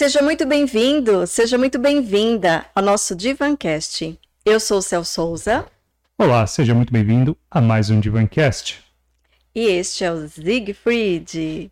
[0.00, 4.18] Seja muito bem-vindo, seja muito bem-vinda ao nosso Divancast.
[4.46, 5.66] Eu sou o Cel Souza.
[6.16, 8.82] Olá, seja muito bem-vindo a mais um Divancast.
[9.54, 11.70] E este é o Siegfried.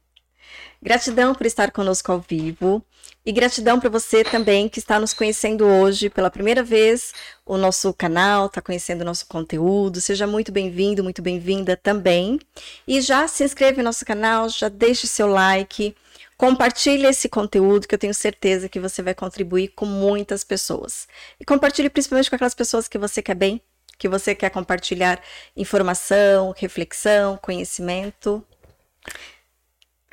[0.83, 2.85] Gratidão por estar conosco ao vivo
[3.25, 7.15] e gratidão para você também que está nos conhecendo hoje pela primeira vez,
[7.47, 10.03] o nosso canal, está conhecendo o nosso conteúdo.
[10.03, 12.39] Seja muito bem-vindo, muito bem-vinda também.
[12.87, 15.97] E já se inscreve no nosso canal, já deixe seu like
[16.39, 21.09] Compartilhe esse conteúdo que eu tenho certeza que você vai contribuir com muitas pessoas.
[21.41, 23.61] E compartilhe principalmente com aquelas pessoas que você quer bem,
[23.99, 25.21] que você quer compartilhar
[25.57, 28.41] informação, reflexão, conhecimento.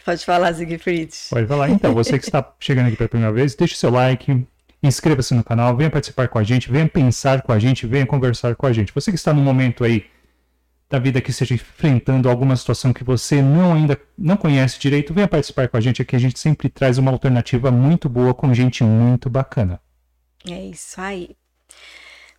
[0.04, 1.14] Pode falar, Siegfried.
[1.30, 1.70] Pode falar.
[1.70, 4.48] Então, você que está chegando aqui pela primeira vez, deixe seu like,
[4.82, 8.56] inscreva-se no canal, venha participar com a gente, venha pensar com a gente, venha conversar
[8.56, 8.92] com a gente.
[8.96, 10.08] Você que está no momento aí
[10.90, 15.28] da vida que esteja enfrentando alguma situação que você não ainda não conhece direito, venha
[15.28, 16.16] participar com a gente aqui.
[16.16, 19.80] A gente sempre traz uma alternativa muito boa com gente muito bacana.
[20.48, 21.36] É isso aí.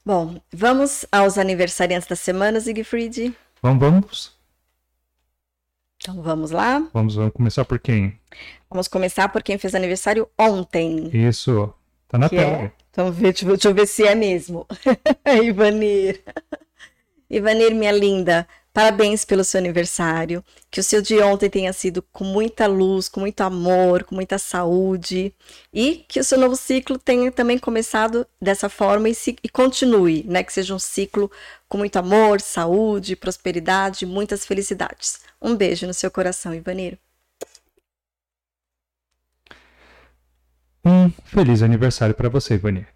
[0.04, 3.34] Bom, vamos aos aniversariantes da semana, Siegfried?
[3.60, 4.36] Vamos, vamos.
[5.96, 6.88] Então vamos lá?
[6.92, 8.16] Vamos, vamos começar por quem?
[8.70, 11.10] Vamos começar por quem fez aniversário ontem.
[11.12, 11.72] Isso.
[12.06, 12.56] Tá na que tela.
[12.64, 12.72] É?
[12.90, 14.66] Então, deixa, deixa eu ver se é mesmo.
[15.44, 16.22] Ivanir.
[17.28, 20.44] Ivanir, minha linda, parabéns pelo seu aniversário.
[20.70, 24.38] Que o seu dia ontem tenha sido com muita luz, com muito amor, com muita
[24.38, 25.34] saúde.
[25.72, 30.24] E que o seu novo ciclo tenha também começado dessa forma e, se, e continue,
[30.24, 30.44] né?
[30.44, 31.30] Que seja um ciclo
[31.68, 35.20] com muito amor, saúde, prosperidade, muitas felicidades.
[35.40, 36.98] Um beijo no seu coração, Ivanir.
[40.84, 42.95] Um feliz aniversário para você, Ivanir.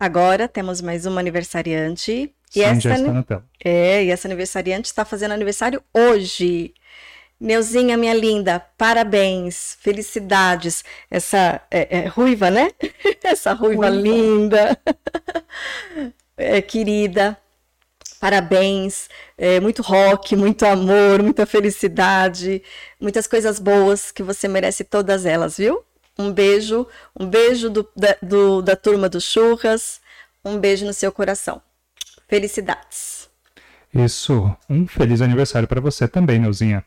[0.00, 2.34] Agora temos mais uma aniversariante.
[2.56, 3.44] E essa, já está na tela.
[3.62, 6.72] É, e essa aniversariante está fazendo aniversário hoje.
[7.38, 10.82] Neuzinha, minha linda, parabéns, felicidades.
[11.10, 12.70] Essa é, é ruiva, né?
[13.22, 14.02] essa ruiva, ruiva.
[14.02, 14.78] linda,
[16.34, 17.36] é, querida.
[18.18, 22.62] Parabéns, é, muito rock, muito amor, muita felicidade,
[22.98, 25.84] muitas coisas boas que você merece todas elas, viu?
[26.20, 26.86] Um beijo,
[27.18, 30.02] um beijo do, da, do, da turma do Churras,
[30.44, 31.62] um beijo no seu coração.
[32.28, 33.30] Felicidades.
[33.94, 36.84] Isso, um feliz aniversário para você também, Neuzinha.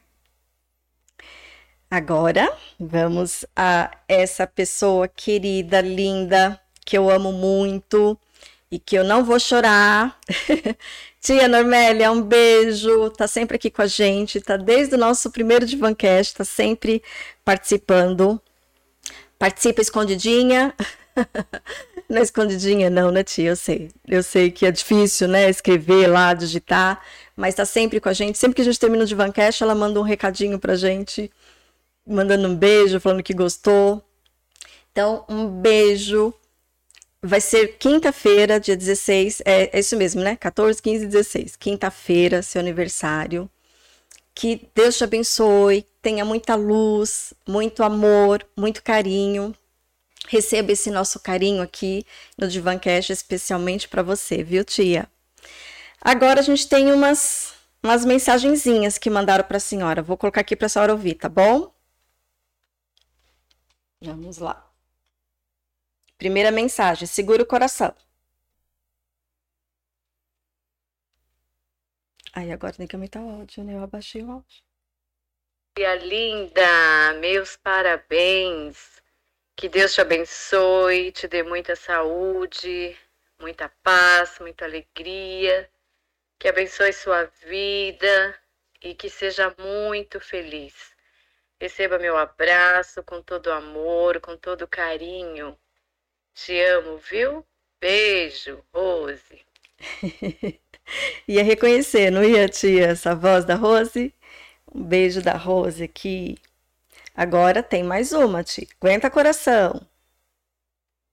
[1.90, 8.18] Agora, vamos a essa pessoa querida, linda, que eu amo muito
[8.72, 10.20] e que eu não vou chorar.
[11.20, 15.66] Tia Normélia, um beijo, tá sempre aqui com a gente, tá desde o nosso primeiro
[15.66, 17.02] Divancast, tá sempre
[17.44, 18.42] participando.
[19.44, 20.74] Participa escondidinha.
[22.08, 23.50] não é escondidinha, não, né, tia?
[23.50, 23.92] Eu sei.
[24.08, 25.50] Eu sei que é difícil, né?
[25.50, 27.04] Escrever lá, digitar,
[27.36, 28.38] mas tá sempre com a gente.
[28.38, 31.30] Sempre que a gente termina o Divancast, ela manda um recadinho pra gente,
[32.08, 34.02] mandando um beijo, falando que gostou.
[34.94, 36.34] Então, um beijo.
[37.22, 39.42] Vai ser quinta-feira, dia 16.
[39.44, 40.38] É, é isso mesmo, né?
[40.38, 41.58] 14, 15 e 16.
[41.58, 43.50] Quinta-feira, seu aniversário.
[44.36, 49.56] Que Deus te abençoe, tenha muita luz, muito amor, muito carinho.
[50.28, 52.06] Receba esse nosso carinho aqui
[52.38, 55.08] no Divancast, especialmente para você, viu, tia?
[56.02, 60.02] Agora a gente tem umas, umas mensagenzinhas que mandaram para a senhora.
[60.02, 61.72] Vou colocar aqui para a senhora ouvir, tá bom?
[64.02, 64.70] Vamos lá.
[66.18, 67.94] Primeira mensagem: segura o coração.
[72.34, 73.76] Aí agora tem que aumentar o áudio, né?
[73.76, 74.64] Eu abaixei o áudio.
[75.76, 79.02] Tia linda, meus parabéns.
[79.56, 82.98] Que Deus te abençoe, te dê muita saúde,
[83.40, 85.70] muita paz, muita alegria.
[86.40, 88.40] Que abençoe sua vida
[88.82, 90.96] e que seja muito feliz.
[91.62, 95.58] Receba meu abraço com todo amor, com todo carinho.
[96.34, 97.46] Te amo, viu?
[97.80, 99.46] Beijo, Rose.
[101.28, 104.14] ia reconhecer, não ia, tia, essa voz da Rose?
[104.74, 106.38] Um beijo da Rose aqui.
[107.16, 108.68] Agora tem mais uma, tia.
[108.82, 109.86] Aguenta coração.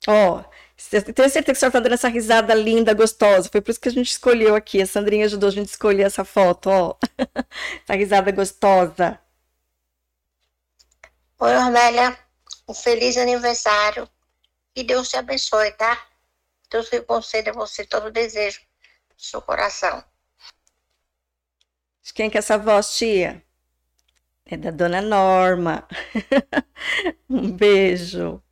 [0.07, 0.43] Ó,
[0.91, 3.51] tenho certeza que a senhora tá dando essa risada linda, gostosa.
[3.51, 4.81] Foi por isso que a gente escolheu aqui.
[4.81, 6.97] A Sandrinha ajudou a gente a escolher essa foto, ó.
[7.85, 9.21] essa risada gostosa.
[11.39, 12.19] Oi, Ornélia.
[12.67, 14.09] Um feliz aniversário.
[14.75, 16.03] Que Deus te abençoe, tá?
[16.71, 18.61] Deus conceda a você todo o desejo
[19.21, 20.03] seu coração.
[22.03, 23.45] De quem que é essa voz, tia?
[24.47, 25.87] É da dona Norma.
[27.29, 28.43] um beijo.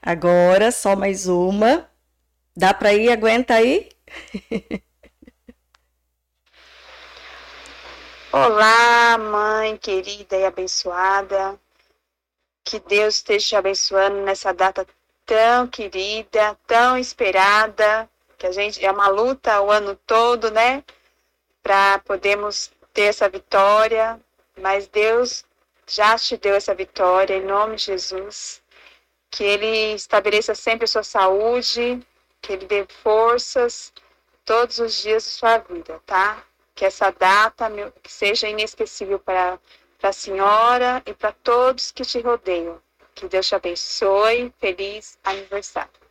[0.00, 1.90] Agora, só mais uma.
[2.56, 3.10] Dá para ir?
[3.10, 3.88] Aguenta aí?
[8.30, 11.58] Olá, mãe querida e abençoada.
[12.62, 14.86] Que Deus esteja te abençoando nessa data
[15.26, 18.08] tão querida, tão esperada,
[18.44, 20.84] que a gente é uma luta o ano todo, né?
[21.62, 24.20] Para podermos ter essa vitória,
[24.60, 25.46] mas Deus
[25.86, 28.62] já te deu essa vitória em nome de Jesus.
[29.30, 32.06] Que Ele estabeleça sempre a sua saúde,
[32.42, 33.90] que Ele dê forças
[34.44, 36.44] todos os dias de sua vida, tá?
[36.74, 37.72] Que essa data
[38.06, 39.58] seja inesquecível para
[40.02, 42.78] a senhora e para todos que te rodeiam.
[43.14, 44.52] Que Deus te abençoe.
[44.60, 46.03] Feliz aniversário.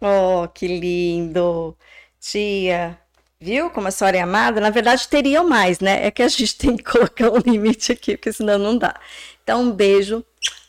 [0.00, 1.76] Oh, que lindo!
[2.18, 2.98] Tia,
[3.40, 4.60] viu como a senhora é amada?
[4.60, 6.06] Na verdade, teriam mais, né?
[6.06, 8.98] É que a gente tem que colocar um limite aqui, porque senão não dá.
[9.42, 10.24] Então, um beijo.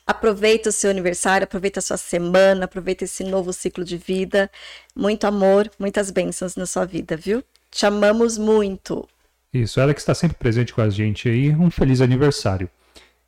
[0.06, 4.51] Aproveita o seu aniversário, aproveita a sua semana, aproveita esse novo ciclo de vida.
[4.94, 7.44] Muito amor, muitas bênçãos na sua vida, viu?
[7.69, 9.07] Te amamos muito.
[9.54, 11.51] Isso, ela que está sempre presente com a gente aí.
[11.51, 12.69] Um feliz aniversário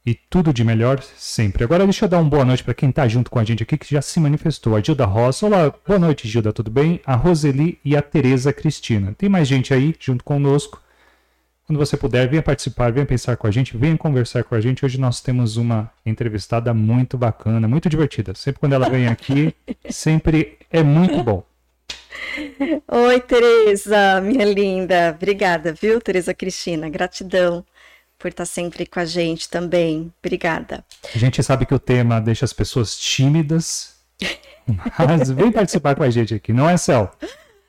[0.06, 1.64] e tudo de melhor sempre.
[1.64, 3.78] Agora deixa eu dar uma boa noite para quem está junto com a gente aqui,
[3.78, 4.76] que já se manifestou.
[4.76, 5.46] A Gilda Rosa.
[5.46, 7.00] Olá, boa noite, Gilda, tudo bem?
[7.06, 9.16] A Roseli e a Tereza Cristina.
[9.18, 10.82] Tem mais gente aí junto conosco.
[11.66, 14.84] Quando você puder, venha participar, venha pensar com a gente, venha conversar com a gente.
[14.84, 18.36] Hoje nós temos uma entrevistada muito bacana, muito divertida.
[18.36, 19.56] Sempre quando ela vem aqui,
[19.90, 21.46] sempre é muito bom.
[22.90, 25.14] Oi, Tereza, minha linda.
[25.16, 26.90] Obrigada, viu, Tereza Cristina?
[26.90, 27.64] Gratidão
[28.24, 30.10] por estar sempre com a gente também.
[30.24, 30.86] Obrigada.
[31.14, 33.98] A gente sabe que o tema deixa as pessoas tímidas,
[34.98, 37.12] mas vem participar com a gente aqui, não é, Cel?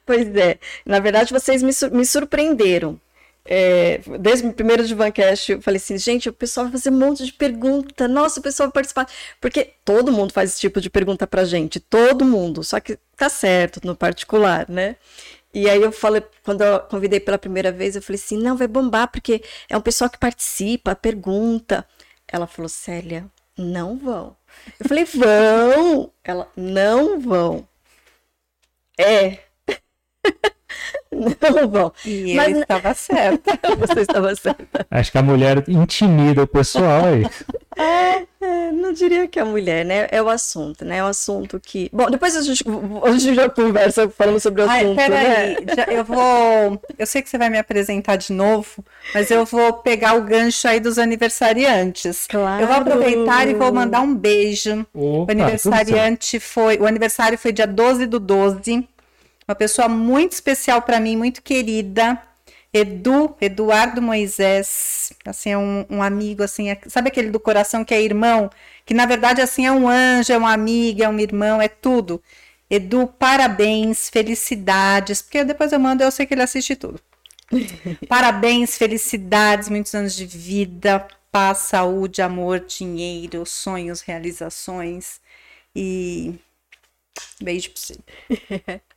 [0.07, 0.61] Pois é.
[0.87, 3.01] Na verdade, vocês me, me surpreenderam.
[3.45, 7.27] É, desde o primeiro Divancast, eu falei assim, gente, o pessoal vai fazer um monte
[7.27, 9.09] de pergunta, nossa, o pessoal vai participar,
[9.41, 13.29] porque todo mundo faz esse tipo de pergunta pra gente, todo mundo, só que tá
[13.29, 14.97] certo no particular, né?
[15.55, 18.67] E aí eu falei, quando eu convidei pela primeira vez, eu falei assim, não, vai
[18.69, 21.87] bombar, porque é um pessoal que participa, pergunta.
[22.29, 24.37] Ela falou, Célia, não vão.
[24.81, 26.13] Eu falei, vão.
[26.25, 27.69] Ela, não vão.
[28.99, 29.45] É.
[31.15, 31.93] Não vão.
[32.05, 32.55] E Mas...
[32.55, 33.59] eu estava certa.
[33.79, 34.87] Você estava certa.
[34.91, 37.25] Acho que a mulher intimida o pessoal aí.
[37.77, 40.07] É, é, não diria que é a mulher, né?
[40.11, 40.99] É o assunto, né?
[40.99, 41.91] É o assunto que.
[41.93, 42.65] Bom, depois a gente,
[43.03, 45.01] a gente já conversa falando sobre o assunto.
[45.01, 45.87] Ai, peraí, né?
[45.89, 46.81] eu vou.
[46.97, 50.69] Eu sei que você vai me apresentar de novo, mas eu vou pegar o gancho
[50.69, 52.27] aí dos aniversariantes.
[52.29, 52.63] Claro.
[52.63, 54.87] Eu vou aproveitar e vou mandar um beijo.
[54.95, 56.79] Opa, o aniversariante foi.
[56.79, 58.89] O aniversário foi dia 12 do 12
[59.47, 62.21] uma pessoa muito especial para mim, muito querida.
[62.73, 67.95] Edu, Eduardo Moisés, assim, é um, um amigo, assim, é, sabe aquele do coração que
[67.95, 68.51] é irmão?
[68.85, 72.21] Que na verdade, assim, é um anjo, é uma amiga, é um irmão, é tudo.
[72.69, 77.01] Edu, parabéns, felicidades, porque depois eu mando, eu sei que ele assiste tudo.
[78.09, 85.21] parabéns, felicidades, muitos anos de vida, paz, saúde, amor, dinheiro, sonhos, realizações
[85.77, 86.35] e
[87.41, 88.81] beijo pra você.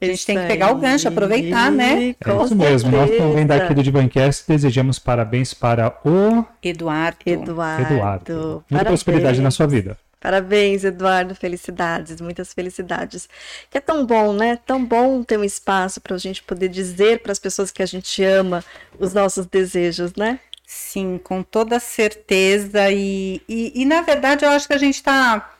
[0.00, 2.14] A gente tem que pegar o gancho, aproveitar, né?
[2.24, 2.90] É isso mesmo.
[2.90, 7.18] Nós também daqui do Divancast desejamos parabéns para o Eduardo.
[7.24, 7.94] Eduardo.
[7.94, 8.64] Eduardo.
[8.70, 9.96] Muita prosperidade na sua vida.
[10.20, 11.34] Parabéns, Eduardo.
[11.34, 13.28] Felicidades, muitas felicidades.
[13.70, 14.58] Que é tão bom, né?
[14.66, 17.86] Tão bom ter um espaço para a gente poder dizer para as pessoas que a
[17.86, 18.64] gente ama
[18.98, 20.40] os nossos desejos, né?
[20.66, 22.90] Sim, com toda certeza.
[22.90, 25.50] E, e, e na verdade, eu acho que a gente está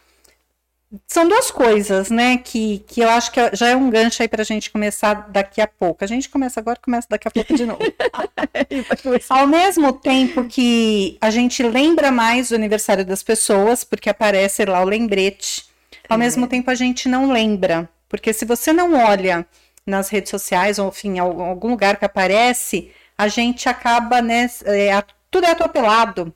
[1.07, 4.41] são duas coisas, né, que, que eu acho que já é um gancho aí para
[4.41, 6.03] a gente começar daqui a pouco.
[6.03, 7.81] A gente começa agora, começa daqui a pouco de novo.
[9.29, 14.81] Ao mesmo tempo que a gente lembra mais do aniversário das pessoas, porque aparece lá
[14.83, 15.67] o lembrete,
[16.09, 16.21] ao é.
[16.21, 19.47] mesmo tempo a gente não lembra, porque se você não olha
[19.87, 25.03] nas redes sociais, ou enfim, em algum lugar que aparece, a gente acaba, né, é,
[25.31, 26.33] tudo é atropelado.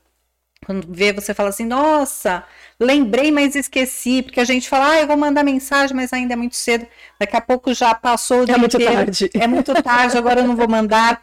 [0.65, 2.45] Quando vê, você fala assim, nossa,
[2.79, 6.37] lembrei, mas esqueci, porque a gente fala, ah, eu vou mandar mensagem, mas ainda é
[6.37, 6.87] muito cedo,
[7.19, 8.95] daqui a pouco já passou o é dia É muito inteiro.
[8.95, 9.31] tarde.
[9.35, 11.21] É muito tarde, agora eu não vou mandar.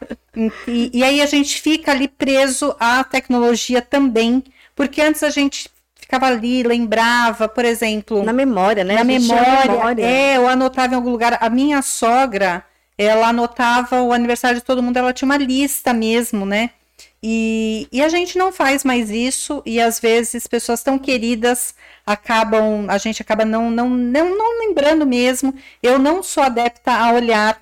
[0.68, 4.44] E, e aí a gente fica ali preso à tecnologia também,
[4.76, 8.24] porque antes a gente ficava ali, lembrava, por exemplo.
[8.24, 8.96] Na memória, né?
[8.96, 10.06] Na memória, memória.
[10.06, 11.38] É, eu anotava em algum lugar.
[11.40, 12.66] A minha sogra,
[12.98, 16.72] ela anotava o aniversário de todo mundo, ela tinha uma lista mesmo, né?
[17.22, 22.90] E, e, a gente não faz mais isso, e às vezes pessoas tão queridas acabam,
[22.90, 25.54] a gente acaba não, não, não, não lembrando mesmo.
[25.84, 27.62] Eu não sou adepta a olhar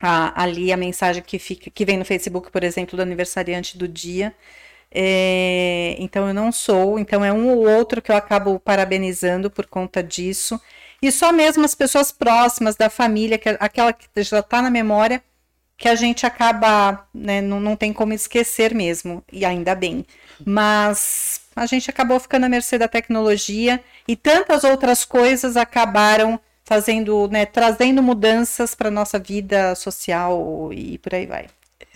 [0.00, 3.88] a, ali a mensagem que, fica, que vem no Facebook, por exemplo, do aniversariante do
[3.88, 4.34] dia.
[4.90, 9.66] É, então eu não sou, então é um ou outro que eu acabo parabenizando por
[9.66, 10.60] conta disso.
[11.02, 15.22] E só mesmo as pessoas próximas da família, que, aquela que já está na memória,
[15.78, 20.04] que a gente acaba, né, não, não tem como esquecer mesmo, e ainda bem.
[20.44, 27.28] Mas a gente acabou ficando à mercê da tecnologia e tantas outras coisas acabaram fazendo,
[27.28, 31.46] né, trazendo mudanças para nossa vida social e por aí vai.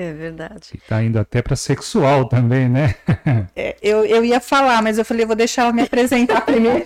[0.03, 0.71] É verdade.
[0.75, 2.95] E tá indo até para sexual também, né?
[3.55, 6.85] É, eu, eu ia falar, mas eu falei, vou deixar ela me apresentar primeiro.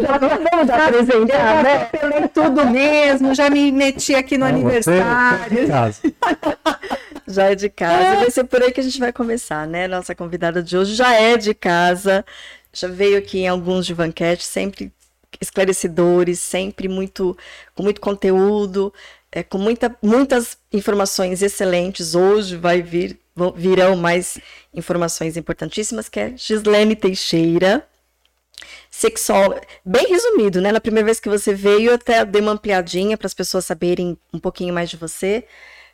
[0.00, 1.84] já vamos apresentar, né?
[1.86, 5.66] Pelei tudo mesmo, já me meti aqui no aniversário.
[7.26, 8.04] já é de casa.
[8.04, 8.16] É.
[8.16, 9.88] Vai ser por aí que a gente vai começar, né?
[9.88, 12.24] Nossa convidada de hoje já é de casa.
[12.72, 14.92] Já veio aqui em alguns de Vanquete, sempre
[15.40, 17.36] esclarecedores, sempre muito
[17.74, 18.92] com muito conteúdo
[19.32, 22.14] é, com muita, muitas informações excelentes.
[22.14, 23.18] Hoje vai vir,
[23.56, 24.38] virão mais
[24.74, 27.86] informações importantíssimas, que é Gislene Teixeira,
[28.90, 29.62] sexóloga.
[29.84, 30.70] Bem resumido, né?
[30.70, 34.38] Na primeira vez que você veio, até dei uma ampliadinha para as pessoas saberem um
[34.38, 35.44] pouquinho mais de você.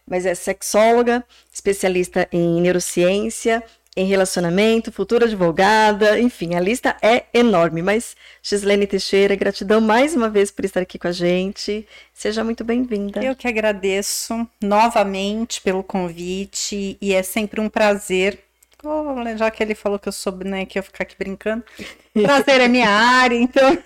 [0.04, 3.62] Mas é sexóloga, especialista em neurociência,
[3.98, 7.82] em relacionamento, futura advogada, enfim, a lista é enorme.
[7.82, 11.84] Mas, Gislene Teixeira, gratidão mais uma vez por estar aqui com a gente.
[12.14, 13.24] Seja muito bem-vinda.
[13.24, 18.38] Eu que agradeço novamente pelo convite e é sempre um prazer.
[18.84, 21.64] Oh, já que ele falou que eu soube, né, que eu ficar aqui brincando.
[22.14, 23.76] Prazer é minha área, então.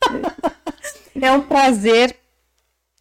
[1.20, 2.16] é um prazer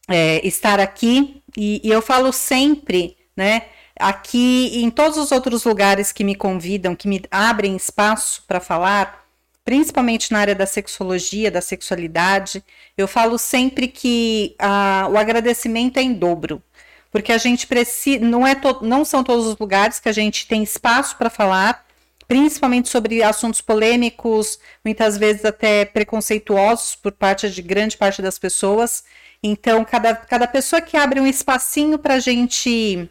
[0.09, 3.67] é, estar aqui e, e eu falo sempre, né?
[3.99, 9.27] Aqui em todos os outros lugares que me convidam, que me abrem espaço para falar,
[9.63, 12.63] principalmente na área da sexologia, da sexualidade,
[12.97, 16.63] eu falo sempre que ah, o agradecimento é em dobro.
[17.11, 18.23] Porque a gente precisa.
[18.23, 21.85] Não, é não são todos os lugares que a gente tem espaço para falar,
[22.27, 29.03] principalmente sobre assuntos polêmicos, muitas vezes até preconceituosos por parte de grande parte das pessoas.
[29.41, 33.09] Então, cada, cada pessoa que abre um espacinho para a gente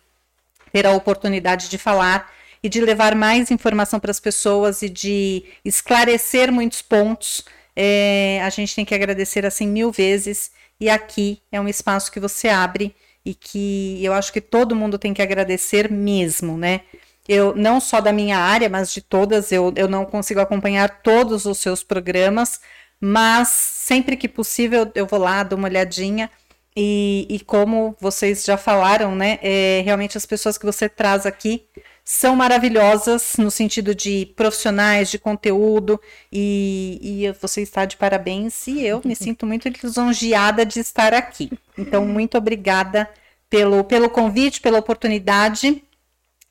[0.77, 2.31] ter a oportunidade de falar
[2.63, 7.43] e de levar mais informação para as pessoas e de esclarecer muitos pontos.
[7.75, 10.51] É, a gente tem que agradecer assim mil vezes.
[10.79, 14.99] E aqui é um espaço que você abre e que eu acho que todo mundo
[14.99, 16.83] tem que agradecer mesmo, né?
[17.27, 21.47] Eu não só da minha área, mas de todas, eu, eu não consigo acompanhar todos
[21.47, 22.61] os seus programas,
[23.01, 26.31] mas sempre que possível eu vou lá, dou uma olhadinha
[26.77, 29.39] e, e, como vocês já falaram, né?
[29.43, 31.65] É, realmente as pessoas que você traz aqui
[32.05, 38.67] são maravilhosas no sentido de profissionais, de conteúdo, e, e você está de parabéns.
[38.67, 41.51] E eu me sinto muito lisonjeada de estar aqui.
[41.79, 43.09] Então, muito obrigada
[43.49, 45.83] pelo, pelo convite, pela oportunidade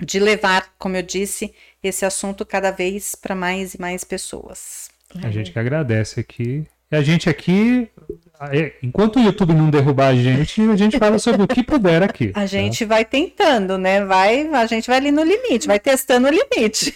[0.04, 4.90] de levar, como eu disse, esse assunto cada vez para mais e mais pessoas.
[5.24, 6.66] A gente que agradece aqui.
[6.92, 8.25] E a gente aqui é,
[8.82, 12.30] enquanto o YouTube não derrubar a gente, a gente fala sobre o que puder aqui.
[12.30, 12.46] A tá?
[12.46, 14.04] gente vai tentando, né?
[14.04, 16.96] Vai, a gente vai ali no limite, vai testando o limite.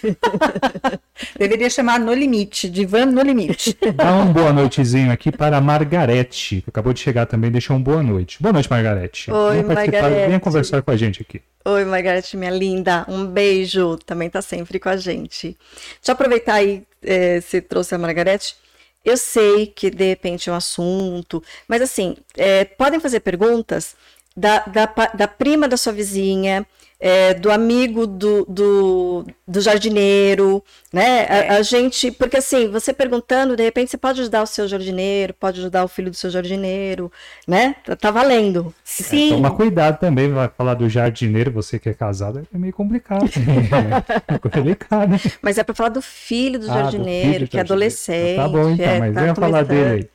[1.38, 3.77] Deveria chamar no limite, divã no limite.
[3.96, 7.81] Dá um boa noitezinho aqui para a Margarete, que acabou de chegar também, deixou um
[7.81, 8.41] boa noite.
[8.41, 9.31] Boa noite, Margarete.
[9.31, 10.27] Oi, Margarete.
[10.27, 11.41] Venha conversar com a gente aqui.
[11.65, 13.05] Oi, Margarete, minha linda.
[13.08, 13.98] Um beijo.
[14.05, 15.58] Também tá sempre com a gente.
[15.98, 18.55] Deixa eu aproveitar aí, é, você trouxe a Margarete.
[19.03, 23.96] Eu sei que de repente é um assunto, mas assim, é, podem fazer perguntas
[24.36, 26.65] da, da, da, prima da sua vizinha,
[27.00, 31.25] é, do amigo do, do, do jardineiro, né?
[31.29, 31.50] É.
[31.50, 35.34] A, a, gente, porque assim, você perguntando, de repente você pode ajudar o seu jardineiro,
[35.34, 37.10] pode ajudar o filho do seu jardineiro,
[37.48, 37.75] né?
[37.86, 38.74] Tá, tá valendo.
[38.84, 39.32] Sim.
[39.32, 43.29] É, toma cuidado também, vai falar do jardineiro, você que é casado, é meio complicado.
[44.27, 45.15] é complicado.
[45.41, 48.36] Mas é para falar do filho do ah, jardineiro, do filho que é adolescente.
[48.36, 50.10] Tá bom, então, é, mas tá venha falar dele aí.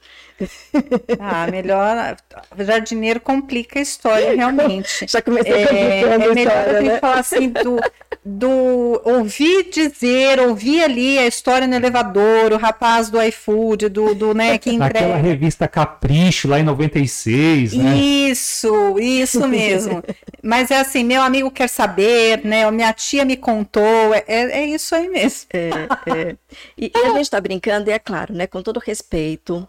[1.18, 2.16] Ah, melhor.
[2.58, 5.06] Jardineiro complica a história, realmente.
[5.08, 6.98] Já comecei é, é melhor história, né?
[6.98, 7.80] falar assim do,
[8.24, 14.34] do ouvir dizer, ouvir ali a história no elevador, o rapaz do iFood, do, do
[14.34, 14.98] né, que entrega.
[14.98, 17.96] Aquela revista Capricho lá em 96, né?
[17.96, 20.02] Isso, isso mesmo.
[20.42, 22.70] Mas é assim, meu amigo quer saber, né?
[22.70, 25.48] Minha tia me contou, é, é, é isso aí mesmo.
[25.52, 25.68] É,
[26.10, 26.36] é.
[26.76, 28.46] E, e a gente está brincando, e é claro, né?
[28.46, 29.66] Com todo respeito,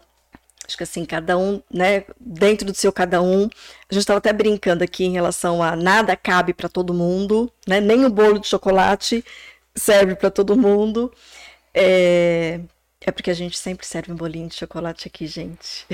[0.66, 3.44] Acho que assim, cada um, né, dentro do seu cada um.
[3.88, 7.80] A gente estava até brincando aqui em relação a nada cabe para todo mundo, né?
[7.80, 9.24] Nem o bolo de chocolate
[9.74, 11.12] serve para todo mundo.
[11.74, 12.60] É,
[13.06, 15.86] é porque a gente sempre serve um bolinho de chocolate aqui, gente.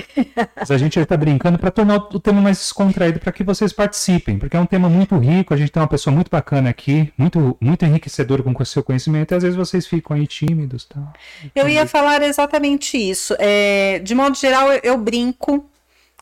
[0.55, 4.39] Mas a gente está brincando para tornar o tema mais descontraído para que vocês participem,
[4.39, 7.55] porque é um tema muito rico, a gente tem uma pessoa muito bacana aqui, muito,
[7.61, 10.85] muito enriquecedora com o seu conhecimento, e às vezes vocês ficam aí tímidos.
[10.85, 11.13] Tá?
[11.53, 13.35] Eu ia falar exatamente isso.
[13.37, 15.69] É, de modo geral, eu, eu brinco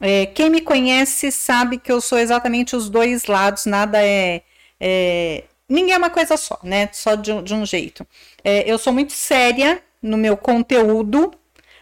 [0.01, 4.41] É, quem me conhece sabe que eu sou exatamente os dois lados, nada é.
[4.79, 6.89] é ninguém é uma coisa só, né?
[6.91, 8.05] Só de, de um jeito.
[8.43, 11.31] É, eu sou muito séria no meu conteúdo,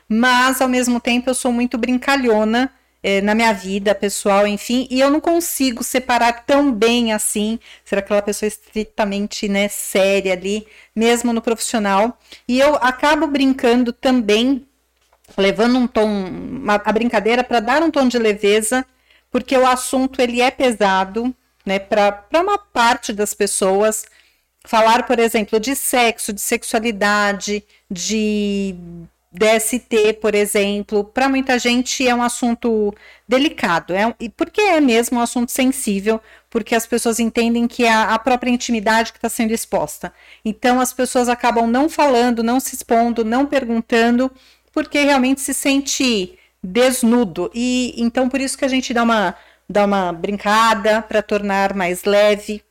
[0.08, 2.72] mas ao mesmo tempo eu sou muito brincalhona
[3.02, 7.98] é, na minha vida pessoal, enfim, e eu não consigo separar tão bem assim, ser
[7.98, 12.18] aquela pessoa estritamente né, séria ali, mesmo no profissional.
[12.48, 14.66] E eu acabo brincando também
[15.38, 18.86] levando um tom, uma, a brincadeira para dar um tom de leveza,
[19.32, 21.34] porque o assunto ele é pesado,
[21.66, 24.06] né, para uma parte das pessoas.
[24.66, 28.76] Falar, por exemplo, de sexo, de sexualidade, de
[29.32, 32.94] DST, por exemplo, para muita gente é um assunto
[33.28, 38.18] delicado, é, porque é mesmo um assunto sensível, porque as pessoas entendem que é a,
[38.18, 40.12] própria intimidade que está sendo exposta.
[40.44, 44.32] Então as pessoas acabam não falando, não se expondo, não perguntando,
[44.74, 47.52] porque realmente se sente desnudo.
[47.54, 49.36] E então por isso que a gente dá uma,
[49.70, 52.64] dá uma brincada para tornar mais leve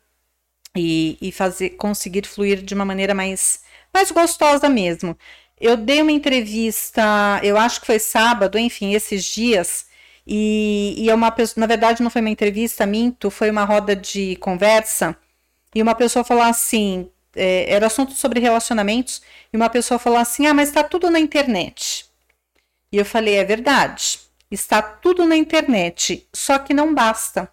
[0.79, 3.61] e, e fazer conseguir fluir de uma maneira mais,
[3.93, 5.17] mais gostosa mesmo.
[5.61, 7.03] Eu dei uma entrevista,
[7.43, 9.87] eu acho que foi sábado, enfim, esses dias,
[10.27, 13.97] e, e é uma pessoa, na verdade não foi uma entrevista, minto, foi uma roda
[13.97, 15.17] de conversa,
[15.75, 20.47] e uma pessoa falou assim, é, era assunto sobre relacionamentos, e uma pessoa falou assim:
[20.47, 22.07] ah, mas está tudo na internet.
[22.93, 24.19] E eu falei: é verdade,
[24.51, 27.51] está tudo na internet, só que não basta.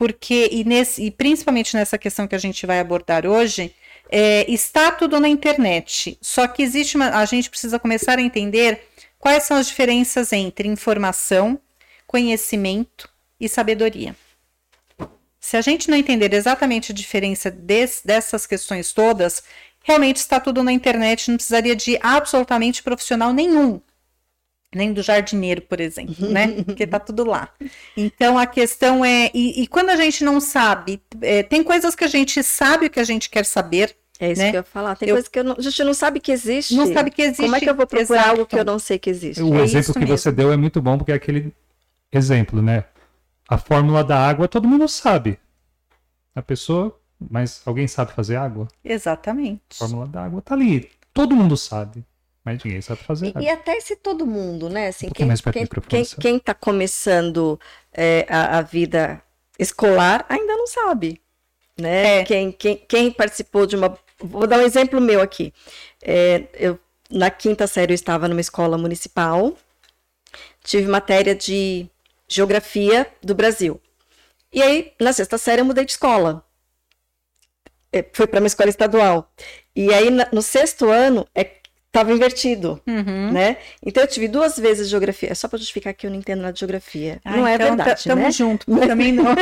[0.00, 3.74] Porque, e, nesse, e principalmente nessa questão que a gente vai abordar hoje,
[4.10, 7.10] é, está tudo na internet, só que existe uma.
[7.10, 8.82] A gente precisa começar a entender
[9.18, 11.60] quais são as diferenças entre informação,
[12.06, 14.16] conhecimento e sabedoria.
[15.38, 19.42] Se a gente não entender exatamente a diferença des, dessas questões todas,
[19.82, 23.82] realmente está tudo na internet, não precisaria de absolutamente profissional nenhum.
[24.74, 26.62] Nem do jardineiro, por exemplo, né?
[26.62, 27.48] Porque tá tudo lá.
[27.96, 29.30] Então a questão é.
[29.34, 32.90] E, e quando a gente não sabe, é, tem coisas que a gente sabe o
[32.90, 34.50] que a gente quer saber, é isso né?
[34.50, 34.94] que eu ia falar.
[34.96, 36.74] Tem eu, coisa que eu não, a gente não sabe que existe.
[36.74, 37.42] Não sabe que existe.
[37.42, 38.30] Como é que eu vou procurar Exato.
[38.30, 39.42] algo que eu não sei que existe?
[39.42, 40.18] O é exemplo que mesmo.
[40.18, 41.52] você deu é muito bom, porque é aquele
[42.12, 42.84] exemplo, né?
[43.48, 45.38] A fórmula da água todo mundo sabe.
[46.34, 48.68] A pessoa, mas alguém sabe fazer água?
[48.84, 49.62] Exatamente.
[49.72, 50.90] A fórmula da água tá ali.
[51.14, 52.04] Todo mundo sabe.
[52.44, 53.32] Mas ninguém sabe fazer.
[53.38, 54.88] E, e até se todo mundo, né?
[54.88, 57.60] Assim, um quem, quem, quem, quem tá começando
[57.92, 59.22] é, a, a, vida
[59.58, 61.20] escolar ainda não sabe.
[61.78, 62.20] Né?
[62.20, 62.24] É.
[62.24, 63.98] Quem, quem, quem participou de uma.
[64.18, 65.52] Vou dar um exemplo meu aqui.
[66.02, 66.78] É, eu,
[67.10, 69.56] na quinta série eu estava numa escola municipal,
[70.62, 71.88] tive matéria de
[72.28, 73.80] Geografia do Brasil.
[74.52, 76.44] E aí, na sexta série, eu mudei de escola.
[77.92, 79.32] É, foi para uma escola estadual.
[79.74, 81.59] E aí, no sexto ano, é
[81.90, 83.32] estava invertido, uhum.
[83.32, 83.56] né?
[83.84, 85.30] Então eu tive duas vezes geografia.
[85.30, 87.20] É só para justificar que eu não entendo nada de geografia.
[87.24, 88.30] Ah, não é então, verdade, tamo né?
[88.30, 89.34] junto, também não.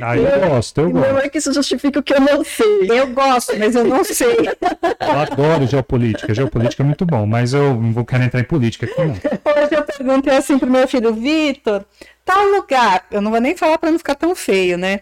[0.00, 1.12] Ah, eu gosto, eu gosto.
[1.12, 2.90] Não é que isso justifique o que eu não sei.
[2.90, 4.36] Eu gosto, mas eu não sei.
[5.00, 6.34] Eu adoro geopolítica.
[6.34, 9.12] Geopolítica é muito bom, mas eu não vou querer entrar em política aqui, não.
[9.12, 11.84] Hoje eu perguntei assim pro meu filho, Vitor,
[12.24, 15.00] tal lugar, eu não vou nem falar para não ficar tão feio, né?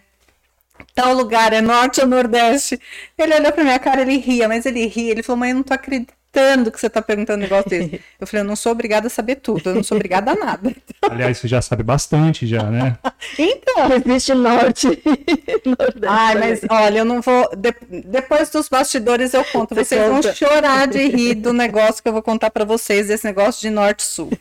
[0.93, 2.79] Tal lugar é norte ou nordeste?
[3.17, 5.11] Ele olhou pra minha cara, ele ria, mas ele ria.
[5.11, 6.23] Ele falou, mãe, eu não tô acreditando
[6.71, 8.01] que você está perguntando um negócio desse.
[8.19, 10.73] Eu falei, eu não sou obrigada a saber tudo, eu não sou obrigada a nada.
[11.03, 12.97] Aliás, você já sabe bastante já, né?
[13.37, 13.91] então.
[13.93, 14.87] Existe norte.
[15.65, 16.07] Nordeste.
[16.07, 17.49] Ai, mas olha, eu não vou.
[17.55, 17.75] De...
[18.05, 19.75] Depois dos bastidores eu conto.
[19.75, 23.61] Vocês vão chorar de rir do negócio que eu vou contar para vocês, desse negócio
[23.61, 24.31] de norte-sul.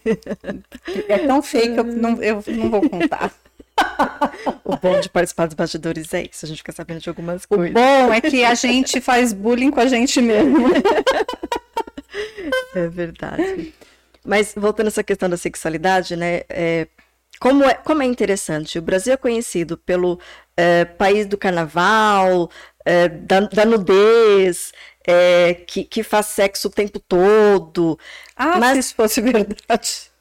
[1.09, 3.33] É tão feio que eu não, eu não vou contar.
[4.64, 7.71] o bom de participar dos bastidores é isso, a gente fica sabendo de algumas coisas.
[7.71, 10.68] O bom é que a gente faz bullying com a gente mesmo.
[12.75, 13.75] É verdade.
[14.25, 16.42] Mas voltando a essa questão da sexualidade, né?
[16.49, 16.87] É,
[17.40, 20.18] como, é, como é interessante, o Brasil é conhecido pelo
[20.57, 22.51] é, país do carnaval,
[22.85, 24.73] é, da, da, nudez,
[25.07, 27.99] é, que, que faz sexo o tempo todo.
[28.37, 30.12] Ah, mas, se isso fosse verdade.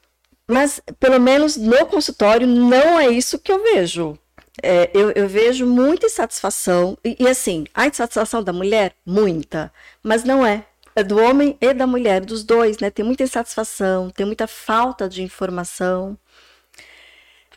[0.52, 4.18] Mas, pelo menos no consultório, não é isso que eu vejo.
[4.62, 9.72] É, eu, eu, vejo muita insatisfação, e, e assim, a insatisfação da mulher, muita,
[10.04, 12.90] mas não é é do homem e da mulher, dos dois, né?
[12.90, 16.18] Tem muita insatisfação, tem muita falta de informação.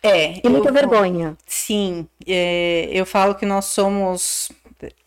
[0.02, 0.40] É.
[0.44, 1.36] E muita eu, vergonha.
[1.46, 4.52] Sim, é, eu falo que nós somos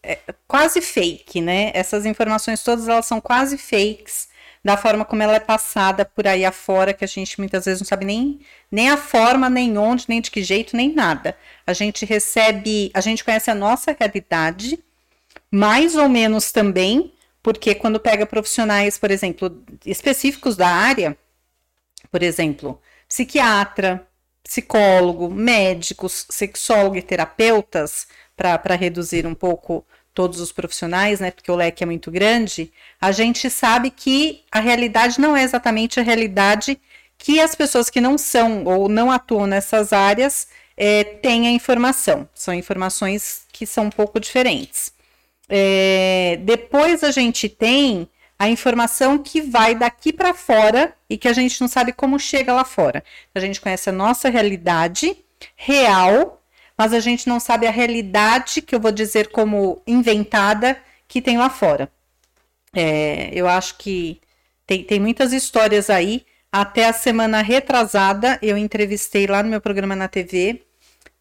[0.03, 1.71] é, quase fake, né?
[1.73, 4.27] Essas informações todas elas são quase fakes
[4.63, 7.87] da forma como ela é passada por aí afora, que a gente muitas vezes não
[7.87, 8.39] sabe nem,
[8.71, 11.37] nem a forma, nem onde, nem de que jeito, nem nada.
[11.65, 14.79] A gente recebe, a gente conhece a nossa realidade,
[15.51, 21.17] mais ou menos também, porque quando pega profissionais, por exemplo, específicos da área,
[22.11, 24.05] por exemplo, psiquiatra,
[24.43, 29.85] psicólogo, médicos, sexólogo e terapeutas, para reduzir um pouco
[30.17, 34.59] todos os profissionais, né, porque o leque é muito grande, a gente sabe que a
[34.59, 36.79] realidade não é exatamente a realidade
[37.19, 42.27] que as pessoas que não são ou não atuam nessas áreas é, têm a informação.
[42.33, 44.91] São informações que são um pouco diferentes.
[45.47, 51.33] É, depois a gente tem a informação que vai daqui para fora e que a
[51.33, 53.03] gente não sabe como chega lá fora.
[53.35, 55.15] A gente conhece a nossa realidade
[55.55, 56.41] real
[56.77, 61.37] mas a gente não sabe a realidade, que eu vou dizer como inventada, que tem
[61.37, 61.91] lá fora.
[62.73, 64.21] É, eu acho que
[64.65, 66.25] tem, tem muitas histórias aí.
[66.51, 70.61] Até a semana retrasada, eu entrevistei lá no meu programa na TV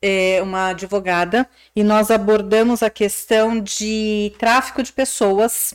[0.01, 5.75] é, uma advogada e nós abordamos a questão de tráfico de pessoas.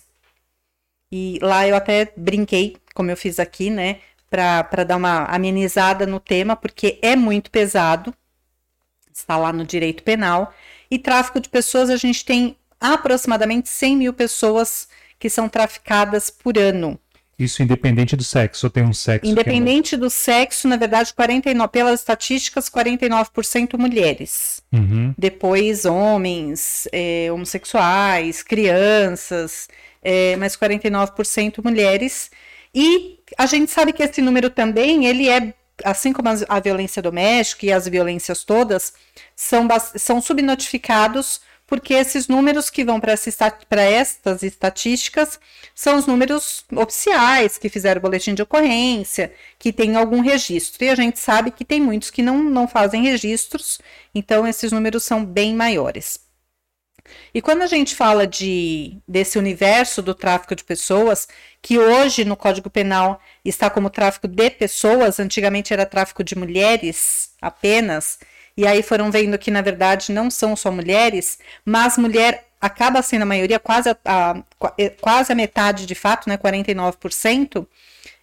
[1.11, 6.19] E lá eu até brinquei, como eu fiz aqui, né, para dar uma amenizada no
[6.19, 8.13] tema, porque é muito pesado
[9.21, 10.53] está lá no direito penal.
[10.89, 14.87] E tráfico de pessoas, a gente tem aproximadamente 100 mil pessoas
[15.19, 16.99] que são traficadas por ano.
[17.37, 19.27] Isso independente do sexo, ou tem um sexo?
[19.27, 19.97] É independente é...
[19.97, 24.61] do sexo, na verdade, 49, pelas estatísticas, 49% mulheres.
[24.71, 25.13] Uhum.
[25.17, 29.67] Depois, homens, é, homossexuais, crianças,
[30.03, 32.29] é, mas 49% mulheres.
[32.73, 37.65] E a gente sabe que esse número também ele é assim como a violência doméstica
[37.65, 38.93] e as violências todas,
[39.35, 41.41] são, são subnotificados
[41.71, 45.39] porque esses números que vão para estas estatísticas
[45.73, 50.83] são os números oficiais que fizeram boletim de ocorrência, que tem algum registro.
[50.83, 53.79] E a gente sabe que tem muitos que não, não fazem registros,
[54.13, 56.19] então esses números são bem maiores.
[57.33, 61.27] E quando a gente fala de desse universo do tráfico de pessoas,
[61.61, 67.31] que hoje no Código Penal está como tráfico de pessoas, antigamente era tráfico de mulheres
[67.41, 68.19] apenas,
[68.55, 73.23] e aí foram vendo que na verdade não são só mulheres, mas mulher acaba sendo
[73.23, 74.43] a maioria, quase a, a
[74.77, 77.65] é, quase a metade de fato, né, 49%,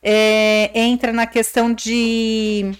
[0.02, 2.72] é, entra na questão de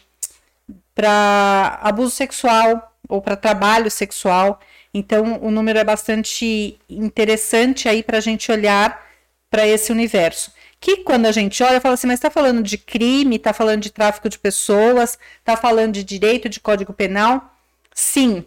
[0.94, 4.60] para abuso sexual ou para trabalho sexual.
[4.98, 9.06] Então, o número é bastante interessante aí para a gente olhar
[9.48, 10.52] para esse universo.
[10.80, 13.90] Que quando a gente olha, fala assim, mas está falando de crime, está falando de
[13.92, 17.54] tráfico de pessoas, está falando de direito, de código penal?
[17.94, 18.44] Sim,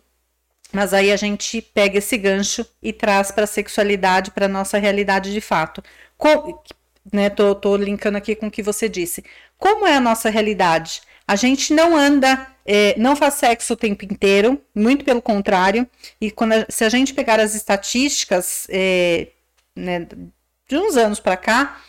[0.74, 4.78] mas aí a gente pega esse gancho e traz para a sexualidade, para a nossa
[4.78, 5.82] realidade de fato.
[6.18, 6.62] Com,
[7.14, 9.24] né, tô, tô linkando aqui com o que você disse.
[9.58, 11.02] Como é a nossa realidade?
[11.28, 15.88] A gente não anda, é, não faz sexo o tempo inteiro, muito pelo contrário.
[16.20, 19.28] E quando a, se a gente pegar as estatísticas é,
[19.76, 20.08] né,
[20.68, 21.82] de uns anos para cá,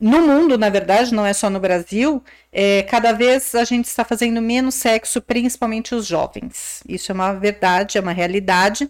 [0.00, 2.22] no mundo, na verdade, não é só no Brasil,
[2.52, 6.82] é, cada vez a gente está fazendo menos sexo, principalmente os jovens.
[6.88, 8.88] Isso é uma verdade, é uma realidade.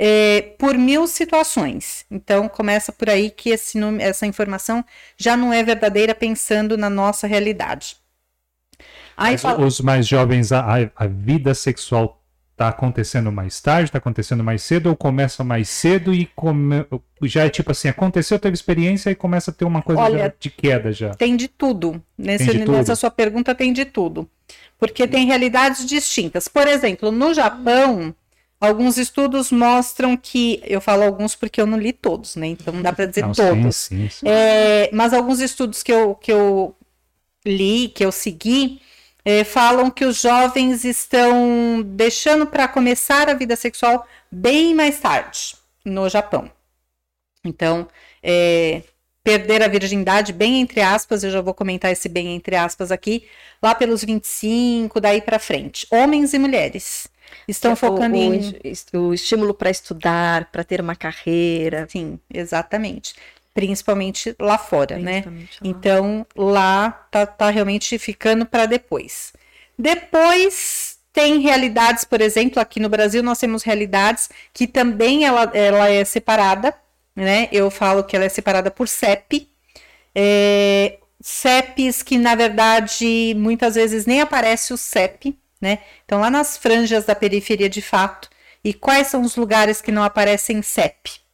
[0.00, 2.06] É, por mil situações.
[2.08, 4.84] Então, começa por aí que esse, essa informação
[5.16, 7.96] já não é verdadeira pensando na nossa realidade.
[9.18, 9.66] Aí fala...
[9.66, 10.62] Os mais jovens, a,
[10.94, 16.14] a vida sexual está acontecendo mais tarde, está acontecendo mais cedo, ou começa mais cedo
[16.14, 16.86] e come...
[17.22, 20.50] já é tipo assim, aconteceu, teve experiência e começa a ter uma coisa Olha, de
[20.50, 21.14] queda já.
[21.14, 22.02] Tem de tudo.
[22.16, 22.76] Nesse, tem de tudo.
[22.76, 24.28] Nessa sua pergunta tem de tudo.
[24.78, 26.46] Porque tem realidades distintas.
[26.46, 28.14] Por exemplo, no Japão,
[28.60, 30.62] alguns estudos mostram que.
[30.64, 32.46] Eu falo alguns porque eu não li todos, né?
[32.46, 33.76] Então não dá para dizer não, todos.
[33.76, 34.28] Sim, sim, sim.
[34.28, 36.74] É, mas alguns estudos que eu, que eu
[37.44, 38.80] li, que eu segui,
[39.28, 45.54] é, falam que os jovens estão deixando para começar a vida sexual bem mais tarde
[45.84, 46.50] no Japão.
[47.44, 47.86] Então,
[48.22, 48.80] é,
[49.22, 53.28] perder a virgindade, bem entre aspas, eu já vou comentar esse bem entre aspas aqui,
[53.62, 55.86] lá pelos 25, daí para frente.
[55.90, 57.06] Homens e mulheres
[57.46, 58.60] estão é, focando o, em.
[58.94, 61.86] O estímulo para estudar, para ter uma carreira.
[61.86, 63.14] Sim, exatamente
[63.58, 65.22] principalmente lá fora, né?
[65.22, 65.68] principalmente né?
[65.68, 65.68] Lá.
[65.68, 69.32] Então lá tá, tá realmente ficando para depois.
[69.76, 75.90] Depois tem realidades, por exemplo, aqui no Brasil nós temos realidades que também ela, ela
[75.90, 76.72] é separada,
[77.16, 77.48] né?
[77.50, 79.48] Eu falo que ela é separada por CEP.
[80.14, 85.80] É, CEPs que na verdade muitas vezes nem aparece o CEP, né?
[86.04, 88.30] Então lá nas franjas da periferia de fato.
[88.62, 91.26] E quais são os lugares que não aparecem CEP?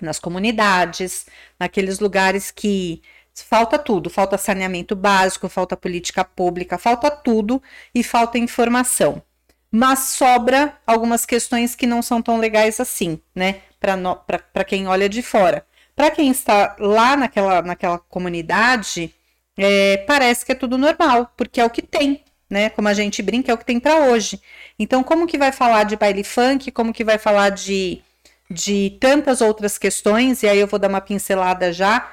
[0.00, 1.26] Nas comunidades,
[1.58, 3.02] naqueles lugares que
[3.34, 7.62] falta tudo, falta saneamento básico, falta política pública, falta tudo
[7.94, 9.22] e falta informação.
[9.70, 13.60] Mas sobra algumas questões que não são tão legais assim, né?
[13.80, 15.64] Para quem olha de fora.
[15.94, 19.14] Para quem está lá naquela, naquela comunidade,
[19.56, 22.24] é, parece que é tudo normal, porque é o que tem.
[22.50, 22.70] né?
[22.70, 24.40] Como a gente brinca, é o que tem para hoje.
[24.78, 26.70] Então, como que vai falar de baile funk?
[26.70, 28.02] Como que vai falar de,
[28.50, 30.42] de tantas outras questões?
[30.42, 32.12] E aí eu vou dar uma pincelada já.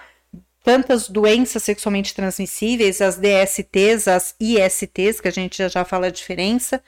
[0.63, 6.12] Tantas doenças sexualmente transmissíveis, as DSTs, as ISTs, que a gente já, já fala a
[6.12, 6.82] diferença.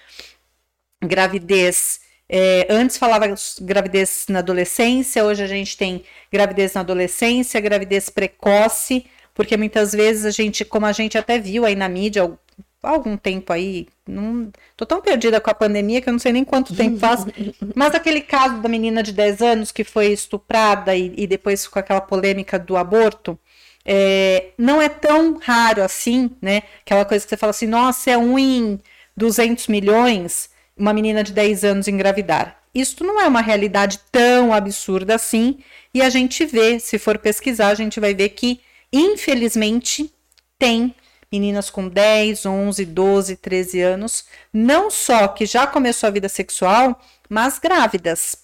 [1.04, 2.00] Gravidez.
[2.30, 3.26] É, antes falava
[3.62, 10.26] gravidez na adolescência, hoje a gente tem gravidez na adolescência, gravidez precoce, porque muitas vezes
[10.26, 12.38] a gente, como a gente até viu aí na mídia,
[12.82, 16.44] algum tempo aí, não, tô tão perdida com a pandemia que eu não sei nem
[16.44, 17.26] quanto tempo faz,
[17.76, 21.80] mas aquele caso da menina de 10 anos que foi estuprada e, e depois com
[21.80, 23.38] aquela polêmica do aborto,
[23.86, 26.64] é, não é tão raro assim, né?
[26.82, 28.80] Aquela coisa que você fala assim, nossa, é um em
[29.16, 32.62] 200 milhões uma menina de 10 anos engravidar.
[32.74, 35.58] Isto não é uma realidade tão absurda assim,
[35.94, 38.60] e a gente vê, se for pesquisar, a gente vai ver que,
[38.94, 40.14] infelizmente,
[40.60, 40.94] tem
[41.32, 47.00] meninas com 10, 11, 12, 13 anos, não só que já começou a vida sexual,
[47.30, 48.38] mas grávidas.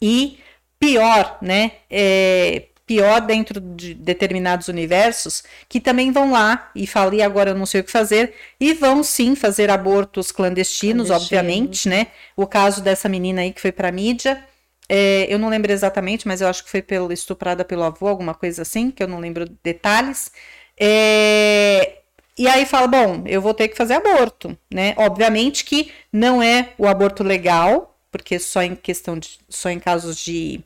[0.00, 0.38] E
[0.78, 1.72] pior, né?
[1.88, 7.54] É, pior dentro de determinados universos, que também vão lá e falam, e agora eu
[7.54, 11.40] não sei o que fazer, e vão sim fazer abortos clandestinos, Clandestino.
[11.40, 12.08] obviamente, né?
[12.36, 14.44] O caso dessa menina aí que foi para mídia,
[14.88, 18.34] é, eu não lembro exatamente, mas eu acho que foi pelo, estuprada pelo avô, alguma
[18.34, 20.30] coisa assim, que eu não lembro detalhes.
[20.78, 21.98] É,
[22.36, 24.94] e aí fala, bom, eu vou ter que fazer aborto, né?
[24.96, 30.16] Obviamente que não é o aborto legal, porque só em questão de, só em casos
[30.18, 30.60] de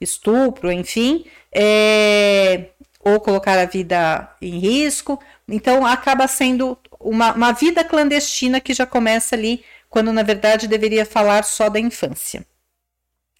[0.00, 2.66] estupro, enfim, é,
[3.00, 5.18] ou colocar a vida em risco.
[5.48, 11.06] Então acaba sendo uma, uma vida clandestina que já começa ali, quando na verdade deveria
[11.06, 12.46] falar só da infância.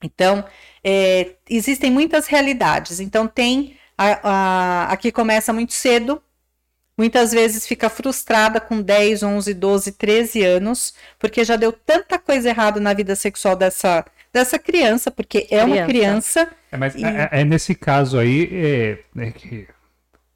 [0.02, 0.44] Então,
[0.82, 3.00] é, existem muitas realidades.
[3.00, 6.22] Então, tem a, a, a que começa muito cedo,
[6.96, 12.48] muitas vezes fica frustrada com 10, 11, 12, 13 anos, porque já deu tanta coisa
[12.48, 16.48] errada na vida sexual dessa, dessa criança, porque é uma criança.
[16.70, 17.04] É, mas e...
[17.04, 19.68] é, é, nesse caso aí é, é que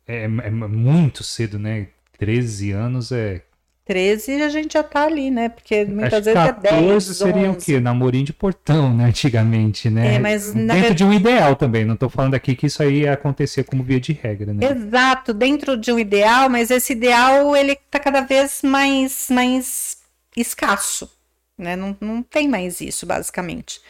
[0.06, 1.88] é, é, muito cedo, né?
[2.18, 3.42] 13 anos é
[3.86, 5.48] 13 a gente já tá ali, né?
[5.48, 7.04] Porque muitas vezes 14 é 10.
[7.04, 7.50] seria 11.
[7.50, 7.80] o quê?
[7.80, 9.04] Namorinho de portão, né?
[9.04, 10.16] Antigamente, né?
[10.16, 10.94] É, mas dentro verdade...
[10.96, 11.84] de um ideal também.
[11.84, 14.66] Não tô falando aqui que isso aí ia acontecer como via de regra, né?
[14.72, 19.98] Exato, dentro de um ideal, mas esse ideal ele tá cada vez mais, mais
[20.36, 21.08] escasso,
[21.56, 21.76] né?
[21.76, 23.80] Não, não tem mais isso, basicamente.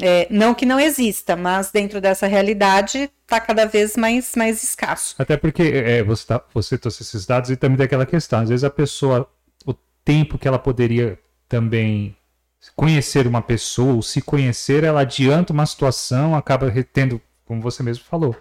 [0.00, 5.14] É, não que não exista, mas dentro dessa realidade está cada vez mais, mais escasso.
[5.18, 8.40] Até porque é, você, tá, você trouxe esses dados e também daquela questão.
[8.40, 9.28] Às vezes a pessoa
[10.04, 12.16] tempo que ela poderia também
[12.74, 18.04] conhecer uma pessoa, ou se conhecer, ela adianta uma situação, acaba tendo, como você mesmo
[18.04, 18.34] falou,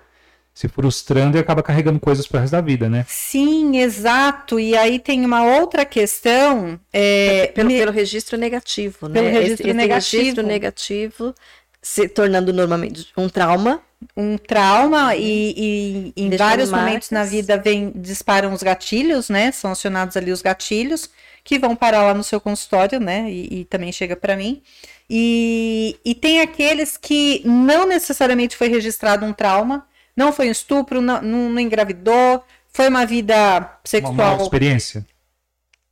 [0.54, 3.06] se frustrando e acaba carregando coisas para o resto da vida, né?
[3.08, 4.60] Sim, exato.
[4.60, 6.80] E aí tem uma outra questão.
[6.92, 7.80] É, pelo, me...
[7.80, 9.14] pelo registro negativo, né?
[9.16, 10.22] Pelo registro esse, negativo.
[10.22, 11.36] registro negativo
[11.82, 13.82] se tornando normalmente um trauma.
[14.16, 16.88] Um trauma e, e em vários marcas.
[16.88, 19.52] momentos na vida vem, disparam os gatilhos, né?
[19.52, 21.10] São acionados ali os gatilhos
[21.44, 23.30] que vão parar lá no seu consultório, né?
[23.30, 24.62] E, e também chega para mim.
[25.10, 31.02] E, e tem aqueles que não necessariamente foi registrado um trauma, não foi um estupro,
[31.02, 34.14] não, não, não engravidou, foi uma vida sexual.
[34.14, 35.06] Uma boa experiência?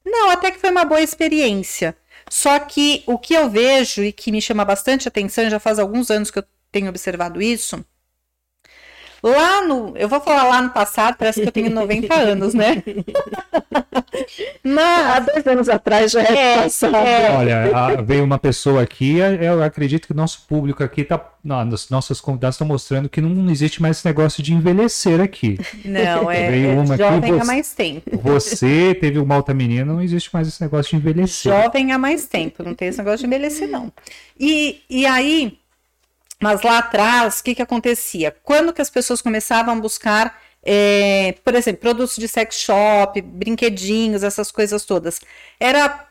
[0.06, 1.96] Não, até que foi uma boa experiência.
[2.30, 6.10] Só que o que eu vejo e que me chama bastante atenção, já faz alguns
[6.10, 7.84] anos que eu tenho observado isso,
[9.24, 9.96] Lá no.
[9.96, 12.82] Eu vou falar lá no passado, parece que eu tenho 90 anos, né?
[14.64, 16.96] Mas, Há dois anos atrás já é, é passado.
[16.96, 17.32] É.
[17.32, 21.24] Olha, veio uma pessoa aqui, eu acredito que o nosso público aqui tá.
[21.44, 25.60] Não, nossos convidados estão mostrando que não existe mais esse negócio de envelhecer aqui.
[25.84, 26.52] Não, é.
[26.52, 28.18] Veio uma jovem aqui, há mais tempo.
[28.24, 31.52] Você teve uma outra menina, não existe mais esse negócio de envelhecer.
[31.52, 33.92] Jovem há mais tempo, não tem esse negócio de envelhecer, não.
[34.40, 35.58] E, e aí
[36.42, 38.36] mas lá atrás, o que, que acontecia?
[38.44, 44.24] Quando que as pessoas começavam a buscar, é, por exemplo, produtos de sex shop, brinquedinhos,
[44.24, 45.20] essas coisas todas?
[45.60, 46.08] Era,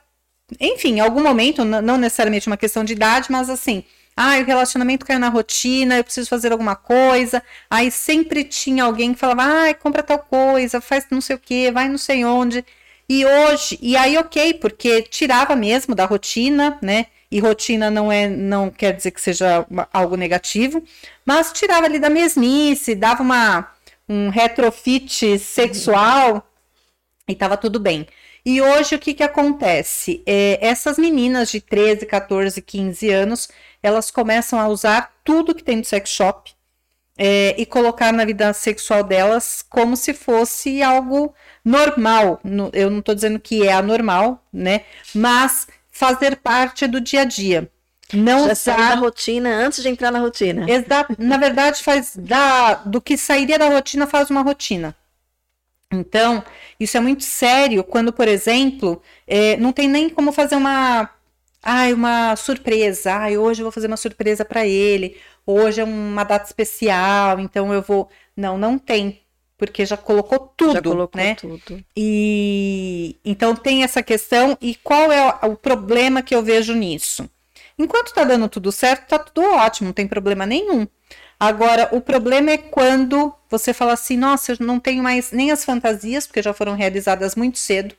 [0.60, 3.84] enfim, em algum momento, não necessariamente uma questão de idade, mas assim,
[4.16, 7.42] ah, o relacionamento caiu na rotina, eu preciso fazer alguma coisa.
[7.68, 11.70] Aí sempre tinha alguém que falava, ah, compra tal coisa, faz não sei o que,
[11.72, 12.64] vai não sei onde.
[13.08, 17.06] E hoje, e aí ok, porque tirava mesmo da rotina, né?
[17.30, 20.82] E rotina não é não quer dizer que seja algo negativo,
[21.24, 23.72] mas tirava ali da mesmice, dava uma
[24.08, 26.44] um retrofit sexual
[27.28, 28.06] e estava tudo bem.
[28.44, 30.22] E hoje o que, que acontece?
[30.26, 33.48] É, essas meninas de 13, 14, 15 anos,
[33.82, 36.52] elas começam a usar tudo que tem no sex shop.
[37.18, 42.40] é, e colocar na vida sexual delas como se fosse algo normal.
[42.72, 44.84] Eu não estou dizendo que é anormal, né?
[45.14, 45.68] Mas
[46.00, 47.70] fazer parte do dia a dia.
[48.14, 50.64] Não Já sair da rotina antes de entrar na rotina.
[50.68, 51.14] Exato.
[51.18, 54.96] Na verdade, faz da, do que sairia da rotina, faz uma rotina.
[55.92, 56.42] Então,
[56.78, 61.10] isso é muito sério quando, por exemplo, é, não tem nem como fazer uma,
[61.62, 63.12] ai, uma surpresa.
[63.12, 65.18] Ai, hoje eu vou fazer uma surpresa para ele.
[65.46, 68.08] Hoje é uma data especial, então eu vou.
[68.34, 69.20] Não, não tem,
[69.60, 71.34] porque já colocou tudo, já colocou né?
[71.34, 71.84] Tudo.
[71.94, 74.56] E então tem essa questão.
[74.58, 77.28] E qual é o problema que eu vejo nisso?
[77.78, 80.86] Enquanto tá dando tudo certo, tá tudo ótimo, não tem problema nenhum.
[81.38, 85.62] Agora, o problema é quando você fala assim: nossa, eu não tenho mais nem as
[85.62, 87.94] fantasias, porque já foram realizadas muito cedo.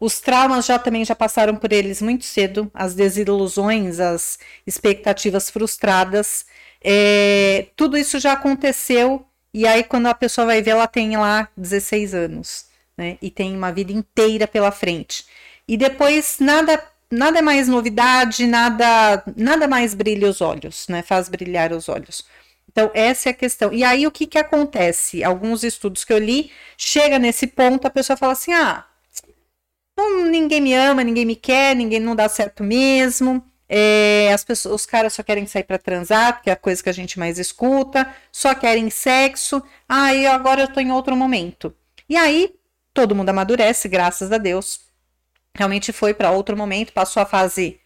[0.00, 6.46] Os traumas já também já passaram por eles muito cedo, as desilusões, as expectativas frustradas.
[6.82, 11.48] É, tudo isso já aconteceu, e aí quando a pessoa vai ver, ela tem lá
[11.56, 13.18] 16 anos, né?
[13.22, 15.26] E tem uma vida inteira pela frente.
[15.68, 21.02] E depois nada nada mais novidade, nada, nada mais brilha os olhos, né?
[21.02, 22.24] Faz brilhar os olhos.
[22.70, 23.72] Então, essa é a questão.
[23.72, 25.24] E aí, o que, que acontece?
[25.24, 28.86] Alguns estudos que eu li, chega nesse ponto, a pessoa fala assim: ah,
[29.96, 33.44] não, ninguém me ama, ninguém me quer, ninguém não dá certo mesmo.
[33.72, 36.88] É, as pessoas, os caras só querem sair para transar, porque é a coisa que
[36.88, 39.62] a gente mais escuta, só querem sexo.
[39.88, 41.72] Ah, e agora eu tô em outro momento.
[42.08, 42.54] E aí,
[42.92, 44.90] todo mundo amadurece, graças a Deus
[45.54, 47.80] realmente foi para outro momento, passou a fase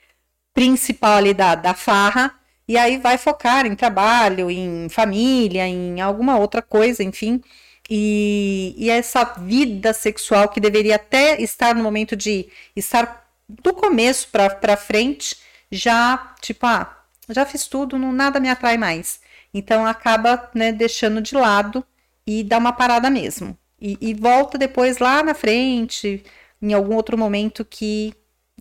[0.52, 2.34] principal ali da, da farra,
[2.66, 7.42] e aí vai focar em trabalho, em família, em alguma outra coisa, enfim.
[7.90, 14.28] E, e essa vida sexual que deveria até estar no momento de estar do começo
[14.30, 15.36] para frente,
[15.74, 19.20] já, tipo, ah, já fiz tudo, não, nada me atrai mais.
[19.52, 21.84] Então acaba né, deixando de lado
[22.26, 23.56] e dá uma parada mesmo.
[23.80, 26.24] E, e volta depois lá na frente,
[26.60, 28.14] em algum outro momento que,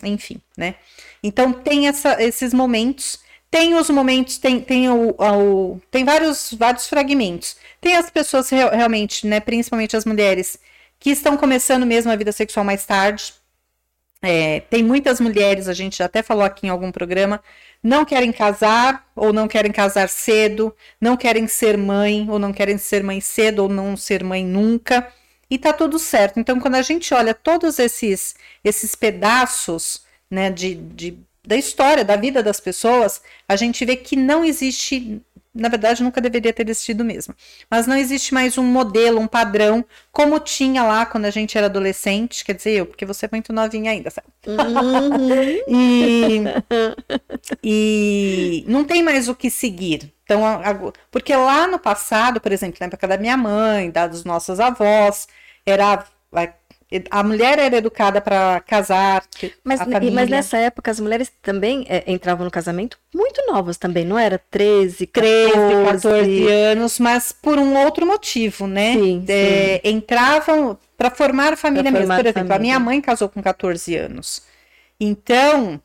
[0.04, 0.76] enfim, né?
[1.22, 6.88] Então tem essa, esses momentos, tem os momentos, tem, tem, o, o, tem vários, vários
[6.88, 7.56] fragmentos.
[7.80, 10.60] Tem as pessoas realmente, né, principalmente as mulheres,
[11.00, 13.34] que estão começando mesmo a vida sexual mais tarde.
[14.26, 17.44] É, tem muitas mulheres, a gente já até falou aqui em algum programa,
[17.84, 22.78] não querem casar ou não querem casar cedo, não querem ser mãe ou não querem
[22.78, 25.12] ser mãe cedo ou não ser mãe nunca
[25.50, 26.40] e tá tudo certo.
[26.40, 28.34] Então, quando a gente olha todos esses,
[28.64, 34.16] esses pedaços né, de, de, da história, da vida das pessoas, a gente vê que
[34.16, 35.22] não existe.
[35.54, 37.36] Na verdade, nunca deveria ter existido mesmo.
[37.70, 41.68] Mas não existe mais um modelo, um padrão, como tinha lá quando a gente era
[41.68, 42.44] adolescente.
[42.44, 44.28] Quer dizer, eu, porque você é muito novinha ainda, sabe?
[44.48, 45.68] Uhum.
[45.70, 46.44] e,
[47.64, 50.12] e não tem mais o que seguir.
[50.24, 50.42] Então,
[51.12, 55.28] porque lá no passado, por exemplo, na época da minha mãe, da dos nossos avós,
[55.66, 56.04] era
[57.10, 59.24] a mulher era educada para casar.
[59.64, 59.80] Mas,
[60.12, 64.40] mas nessa época as mulheres também é, entravam no casamento muito novas também, não era?
[64.50, 65.54] 13, 13
[65.86, 68.94] 14 anos, mas por um outro motivo, né?
[68.94, 69.90] Sim, é, sim.
[69.90, 72.16] Entravam para formar família pra mesmo.
[72.16, 72.56] Por exemplo, família.
[72.56, 74.44] a minha mãe casou com 14 anos.
[75.00, 75.82] Então,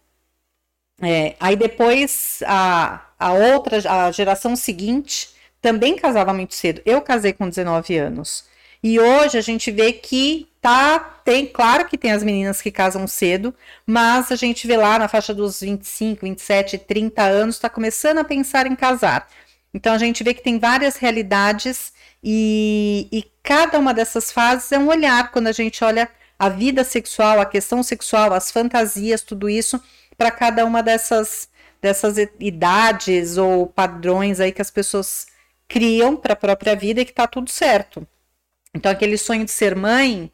[1.01, 6.81] é, aí depois a, a outra, a geração seguinte também casava muito cedo.
[6.85, 8.44] Eu casei com 19 anos.
[8.83, 13.07] E hoje a gente vê que tá, tem, claro que tem as meninas que casam
[13.07, 13.55] cedo,
[13.87, 18.24] mas a gente vê lá na faixa dos 25, 27, 30 anos, está começando a
[18.24, 19.29] pensar em casar.
[19.72, 24.79] Então a gente vê que tem várias realidades e, e cada uma dessas fases é
[24.79, 26.09] um olhar quando a gente olha
[26.39, 29.81] a vida sexual, a questão sexual, as fantasias, tudo isso,
[30.16, 31.49] para cada uma dessas,
[31.83, 35.26] dessas idades ou padrões aí que as pessoas
[35.66, 38.07] criam para a própria vida e que está tudo certo.
[38.75, 40.31] Então, aquele sonho de ser mãe,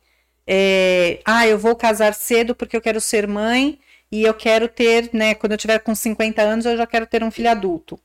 [0.46, 3.78] é, ah, eu vou casar cedo porque eu quero ser mãe
[4.10, 7.22] e eu quero ter, né, quando eu tiver com 50 anos, eu já quero ter
[7.22, 7.98] um filho adulto.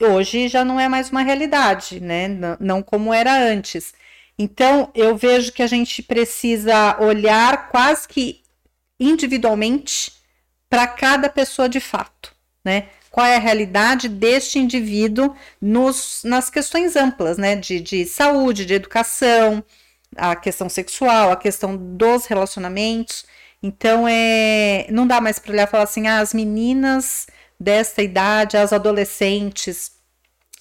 [0.00, 2.28] Hoje já não é mais uma realidade, né?
[2.28, 3.94] Não, não como era antes.
[4.38, 8.42] Então, eu vejo que a gente precisa olhar quase que
[9.00, 10.12] individualmente
[10.68, 12.34] para cada pessoa de fato,
[12.64, 12.88] né?
[13.16, 17.56] Qual é a realidade deste indivíduo nos, nas questões amplas, né?
[17.56, 19.64] De, de saúde, de educação,
[20.14, 23.24] a questão sexual, a questão dos relacionamentos.
[23.62, 27.26] Então, é, não dá mais para olhar e falar assim, ah, as meninas
[27.58, 29.92] desta idade, as adolescentes,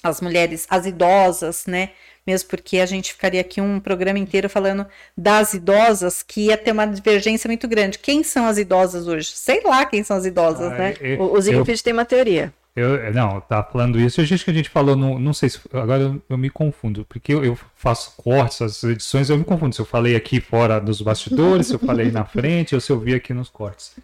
[0.01, 1.89] as mulheres, as idosas, né?
[2.26, 6.72] Mesmo porque a gente ficaria aqui um programa inteiro falando das idosas, que ia ter
[6.72, 8.00] uma divergência muito grande.
[8.00, 9.30] Quem são as idosas hoje?
[9.30, 10.94] Sei lá quem são as idosas, ah, né?
[11.00, 12.52] Eu, o Zigfried tem uma teoria.
[12.76, 14.20] Eu, não, tá falando isso.
[14.20, 15.62] A gente que a gente falou, no, não sei se.
[15.72, 19.74] Agora eu, eu me confundo, porque eu, eu, faço cortes, as edições, eu me confundo
[19.74, 23.00] se eu falei aqui fora dos bastidores, se eu falei na frente, ou se eu
[23.00, 23.96] vi aqui nos cortes.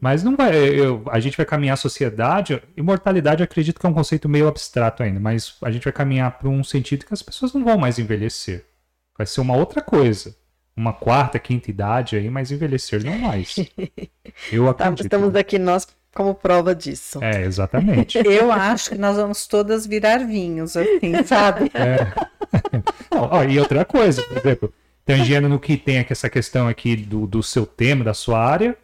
[0.00, 0.54] Mas não vai.
[0.56, 2.62] Eu, a gente vai caminhar a sociedade.
[2.76, 6.48] Imortalidade, acredito que é um conceito meio abstrato ainda, mas a gente vai caminhar para
[6.48, 8.64] um sentido que as pessoas não vão mais envelhecer.
[9.18, 10.36] Vai ser uma outra coisa
[10.76, 13.56] uma quarta, quinta idade aí, mas envelhecer não mais.
[14.50, 15.04] Eu tá, acredito.
[15.04, 17.22] Estamos aqui nós como prova disso.
[17.22, 18.18] É, exatamente.
[18.24, 21.70] Eu acho que nós vamos todas virar vinhos, assim, sabe?
[21.74, 22.12] É.
[23.10, 26.96] Não, ó, e outra coisa, por exemplo, tangendo no que tem aqui essa questão aqui
[26.96, 28.76] do, do seu tema, da sua área,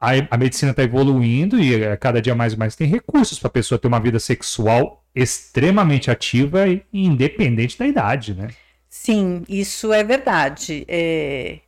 [0.00, 3.48] a, a medicina está evoluindo e é, cada dia mais e mais tem recursos para
[3.48, 8.48] a pessoa ter uma vida sexual extremamente ativa e independente da idade, né?
[8.88, 10.84] Sim, isso é verdade.
[10.88, 11.58] É,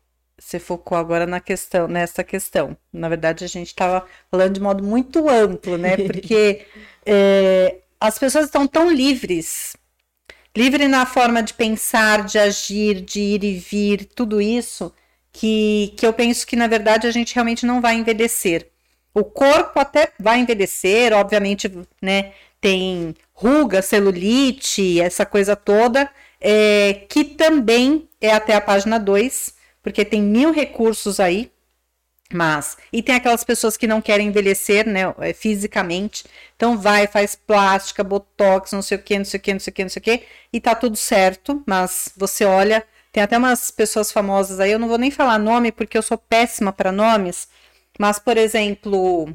[0.42, 2.76] você focou agora na questão, nessa questão.
[2.92, 5.96] Na verdade, a gente estava falando de modo muito amplo, né?
[6.06, 6.66] Porque
[7.06, 9.76] é, as pessoas estão tão livres,
[10.56, 14.92] livre na forma de pensar, de agir, de ir e vir, tudo isso,
[15.32, 18.68] que, que eu penso que na verdade a gente realmente não vai envelhecer.
[19.14, 21.70] O corpo até vai envelhecer, obviamente,
[22.00, 22.32] né?
[22.60, 30.04] Tem ruga, celulite, essa coisa toda, é, que também é até a página 2, porque
[30.04, 31.50] tem mil recursos aí,
[32.32, 32.76] mas.
[32.92, 36.24] E tem aquelas pessoas que não querem envelhecer, né, é, fisicamente,
[36.56, 39.70] então vai, faz plástica, botox, não sei o que, não sei o que, não sei
[39.70, 40.22] o que, não sei o que,
[40.52, 42.84] e tá tudo certo, mas você olha.
[43.12, 46.16] Tem até umas pessoas famosas aí, eu não vou nem falar nome porque eu sou
[46.16, 47.46] péssima para nomes,
[47.98, 49.28] mas, por exemplo,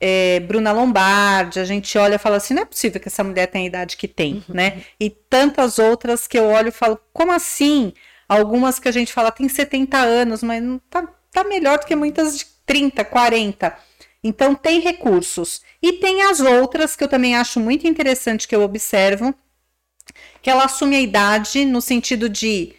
[0.00, 3.48] é, Bruna Lombardi, a gente olha e fala assim, não é possível que essa mulher
[3.48, 4.54] tenha a idade que tem, uhum.
[4.54, 4.82] né?
[4.98, 7.92] E tantas outras que eu olho e falo, como assim?
[8.28, 12.38] Algumas que a gente fala tem 70 anos, mas tá, tá melhor do que muitas
[12.38, 13.76] de 30, 40.
[14.22, 15.62] Então tem recursos.
[15.82, 19.34] E tem as outras que eu também acho muito interessante que eu observo,
[20.42, 22.74] que ela assume a idade no sentido de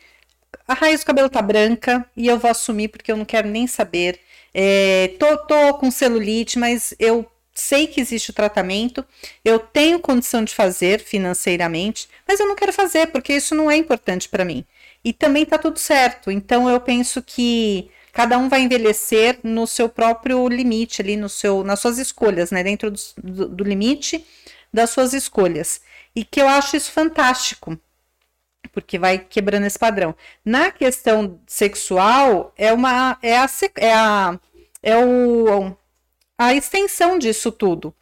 [0.68, 3.66] a raiz do cabelo tá branca e eu vou assumir porque eu não quero nem
[3.66, 4.20] saber.
[4.54, 9.06] É, tô, tô com celulite, mas eu sei que existe o tratamento,
[9.44, 13.76] eu tenho condição de fazer financeiramente, mas eu não quero fazer porque isso não é
[13.76, 14.66] importante para mim.
[15.10, 16.30] E também tá tudo certo.
[16.30, 21.64] Então eu penso que cada um vai envelhecer no seu próprio limite ali, no seu,
[21.64, 22.62] nas suas escolhas, né?
[22.62, 24.24] Dentro do, do, do limite
[24.72, 25.82] das suas escolhas.
[26.16, 27.76] E que eu acho isso fantástico
[28.72, 30.16] porque vai quebrando esse padrão.
[30.46, 34.40] Na questão sexual, é uma é a, é a,
[34.84, 35.76] é o,
[36.38, 37.96] a extensão disso tudo.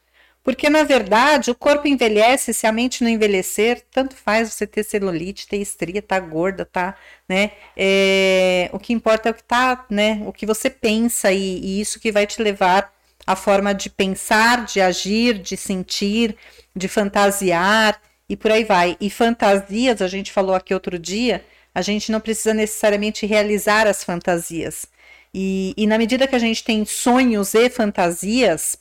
[0.47, 4.81] Porque, na verdade, o corpo envelhece, se a mente não envelhecer, tanto faz você ter
[4.81, 6.95] celulite, ter estria, tá gorda, tá,
[7.27, 7.51] né?
[7.75, 10.21] É, o que importa é o que tá, né?
[10.25, 12.93] O que você pensa e, e isso que vai te levar
[13.25, 16.37] à forma de pensar, de agir, de sentir,
[16.73, 18.95] de fantasiar e por aí vai.
[19.01, 21.43] E fantasias, a gente falou aqui outro dia,
[21.75, 24.87] a gente não precisa necessariamente realizar as fantasias.
[25.33, 28.79] E, e na medida que a gente tem sonhos e fantasias,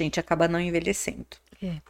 [0.00, 1.26] a gente acaba não envelhecendo.
[1.62, 1.80] É.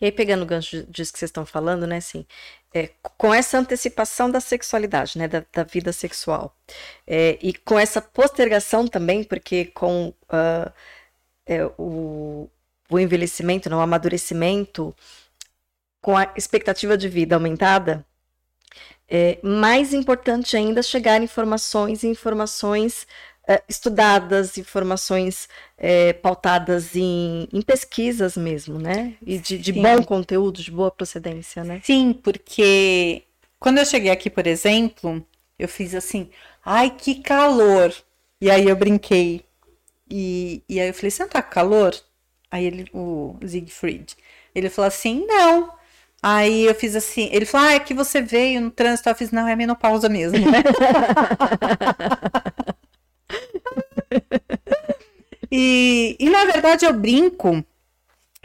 [0.00, 2.24] E aí, pegando o gancho disso que vocês estão falando, né, assim,
[2.72, 6.56] é, com essa antecipação da sexualidade, né, da, da vida sexual,
[7.06, 10.72] é, e com essa postergação também, porque com uh,
[11.76, 12.48] o,
[12.90, 14.94] o envelhecimento, não, o amadurecimento,
[16.00, 18.04] com a expectativa de vida aumentada,
[19.08, 23.06] é mais importante ainda chegar informações e informações
[23.66, 29.14] estudadas, informações é, pautadas em, em, pesquisas mesmo, né?
[29.24, 31.80] E de, de bom conteúdo, de boa procedência, né?
[31.82, 33.22] Sim, porque
[33.58, 35.24] quando eu cheguei aqui, por exemplo,
[35.58, 36.28] eu fiz assim,
[36.64, 37.94] ai, que calor!
[38.40, 39.44] E aí eu brinquei.
[40.10, 41.94] E, e aí eu falei, você não tá com calor?
[42.50, 44.14] Aí ele, o Siegfried,
[44.54, 45.76] ele falou assim, não,
[46.20, 49.30] Aí eu fiz assim, ele falou, ah, é que você veio no trânsito, eu fiz,
[49.30, 50.36] não, é menopausa mesmo.
[55.50, 57.64] e, e na verdade eu brinco,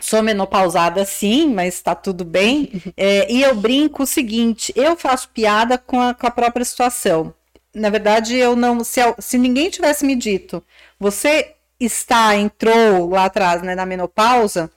[0.01, 2.71] sou menopausada sim, mas tá tudo bem.
[2.97, 7.33] É, e eu brinco o seguinte: eu faço piada com a, com a própria situação.
[7.73, 8.83] Na verdade, eu não.
[8.83, 10.63] Se, se ninguém tivesse me dito,
[10.99, 14.71] você está, entrou lá atrás, né, na menopausa,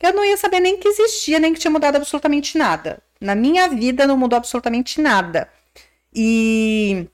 [0.00, 3.02] eu não ia saber nem que existia, nem que tinha mudado absolutamente nada.
[3.20, 5.48] Na minha vida não mudou absolutamente nada.
[6.14, 7.06] E,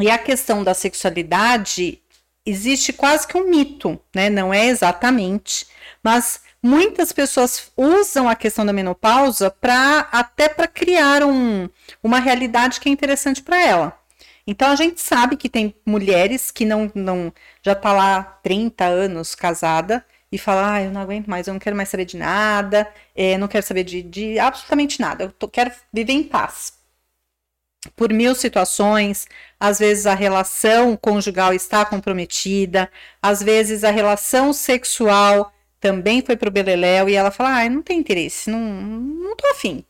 [0.00, 2.00] e a questão da sexualidade
[2.44, 4.30] existe quase que um mito, né?
[4.30, 5.66] Não é exatamente,
[6.02, 11.68] mas muitas pessoas usam a questão da menopausa para até para criar um,
[12.02, 13.98] uma realidade que é interessante para ela.
[14.46, 17.30] Então a gente sabe que tem mulheres que não, não
[17.62, 21.60] já tá lá 30 anos casada e fala, ah, eu não aguento mais, eu não
[21.60, 25.48] quero mais saber de nada, é, não quero saber de, de absolutamente nada, eu tô,
[25.48, 26.77] quero viver em paz.
[27.94, 29.26] Por mil situações,
[29.58, 32.90] às vezes a relação conjugal está comprometida,
[33.22, 37.98] às vezes a relação sexual também foi pro beleléu e ela fala, ah, não tem
[37.98, 39.84] interesse, não, não tô afim.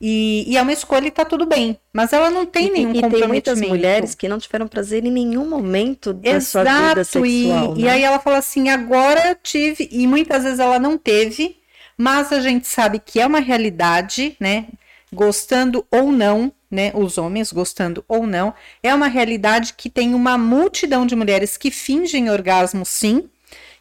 [0.00, 1.78] E, e, é uma escolha e tá tudo bem.
[1.92, 3.16] Mas ela não tem e, nenhum e comprometimento.
[3.16, 7.04] E tem muitas mulheres que não tiveram prazer em nenhum momento da Exato, sua vida
[7.04, 7.26] sexual.
[7.26, 7.74] E, né?
[7.76, 11.58] e aí ela fala assim, agora tive, e muitas vezes ela não teve,
[11.96, 14.66] mas a gente sabe que é uma realidade, né?
[15.12, 16.92] Gostando ou não, né?
[16.94, 21.70] Os homens gostando ou não, é uma realidade que tem uma multidão de mulheres que
[21.70, 23.28] fingem orgasmo sim,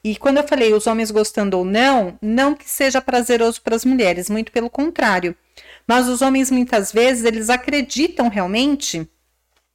[0.06, 3.84] e quando eu falei os homens gostando ou não, não que seja prazeroso para as
[3.84, 5.36] mulheres, muito pelo contrário.
[5.88, 9.10] Mas os homens muitas vezes eles acreditam realmente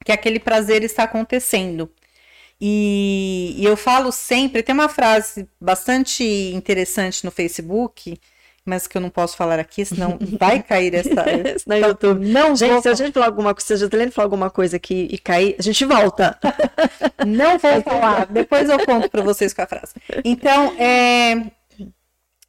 [0.05, 1.91] que aquele prazer está acontecendo.
[2.61, 8.17] E, e eu falo sempre, tem uma frase bastante interessante no Facebook,
[8.65, 11.25] mas que eu não posso falar aqui, senão vai cair essa.
[11.65, 12.25] no YouTube.
[12.27, 12.81] Não gente, vou...
[12.81, 15.55] se a gente falar alguma coisa, se a Juliane falar alguma coisa aqui e cair,
[15.57, 16.37] a gente volta.
[17.25, 19.93] não vou falar, depois eu conto para vocês com a frase.
[20.23, 21.51] Então, é,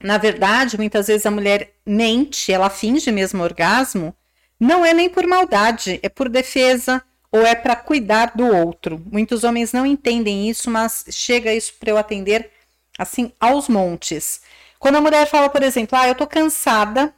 [0.02, 4.14] na verdade, muitas vezes a mulher mente, ela finge mesmo orgasmo,
[4.60, 9.02] não é nem por maldade, é por defesa ou é para cuidar do outro.
[9.10, 12.50] Muitos homens não entendem isso, mas chega isso para eu atender
[12.98, 14.42] assim aos montes.
[14.82, 17.14] Quando a mulher fala, por exemplo, ah, eu tô cansada,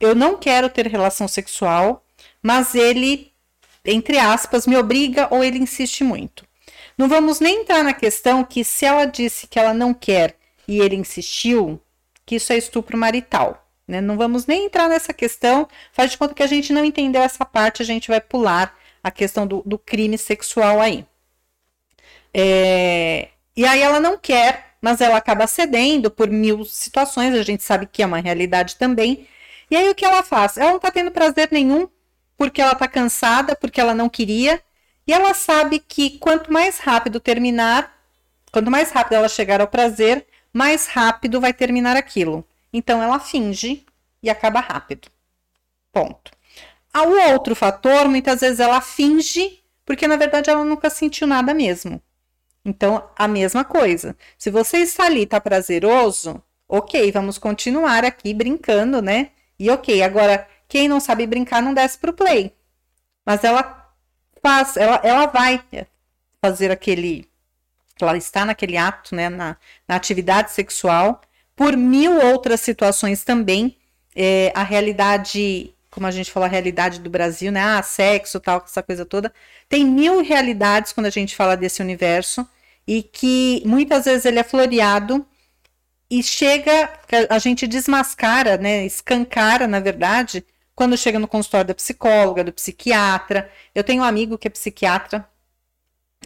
[0.00, 2.04] eu não quero ter relação sexual,
[2.42, 3.32] mas ele,
[3.84, 6.44] entre aspas, me obriga ou ele insiste muito.
[6.98, 10.34] Não vamos nem entrar na questão que se ela disse que ela não quer
[10.66, 11.80] e ele insistiu,
[12.26, 13.64] que isso é estupro marital.
[13.86, 14.00] Né?
[14.00, 17.44] Não vamos nem entrar nessa questão, faz de conta que a gente não entendeu essa
[17.44, 21.06] parte, a gente vai pular a questão do, do crime sexual aí.
[22.34, 27.64] É, e aí ela não quer, mas ela acaba cedendo por mil situações, a gente
[27.64, 29.26] sabe que é uma realidade também.
[29.68, 30.56] E aí o que ela faz?
[30.56, 31.88] Ela não está tendo prazer nenhum,
[32.36, 34.62] porque ela está cansada, porque ela não queria,
[35.04, 38.00] e ela sabe que quanto mais rápido terminar,
[38.52, 42.46] quanto mais rápido ela chegar ao prazer, mais rápido vai terminar aquilo.
[42.72, 43.84] Então ela finge
[44.22, 45.08] e acaba rápido.
[45.92, 46.30] Ponto.
[46.94, 52.00] O outro fator, muitas vezes ela finge, porque na verdade ela nunca sentiu nada mesmo.
[52.66, 54.16] Então, a mesma coisa.
[54.36, 59.30] Se você está ali, está prazeroso, ok, vamos continuar aqui brincando, né?
[59.56, 62.52] E ok, agora, quem não sabe brincar não desce para o play.
[63.24, 63.88] Mas ela
[64.42, 65.62] faz, ela, ela vai
[66.42, 67.28] fazer aquele
[68.00, 69.56] ela está naquele ato, né, na,
[69.88, 71.22] na atividade sexual,
[71.54, 73.76] por mil outras situações também.
[74.14, 77.62] É, a realidade, como a gente falou, a realidade do Brasil, né?
[77.62, 79.32] Ah, sexo, tal, essa coisa toda.
[79.68, 82.46] Tem mil realidades quando a gente fala desse universo
[82.86, 85.26] e que muitas vezes ele é floreado
[86.10, 86.92] e chega,
[87.28, 88.86] a gente desmascara, né?
[88.86, 93.50] Escancara, na verdade, quando chega no consultório da psicóloga, do psiquiatra.
[93.74, 95.28] Eu tenho um amigo que é psiquiatra,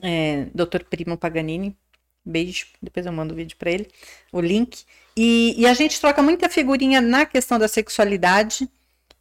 [0.02, 0.84] é, Dr.
[0.88, 1.76] Primo Paganini.
[2.24, 3.88] Beijo, depois eu mando o vídeo para ele,
[4.30, 4.84] o link.
[5.16, 8.68] E, e, a gente troca muita figurinha na questão da sexualidade.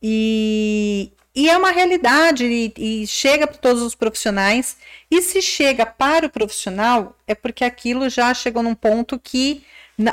[0.02, 4.78] E, e é uma realidade e, e chega para todos os profissionais.
[5.10, 9.64] E se chega para o profissional, é porque aquilo já chegou num ponto que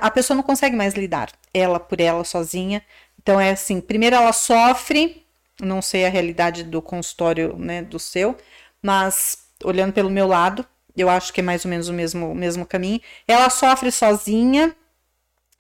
[0.01, 2.83] a pessoa não consegue mais lidar, ela por ela sozinha.
[3.21, 5.25] Então é assim, primeiro ela sofre,
[5.61, 8.37] não sei a realidade do consultório, né, do seu,
[8.83, 12.35] mas olhando pelo meu lado, eu acho que é mais ou menos o mesmo, o
[12.35, 13.01] mesmo caminho.
[13.27, 14.75] Ela sofre sozinha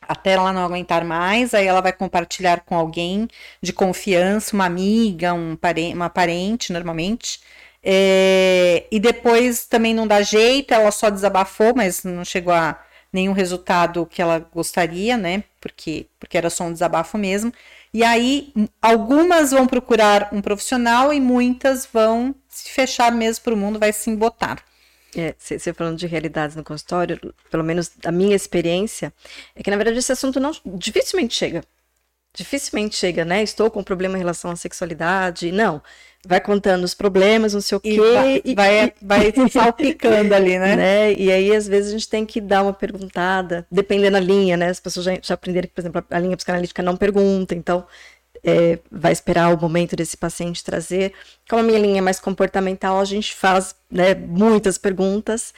[0.09, 3.29] até ela não aguentar mais, aí ela vai compartilhar com alguém
[3.63, 7.41] de confiança, uma amiga, um parente, uma parente, normalmente.
[7.83, 12.81] É, e depois também não dá jeito, ela só desabafou, mas não chegou a
[13.13, 15.45] nenhum resultado que ela gostaria, né?
[15.61, 17.53] Porque, porque era só um desabafo mesmo.
[17.95, 18.53] E aí,
[18.83, 23.93] algumas vão procurar um profissional e muitas vão se fechar mesmo para o mundo, vai
[23.93, 24.63] se embotar.
[25.39, 27.19] Você é, falando de realidades no consultório,
[27.51, 29.13] pelo menos a minha experiência,
[29.55, 31.63] é que na verdade esse assunto não dificilmente chega.
[32.35, 33.43] Dificilmente chega, né?
[33.43, 35.51] Estou com um problema em relação à sexualidade.
[35.51, 35.81] Não.
[36.27, 37.99] Vai contando os problemas, não sei o quê.
[37.99, 40.77] Vai, e, vai, vai salpicando ali, né?
[40.77, 41.13] né?
[41.15, 44.69] E aí, às vezes, a gente tem que dar uma perguntada, dependendo da linha, né?
[44.69, 47.55] As pessoas já, já aprenderam que, por exemplo, a linha psicanalítica não pergunta.
[47.55, 47.87] Então,
[48.45, 51.13] é, vai esperar o momento desse paciente trazer.
[51.49, 55.53] Como a minha linha é mais comportamental, a gente faz né, muitas perguntas,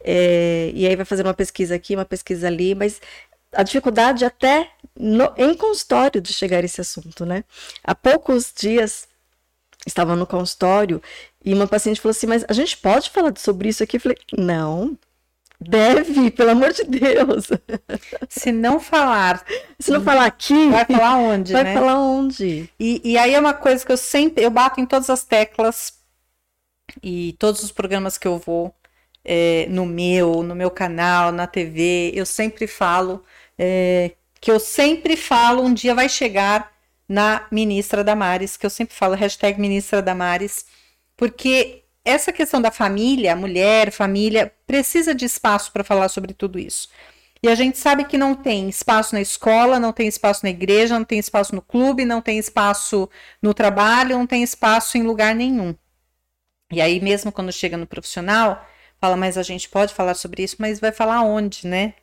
[0.00, 3.00] é, e aí vai fazer uma pesquisa aqui, uma pesquisa ali, mas
[3.52, 7.44] a dificuldade até no, em consultório de chegar a esse assunto, né?
[7.82, 9.08] Há poucos dias
[9.86, 11.02] estava no consultório
[11.44, 13.96] e uma paciente falou assim, mas a gente pode falar sobre isso aqui?
[13.96, 14.96] Eu falei, não,
[15.60, 17.48] Deve, pelo amor de Deus.
[18.28, 19.44] Se não falar.
[19.78, 20.68] Se não falar aqui.
[20.68, 21.52] Vai falar onde?
[21.52, 21.74] Vai né?
[21.74, 22.68] falar onde?
[22.78, 24.44] E, e aí é uma coisa que eu sempre.
[24.44, 25.94] Eu bato em todas as teclas
[27.02, 28.74] e todos os programas que eu vou.
[29.24, 33.24] É, no meu, no meu canal, na TV, eu sempre falo
[33.58, 36.72] é, que eu sempre falo, um dia vai chegar
[37.08, 40.66] na ministra Damares, que eu sempre falo, hashtag ministra Damares,
[41.16, 46.88] porque essa questão da família, mulher, família, precisa de espaço para falar sobre tudo isso.
[47.42, 50.98] E a gente sabe que não tem espaço na escola, não tem espaço na igreja,
[50.98, 53.08] não tem espaço no clube, não tem espaço
[53.42, 55.74] no trabalho, não tem espaço em lugar nenhum.
[56.72, 58.66] E aí, mesmo quando chega no profissional,
[59.00, 61.94] fala, mas a gente pode falar sobre isso, mas vai falar onde, né?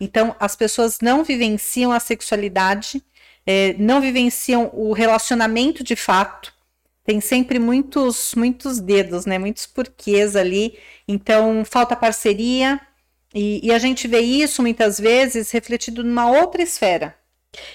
[0.00, 3.02] Então, as pessoas não vivenciam a sexualidade,
[3.46, 6.51] é, não vivenciam o relacionamento de fato,
[7.04, 9.38] tem sempre muitos, muitos dedos, né?
[9.38, 10.78] Muitos porquês ali.
[11.06, 12.80] Então, falta parceria.
[13.34, 17.16] E, e a gente vê isso muitas vezes refletido numa outra esfera.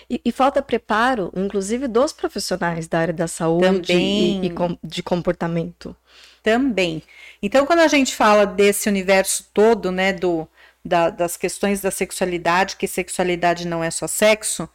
[0.09, 4.51] E, e, falta preparo, inclusive dos profissionais da área da saúde e, e,
[4.83, 5.95] de comportamento.
[6.41, 7.03] Também.
[7.41, 10.47] Então, quando a gente fala desse universo todo, né, do,
[10.83, 14.67] da, das questões da sexualidade, que sexualidade não é só sexo,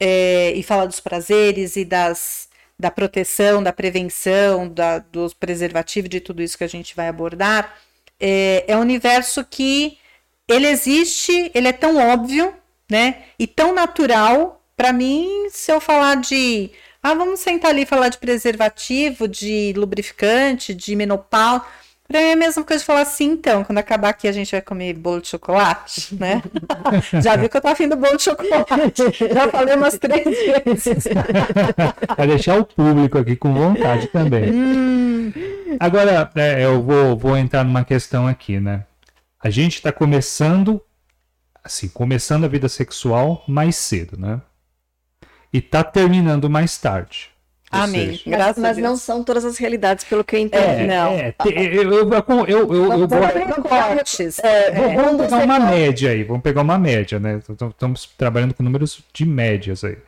[0.00, 2.47] é, e fala dos prazeres e das
[2.78, 7.76] da proteção, da prevenção, da, do preservativo, de tudo isso que a gente vai abordar,
[8.20, 9.98] é, é um universo que
[10.46, 12.54] ele existe, ele é tão óbvio,
[12.90, 13.22] né?
[13.38, 14.62] E tão natural.
[14.76, 16.70] Para mim, se eu falar de
[17.02, 21.64] ah, vamos sentar ali e falar de preservativo, de lubrificante, de menopausa.
[22.08, 24.50] Pra mim é a mesma coisa de falar assim, então, quando acabar aqui a gente
[24.50, 26.42] vai comer bolo de chocolate, né?
[27.20, 29.02] Já viu que eu tô afim do bolo de chocolate.
[29.30, 31.04] Já falei umas três vezes.
[32.16, 34.50] Vai deixar o público aqui com vontade também.
[34.50, 35.32] Hum.
[35.78, 38.86] Agora, é, eu vou, vou entrar numa questão aqui, né?
[39.38, 40.82] A gente está começando,
[41.62, 44.40] assim, começando a vida sexual mais cedo, né?
[45.52, 47.30] E tá terminando mais tarde.
[47.70, 48.20] Amém.
[48.26, 50.62] Mas, mas não são todas as realidades, pelo que eu entendo.
[50.62, 51.12] É, não.
[51.12, 53.18] É, eu, eu, eu, eu, eu vou,
[54.42, 57.40] é, vamos pegar uma média aí, vamos pegar uma média, né?
[57.48, 59.98] Estamos trabalhando com números de médias aí.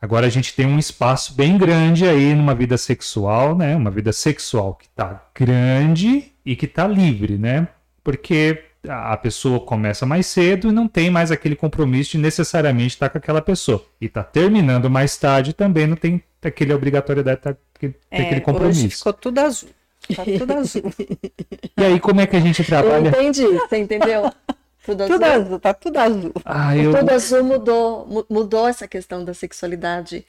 [0.00, 3.74] Agora a gente tem um espaço bem grande aí numa vida sexual, né?
[3.74, 7.68] Uma vida sexual que tá grande e que tá livre, né?
[8.02, 13.08] Porque a pessoa começa mais cedo e não tem mais aquele compromisso de necessariamente estar
[13.08, 13.84] com aquela pessoa.
[14.00, 18.80] E tá terminando mais tarde também não tem aquele obrigatoriedade de ter é, aquele compromisso.
[18.86, 19.70] Hoje ficou tudo azul.
[20.14, 20.82] Tá tudo azul.
[21.76, 23.08] E aí, como é que a gente trabalha?
[23.08, 24.30] Eu entendi, você entendeu?
[24.84, 25.14] Tudo azul.
[25.16, 26.32] Tudo azul, tá tudo azul.
[26.44, 26.94] Ah, eu...
[26.94, 30.24] Tudo azul mudou, mudou essa questão da sexualidade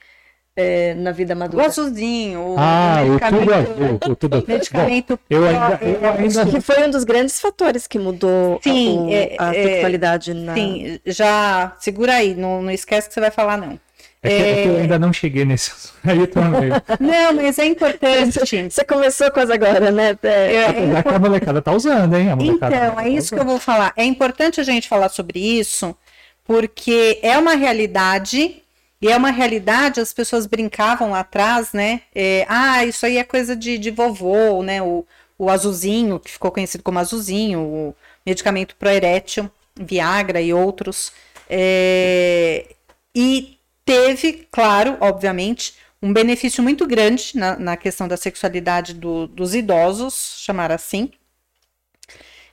[0.55, 1.63] é, na vida madura.
[1.63, 2.39] O azulzinho.
[2.39, 3.99] O ah, o tudo azul.
[4.11, 4.47] O tudo azul.
[4.47, 5.15] Medicamento.
[5.17, 6.45] Bom, eu ainda, eu ainda...
[6.45, 10.33] Que foi um dos grandes fatores que mudou sim, a, é, a, é, sexualidade.
[10.33, 10.53] Na...
[10.53, 13.77] Sim, já segura aí, não, não esquece que você vai falar, não.
[14.25, 15.71] É que, é que eu ainda não cheguei nesse
[16.03, 16.69] aí também.
[16.99, 18.69] Não, mas é importante.
[18.69, 20.17] Você começou quase agora, né?
[20.23, 20.55] É,
[20.97, 22.29] é que a molecada tá usando, hein?
[22.41, 23.93] então, tá é isso que eu vou falar.
[23.95, 25.95] É importante a gente falar sobre isso,
[26.43, 28.61] porque é uma realidade
[29.01, 32.01] e é uma realidade, as pessoas brincavam lá atrás, né?
[32.13, 34.81] É, ah, isso aí é coisa de, de vovô, né?
[34.81, 35.05] O,
[35.37, 37.95] o azulzinho, que ficou conhecido como azulzinho, o
[38.25, 41.11] medicamento proerétil, Viagra e outros.
[41.49, 42.65] É,
[43.13, 43.54] e
[43.85, 50.35] teve, claro, obviamente, um benefício muito grande na, na questão da sexualidade do, dos idosos,
[50.39, 51.11] chamar assim.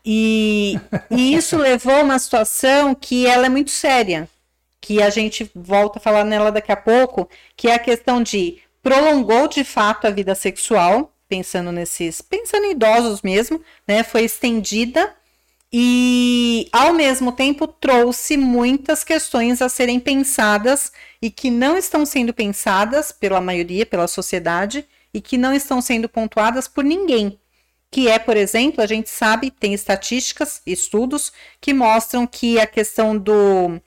[0.04, 0.78] E,
[1.10, 4.28] e isso levou a uma situação que ela é muito séria,
[4.80, 8.58] que a gente volta a falar nela daqui a pouco, que é a questão de
[8.82, 14.02] prolongou de fato a vida sexual, pensando nesses, pensando em idosos mesmo, né?
[14.02, 15.14] Foi estendida
[15.72, 20.92] e ao mesmo tempo trouxe muitas questões a serem pensadas
[21.22, 26.08] e que não estão sendo pensadas pela maioria, pela sociedade e que não estão sendo
[26.08, 27.38] pontuadas por ninguém.
[27.88, 33.16] Que é, por exemplo, a gente sabe, tem estatísticas, estudos que mostram que a questão
[33.16, 33.80] do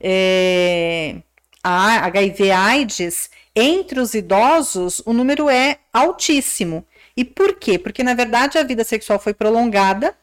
[0.00, 1.16] é,
[1.62, 6.86] a HIV/AIDS entre os idosos, o número é altíssimo.
[7.16, 7.78] E por quê?
[7.78, 10.16] Porque na verdade a vida sexual foi prolongada,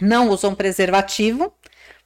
[0.00, 1.52] não usam preservativo,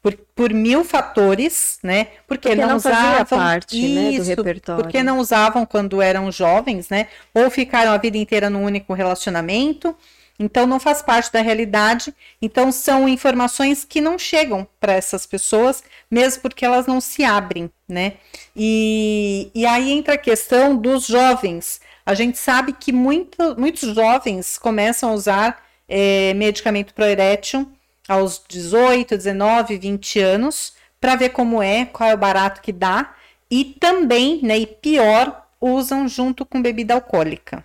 [0.03, 2.09] por, por, mil fatores, né?
[2.27, 4.83] Porque, porque não, não usavam parte isso, né, do repertório.
[4.83, 7.07] Porque não usavam quando eram jovens, né?
[7.33, 9.97] Ou ficaram a vida inteira num único relacionamento,
[10.39, 12.13] então não faz parte da realidade.
[12.41, 17.71] Então são informações que não chegam para essas pessoas, mesmo porque elas não se abrem,
[17.89, 18.15] né?
[18.57, 21.81] E, e aí entra a questão dos jovens.
[22.05, 27.71] A gente sabe que muito, muitos jovens começam a usar é, medicamento proerétil
[28.09, 33.15] aos 18, 19, 20 anos, para ver como é, qual é o barato que dá.
[33.51, 37.65] E também, né, e pior, usam junto com bebida alcoólica.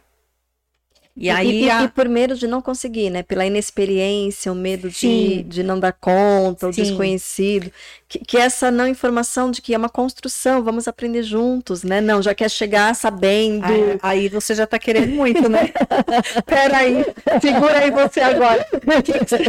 [1.19, 1.83] E, aí e, a...
[1.83, 3.23] e, por medo de não conseguir, né?
[3.23, 6.83] Pela inexperiência, o medo de, de não dar conta, o Sim.
[6.83, 7.71] desconhecido.
[8.07, 11.99] Que, que, essa não informação de que é uma construção, vamos aprender juntos, né?
[11.99, 13.65] Não, já quer chegar sabendo.
[13.65, 15.71] Aí, aí você já tá querendo muito, né?
[16.45, 17.03] Peraí,
[17.41, 18.67] segura aí você agora.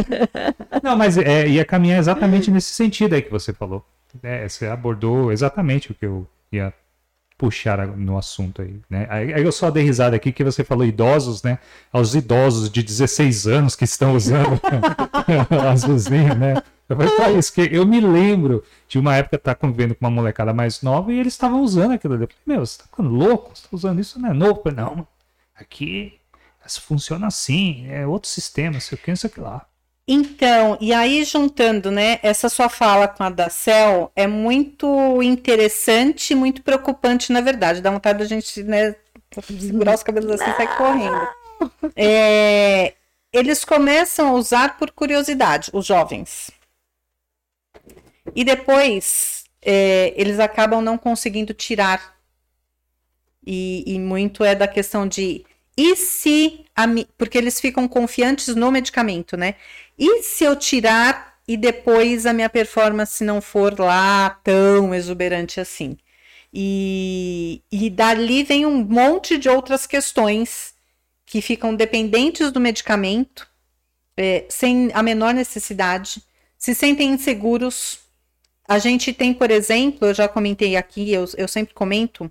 [0.81, 3.85] não, mas é, ia caminhar exatamente nesse sentido aí que você falou.
[4.23, 6.73] É, você abordou exatamente o que eu ia
[7.39, 9.07] puxar no assunto aí, né?
[9.09, 11.57] Aí eu só dei risada aqui que você falou idosos, né?
[11.91, 14.59] Aos idosos de 16 anos que estão usando
[15.71, 16.61] as luzinhas, né?
[16.85, 20.53] Falei, isso, que eu me lembro de uma época estar tá convivendo com uma molecada
[20.53, 22.23] mais nova e eles estavam usando aquilo ali.
[22.23, 23.51] Eu falei, meu, você tá ficando louco?
[23.55, 24.61] Você tá usando isso, não é novo?
[24.61, 25.07] Falei, não,
[25.55, 26.19] aqui
[26.67, 29.65] funciona assim, é outro sistema, sei o que, sei o que lá.
[30.11, 36.33] Então, e aí juntando, né, essa sua fala com a da Cel é muito interessante
[36.33, 37.79] e muito preocupante, na verdade.
[37.79, 38.95] Dá vontade da gente, né,
[39.59, 41.29] segurar os cabelos assim e sair correndo.
[41.95, 42.95] É,
[43.31, 46.49] eles começam a usar por curiosidade, os jovens.
[48.35, 52.17] E depois é, eles acabam não conseguindo tirar.
[53.45, 55.45] E, e muito é da questão de
[55.79, 56.83] e se a,
[57.17, 59.55] porque eles ficam confiantes no medicamento, né?
[59.97, 65.97] E se eu tirar e depois a minha performance não for lá tão exuberante assim?
[66.53, 70.73] E, e dali vem um monte de outras questões
[71.25, 73.47] que ficam dependentes do medicamento,
[74.17, 76.21] é, sem a menor necessidade,
[76.57, 77.99] se sentem inseguros.
[78.67, 82.29] A gente tem, por exemplo, eu já comentei aqui, eu, eu sempre comento,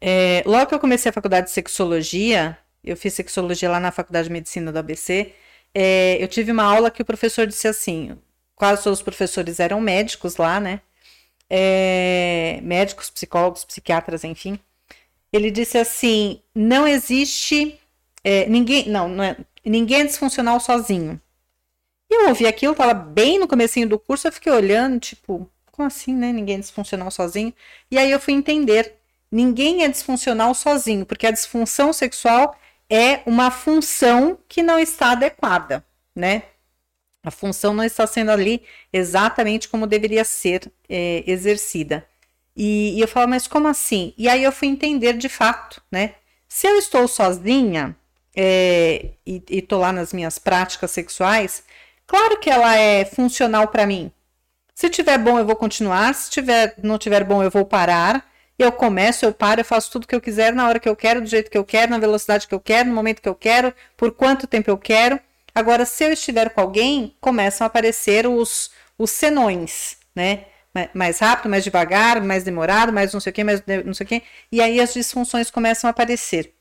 [0.00, 4.28] é, logo que eu comecei a faculdade de sexologia, eu fiz sexologia lá na Faculdade
[4.28, 5.32] de Medicina do ABC,
[5.74, 8.16] é, eu tive uma aula que o professor disse assim:
[8.54, 10.80] quase todos os professores eram médicos lá, né?
[11.50, 14.58] É, médicos, psicólogos, psiquiatras, enfim.
[15.32, 17.78] Ele disse assim: não existe
[18.24, 21.20] é, ninguém, não, não é, ninguém é disfuncional sozinho.
[22.10, 25.86] E eu ouvi aquilo, tava bem no comecinho do curso, eu fiquei olhando, tipo, como
[25.86, 26.32] assim, né?
[26.32, 27.52] Ninguém é disfuncional sozinho.
[27.90, 28.96] E aí eu fui entender:
[29.30, 32.56] ninguém é disfuncional sozinho, porque a disfunção sexual
[32.90, 36.44] é uma função que não está adequada, né?
[37.22, 38.62] A função não está sendo ali
[38.92, 42.06] exatamente como deveria ser é, exercida.
[42.56, 44.14] E, e, eu falo, mas como assim?
[44.16, 46.14] E aí eu fui entender de fato, né?
[46.48, 47.96] Se eu estou sozinha
[48.34, 51.64] é, e estou lá nas minhas práticas sexuais,
[52.06, 54.10] claro que ela é funcional para mim.
[54.74, 56.14] Se tiver bom, eu vou continuar.
[56.14, 58.24] Se tiver, não tiver bom, eu vou parar.
[58.58, 61.20] Eu começo, eu paro, eu faço tudo que eu quiser na hora que eu quero,
[61.20, 63.72] do jeito que eu quero, na velocidade que eu quero, no momento que eu quero,
[63.96, 65.20] por quanto tempo eu quero.
[65.54, 70.46] Agora, se eu estiver com alguém, começam a aparecer os, os senões, né?
[70.94, 74.08] Mais rápido, mais devagar, mais demorado, mais não sei o que, mais não sei o
[74.08, 74.22] que.
[74.52, 76.52] E aí as disfunções começam a aparecer.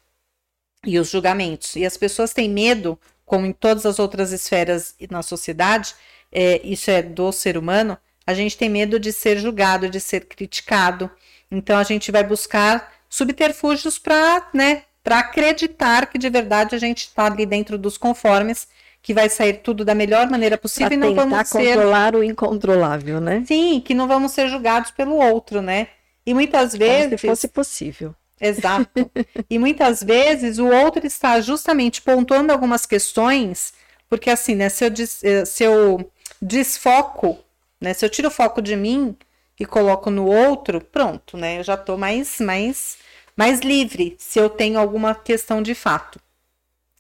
[0.86, 1.76] E os julgamentos.
[1.76, 5.94] E as pessoas têm medo, como em todas as outras esferas na sociedade,
[6.32, 10.26] é, isso é do ser humano, a gente tem medo de ser julgado, de ser
[10.26, 11.10] criticado.
[11.52, 17.06] Então a gente vai buscar subterfúgios para, né, para acreditar que de verdade a gente
[17.06, 18.68] está ali dentro dos conformes,
[19.02, 22.24] que vai sair tudo da melhor maneira possível pra e não vamos ser controlar o
[22.24, 23.44] incontrolável, né?
[23.46, 25.88] Sim, que não vamos ser julgados pelo outro, né?
[26.26, 28.14] E muitas vezes Como se fosse possível.
[28.40, 29.10] Exato.
[29.50, 33.74] e muitas vezes o outro está justamente pontuando algumas questões,
[34.10, 37.40] porque assim, né, se eu, des, eh, se eu desfoco,
[37.82, 39.16] né, se eu tiro o foco de mim,
[39.60, 41.60] e coloco no outro, pronto, né?
[41.60, 42.98] Eu já estou mais, mais,
[43.36, 46.20] mais livre se eu tenho alguma questão de fato.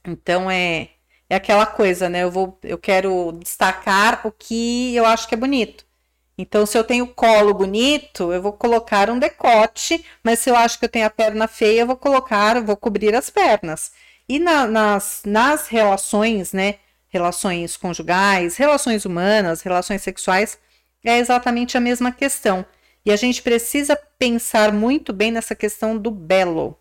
[0.05, 0.89] Então é
[1.29, 2.23] é aquela coisa, né?
[2.23, 5.85] Eu vou, eu quero destacar o que eu acho que é bonito.
[6.37, 10.77] Então, se eu tenho colo bonito, eu vou colocar um decote, mas se eu acho
[10.79, 13.91] que eu tenho a perna feia, eu vou colocar, eu vou cobrir as pernas.
[14.29, 16.75] E na, nas, nas relações, né?
[17.09, 20.59] Relações conjugais, relações humanas, relações sexuais,
[21.03, 22.65] é exatamente a mesma questão.
[23.05, 26.77] E a gente precisa pensar muito bem nessa questão do belo,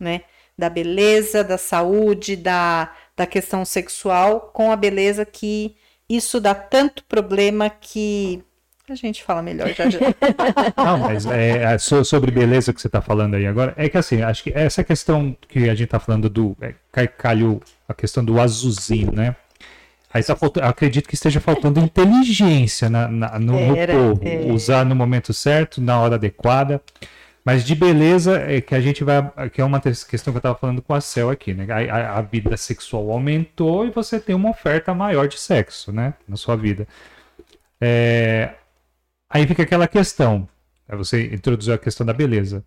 [0.00, 0.22] né?
[0.56, 5.76] Da beleza, da saúde, da, da questão sexual, com a beleza que
[6.08, 8.42] isso dá tanto problema que
[8.88, 9.90] a gente fala melhor já.
[9.90, 9.98] já.
[10.76, 14.22] Não, mas é, é sobre beleza que você está falando aí agora, é que assim,
[14.22, 16.56] acho que essa questão que a gente está falando do.
[16.60, 19.36] É, caiu a questão do azulzinho, né?
[20.12, 24.26] Aí tá faltando, acredito que esteja faltando inteligência na, na no, Era, no, povo.
[24.26, 24.50] É.
[24.50, 26.80] Usar no momento certo, na hora adequada.
[27.44, 29.22] Mas de beleza é que a gente vai.
[29.50, 31.66] que é uma questão que eu estava falando com a Cel aqui, né?
[31.70, 36.14] A, a, a, vida sexual aumentou e você tem uma oferta maior de sexo, né?
[36.26, 36.86] Na sua vida.
[37.80, 38.54] É,
[39.30, 40.48] aí fica aquela questão.
[40.90, 42.64] Você introduziu a questão da beleza.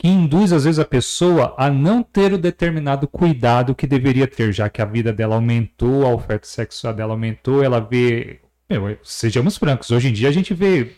[0.00, 4.50] Que induz, às vezes, a pessoa a não ter o determinado cuidado que deveria ter,
[4.50, 8.40] já que a vida dela aumentou, a oferta sexual dela aumentou, ela vê.
[8.70, 10.92] Meu, sejamos francos, hoje em dia a gente vê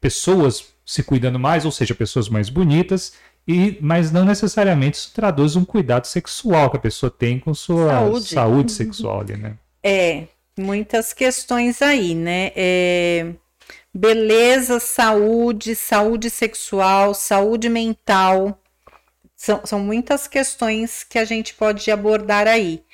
[0.00, 3.12] pessoas se cuidando mais, ou seja, pessoas mais bonitas,
[3.46, 7.90] e mas não necessariamente isso traduz um cuidado sexual que a pessoa tem com sua
[7.90, 9.58] saúde, saúde sexual né?
[9.84, 10.28] É,
[10.58, 12.52] muitas questões aí, né?
[12.56, 13.34] É,
[13.96, 18.60] beleza, saúde, saúde sexual, saúde mental.
[19.34, 22.84] São, são muitas questões que a gente pode abordar aí.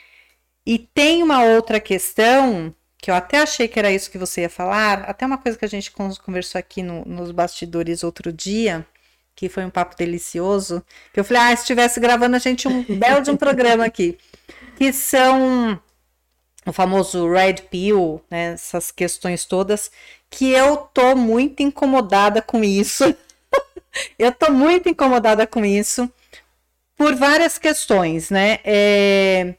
[0.64, 4.48] E tem uma outra questão que eu até achei que era isso que você ia
[4.48, 8.86] falar, até uma coisa que a gente conversou aqui no, nos bastidores outro dia,
[9.34, 12.84] que foi um papo delicioso, que eu falei, ah, se estivesse gravando a gente um
[12.96, 14.16] belo de um programa aqui,
[14.76, 15.80] que são
[16.64, 19.90] o famoso red pill, né, essas questões todas,
[20.32, 23.04] que eu tô muito incomodada com isso.
[24.18, 26.10] eu tô muito incomodada com isso
[26.96, 28.58] por várias questões, né?
[28.64, 29.54] É,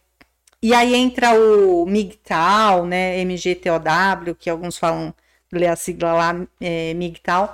[0.62, 5.14] e aí entra o MGTOW, né, MGTOW, que alguns falam,
[5.52, 7.50] lê a sigla lá, é, MGTOW,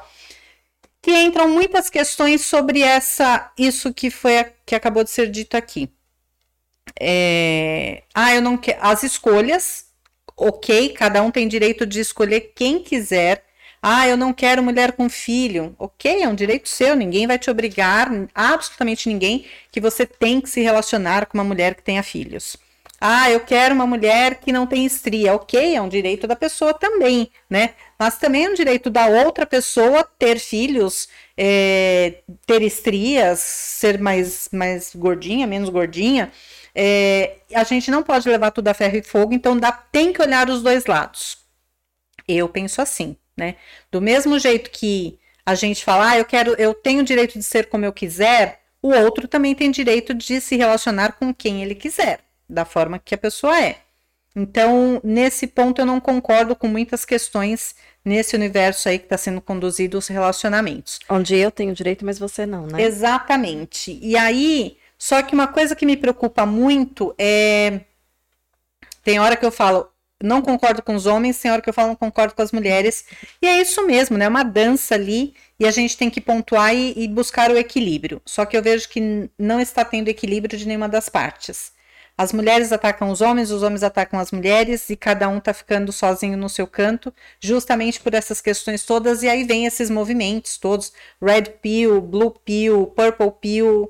[1.01, 5.91] que entram muitas questões sobre essa, isso que foi, que acabou de ser dito aqui.
[6.99, 9.88] É, ah, eu não quero, as escolhas,
[10.39, 13.43] ok, cada um tem direito de escolher quem quiser,
[13.81, 15.75] ah, eu não quero mulher com filho.
[15.79, 20.49] Ok, é um direito seu, ninguém vai te obrigar, absolutamente ninguém, que você tem que
[20.49, 22.57] se relacionar com uma mulher que tenha filhos.
[23.01, 25.33] Ah, eu quero uma mulher que não tem estria.
[25.33, 27.73] Ok, é um direito da pessoa também, né?
[27.97, 34.49] Mas também é um direito da outra pessoa ter filhos, é, ter estrias, ser mais,
[34.51, 36.31] mais gordinha, menos gordinha.
[36.81, 40.21] É, a gente não pode levar tudo a ferro e fogo, então dá, tem que
[40.21, 41.39] olhar os dois lados.
[42.25, 43.55] Eu penso assim, né?
[43.91, 47.43] Do mesmo jeito que a gente fala, ah, eu quero, eu tenho o direito de
[47.43, 51.75] ser como eu quiser, o outro também tem direito de se relacionar com quem ele
[51.75, 53.77] quiser da forma que a pessoa é.
[54.33, 57.75] Então, nesse ponto, eu não concordo com muitas questões
[58.05, 60.99] nesse universo aí que está sendo conduzido os relacionamentos.
[61.09, 62.81] Onde eu tenho direito, mas você não, né?
[62.81, 63.99] Exatamente.
[64.01, 67.81] E aí, só que uma coisa que me preocupa muito é.
[69.01, 69.89] Tem hora que eu falo,
[70.21, 73.05] não concordo com os homens, tem hora que eu falo, não concordo com as mulheres.
[73.41, 74.25] E é isso mesmo, né?
[74.25, 78.21] É uma dança ali e a gente tem que pontuar e, e buscar o equilíbrio.
[78.25, 81.71] Só que eu vejo que não está tendo equilíbrio de nenhuma das partes.
[82.17, 85.93] As mulheres atacam os homens, os homens atacam as mulheres e cada um tá ficando
[85.93, 89.23] sozinho no seu canto, justamente por essas questões todas.
[89.23, 90.91] E aí vem esses movimentos todos:
[91.21, 93.89] Red Pill, Blue Pill, Purple Pill,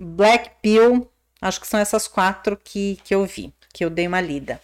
[0.00, 1.10] Black Pill.
[1.40, 4.60] Acho que são essas quatro que, que eu vi, que eu dei uma lida.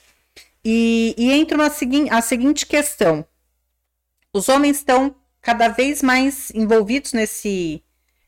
[0.65, 3.25] E, e entra uma segui a seguinte questão:
[4.33, 7.83] os homens estão cada vez mais envolvidos nesse,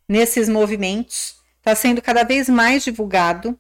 [0.09, 3.59] nesses movimentos, está sendo cada vez mais divulgado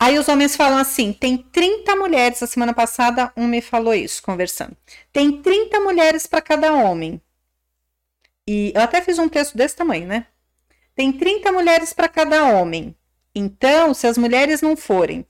[0.00, 2.42] Aí os homens falam assim: tem 30 mulheres.
[2.42, 4.74] A semana passada, um me falou isso, conversando.
[5.12, 7.20] Tem 30 mulheres para cada homem.
[8.48, 10.26] E eu até fiz um texto desse tamanho, né?
[11.00, 12.94] Tem 30 mulheres para cada homem.
[13.34, 15.24] Então, se as mulheres não forem.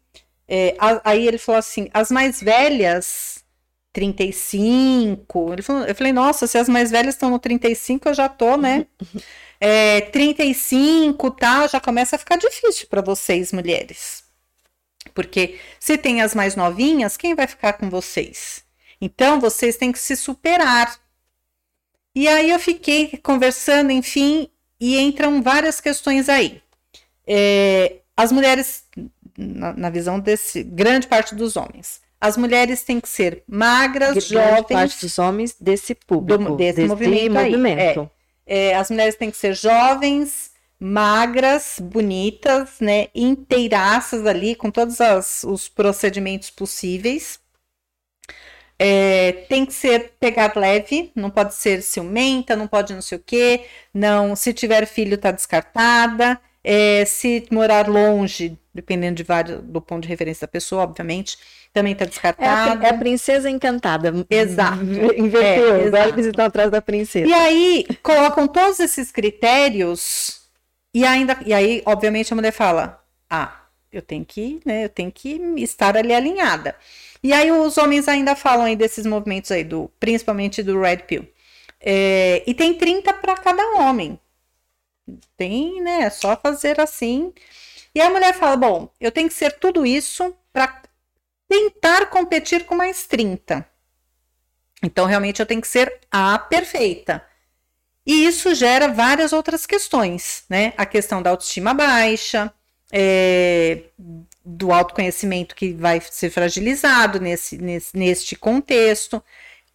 [0.49, 3.45] É, aí ele falou assim: as mais velhas,
[3.93, 5.53] 35.
[5.53, 8.57] Ele falou, eu falei, nossa, se as mais velhas estão no 35, eu já tô,
[8.57, 8.85] né?
[9.63, 11.67] É, 35, tá?
[11.67, 14.25] Já começa a ficar difícil para vocês, mulheres.
[15.15, 18.65] Porque se tem as mais novinhas, quem vai ficar com vocês?
[18.99, 20.99] Então vocês têm que se superar.
[22.15, 24.49] E aí eu fiquei conversando, enfim,
[24.81, 26.63] e entram várias questões aí.
[27.27, 28.85] É, as mulheres,
[29.37, 34.29] na, na, visão desse grande parte dos homens, as mulheres têm que ser magras, grande
[34.29, 34.67] jovens.
[34.67, 37.33] parte dos homens desse público, do, desse, desse movimento.
[37.33, 38.11] movimento.
[38.47, 45.01] É, é, as mulheres têm que ser jovens, magras, bonitas, né, inteiraças ali, com todos
[45.01, 47.39] as, os procedimentos possíveis.
[48.83, 53.23] É, tem que ser pegar leve, não pode ser ciumenta, não pode não sei o
[53.25, 59.83] quê, não, se tiver filho tá descartada, é, se morar longe, dependendo de vários, do
[59.83, 61.37] ponto de referência da pessoa, obviamente,
[61.75, 62.83] também tá descartada.
[62.83, 64.15] É a, é a princesa encantada.
[64.31, 64.81] Exato.
[65.15, 67.29] Inverteu, é, agora eles estão atrás da princesa.
[67.29, 70.41] E aí, colocam todos esses critérios
[70.95, 73.61] e ainda, e aí, obviamente, a mulher fala: "Ah,
[73.93, 76.75] eu tenho que, né, eu tenho que estar ali alinhada".
[77.23, 81.29] E aí os homens ainda falam aí desses movimentos aí do, principalmente do red pill.
[81.81, 84.19] É, e tem 30 para cada homem.
[85.37, 86.03] Tem, né?
[86.03, 87.33] É só fazer assim.
[87.95, 90.83] E a mulher fala: bom, eu tenho que ser tudo isso para
[91.49, 93.67] tentar competir com mais 30.
[94.83, 97.25] Então, realmente, eu tenho que ser a perfeita.
[98.07, 100.73] E isso gera várias outras questões, né?
[100.77, 102.53] A questão da autoestima baixa,
[102.91, 103.85] é,
[104.45, 109.23] do autoconhecimento que vai ser fragilizado nesse, nesse, neste contexto,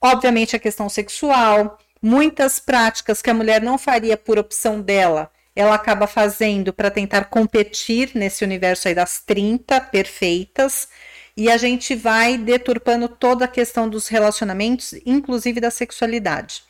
[0.02, 5.76] obviamente a questão sexual, muitas práticas que a mulher não faria por opção dela, ela
[5.76, 10.90] acaba fazendo para tentar competir nesse universo aí das 30 perfeitas,
[11.38, 16.64] e a gente vai deturpando toda a questão dos relacionamentos, inclusive da sexualidade.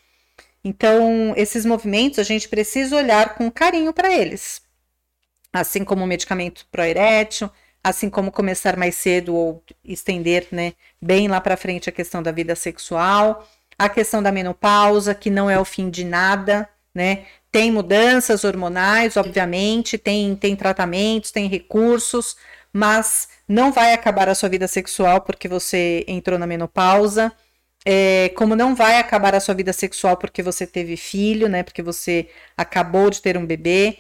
[0.64, 4.64] Então, esses movimentos a gente precisa olhar com carinho para eles.
[5.54, 7.50] Assim como o medicamento proerétil,
[7.86, 12.32] assim como começar mais cedo ou estender, né, bem lá para frente a questão da
[12.32, 17.26] vida sexual, a questão da menopausa, que não é o fim de nada, né?
[17.52, 22.36] Tem mudanças hormonais, obviamente, tem, tem tratamentos, tem recursos,
[22.74, 27.32] mas não vai acabar a sua vida sexual porque você entrou na menopausa.
[27.86, 31.62] É, como não vai acabar a sua vida sexual porque você teve filho, né?
[31.62, 34.00] Porque você acabou de ter um bebê.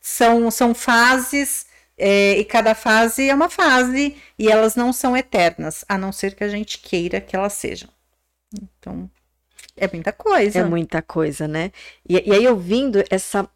[0.00, 1.66] São, são fases,
[1.96, 6.34] é, e cada fase é uma fase, e elas não são eternas, a não ser
[6.34, 7.88] que a gente queira que elas sejam.
[8.52, 9.10] Então,
[9.76, 10.58] é muita coisa.
[10.58, 11.72] É muita coisa, né?
[12.08, 13.48] E, e aí, ouvindo essa,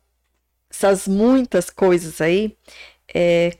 [0.70, 2.57] essas muitas coisas aí,
[3.14, 3.59] é,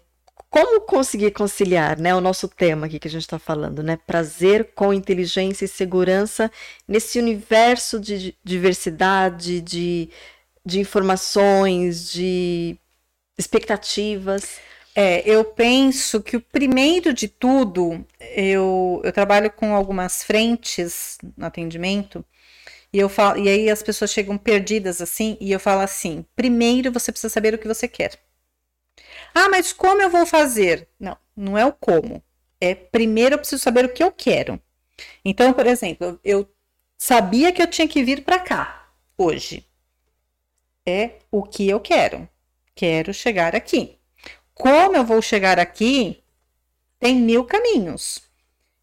[0.51, 4.72] como conseguir conciliar, né, o nosso tema aqui que a gente está falando, né, prazer
[4.74, 6.51] com inteligência e segurança
[6.87, 10.09] nesse universo de diversidade, de,
[10.64, 12.79] de informações, de
[13.39, 14.61] expectativas?
[14.95, 21.47] É, eu penso que o primeiro de tudo, eu, eu trabalho com algumas frentes no
[21.47, 22.24] atendimento,
[22.93, 26.93] e eu falo, e aí as pessoas chegam perdidas assim, e eu falo assim: primeiro
[26.93, 28.18] você precisa saber o que você quer.
[29.34, 30.89] Ah, mas como eu vou fazer?
[30.99, 32.22] Não, não é o como.
[32.61, 34.61] É primeiro eu preciso saber o que eu quero.
[35.24, 36.49] Então, por exemplo, eu
[36.99, 39.66] sabia que eu tinha que vir para cá hoje.
[40.86, 42.28] É o que eu quero.
[42.79, 43.99] Quero chegar aqui.
[44.55, 46.22] Como eu vou chegar aqui?
[47.01, 48.22] Tem mil caminhos.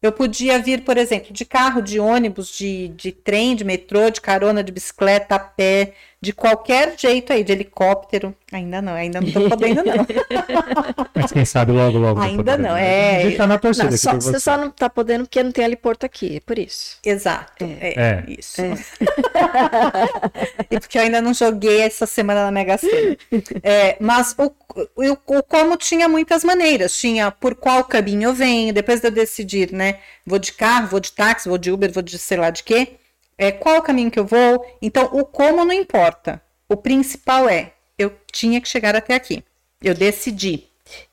[0.02, 4.20] Eu podia vir, por exemplo, de carro, de ônibus, de, de trem, de metrô, de
[4.20, 5.94] carona, de bicicleta, a pé,
[6.26, 8.34] de qualquer jeito aí, de helicóptero.
[8.50, 9.94] Ainda não, ainda não tô podendo, não.
[11.14, 12.20] Mas quem sabe logo, logo.
[12.20, 13.18] Ainda não, é.
[13.18, 14.32] A gente tá na torcida não, só, você.
[14.32, 16.98] você só não tá podendo porque não tem heliporto aqui, é por isso.
[17.04, 18.24] Exato, é, é, é.
[18.26, 18.60] isso.
[18.60, 18.74] É.
[20.68, 23.16] e porque eu ainda não joguei essa semana na Mega Sena.
[23.62, 24.50] É, mas o,
[24.96, 26.98] o, o como tinha muitas maneiras.
[26.98, 30.00] Tinha por qual caminho eu venho, depois de eu decidir, né?
[30.26, 32.96] Vou de carro, vou de táxi, vou de Uber, vou de sei lá de quê
[33.38, 34.64] é, qual o caminho que eu vou.
[34.80, 36.42] Então, o como não importa.
[36.68, 39.44] O principal é, eu tinha que chegar até aqui.
[39.82, 40.64] Eu decidi.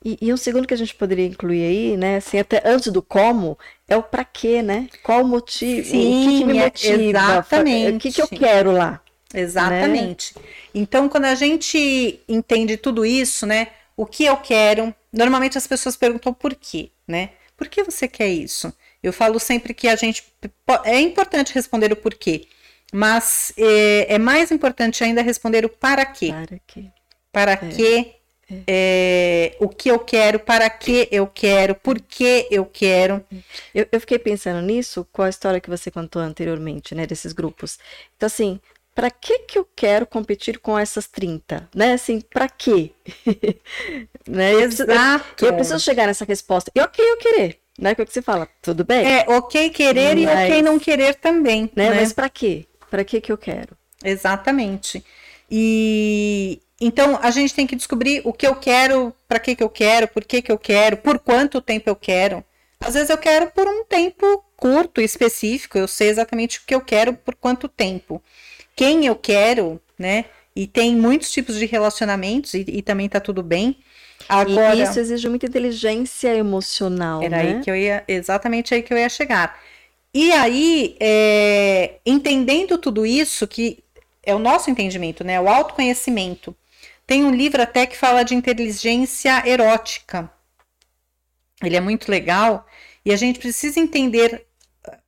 [0.04, 2.18] E, e um segundo que a gente poderia incluir aí, né?
[2.18, 3.58] Assim, até antes do como,
[3.88, 4.88] é o para quê, né?
[5.02, 5.88] Qual o motivo?
[5.88, 7.04] Sim, o que, que me é motiva?
[7.04, 7.96] Exatamente.
[7.96, 9.02] O que, que eu quero lá?
[9.34, 10.38] Exatamente.
[10.38, 10.44] Né?
[10.76, 13.70] Então, quando a gente entende tudo isso, né?
[13.98, 17.32] O que eu quero, normalmente as pessoas perguntam por quê, né?
[17.58, 18.74] Por que você quer isso?
[19.04, 20.24] Eu falo sempre que a gente
[20.86, 22.47] é importante responder o porquê,
[22.91, 26.32] mas é, é mais importante ainda responder o para quê.
[26.32, 26.86] Para quê?
[27.32, 27.58] Para é.
[27.58, 28.16] quê?
[28.49, 28.64] É.
[28.68, 33.26] é, o que eu quero, para que eu quero, por que eu quero.
[33.74, 37.80] Eu, eu, fiquei pensando nisso com a história que você contou anteriormente, né, desses grupos.
[38.16, 38.60] Então, assim,
[38.93, 41.70] para que que eu quero competir com essas 30?
[41.74, 42.91] Né, assim, para quê?
[44.28, 44.54] né?
[44.54, 45.45] Exato.
[45.45, 46.72] Eu, eu, preciso chegar nessa resposta.
[46.76, 47.62] E ok eu querer.
[47.78, 47.94] Né?
[47.94, 48.48] O que você fala?
[48.62, 49.06] Tudo bem?
[49.06, 51.70] É, ok querer mas, e ok não querer também.
[51.76, 51.90] Né?
[51.90, 51.96] né?
[51.96, 52.68] Mas para quê?
[52.90, 53.76] Para que que eu quero?
[54.04, 55.04] Exatamente.
[55.50, 59.70] E então a gente tem que descobrir o que eu quero, para que que eu
[59.70, 62.44] quero, por que que eu quero, por quanto tempo eu quero.
[62.80, 66.82] Às vezes eu quero por um tempo curto, específico, eu sei exatamente o que eu
[66.82, 68.22] quero por quanto tempo.
[68.76, 70.26] Quem eu quero, né?
[70.56, 73.78] E tem muitos tipos de relacionamentos e, e também tá tudo bem.
[74.28, 77.22] Agora, e isso exige muita inteligência emocional.
[77.22, 77.42] Era né?
[77.44, 79.60] aí que eu ia, exatamente aí que eu ia chegar.
[80.14, 83.84] E aí, é, entendendo tudo isso, que
[84.24, 85.40] é o nosso entendimento, né?
[85.42, 86.56] O autoconhecimento.
[87.06, 90.32] Tem um livro até que fala de inteligência erótica.
[91.62, 92.66] Ele é muito legal
[93.06, 94.46] e a gente precisa entender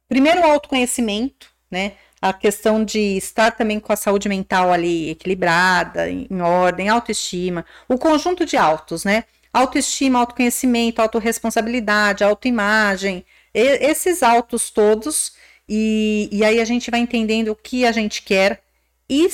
[0.07, 1.93] primeiro o autoconhecimento, né?
[2.21, 7.97] A questão de estar também com a saúde mental ali equilibrada, em ordem, autoestima, o
[7.97, 9.25] conjunto de autos, né?
[9.53, 15.33] Autoestima, autoconhecimento, autorresponsabilidade, autoimagem, esses autos todos
[15.67, 18.61] E, e aí a gente vai entendendo o que a gente quer
[19.09, 19.27] e,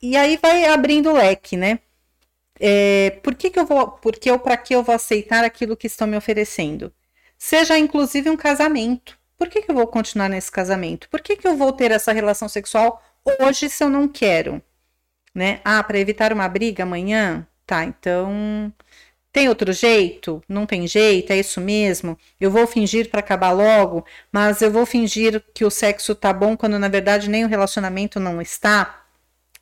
[0.00, 1.78] e aí vai abrindo o leque, né?
[2.60, 5.86] É, por que, que eu vou, porque eu para que eu vou aceitar aquilo que
[5.86, 6.92] estão me oferecendo?
[7.38, 9.18] Seja inclusive um casamento.
[9.38, 11.08] Por que, que eu vou continuar nesse casamento?
[11.08, 13.02] Por que, que eu vou ter essa relação sexual
[13.40, 14.62] hoje se eu não quero?
[15.34, 15.60] Né?
[15.64, 17.46] Ah, para evitar uma briga amanhã?
[17.66, 18.72] Tá, então
[19.32, 20.42] tem outro jeito?
[20.48, 21.32] Não tem jeito?
[21.32, 22.18] É isso mesmo?
[22.38, 26.56] Eu vou fingir para acabar logo, mas eu vou fingir que o sexo tá bom
[26.56, 29.04] quando na verdade nem o relacionamento não está?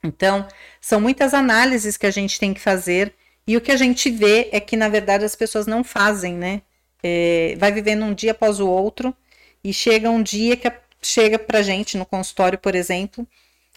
[0.03, 0.47] Então,
[0.81, 3.15] são muitas análises que a gente tem que fazer
[3.47, 6.63] e o que a gente vê é que na verdade as pessoas não fazem, né?
[7.03, 9.15] É, vai vivendo um dia após o outro
[9.63, 13.27] e chega um dia que a, chega pra gente no consultório, por exemplo,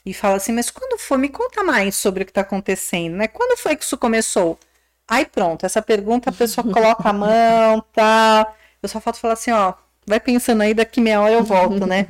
[0.05, 1.17] e fala assim: Mas quando foi?
[1.17, 3.27] Me conta mais sobre o que está acontecendo, né?
[3.27, 4.59] Quando foi que isso começou?
[5.07, 8.53] Aí pronto, essa pergunta a pessoa coloca a mão, tá?
[8.81, 9.73] Eu só falta falar assim, ó,
[10.05, 12.07] vai pensando aí, daqui meia hora eu volto, né?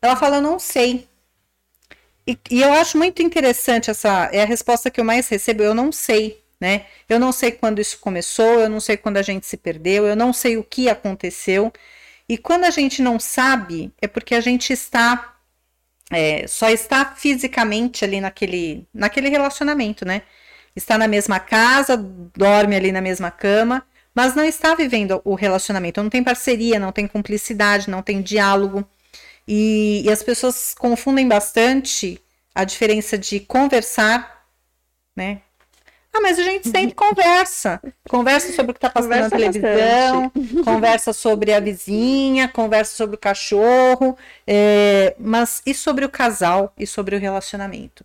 [0.00, 1.08] Ela fala, eu não sei.
[2.26, 5.74] E, e, eu acho muito interessante essa, é a resposta que eu mais recebo, eu
[5.74, 6.86] não sei, né?
[7.08, 10.14] Eu não sei quando isso começou, eu não sei quando a gente se perdeu, eu
[10.14, 11.72] não sei o que aconteceu.
[12.28, 15.36] E quando a gente não sabe, é porque a gente está,
[16.10, 20.22] é, só está fisicamente ali naquele, naquele relacionamento, né?
[20.78, 26.02] está na mesma casa, dorme ali na mesma cama, mas não está vivendo o relacionamento,
[26.02, 28.88] não tem parceria, não tem cumplicidade, não tem diálogo.
[29.46, 32.20] E, e as pessoas confundem bastante
[32.54, 34.46] a diferença de conversar,
[35.16, 35.42] né?
[36.18, 37.80] Ah, mas a gente sempre conversa.
[38.08, 40.64] Conversa sobre o que está passando conversa na televisão, bastante.
[40.64, 46.86] conversa sobre a vizinha, conversa sobre o cachorro, é, mas e sobre o casal e
[46.88, 48.04] sobre o relacionamento?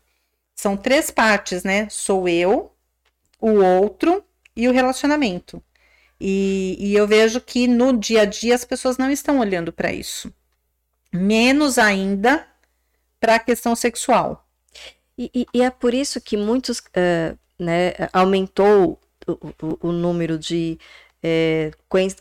[0.55, 1.87] São três partes, né?
[1.89, 2.71] Sou eu,
[3.41, 4.23] o outro
[4.55, 5.61] e o relacionamento.
[6.21, 9.91] E, e eu vejo que no dia a dia as pessoas não estão olhando para
[9.91, 10.31] isso.
[11.11, 12.47] Menos ainda
[13.19, 14.47] para a questão sexual.
[15.17, 20.37] E, e, e, é por isso que muitos, uh, né, aumentou o, o, o número
[20.37, 20.77] de
[21.21, 21.71] é,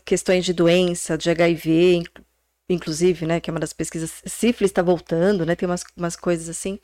[0.05, 2.03] questões de doença, de HIV,
[2.69, 6.47] inclusive, né, que é uma das pesquisas, sífilis está voltando, né, tem umas, umas coisas
[6.47, 6.79] assim,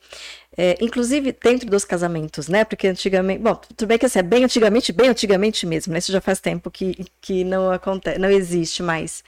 [0.57, 4.43] é, inclusive dentro dos casamentos, né, porque antigamente, bom, tudo bem que assim, é bem
[4.43, 8.83] antigamente, bem antigamente mesmo, né, isso já faz tempo que, que não acontece, não existe
[8.83, 9.23] mais,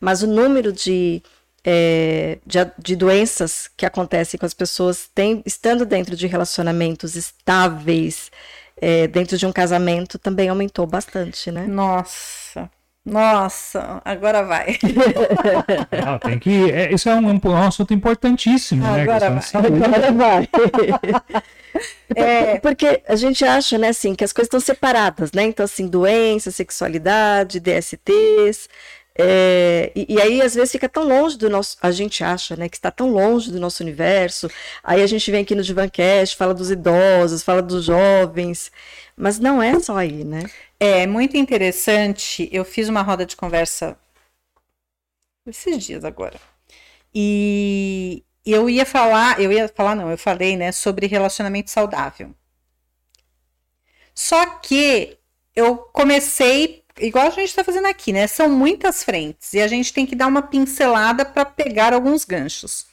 [0.00, 1.22] mas o número de,
[1.64, 8.30] é, de, de, doenças que acontecem com as pessoas tem, estando dentro de relacionamentos estáveis,
[8.80, 11.66] é, dentro de um casamento, também aumentou bastante, né?
[11.66, 12.70] Nossa,
[13.04, 14.78] nossa, agora vai.
[16.04, 16.70] Não, tem que.
[16.70, 19.02] É, isso é um, um, assunto importantíssimo, né?
[19.02, 19.42] Agora vai.
[19.66, 20.48] Agora vai.
[22.14, 25.44] É, porque a gente acha, né, assim, que as coisas estão separadas, né?
[25.44, 28.68] Então, assim, doença, sexualidade, DSTs.
[29.18, 31.76] É, e, e, aí, às vezes, fica tão longe do nosso.
[31.82, 34.48] A gente acha, né, que está tão longe do nosso universo.
[34.82, 38.72] Aí a gente vem aqui no Divancast, fala dos idosos, fala dos jovens.
[39.16, 40.44] Mas não é só aí, né?
[40.80, 42.48] É muito interessante.
[42.52, 43.96] Eu fiz uma roda de conversa
[45.46, 46.40] esses dias agora.
[47.14, 52.34] E eu ia falar, eu ia falar, não, eu falei, né, sobre relacionamento saudável.
[54.14, 55.18] Só que
[55.54, 58.26] eu comecei, igual a gente está fazendo aqui, né?
[58.26, 62.86] São muitas frentes e a gente tem que dar uma pincelada para pegar alguns ganchos.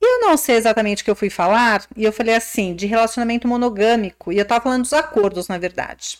[0.00, 2.86] E eu não sei exatamente o que eu fui falar, e eu falei assim, de
[2.86, 6.18] relacionamento monogâmico, e eu tava falando dos acordos, na verdade.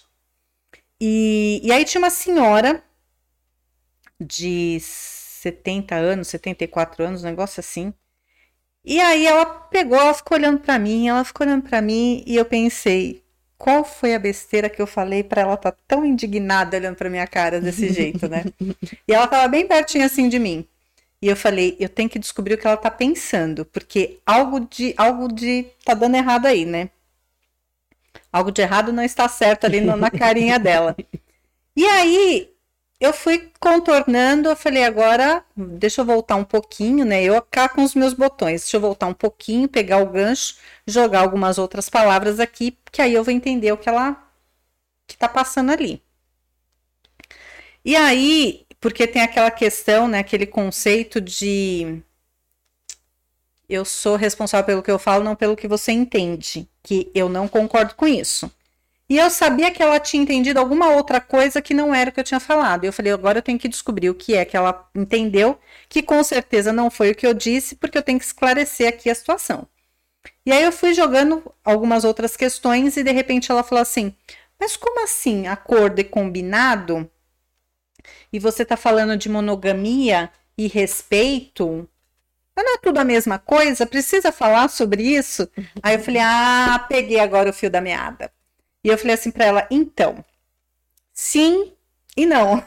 [1.00, 2.82] E, e aí tinha uma senhora
[4.20, 7.92] de 70 anos, 74 anos, um negócio assim.
[8.84, 12.36] E aí ela pegou, ela ficou olhando para mim, ela ficou olhando para mim, e
[12.36, 13.23] eu pensei,
[13.64, 17.08] qual foi a besteira que eu falei para ela estar tá tão indignada olhando para
[17.08, 18.44] minha cara desse jeito, né?
[19.08, 20.68] e ela tava bem pertinho assim de mim.
[21.22, 24.92] E eu falei, eu tenho que descobrir o que ela tá pensando, porque algo de
[24.98, 26.90] algo de tá dando errado aí, né?
[28.30, 30.94] Algo de errado não está certo ali na carinha dela.
[31.74, 32.53] E aí
[33.00, 37.22] eu fui contornando, eu falei, agora deixa eu voltar um pouquinho, né?
[37.22, 40.56] Eu cá com os meus botões, deixa eu voltar um pouquinho, pegar o gancho,
[40.86, 44.22] jogar algumas outras palavras aqui, que aí eu vou entender o que ela
[45.06, 46.02] que tá passando ali.
[47.84, 52.02] E aí porque tem aquela questão, né, aquele conceito de
[53.68, 57.48] eu sou responsável pelo que eu falo, não pelo que você entende, que eu não
[57.48, 58.50] concordo com isso.
[59.08, 62.20] E eu sabia que ela tinha entendido alguma outra coisa que não era o que
[62.20, 62.84] eu tinha falado.
[62.84, 65.58] Eu falei, agora eu tenho que descobrir o que é que ela entendeu,
[65.88, 69.10] que com certeza não foi o que eu disse, porque eu tenho que esclarecer aqui
[69.10, 69.68] a situação.
[70.46, 74.14] E aí eu fui jogando algumas outras questões e de repente ela falou assim:
[74.60, 77.10] Mas como assim acordo e combinado
[78.32, 81.88] e você está falando de monogamia e respeito,
[82.56, 83.86] Mas não é tudo a mesma coisa?
[83.86, 85.48] Precisa falar sobre isso?
[85.82, 88.32] Aí eu falei, ah, peguei agora o fio da meada.
[88.84, 90.22] E eu falei assim para ela, então,
[91.12, 91.72] sim
[92.16, 92.62] e não.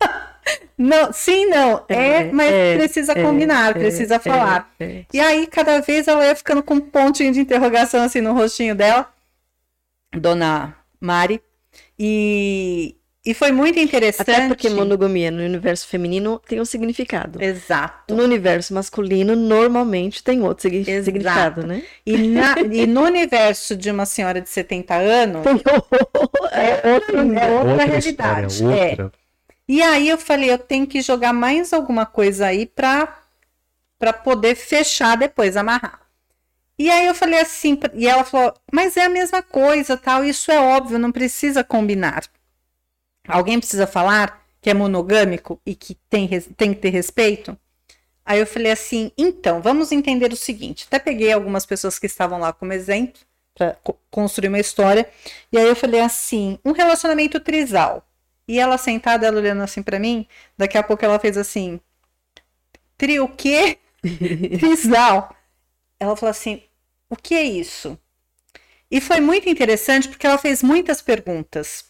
[0.76, 1.84] Não, sim, não.
[1.88, 4.68] É, é mas é, precisa é, combinar, é, precisa falar.
[4.80, 8.32] É, e aí, cada vez ela ia ficando com um pontinho de interrogação assim no
[8.32, 9.08] rostinho dela,
[10.12, 11.40] dona Mari.
[11.96, 14.30] E, e foi muito interessante.
[14.30, 17.40] Até porque monogamia no universo feminino tem um significado.
[17.40, 18.14] Exato.
[18.14, 21.04] No universo masculino, normalmente tem outro Exato.
[21.04, 21.84] significado, né?
[22.04, 25.46] E, na, e, no universo de uma senhora de 70 anos,
[26.50, 28.54] é, outra, é outra, outra realidade.
[28.54, 29.12] História, outra.
[29.16, 29.22] É.
[29.68, 33.20] E aí eu falei, eu tenho que jogar mais alguma coisa aí para
[33.98, 36.00] para poder fechar depois, amarrar.
[36.76, 40.50] E aí eu falei assim, e ela falou, mas é a mesma coisa, tal, isso
[40.50, 42.24] é óbvio, não precisa combinar.
[43.26, 47.56] Alguém precisa falar que é monogâmico e que tem, tem que ter respeito?
[48.24, 50.84] Aí eu falei assim, então, vamos entender o seguinte.
[50.86, 53.20] Até peguei algumas pessoas que estavam lá como exemplo
[53.54, 53.76] para
[54.10, 55.08] construir uma história.
[55.50, 58.06] E aí eu falei assim, um relacionamento trisal.
[58.46, 60.26] E ela sentada, ela olhando assim para mim,
[60.56, 61.80] daqui a pouco ela fez assim:
[62.96, 63.78] Tri o quê?
[64.02, 65.34] Trisal.
[65.98, 66.62] Ela falou assim:
[67.08, 67.98] o que é isso?
[68.90, 71.84] E foi muito interessante porque ela fez muitas perguntas.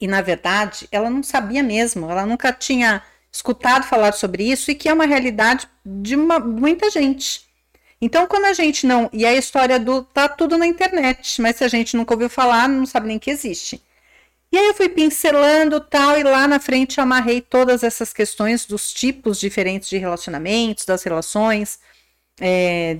[0.00, 3.02] E na verdade, ela não sabia mesmo, ela nunca tinha
[3.32, 7.46] escutado falar sobre isso e que é uma realidade de uma, muita gente.
[8.00, 9.08] Então, quando a gente não.
[9.12, 10.02] E a história do.
[10.02, 13.30] tá tudo na internet, mas se a gente nunca ouviu falar, não sabe nem que
[13.30, 13.82] existe.
[14.52, 18.92] E aí eu fui pincelando tal, e lá na frente amarrei todas essas questões dos
[18.92, 21.78] tipos diferentes de relacionamentos, das relações.
[22.40, 22.98] É,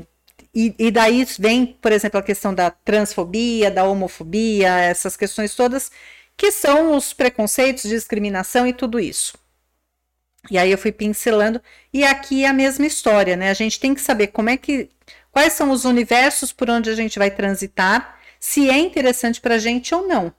[0.55, 5.91] e, e, daí vem, por exemplo, a questão da transfobia, da homofobia, essas questões todas,
[6.37, 9.39] que são os preconceitos, discriminação e tudo isso.
[10.51, 11.61] E aí eu fui pincelando,
[11.93, 13.51] e aqui é a mesma história, né?
[13.51, 14.91] A gente tem que saber como é que.
[15.33, 19.59] quais são os universos por onde a gente vai transitar, se é interessante para a
[19.59, 20.33] gente ou não.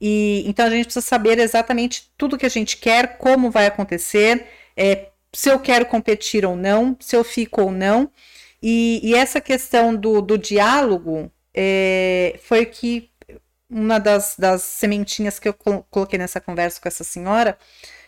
[0.00, 4.46] E então a gente precisa saber exatamente tudo que a gente quer, como vai acontecer,
[4.76, 8.10] é, se eu quero competir ou não, se eu fico ou não.
[8.62, 13.10] E, e essa questão do, do diálogo é, foi que
[13.70, 15.54] uma das, das sementinhas que eu
[15.90, 17.58] coloquei nessa conversa com essa senhora.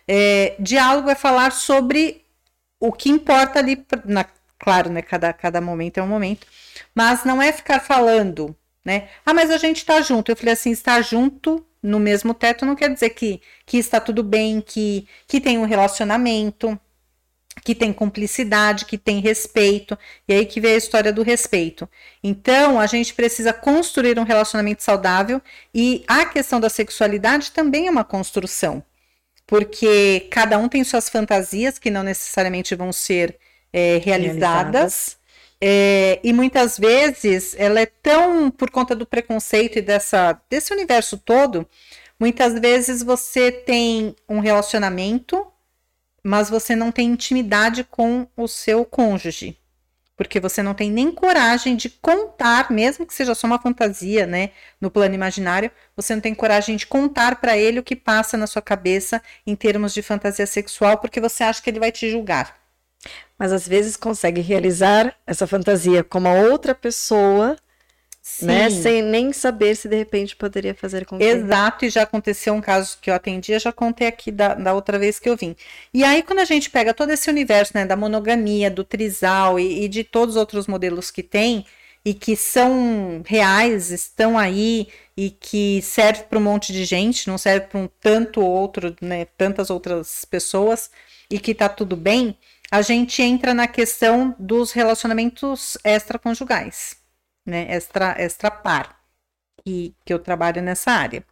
[0.09, 2.24] É, diálogo é falar sobre
[2.78, 4.24] o que importa ali, na,
[4.59, 5.03] claro, né?
[5.03, 6.47] Cada, cada momento é um momento,
[6.95, 9.09] mas não é ficar falando, né?
[9.24, 10.31] Ah, mas a gente está junto.
[10.31, 14.23] Eu falei assim, estar junto no mesmo teto não quer dizer que, que está tudo
[14.23, 16.78] bem, que, que tem um relacionamento,
[17.65, 19.99] que tem cumplicidade, que tem respeito.
[20.27, 21.89] E aí que vem a história do respeito.
[22.23, 25.41] Então, a gente precisa construir um relacionamento saudável
[25.74, 28.82] e a questão da sexualidade também é uma construção.
[29.47, 33.37] Porque cada um tem suas fantasias que não necessariamente vão ser
[33.73, 34.05] é, realizadas.
[34.05, 35.20] realizadas.
[35.62, 41.19] É, e muitas vezes ela é tão por conta do preconceito e dessa, desse universo
[41.19, 41.66] todo.
[42.19, 45.47] Muitas vezes você tem um relacionamento,
[46.22, 49.59] mas você não tem intimidade com o seu cônjuge.
[50.16, 54.51] Porque você não tem nem coragem de contar, mesmo que seja só uma fantasia, né?
[54.80, 58.47] No plano imaginário, você não tem coragem de contar para ele o que passa na
[58.47, 62.60] sua cabeça em termos de fantasia sexual, porque você acha que ele vai te julgar
[63.38, 67.56] mas às vezes consegue realizar essa fantasia com uma outra pessoa,
[68.31, 68.47] Sim.
[68.47, 72.61] né, sem nem saber se de repente poderia fazer com Exato, e já aconteceu um
[72.61, 75.57] caso que eu atendi, já contei aqui da, da outra vez que eu vim.
[75.93, 79.85] E aí, quando a gente pega todo esse universo, né, da monogamia, do trisal e,
[79.85, 81.66] e de todos os outros modelos que tem,
[82.05, 87.36] e que são reais, estão aí e que serve para um monte de gente, não
[87.36, 90.89] serve para um tanto outro, né, tantas outras pessoas
[91.28, 92.36] e que tá tudo bem
[92.70, 96.97] a gente entra na questão dos relacionamentos extraconjugais,
[97.51, 97.66] né?
[97.68, 99.01] Extra, extra par,
[99.64, 101.24] que, que eu trabalho nessa área.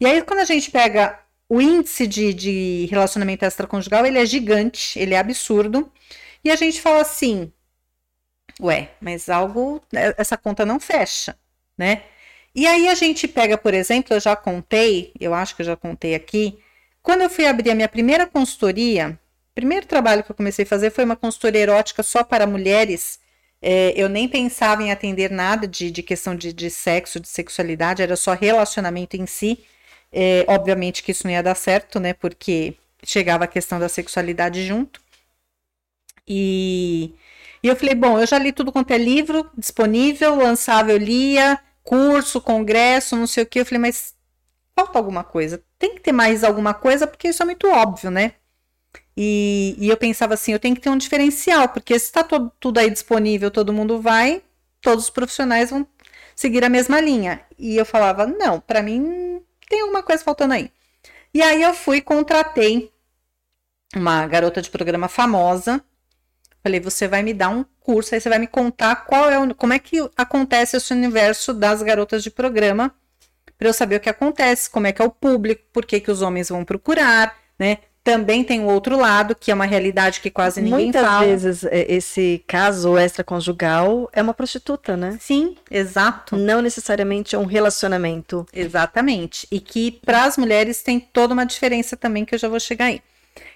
[0.00, 4.98] E aí, quando a gente pega o índice de, de relacionamento extraconjugal, ele é gigante,
[4.98, 5.90] ele é absurdo.
[6.44, 7.52] E a gente fala assim,
[8.60, 9.82] ué, mas algo,
[10.16, 11.36] essa conta não fecha,
[11.76, 12.04] né?
[12.54, 15.76] E aí a gente pega, por exemplo, eu já contei, eu acho que eu já
[15.76, 16.58] contei aqui,
[17.02, 19.18] quando eu fui abrir a minha primeira consultoria,
[19.54, 23.20] primeiro trabalho que eu comecei a fazer foi uma consultoria erótica só para mulheres.
[23.68, 28.00] É, eu nem pensava em atender nada de, de questão de, de, sexo, de sexualidade,
[28.00, 29.58] era só relacionamento em si.
[30.12, 32.12] É, obviamente que isso não ia dar certo, né?
[32.14, 35.00] Porque chegava a questão da sexualidade junto.
[36.28, 37.12] E,
[37.60, 41.58] e eu falei, bom, eu já li tudo quanto é livro disponível, lançava, eu lia,
[41.82, 43.58] curso, congresso, não sei o que.
[43.60, 44.14] Eu falei, mas
[44.76, 45.60] falta alguma coisa.
[45.76, 48.34] Tem que ter mais alguma coisa, porque isso é muito óbvio, né?
[49.16, 52.22] E, e, eu pensava assim, eu tenho que ter um diferencial, porque se está
[52.60, 54.42] tudo aí disponível, todo mundo vai,
[54.82, 55.86] todos os profissionais vão
[56.34, 57.40] seguir a mesma linha.
[57.58, 60.70] E eu falava, não, para mim tem alguma coisa faltando aí.
[61.32, 62.92] E aí eu fui, contratei
[63.94, 65.82] uma garota de programa famosa.
[66.62, 69.54] Falei, você vai me dar um curso, aí você vai me contar qual é o,
[69.54, 72.94] como é que acontece esse universo das garotas de programa,
[73.56, 76.10] para eu saber o que acontece, como é que é o público, por que, que
[76.10, 77.78] os homens vão procurar, né?
[78.06, 81.26] Também tem o outro lado, que é uma realidade que quase ninguém Muitas fala.
[81.26, 85.18] Muitas vezes é, esse caso extraconjugal é uma prostituta, né?
[85.20, 86.36] Sim, exato.
[86.36, 88.46] Não necessariamente é um relacionamento.
[88.52, 89.48] Exatamente.
[89.50, 92.84] E que para as mulheres tem toda uma diferença também, que eu já vou chegar
[92.84, 93.02] aí.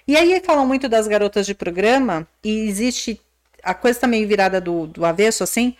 [0.05, 3.21] E aí falam muito das garotas de programa, e existe.
[3.63, 5.77] A coisa tá meio virada do, do avesso, assim.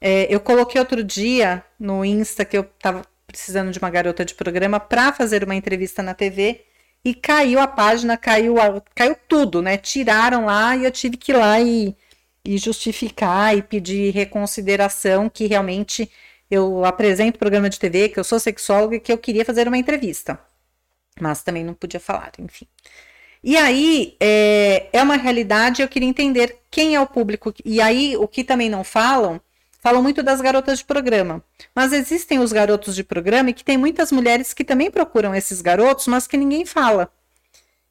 [0.00, 4.32] É, eu coloquei outro dia no Insta que eu tava precisando de uma garota de
[4.32, 6.64] programa para fazer uma entrevista na TV
[7.04, 9.76] e caiu a página, caiu, a, caiu tudo, né?
[9.76, 11.94] Tiraram lá e eu tive que ir lá e,
[12.44, 16.10] e justificar e pedir reconsideração que realmente
[16.50, 19.78] eu apresento programa de TV, que eu sou sexóloga e que eu queria fazer uma
[19.78, 20.38] entrevista.
[21.20, 22.66] Mas também não podia falar, enfim.
[23.42, 27.52] E aí é, é uma realidade, eu queria entender quem é o público.
[27.64, 29.40] E aí, o que também não falam
[29.84, 31.44] falam muito das garotas de programa.
[31.74, 35.60] Mas existem os garotos de programa e que tem muitas mulheres que também procuram esses
[35.60, 37.12] garotos, mas que ninguém fala.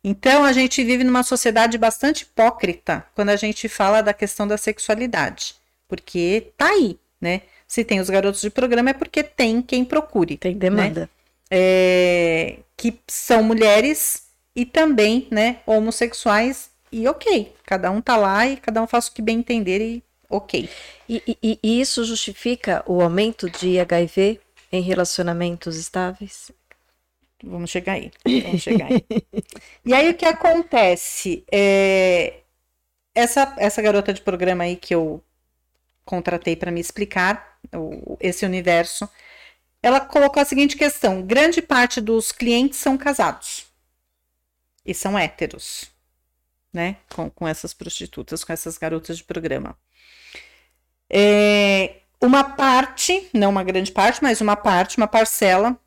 [0.03, 4.57] Então a gente vive numa sociedade bastante hipócrita quando a gente fala da questão da
[4.57, 5.53] sexualidade.
[5.88, 7.44] Porque tá aí, né?
[7.68, 10.36] Se tem os garotos de programa é porque tem quem procure.
[10.36, 11.02] Tem demanda.
[11.02, 11.10] Né?
[11.52, 14.24] É, que são mulheres
[14.56, 16.72] e também, né, homossexuais.
[16.91, 20.03] E ok, cada um tá lá e cada um faz o que bem entender e
[20.38, 20.69] ok.
[21.07, 24.39] E, e, e isso justifica o aumento de HIV
[24.72, 26.51] em relacionamentos estáveis?
[27.43, 28.11] Vamos chegar aí.
[28.43, 29.05] Vamos chegar aí.
[29.85, 31.43] e aí o que acontece?
[31.51, 32.41] É,
[33.14, 35.22] essa, essa garota de programa aí que eu
[36.05, 39.07] contratei para me explicar o, esse universo,
[39.81, 43.68] ela colocou a seguinte questão: grande parte dos clientes são casados
[44.85, 45.91] e são héteros,
[46.72, 46.97] né?
[47.14, 49.77] Com, com essas prostitutas, com essas garotas de programa.
[51.15, 55.77] É, uma parte, não uma grande parte, mas uma parte, uma parcela,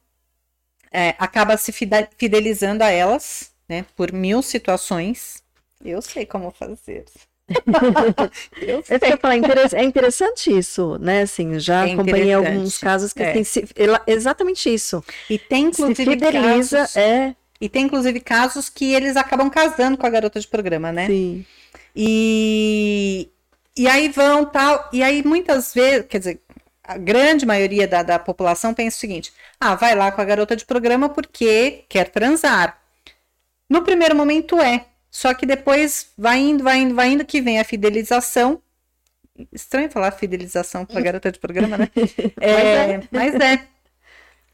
[0.93, 5.43] é, acaba se fidelizando a elas, né, por mil situações.
[5.85, 7.07] Eu sei como fazer.
[8.63, 8.99] eu sei.
[9.03, 9.35] Eu falar,
[9.73, 11.23] é interessante isso, né?
[11.23, 13.33] Assim, já é acompanhei alguns casos que é.
[13.33, 13.43] tem
[14.07, 15.03] exatamente isso.
[15.29, 17.35] E tem inclusive se fideliza, casos, é.
[17.61, 21.07] E tem inclusive casos que eles acabam casando com a garota de programa, né?
[21.07, 21.45] Sim.
[21.95, 23.31] E,
[23.77, 24.89] e aí vão tal.
[24.93, 26.41] E aí muitas vezes, quer dizer,
[26.83, 30.57] a grande maioria da, da população pensa o seguinte: ah, vai lá com a garota
[30.57, 32.81] de programa porque quer transar.
[33.69, 34.87] No primeiro momento é.
[35.11, 38.61] Só que depois vai indo, vai indo, vai indo, que vem a fidelização.
[39.53, 41.91] Estranho falar fidelização para garota de programa, né?
[42.41, 43.35] É, mas, é.
[43.35, 43.67] mas é.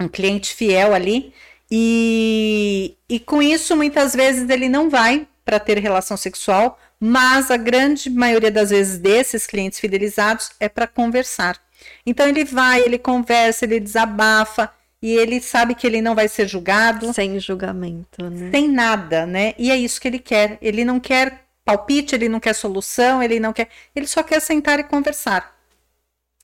[0.00, 1.34] Um cliente fiel ali.
[1.70, 7.56] E, e com isso, muitas vezes ele não vai para ter relação sexual, mas a
[7.56, 11.60] grande maioria das vezes desses clientes fidelizados é para conversar.
[12.06, 14.72] Então ele vai, ele conversa, ele desabafa
[15.02, 17.12] e ele sabe que ele não vai ser julgado.
[17.12, 18.52] Sem julgamento, né?
[18.52, 19.52] Sem nada, né?
[19.58, 20.58] E é isso que ele quer.
[20.62, 23.68] Ele não quer palpite, ele não quer solução, ele não quer.
[23.96, 25.58] Ele só quer sentar e conversar.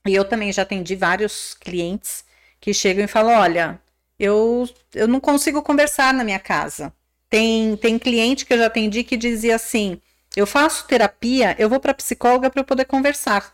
[0.05, 2.25] E eu também já atendi vários clientes
[2.59, 3.79] que chegam e falam: olha,
[4.19, 6.91] eu, eu não consigo conversar na minha casa.
[7.29, 10.01] Tem, tem cliente que eu já atendi que dizia assim:
[10.35, 13.53] eu faço terapia, eu vou para psicóloga para eu poder conversar.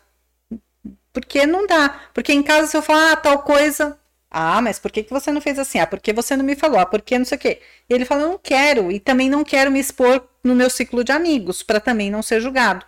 [1.12, 2.00] Porque não dá.
[2.12, 3.98] Porque em casa, se eu falar ah, tal coisa.
[4.30, 5.78] Ah, mas por que, que você não fez assim?
[5.78, 6.78] Ah, porque você não me falou?
[6.78, 7.62] Ah, porque não sei o quê.
[7.88, 8.92] E ele fala: eu não quero.
[8.92, 12.40] E também não quero me expor no meu ciclo de amigos, para também não ser
[12.40, 12.84] julgado.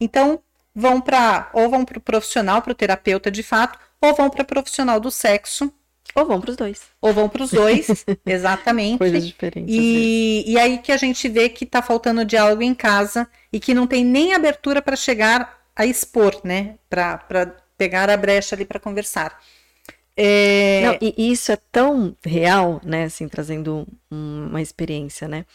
[0.00, 0.42] Então,
[0.74, 1.50] vão para.
[1.52, 5.10] Ou vão para o profissional, para o terapeuta de fato, ou vão para profissional do
[5.10, 5.72] sexo
[6.14, 6.82] ou vão para os dois.
[7.00, 8.98] Ou vão para os dois, exatamente.
[8.98, 9.74] Coisas diferentes.
[9.74, 13.74] E, e aí que a gente vê que está faltando diálogo em casa e que
[13.74, 16.74] não tem nem abertura para chegar a expor, né?
[16.90, 19.40] Para pegar a brecha ali para conversar.
[20.16, 20.82] É...
[20.84, 23.04] Não, e isso é tão real, né?
[23.04, 25.46] Assim, trazendo uma experiência, né?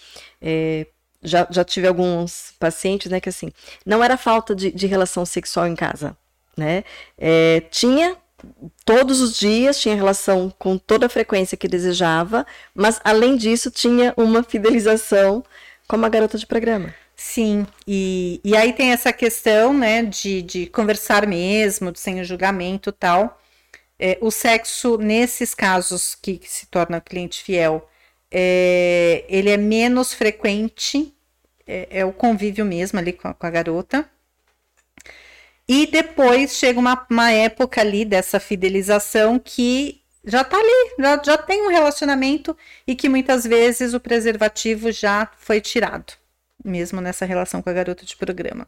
[0.41, 0.87] É,
[1.21, 3.19] já, já tive alguns pacientes, né?
[3.19, 3.51] Que assim,
[3.85, 6.15] não era falta de, de relação sexual em casa,
[6.55, 6.85] né?
[7.17, 8.15] É, tinha
[8.85, 14.13] todos os dias, tinha relação com toda a frequência que desejava, mas além disso tinha
[14.17, 15.43] uma fidelização
[15.87, 16.93] como a garota de programa.
[17.15, 22.91] Sim, e, e aí tem essa questão, né, de, de conversar mesmo, sem o julgamento
[22.91, 23.39] tal.
[23.99, 27.87] É, o sexo, nesses casos que, que se torna cliente fiel,
[28.31, 31.13] é, ele é menos frequente
[31.67, 34.09] é, é, o convívio mesmo ali com a, com a garota.
[35.67, 41.37] E depois chega uma, uma época ali dessa fidelização que já tá ali, já, já
[41.37, 42.55] tem um relacionamento
[42.87, 46.13] e que muitas vezes o preservativo já foi tirado,
[46.63, 48.67] mesmo nessa relação com a garota de programa.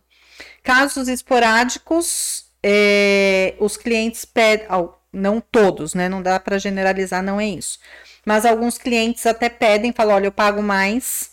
[0.64, 4.68] Casos esporádicos, é, os clientes pedem,
[5.14, 6.10] não todos, né?
[6.10, 7.80] Não dá para generalizar, não é isso.
[8.26, 11.32] Mas alguns clientes até pedem, falam: olha, eu pago mais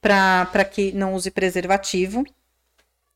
[0.00, 2.24] para que não use preservativo.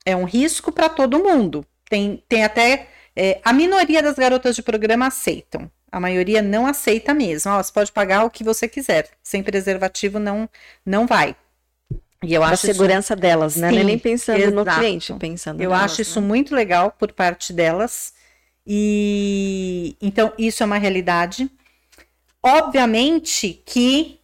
[0.04, 1.64] É um risco para todo mundo.
[1.88, 2.88] Tem, tem até.
[3.16, 5.70] É, a minoria das garotas de programa aceitam.
[5.90, 7.50] A maioria não aceita mesmo.
[7.50, 9.08] Ó, você pode pagar o que você quiser.
[9.22, 10.48] Sem preservativo não,
[10.84, 11.34] não vai.
[12.22, 13.20] E eu acho a segurança isso...
[13.20, 13.70] delas, né?
[13.70, 14.54] Sim, nem pensando exato.
[14.54, 15.60] no cliente, pensando.
[15.60, 16.26] Eu nelas, acho isso né?
[16.26, 18.12] muito legal por parte delas.
[18.66, 21.50] E então isso é uma realidade.
[22.42, 24.20] Obviamente que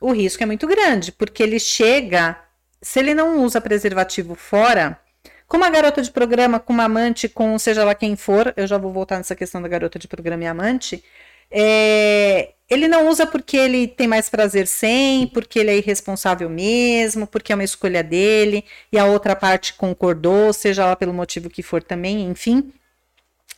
[0.00, 2.38] o risco é muito grande, porque ele chega,
[2.82, 5.00] se ele não usa preservativo fora,
[5.46, 8.78] com uma garota de programa, com uma amante, com seja lá quem for, eu já
[8.78, 11.04] vou voltar nessa questão da garota de programa e amante,
[11.50, 17.26] é, ele não usa porque ele tem mais prazer sem, porque ele é irresponsável mesmo,
[17.26, 21.62] porque é uma escolha dele, e a outra parte concordou, seja lá pelo motivo que
[21.62, 22.72] for também, enfim.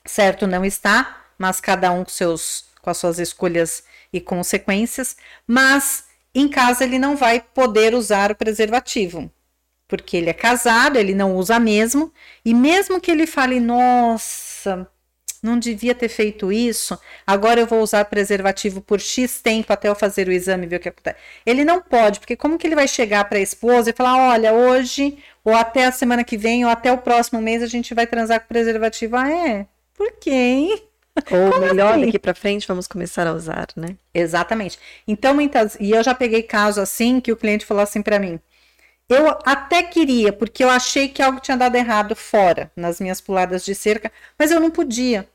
[0.05, 5.17] Certo não está, mas cada um com, seus, com as suas escolhas e consequências.
[5.47, 6.05] Mas
[6.35, 9.31] em casa ele não vai poder usar o preservativo
[9.89, 12.13] porque ele é casado, ele não usa mesmo,
[12.45, 14.89] e mesmo que ele fale, nossa,
[15.43, 19.95] não devia ter feito isso, agora eu vou usar preservativo por X tempo até eu
[19.95, 21.17] fazer o exame e ver o que acontece.
[21.47, 24.53] Ele não pode, porque como que ele vai chegar para a esposa e falar, olha,
[24.53, 28.07] hoje, ou até a semana que vem, ou até o próximo mês a gente vai
[28.07, 29.17] transar com preservativo?
[29.17, 29.67] Ah, é?
[29.95, 30.83] Por quê, hein?
[31.31, 32.01] Ou Como melhor, assim?
[32.01, 33.97] daqui para frente vamos começar a usar, né?
[34.15, 34.79] Exatamente.
[35.07, 35.77] Então, muitas.
[35.81, 38.41] E eu já peguei caso assim que o cliente falou assim para mim:
[39.09, 43.65] eu até queria, porque eu achei que algo tinha dado errado fora, nas minhas puladas
[43.65, 45.29] de cerca, mas eu não podia.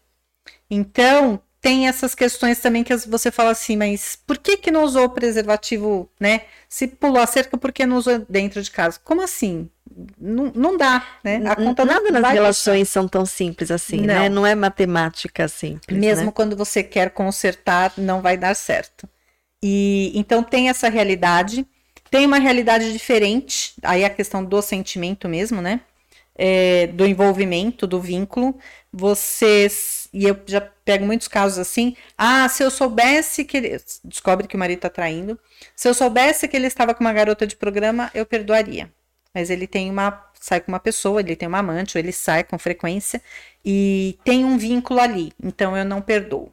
[0.70, 5.06] Então, tem essas questões também que você fala assim, mas por que que não usou
[5.06, 6.42] o preservativo, né?
[6.68, 9.00] Se pulou a cerca, por que não usou dentro de casa?
[9.04, 9.70] Como assim?
[10.20, 11.42] Não, não dá, né?
[11.46, 14.14] A conta Nada nas relações são tão simples assim, né?
[14.14, 14.22] não.
[14.24, 14.30] né?
[14.30, 15.98] Não é matemática simples.
[15.98, 16.32] Mesmo né?
[16.32, 19.08] quando você quer consertar, não vai dar certo.
[19.62, 21.66] E então tem essa realidade
[22.14, 25.82] tem uma realidade diferente, aí a questão do sentimento mesmo, né?
[26.36, 28.56] É, do envolvimento, do vínculo.
[28.92, 30.08] Vocês.
[30.14, 31.96] E eu já pego muitos casos assim.
[32.16, 33.82] Ah, se eu soubesse que ele.
[34.06, 35.40] Descobre que o marido tá traindo.
[35.76, 38.94] Se eu soubesse que ele estava com uma garota de programa, eu perdoaria.
[39.34, 40.24] Mas ele tem uma.
[40.40, 43.24] Sai com uma pessoa, ele tem uma amante, ou ele sai com frequência.
[43.66, 45.34] E tem um vínculo ali.
[45.44, 46.53] Então eu não perdoo.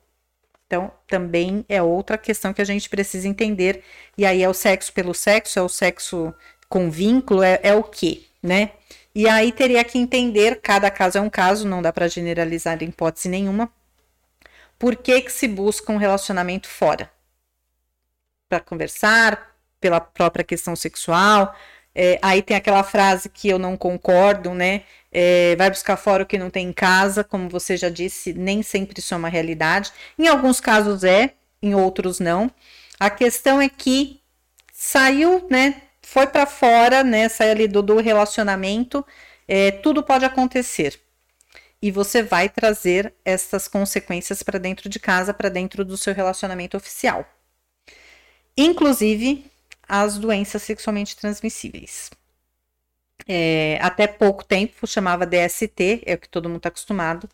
[0.70, 3.82] Então, também é outra questão que a gente precisa entender.
[4.16, 6.32] E aí é o sexo pelo sexo, é o sexo
[6.68, 8.70] com vínculo, é, é o quê, né?
[9.12, 12.86] E aí teria que entender, cada caso é um caso, não dá para generalizar em
[12.86, 13.68] hipótese nenhuma.
[14.78, 17.10] Por que, que se busca um relacionamento fora?
[18.48, 21.52] Para conversar, pela própria questão sexual.
[21.94, 24.82] É, aí tem aquela frase que eu não concordo, né?
[25.12, 28.62] é, vai buscar fora o que não tem em casa, como você já disse, nem
[28.62, 29.92] sempre isso é uma realidade.
[30.18, 32.50] Em alguns casos é, em outros não.
[32.98, 34.20] A questão é que
[34.72, 35.82] saiu, né?
[36.02, 37.28] Foi para fora, né?
[37.28, 39.04] Saiu ali do, do relacionamento,
[39.48, 41.00] é, tudo pode acontecer.
[41.82, 46.76] E você vai trazer essas consequências para dentro de casa, para dentro do seu relacionamento
[46.76, 47.26] oficial.
[48.56, 49.49] Inclusive
[49.90, 52.10] as doenças sexualmente transmissíveis
[53.26, 57.28] é, até pouco tempo chamava DST, é o que todo mundo está acostumado.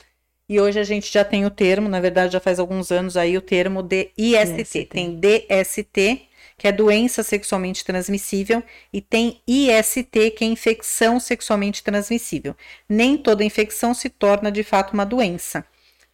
[0.49, 3.37] E hoje a gente já tem o termo, na verdade já faz alguns anos aí
[3.37, 4.61] o termo de IST.
[4.61, 4.85] IST.
[4.87, 8.63] Tem DST, que é doença sexualmente transmissível,
[8.93, 12.55] e tem IST, que é infecção sexualmente transmissível.
[12.89, 15.65] Nem toda infecção se torna de fato uma doença.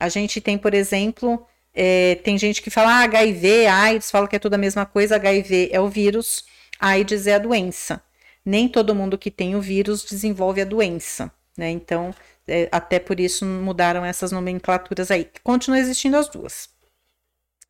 [0.00, 4.36] A gente tem, por exemplo, é, tem gente que fala ah, HIV, AIDS, fala que
[4.36, 6.44] é tudo a mesma coisa, HIV é o vírus,
[6.80, 8.02] AIDS é a doença
[8.44, 11.70] nem todo mundo que tem o vírus desenvolve a doença, né?
[11.70, 12.14] Então,
[12.46, 15.28] é, até por isso mudaram essas nomenclaturas aí.
[15.44, 16.68] Continuam existindo as duas.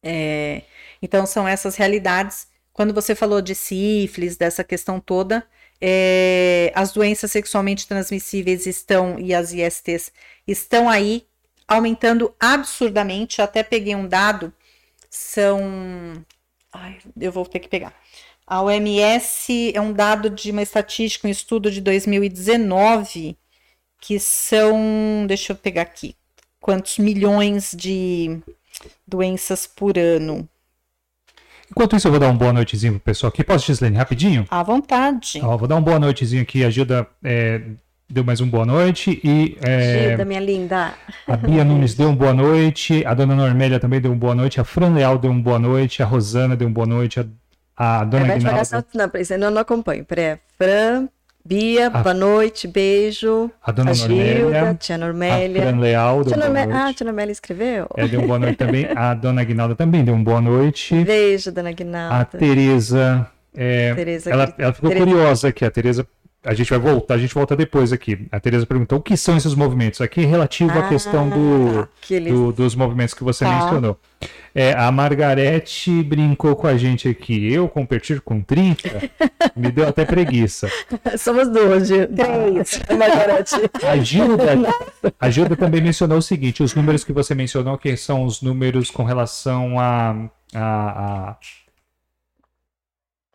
[0.03, 0.63] É,
[1.01, 2.47] então, são essas realidades.
[2.73, 5.47] Quando você falou de sífilis, dessa questão toda,
[5.81, 10.11] é, as doenças sexualmente transmissíveis estão, e as ISTs,
[10.47, 11.27] estão aí
[11.73, 13.43] aumentando absurdamente.
[13.43, 14.53] Até peguei um dado,
[15.11, 16.25] são.
[16.73, 17.95] Ai, eu vou ter que pegar.
[18.47, 23.37] A OMS é um dado de uma estatística, um estudo de 2019,
[24.01, 26.17] que são, deixa eu pegar aqui,
[26.61, 28.41] quantos milhões de
[29.07, 30.49] doenças por ano.
[31.71, 33.43] Enquanto isso, eu vou dar um boa noitezinho pro pessoal aqui.
[33.43, 34.47] Posso, Gislene, rapidinho?
[34.51, 35.41] À vontade.
[35.43, 36.65] Ó, vou dar um boa noitezinho aqui.
[36.65, 37.63] A Gilda é,
[38.13, 39.21] deu mais um boa noite.
[39.25, 40.93] E, é, Gilda, minha linda.
[41.27, 43.05] A Bia Nunes deu um boa noite.
[43.07, 44.61] A dona Normélia também deu um boa noite.
[44.61, 46.03] A Fran Leal deu um boa noite.
[46.03, 47.21] A Rosana deu um boa noite.
[47.75, 48.63] A, a dona Guinalda...
[48.95, 50.05] Não, não, não, não acompanho.
[50.05, 50.39] Peraí.
[50.59, 51.09] Fran,
[51.45, 53.51] Bia, a, boa noite, beijo.
[53.63, 55.63] A dona a Normélia, Gilda, tia Normélia.
[55.63, 56.77] A Fran Leal, tia Normélia.
[56.77, 57.89] Ah, tia Normélia escreveu?
[57.97, 58.87] É, deu uma boa noite também.
[58.95, 61.03] A dona Guinalda também deu uma boa noite.
[61.03, 62.17] Beijo, dona Guinalda.
[62.17, 63.27] A Tereza,
[63.57, 65.07] é, Tereza ela, ela ficou Tereza.
[65.07, 66.07] curiosa aqui, a Tereza
[66.45, 68.27] a gente vai voltar, a gente volta depois aqui.
[68.33, 70.01] A Tereza perguntou o que são esses movimentos.
[70.01, 71.89] Aqui relativo ah, à questão do,
[72.29, 73.51] do, dos movimentos que você tá.
[73.51, 73.97] mencionou.
[74.53, 77.53] É, a Margarete brincou com a gente aqui.
[77.53, 79.11] Eu competir com 30?
[79.55, 80.69] Me deu até preguiça.
[81.17, 82.83] Somos duas, três.
[82.99, 83.55] Margarete.
[83.87, 84.45] A Gilda,
[85.21, 88.91] a Gilda também mencionou o seguinte: os números que você mencionou, que são os números
[88.91, 91.37] com relação a, a, a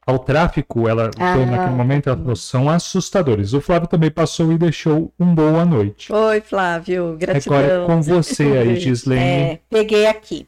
[0.07, 3.51] ao tráfico, ela ah, naquele momento, ela falou, são assustadores.
[3.51, 6.13] O Flávio também passou e deixou um boa noite.
[6.13, 7.57] Oi, Flávio, gratidão.
[7.57, 9.21] Agora com você aí, Gislene.
[9.21, 10.47] É, peguei aqui.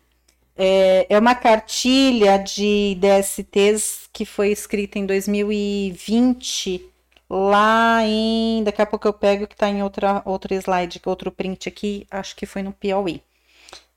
[0.55, 6.85] É, é uma cartilha de DSTs que foi escrita em 2020,
[7.29, 8.63] lá em.
[8.63, 12.33] Daqui a pouco eu pego que está em outra, outro slide, outro print aqui, acho
[12.33, 13.21] que foi no Piauí.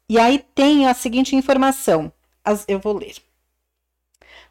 [0.08, 2.12] E aí tem a seguinte informação,
[2.44, 3.14] as, eu vou ler.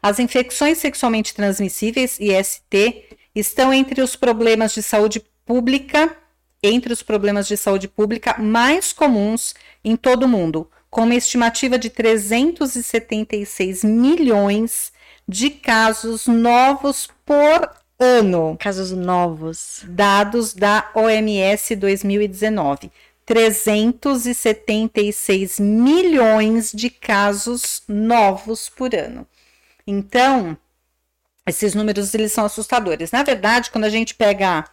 [0.02, 3.04] As infecções sexualmente transmissíveis, IST,
[3.34, 6.16] estão entre os problemas de saúde pública,
[6.60, 9.54] entre os problemas de saúde pública mais comuns
[9.84, 14.92] em todo o mundo, com uma estimativa de 376 milhões
[15.28, 18.56] de casos novos por ano.
[18.58, 19.84] Casos novos.
[19.86, 22.90] Dados da OMS 2019.
[23.24, 29.24] 376 milhões de casos novos por ano.
[29.86, 30.56] Então,
[31.46, 33.10] esses números eles são assustadores.
[33.10, 34.64] Na verdade, quando a gente pega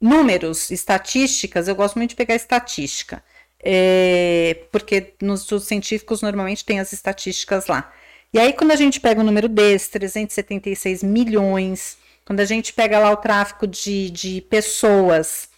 [0.00, 3.22] números, estatísticas, eu gosto muito de pegar estatística,
[3.60, 7.92] é, porque nos estudos científicos normalmente tem as estatísticas lá.
[8.32, 12.98] E aí, quando a gente pega o número desse, 376 milhões, quando a gente pega
[12.98, 15.50] lá o tráfico de, de pessoas,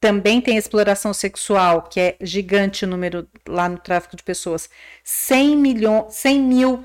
[0.00, 4.68] também tem exploração sexual, que é gigante o número lá no tráfico de pessoas,
[5.04, 6.84] 100, milhão, 100 mil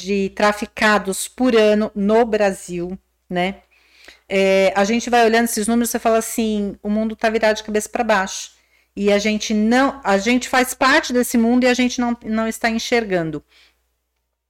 [0.00, 2.98] de traficados por ano no Brasil,
[3.28, 3.56] né?
[4.28, 7.64] É, a gente vai olhando esses números, você fala assim, o mundo está virado de
[7.64, 8.52] cabeça para baixo.
[8.96, 12.48] E a gente não, a gente faz parte desse mundo e a gente não, não
[12.48, 13.42] está enxergando.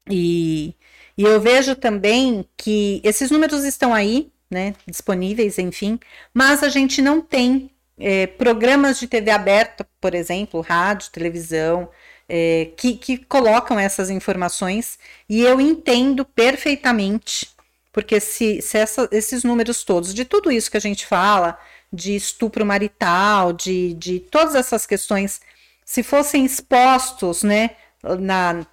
[0.09, 0.75] E,
[1.17, 5.99] e eu vejo também que esses números estão aí, né, disponíveis, enfim,
[6.35, 11.89] mas a gente não tem é, programas de TV aberta, por exemplo, rádio, televisão,
[12.33, 17.51] é, que, que colocam essas informações e eu entendo perfeitamente,
[17.93, 21.59] porque se, se essa, esses números todos, de tudo isso que a gente fala,
[21.93, 25.41] de estupro marital, de, de todas essas questões,
[25.85, 27.71] se fossem expostos, né,
[28.21, 28.65] na,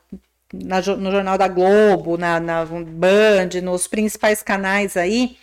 [0.54, 5.36] na, no Jornal da Globo, na, na Band, nos principais canais aí,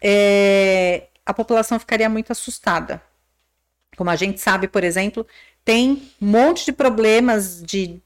[0.00, 3.02] é, a população ficaria muito assustada.
[3.94, 5.26] Como a gente sabe, por exemplo,
[5.68, 8.00] tem um monte de problemas de.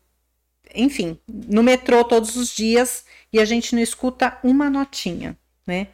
[0.74, 5.86] Enfim, no metrô todos os dias e a gente não escuta uma notinha, né?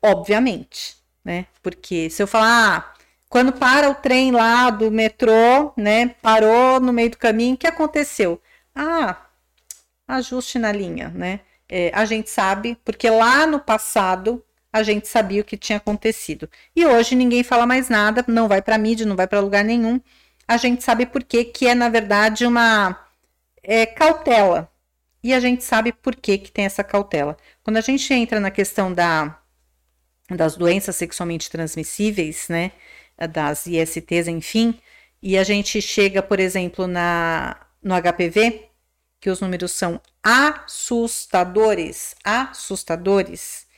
[0.00, 1.44] Obviamente, né?
[1.62, 2.94] Porque se eu falar, ah,
[3.28, 6.14] quando para o trem lá do metrô, né?
[6.22, 8.40] Parou no meio do caminho, o que aconteceu?
[8.74, 9.26] Ah,
[10.08, 11.40] ajuste na linha, né?
[11.68, 14.42] É, a gente sabe, porque lá no passado
[14.72, 16.48] a gente sabia o que tinha acontecido.
[16.74, 20.00] E hoje ninguém fala mais nada, não vai para mídia, não vai para lugar nenhum
[20.50, 23.06] a gente sabe por que, que é, na verdade, uma
[23.62, 24.68] é, cautela.
[25.22, 27.36] E a gente sabe por que, que tem essa cautela.
[27.62, 29.40] Quando a gente entra na questão da,
[30.28, 32.72] das doenças sexualmente transmissíveis, né,
[33.30, 34.80] das ISTs, enfim,
[35.22, 38.70] e a gente chega, por exemplo, na, no HPV,
[39.20, 43.68] que os números são assustadores, assustadores,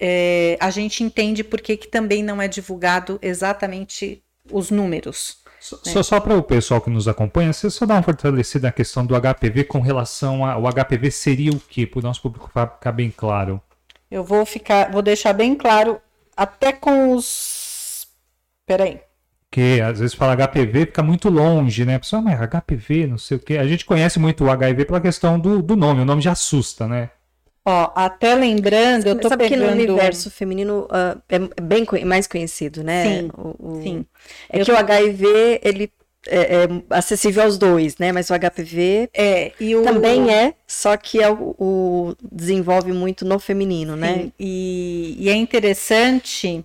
[0.00, 5.46] é, a gente entende por que, que também não é divulgado exatamente os números.
[5.60, 9.04] Só, só para o pessoal que nos acompanha, você só dá uma fortalecida na questão
[9.04, 11.86] do HPV com relação ao HPV seria o que?
[11.86, 13.60] Para o nosso público ficar bem claro.
[14.10, 16.00] Eu vou ficar, vou deixar bem claro,
[16.36, 18.06] até com os.
[18.64, 19.00] Peraí.
[19.50, 21.96] Que às vezes fala HPV fica muito longe, né?
[21.96, 23.56] A pessoa, mas HPV, não sei o quê.
[23.58, 26.86] A gente conhece muito o HIV pela questão do, do nome, o nome já assusta,
[26.86, 27.10] né?
[27.70, 29.60] Ó, até lembrando, eu tô Sabe pegando...
[29.60, 33.04] que no universo feminino uh, é bem mais conhecido, né?
[33.04, 33.82] Sim, o, o...
[33.82, 34.06] sim.
[34.48, 34.76] É eu que tô...
[34.76, 35.92] o HIV, ele
[36.26, 38.10] é, é, acessível aos dois, né?
[38.10, 43.38] Mas o HPV é, o, também é, só que é o, o, desenvolve muito no
[43.38, 44.32] feminino, né?
[44.40, 46.64] E, e é interessante,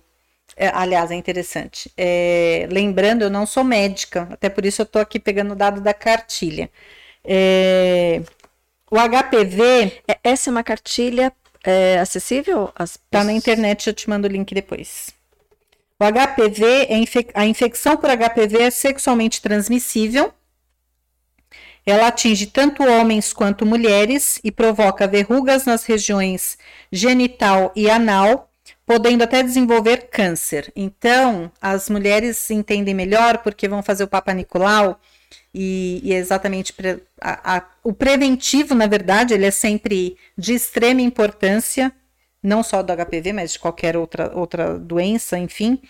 [0.56, 1.92] é, aliás, é interessante.
[1.98, 5.82] É, lembrando, eu não sou médica, até por isso eu estou aqui pegando o dado
[5.82, 6.70] da cartilha.
[8.94, 10.02] É, o HPV.
[10.06, 11.32] É, essa é uma cartilha
[12.00, 12.70] acessível?
[12.78, 15.12] Está na internet, eu te mando o link depois.
[15.98, 16.94] O HPV, é
[17.34, 20.32] a infecção por HPV é sexualmente transmissível.
[21.86, 26.58] Ela atinge tanto homens quanto mulheres e provoca verrugas nas regiões
[26.90, 28.50] genital e anal,
[28.86, 30.72] podendo até desenvolver câncer.
[30.74, 34.98] Então, as mulheres entendem melhor porque vão fazer o Papa Nicolau
[35.54, 40.54] e, e é exatamente pre, a, a, o preventivo, na verdade, ele é sempre de
[40.54, 41.92] extrema importância
[42.44, 45.80] não só do HPV, mas de qualquer outra, outra doença, enfim,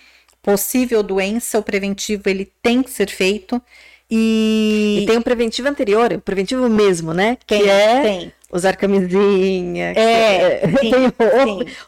[0.41, 3.61] possível doença, o preventivo ele tem que ser feito.
[4.09, 7.37] E, e tem um preventivo anterior, o preventivo mesmo, né?
[7.45, 8.33] Que tem, é tem.
[8.53, 9.93] usar camisinha.
[9.97, 11.07] É, é sim, tem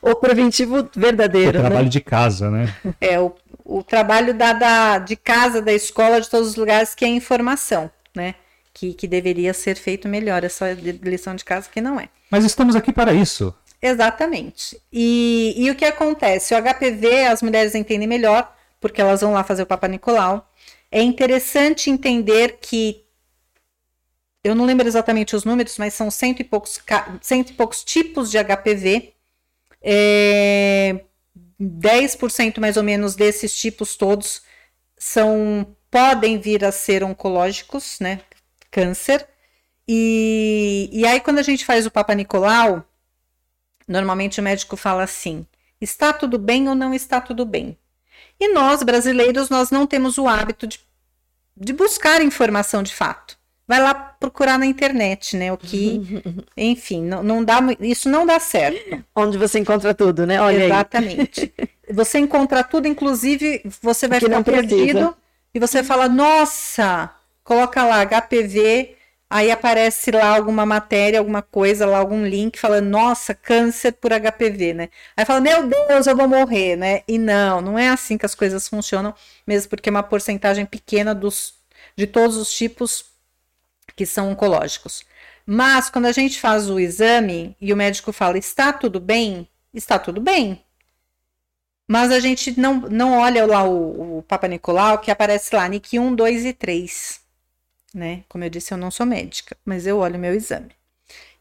[0.02, 1.58] o, o, preventivo verdadeiro.
[1.58, 1.90] O trabalho né?
[1.90, 2.74] de casa, né?
[3.00, 3.32] É, o,
[3.68, 7.90] o trabalho da, da, de casa, da escola, de todos os lugares, que é informação,
[8.14, 8.36] né?
[8.72, 12.08] Que, que deveria ser feito melhor, essa lição de casa que não é.
[12.30, 13.54] Mas estamos aqui para isso.
[13.80, 14.80] Exatamente.
[14.92, 16.54] E, e o que acontece?
[16.54, 20.48] O HPV as mulheres entendem melhor, porque elas vão lá fazer o Papa Nicolau.
[20.90, 23.04] É interessante entender que
[24.44, 26.80] eu não lembro exatamente os números, mas são cento e poucos,
[27.20, 29.12] cento e poucos tipos de HPV.
[29.82, 31.00] É,
[31.60, 34.42] 10% mais ou menos desses tipos todos
[34.98, 38.20] são podem vir a ser oncológicos, né?
[38.70, 39.26] Câncer.
[39.88, 42.84] E, e aí, quando a gente faz o Papa Nicolau,
[43.86, 45.46] Normalmente o médico fala assim:
[45.80, 47.78] está tudo bem ou não está tudo bem?
[48.38, 50.80] E nós, brasileiros, nós não temos o hábito de,
[51.56, 53.38] de buscar informação de fato.
[53.66, 55.52] Vai lá procurar na internet, né?
[55.52, 56.00] O que,
[56.56, 59.04] enfim, não, não dá, isso não dá certo.
[59.14, 60.40] Onde você encontra tudo, né?
[60.40, 61.52] Olha Exatamente.
[61.58, 61.68] Aí.
[61.88, 65.16] Você encontra tudo, inclusive você vai ficar perdido
[65.54, 67.14] e você fala, nossa,
[67.44, 68.96] coloca lá HPV
[69.28, 74.72] Aí aparece lá alguma matéria, alguma coisa, lá algum link falando, nossa, câncer por HPV,
[74.72, 74.88] né?
[75.16, 77.02] Aí fala, meu Deus, eu vou morrer, né?
[77.08, 79.12] E não, não é assim que as coisas funcionam,
[79.44, 81.54] mesmo porque é uma porcentagem pequena dos,
[81.96, 83.04] de todos os tipos
[83.96, 85.04] que são oncológicos.
[85.44, 89.48] Mas quando a gente faz o exame e o médico fala, está tudo bem?
[89.74, 90.62] Está tudo bem.
[91.88, 95.98] Mas a gente não, não olha lá o, o Papa Nicolau, que aparece lá, NIC
[95.98, 97.26] 1, 2 e 3
[97.96, 98.22] né?
[98.28, 100.70] Como eu disse, eu não sou médica, mas eu olho meu exame.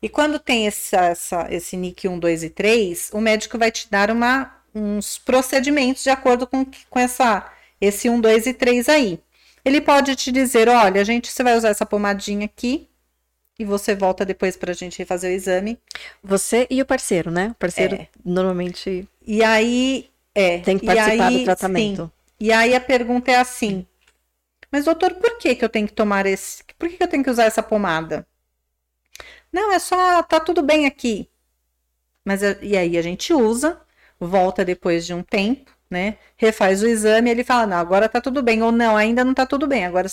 [0.02, 3.90] E quando tem essa, essa, esse NIC 1, 2 e 3, o médico vai te
[3.92, 9.20] dar uma, uns procedimentos de acordo com, com essa, esse 1, 2 e 3 aí.
[9.66, 12.88] Ele pode te dizer: olha, a gente, você vai usar essa pomadinha aqui,
[13.58, 15.78] e você volta depois para a gente fazer o exame.
[16.24, 17.50] Você e o parceiro, né?
[17.50, 18.08] O parceiro é.
[18.24, 19.08] normalmente.
[19.26, 20.10] E aí.
[20.34, 20.60] É.
[20.60, 22.04] Tem que participar aí, do tratamento.
[22.04, 22.12] Sim.
[22.40, 23.86] E aí a pergunta é assim:
[24.76, 26.62] mas, doutor, por que, que eu tenho que tomar esse.
[26.78, 28.28] Por que, que eu tenho que usar essa pomada?
[29.50, 30.22] Não, é só.
[30.24, 31.30] Tá tudo bem aqui.
[32.26, 33.80] Mas e aí a gente usa,
[34.20, 36.18] volta depois de um tempo, né?
[36.38, 38.62] Refaz o exame ele fala: não, agora tá tudo bem.
[38.64, 39.86] Ou não, ainda não tá tudo bem.
[39.86, 40.08] Agora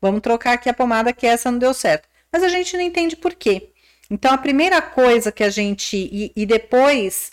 [0.00, 2.08] vamos trocar aqui a pomada que essa não deu certo.
[2.32, 3.70] Mas a gente não entende por quê.
[4.10, 5.96] Então a primeira coisa que a gente.
[5.96, 7.32] E, e depois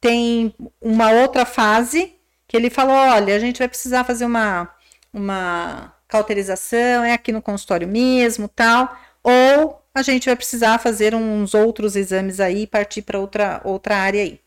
[0.00, 2.14] tem uma outra fase
[2.48, 4.70] que ele falou: olha, a gente vai precisar fazer uma.
[5.12, 11.54] Uma cauterização, é aqui no consultório mesmo, tal, ou a gente vai precisar fazer uns
[11.54, 14.40] outros exames aí partir para outra, outra área aí,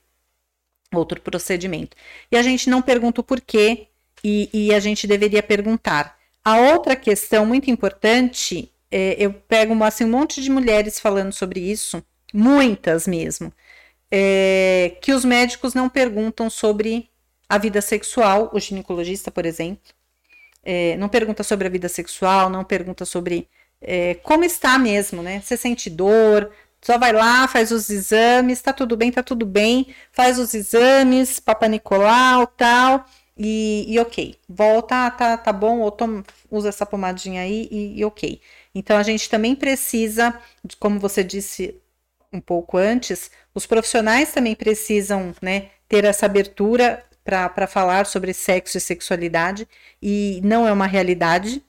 [0.93, 1.95] outro procedimento.
[2.31, 3.87] E a gente não pergunta o porquê
[4.23, 6.17] e, e a gente deveria perguntar.
[6.43, 11.59] A outra questão muito importante, é, eu pego assim, um monte de mulheres falando sobre
[11.59, 12.03] isso,
[12.33, 13.51] muitas mesmo,
[14.09, 17.09] é, que os médicos não perguntam sobre
[17.49, 19.93] a vida sexual, o ginecologista, por exemplo,
[20.63, 23.47] é, não pergunta sobre a vida sexual, não pergunta sobre
[23.81, 25.41] é, como está mesmo, né?
[25.41, 26.51] Você sente dor,
[26.81, 31.39] só vai lá, faz os exames, tá tudo bem, tá tudo bem, faz os exames,
[31.39, 33.05] Papa Nicolau, tal,
[33.37, 38.05] e, e ok, volta, tá, tá bom, ou toma, usa essa pomadinha aí e, e
[38.05, 38.41] ok.
[38.73, 40.39] Então a gente também precisa,
[40.79, 41.79] como você disse
[42.31, 48.77] um pouco antes, os profissionais também precisam, né, ter essa abertura para falar sobre sexo
[48.77, 49.67] e sexualidade
[50.01, 51.61] e não é uma realidade.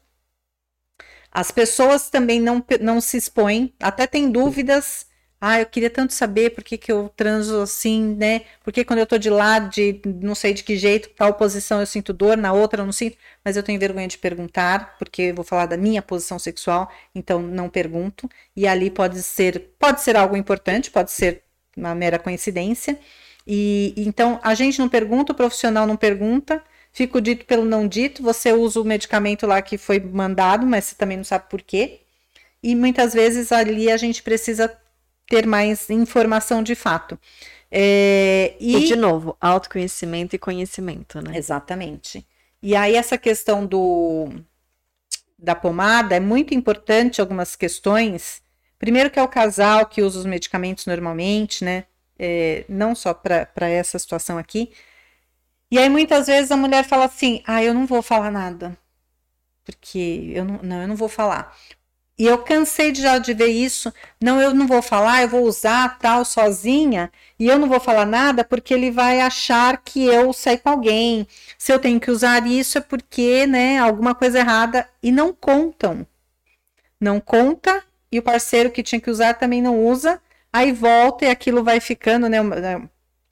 [1.38, 5.06] As pessoas também não, não se expõem, até têm dúvidas,
[5.40, 8.42] Ah, eu queria tanto saber por que, que eu transo assim, né?
[8.64, 11.86] Porque quando eu tô de lado, de não sei de que jeito, tal posição eu
[11.86, 15.44] sinto dor, na outra eu não sinto, mas eu tenho vergonha de perguntar, porque vou
[15.44, 18.28] falar da minha posição sexual, então não pergunto.
[18.56, 21.44] E ali pode ser, pode ser algo importante, pode ser
[21.76, 22.98] uma mera coincidência.
[23.46, 26.62] E então a gente não pergunta, o profissional não pergunta,
[26.98, 30.86] fica o dito pelo não dito, você usa o medicamento lá que foi mandado, mas
[30.86, 32.00] você também não sabe por quê.
[32.60, 34.76] E muitas vezes ali a gente precisa
[35.28, 37.16] ter mais informação de fato.
[37.70, 38.78] É, e...
[38.78, 41.38] e, de novo, autoconhecimento e conhecimento, né?
[41.38, 42.26] Exatamente.
[42.60, 44.28] E aí, essa questão do
[45.38, 48.42] da pomada é muito importante algumas questões.
[48.76, 51.84] Primeiro que é o casal que usa os medicamentos normalmente, né?
[52.18, 54.72] É, não só para essa situação aqui.
[55.70, 58.76] E aí, muitas vezes, a mulher fala assim: ah, eu não vou falar nada.
[59.64, 61.54] Porque eu não, não, eu não vou falar.
[62.18, 63.92] E eu cansei de, já de ver isso.
[64.20, 68.04] Não, eu não vou falar, eu vou usar tal sozinha e eu não vou falar
[68.04, 71.28] nada porque ele vai achar que eu saí com alguém.
[71.56, 76.04] Se eu tenho que usar isso é porque, né, alguma coisa errada e não contam.
[77.00, 80.20] Não conta e o parceiro que tinha que usar também não usa.
[80.52, 82.38] Aí volta e aquilo vai ficando, né,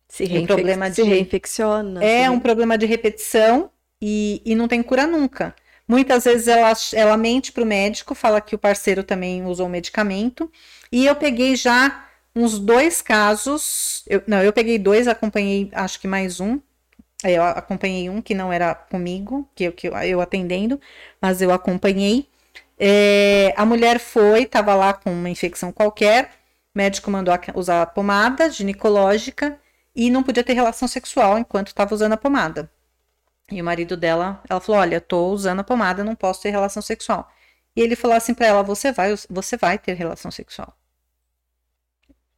[0.09, 2.05] se, um problema de, se reinfecciona.
[2.05, 3.71] É um problema de repetição
[4.01, 5.55] e, e não tem cura nunca.
[5.89, 9.71] Muitas vezes ela, ela mente para o médico, fala que o parceiro também usou o
[9.71, 10.51] medicamento.
[10.91, 12.05] E eu peguei já
[12.35, 14.03] uns dois casos.
[14.09, 16.61] Eu, não, eu peguei dois, acompanhei acho que mais um.
[17.25, 20.81] Eu acompanhei um que não era comigo, que eu, que eu atendendo,
[21.21, 22.29] mas eu acompanhei.
[22.79, 26.31] É, a mulher foi, estava lá com uma infecção qualquer,
[26.75, 29.59] o médico mandou usar a pomada ginecológica
[29.97, 32.71] e não podia ter relação sexual enquanto estava usando a pomada.
[33.51, 36.83] E o marido dela, ela falou: Olha, tô usando a pomada, não posso ter relação
[36.83, 37.33] sexual.
[37.75, 40.77] E ele falou assim para ela: Você vai, você vai ter relação sexual.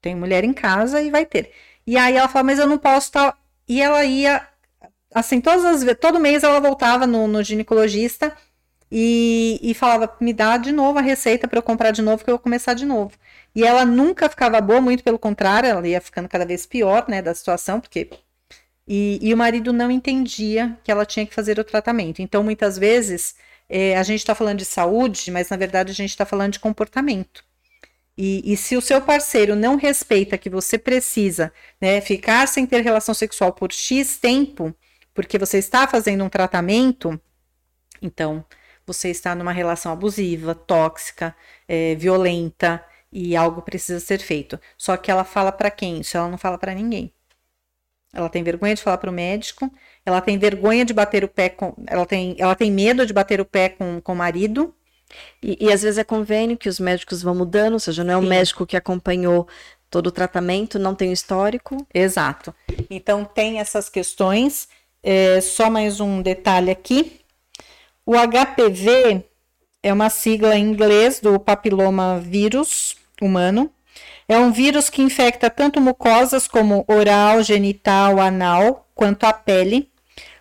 [0.01, 1.53] Tem mulher em casa e vai ter.
[1.87, 3.33] E aí ela falou: Mas eu não posso estar.
[3.33, 3.39] Tá...
[3.67, 4.47] E ela ia,
[5.13, 8.37] assim, todas as todo mês ela voltava no, no ginecologista
[8.91, 12.31] e, e falava: Me dá de novo a receita para eu comprar de novo, que
[12.31, 13.13] eu vou começar de novo.
[13.55, 17.21] E ela nunca ficava boa, muito pelo contrário, ela ia ficando cada vez pior, né,
[17.23, 18.11] da situação, porque
[18.87, 22.23] e, e, o marido não entendia que ela tinha que fazer o tratamento.
[22.23, 23.35] Então, muitas vezes,
[23.69, 26.61] é, a gente está falando de saúde, mas na verdade a gente está falando de
[26.61, 27.45] comportamento.
[28.17, 32.81] E, e, se o seu parceiro não respeita que você precisa né, ficar sem ter
[32.83, 34.75] relação sexual por X tempo,
[35.15, 37.21] porque você está fazendo um tratamento,
[38.03, 38.45] então
[38.87, 41.37] você está numa relação abusiva, tóxica,
[41.69, 42.83] é, violenta
[43.13, 44.59] e algo precisa ser feito.
[44.77, 46.01] Só que ela fala para quem?
[46.01, 47.13] Isso ela não fala para ninguém.
[48.13, 49.71] Ela tem vergonha de falar para o médico,
[50.05, 51.75] ela tem vergonha de bater o pé com.
[51.87, 54.75] Ela tem, ela tem medo de bater o pé com, com o marido.
[55.43, 58.17] E, e às vezes é convênio que os médicos vão mudando, ou seja, não é
[58.17, 59.47] o médico que acompanhou
[59.91, 61.87] todo o tratamento, não tem o histórico.
[61.93, 62.55] Exato.
[62.91, 64.69] Então tem essas questões.
[65.03, 67.21] É, só mais um detalhe aqui.
[68.05, 69.25] O HPV
[69.83, 73.71] é uma sigla em inglês do papiloma vírus humano.
[74.29, 79.91] É um vírus que infecta tanto mucosas como oral, genital, anal, quanto a pele.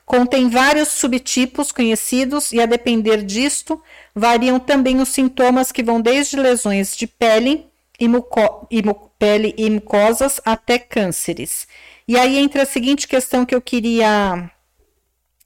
[0.06, 3.82] Contém vários subtipos conhecidos e, a depender disto,
[4.16, 7.68] variam também os sintomas que vão desde lesões de pele
[8.00, 8.82] e, muco e
[9.18, 11.68] pele e mucosas até cânceres.
[12.08, 14.50] E aí entra a seguinte questão que eu queria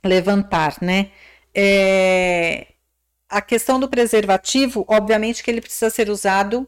[0.03, 1.09] levantar, né?
[1.55, 2.67] É...
[3.31, 6.67] A questão do preservativo, obviamente que ele precisa ser usado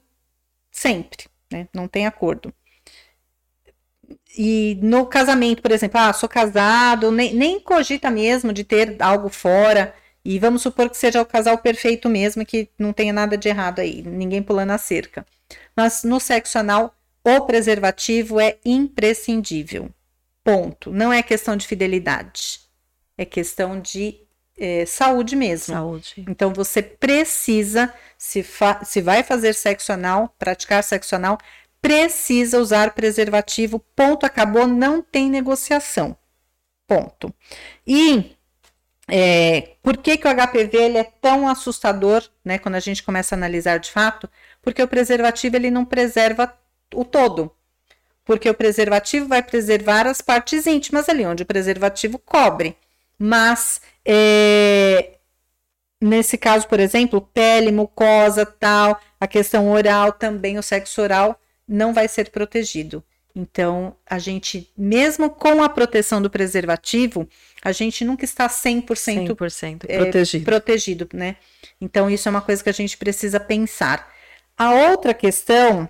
[0.72, 1.68] sempre né?
[1.74, 2.54] Não tem acordo.
[4.36, 9.30] E no casamento, por exemplo, ah, sou casado, nem, nem cogita mesmo de ter algo
[9.30, 9.94] fora.
[10.26, 13.80] E vamos supor que seja o casal perfeito mesmo, que não tenha nada de errado
[13.80, 15.26] aí, ninguém pulando a cerca.
[15.76, 19.90] Mas no sexo anal, o preservativo é imprescindível.
[20.44, 20.92] Ponto.
[20.92, 22.62] Não é questão de fidelidade.
[23.18, 24.22] É questão de
[24.58, 25.74] é, saúde mesmo.
[25.74, 26.26] Saúde.
[26.28, 28.46] Então você precisa, se,
[28.84, 31.38] se vai fazer sexo anal, praticar sexo anal,
[31.82, 33.80] precisa usar preservativo.
[33.96, 36.16] Ponto, acabou, não tem negociação.
[36.88, 37.34] Ponto.
[37.86, 38.36] E
[39.08, 42.58] é, por que, que o HPV ele é tão assustador, né?
[42.58, 44.30] Quando a gente começa a analisar de fato,
[44.62, 46.54] porque o preservativo ele não preserva
[46.94, 47.52] o todo.
[48.24, 52.78] Porque o preservativo vai preservar as partes íntimas ali, onde o preservativo cobre.
[53.26, 55.12] Mas é,
[56.02, 61.94] nesse caso, por exemplo, pele, mucosa, tal, a questão oral também, o sexo oral não
[61.94, 63.02] vai ser protegido.
[63.34, 67.26] Então, a gente, mesmo com a proteção do preservativo,
[67.64, 68.88] a gente nunca está 100%,
[69.38, 70.44] 100% é, protegido.
[70.44, 71.38] protegido, né?
[71.80, 74.12] Então, isso é uma coisa que a gente precisa pensar.
[74.58, 75.90] A outra questão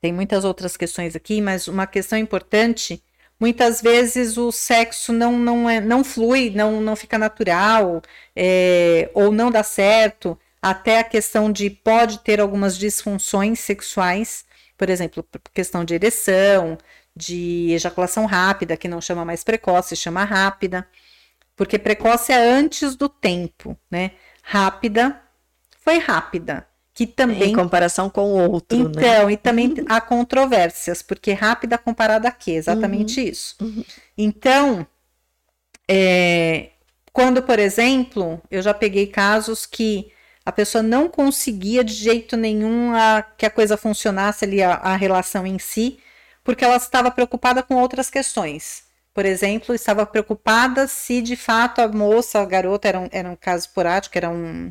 [0.00, 3.02] Tem muitas outras questões aqui, mas uma questão importante
[3.40, 8.02] muitas vezes o sexo não, não, é, não flui, não, não fica natural,
[8.36, 14.44] é, ou não dá certo, até a questão de pode ter algumas disfunções sexuais,
[14.76, 16.76] por exemplo, questão de ereção,
[17.16, 20.86] de ejaculação rápida, que não chama mais precoce, chama rápida,
[21.56, 24.12] porque precoce é antes do tempo, né?
[24.42, 25.20] Rápida
[25.82, 26.69] foi rápida
[27.00, 28.84] que também em comparação com o outro, né?
[28.90, 29.32] então né?
[29.32, 29.86] e também uhum.
[29.88, 32.50] há controvérsias porque rápida comparada a quê?
[32.50, 33.26] Exatamente uhum.
[33.26, 33.56] isso.
[33.58, 33.84] Uhum.
[34.18, 34.86] Então,
[35.88, 36.68] é,
[37.10, 40.12] quando por exemplo eu já peguei casos que
[40.44, 44.94] a pessoa não conseguia de jeito nenhum a, que a coisa funcionasse ali a, a
[44.94, 45.98] relação em si,
[46.44, 48.82] porque ela estava preocupada com outras questões.
[49.14, 53.36] Por exemplo, estava preocupada se de fato a moça, a garota, era um, era um
[53.36, 54.70] caso esporádico, era um,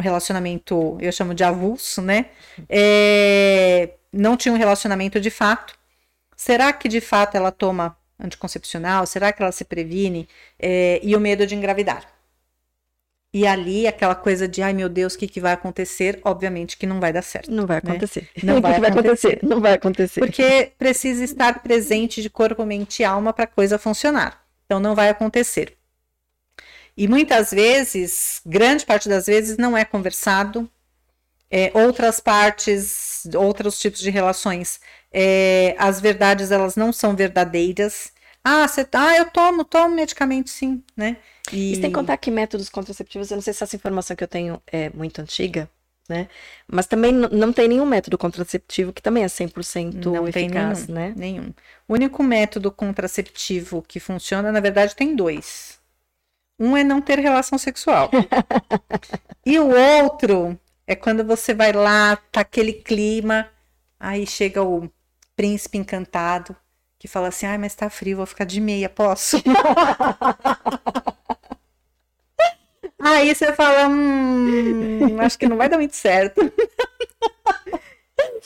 [0.00, 2.26] um relacionamento, eu chamo de avulso, né?
[2.68, 5.78] É, não tinha um relacionamento de fato.
[6.36, 9.06] Será que de fato ela toma anticoncepcional?
[9.06, 10.26] Será que ela se previne?
[10.58, 12.04] É, e o medo de engravidar.
[13.32, 16.18] E ali, aquela coisa de, ai meu Deus, o que, que vai acontecer?
[16.24, 17.50] Obviamente que não vai dar certo.
[17.50, 17.90] Não vai né?
[17.90, 18.28] acontecer.
[18.42, 18.52] Né?
[18.52, 19.38] Não vai, vai acontecer.
[19.42, 20.20] Não vai acontecer.
[20.20, 24.42] Porque precisa estar presente de corpo, mente e alma para a coisa funcionar.
[24.66, 25.76] Então não vai acontecer.
[27.00, 30.70] E muitas vezes, grande parte das vezes, não é conversado.
[31.50, 34.78] É, outras partes, outros tipos de relações,
[35.10, 38.12] é, as verdades elas não são verdadeiras.
[38.44, 41.16] Ah, você, ah, eu tomo, tomo medicamento sim, né?
[41.50, 41.72] E...
[41.72, 44.62] e sem contar que métodos contraceptivos, eu não sei se essa informação que eu tenho
[44.66, 45.70] é muito antiga,
[46.06, 46.28] né?
[46.68, 51.14] Mas também não tem nenhum método contraceptivo que também é 100% não eficaz, nenhum, né?
[51.16, 51.54] Nenhum.
[51.88, 55.79] O único método contraceptivo que funciona, na verdade, tem dois.
[56.60, 58.10] Um é não ter relação sexual.
[59.46, 63.48] e o outro é quando você vai lá, tá aquele clima,
[63.98, 64.90] aí chega o
[65.34, 66.54] príncipe encantado
[67.00, 69.38] que fala assim: ai, mas tá frio, vou ficar de meia, posso?
[73.00, 76.40] aí você fala: hum, acho que não vai dar muito certo.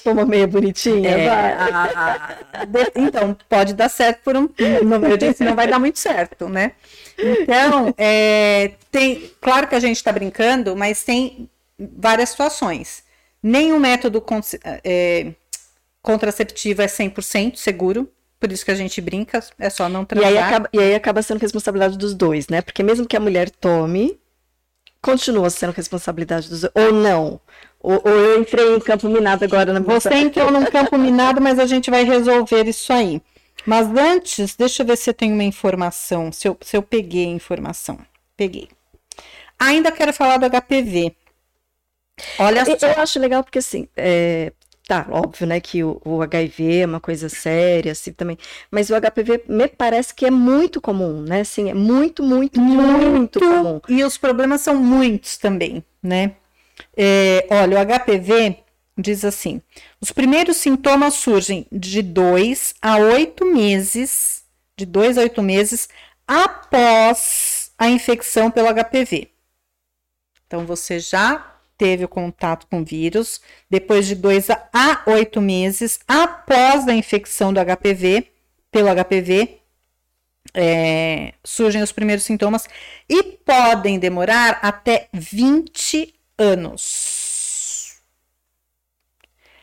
[0.05, 1.09] uma meia bonitinha.
[1.09, 4.49] É, a, a, de, então, pode dar certo por um.
[4.59, 6.73] Eu disse, não vai dar muito certo, né?
[7.19, 9.31] Então, é, tem.
[9.41, 11.49] Claro que a gente está brincando, mas tem
[11.79, 13.05] várias situações.
[13.43, 14.25] Nenhum método
[14.83, 15.33] é,
[16.03, 18.11] contraceptivo é 100% seguro.
[18.41, 20.31] Por isso que a gente brinca, é só não transar.
[20.31, 22.61] E aí, acaba, e aí acaba sendo responsabilidade dos dois, né?
[22.61, 24.19] Porque mesmo que a mulher tome,
[25.05, 26.65] continua sendo responsabilidade dos.
[26.65, 27.39] Ou não.
[27.79, 31.59] Ou, ou, eu entrei em campo minado agora na Você entrou num campo minado, mas
[31.59, 33.21] a gente vai resolver isso aí.
[33.67, 37.27] Mas antes, deixa eu ver se eu tenho uma informação, se eu, se eu peguei
[37.27, 37.99] a informação.
[38.37, 38.69] Peguei.
[39.59, 41.15] Ainda quero falar do HPV.
[42.39, 42.87] Olha eu, só.
[42.87, 44.53] Eu acho legal porque, assim, é,
[44.87, 48.39] tá, óbvio, né, que o, o, HIV é uma coisa séria, assim, também.
[48.71, 51.41] Mas o HPV me parece que é muito comum, né?
[51.41, 53.81] Assim, é muito, muito, muito, muito comum.
[53.89, 56.33] E os problemas são muitos também, né?
[56.97, 58.59] É, olha, o HPV
[58.97, 59.61] diz assim:
[60.01, 64.45] os primeiros sintomas surgem de 2 a 8 meses,
[64.77, 65.89] de 2 a 8 meses
[66.27, 69.29] após a infecção pelo HPV.
[70.47, 76.87] Então, você já teve o contato com vírus, depois de 2 a 8 meses após
[76.89, 78.29] a infecção do HPV,
[78.71, 79.59] pelo HPV,
[80.53, 82.69] é, surgem os primeiros sintomas
[83.09, 87.95] e podem demorar até 20 anos.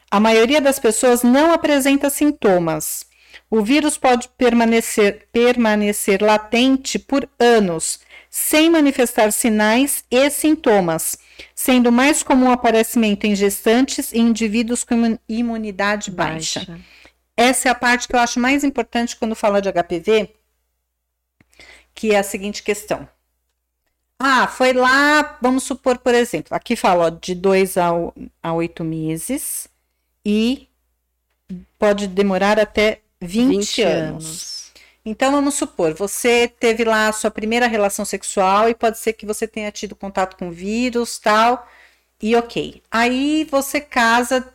[0.09, 3.05] A maioria das pessoas não apresenta sintomas.
[3.49, 7.99] O vírus pode permanecer, permanecer latente por anos,
[8.33, 11.17] sem manifestar sinais e sintomas,
[11.53, 16.61] sendo mais comum o aparecimento em gestantes e indivíduos com imunidade baixa.
[16.61, 16.81] baixa.
[17.35, 20.33] Essa é a parte que eu acho mais importante quando fala de HPV,
[21.93, 23.07] que é a seguinte questão.
[24.17, 29.67] Ah, foi lá, vamos supor, por exemplo, aqui fala ó, de 2 a 8 meses
[30.25, 30.69] e
[31.77, 34.25] pode demorar até 20, 20 anos.
[34.25, 34.60] anos.
[35.03, 39.25] Então, vamos supor, você teve lá a sua primeira relação sexual e pode ser que
[39.25, 41.67] você tenha tido contato com vírus, tal,
[42.21, 42.81] e ok.
[42.91, 44.53] Aí você casa,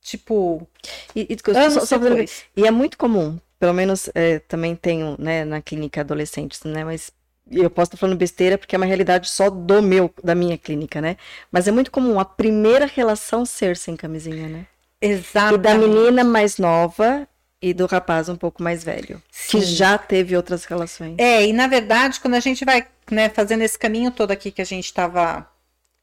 [0.00, 0.66] tipo,
[1.14, 2.44] e, e, anos só, depois.
[2.56, 7.12] E é muito comum, pelo menos é, também tenho, né, na clínica adolescentes, né, mas
[7.50, 11.00] eu posso estar falando besteira porque é uma realidade só do meu, da minha clínica,
[11.00, 11.16] né?
[11.50, 14.66] Mas é muito comum a primeira relação ser sem camisinha, né?
[15.00, 15.56] Exato.
[15.56, 17.26] E da menina mais nova
[17.60, 19.20] e do rapaz um pouco mais velho.
[19.52, 21.16] Que já teve outras relações.
[21.18, 24.62] É, e na verdade, quando a gente vai né, fazendo esse caminho todo aqui que
[24.62, 25.48] a gente estava.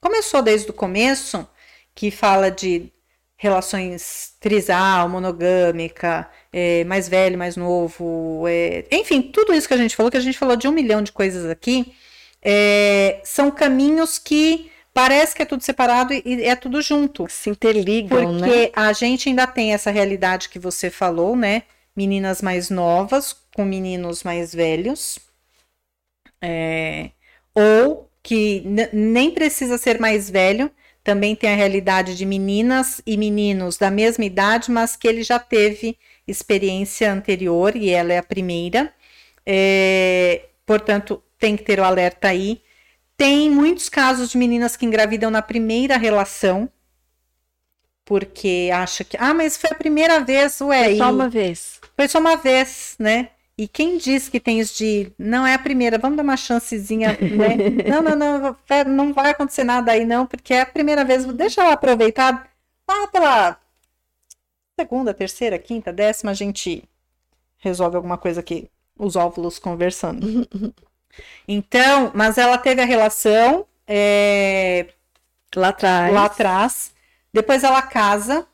[0.01, 1.45] Começou desde o começo,
[1.93, 2.91] que fala de
[3.35, 9.95] relações trisal, monogâmica, é, mais velho, mais novo, é, enfim, tudo isso que a gente
[9.95, 11.93] falou, que a gente falou de um milhão de coisas aqui,
[12.41, 17.27] é, são caminhos que parece que é tudo separado e é tudo junto.
[17.29, 18.47] Se interligam, porque né?
[18.47, 21.63] Porque a gente ainda tem essa realidade que você falou, né?
[21.95, 25.19] Meninas mais novas com meninos mais velhos.
[26.41, 27.11] É,
[27.53, 28.63] ou que
[28.93, 30.71] nem precisa ser mais velho,
[31.03, 35.39] também tem a realidade de meninas e meninos da mesma idade, mas que ele já
[35.39, 35.97] teve
[36.27, 38.93] experiência anterior e ela é a primeira.
[39.45, 42.61] É, portanto, tem que ter o alerta aí.
[43.17, 46.69] Tem muitos casos de meninas que engravidam na primeira relação,
[48.05, 50.85] porque acha que, ah, mas foi a primeira vez, ué.
[50.85, 51.78] Foi só uma vez.
[51.99, 53.31] Foi só uma vez, né?
[53.57, 57.09] E quem diz que tem isso de não é a primeira, vamos dar uma chancezinha,
[57.19, 57.57] né?
[57.91, 58.57] não, não, não,
[58.87, 62.49] não vai acontecer nada aí não, porque é a primeira vez, deixa ela aproveitar
[62.89, 63.59] lá pela
[64.79, 66.85] segunda, terceira, quinta, décima, a gente
[67.57, 70.47] resolve alguma coisa aqui, os óvulos conversando.
[71.45, 74.87] então, mas ela teve a relação é,
[75.53, 76.13] lá atrás.
[76.13, 76.93] Lá atrás.
[77.33, 78.47] Depois ela casa,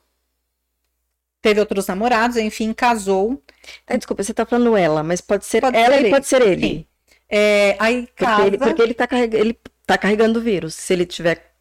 [1.45, 3.39] teve outros namorados, enfim, casou.
[3.85, 6.09] Ah, desculpa, você tá falando ela, mas pode ser pode ela ser e ele.
[6.09, 6.67] pode ser ele.
[6.67, 6.85] Sim.
[7.30, 8.35] É, aí casa...
[8.35, 10.73] Porque ele, porque ele, tá carrega, ele tá carregando o vírus.
[10.73, 11.53] Se ele tiver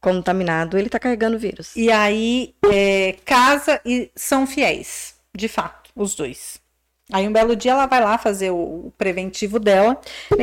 [0.00, 1.76] contaminado, ele tá carregando o vírus.
[1.76, 6.60] E aí é, casa e são fiéis, de fato, os dois.
[7.12, 10.00] Aí um belo dia ela vai lá fazer o, preventivo dela.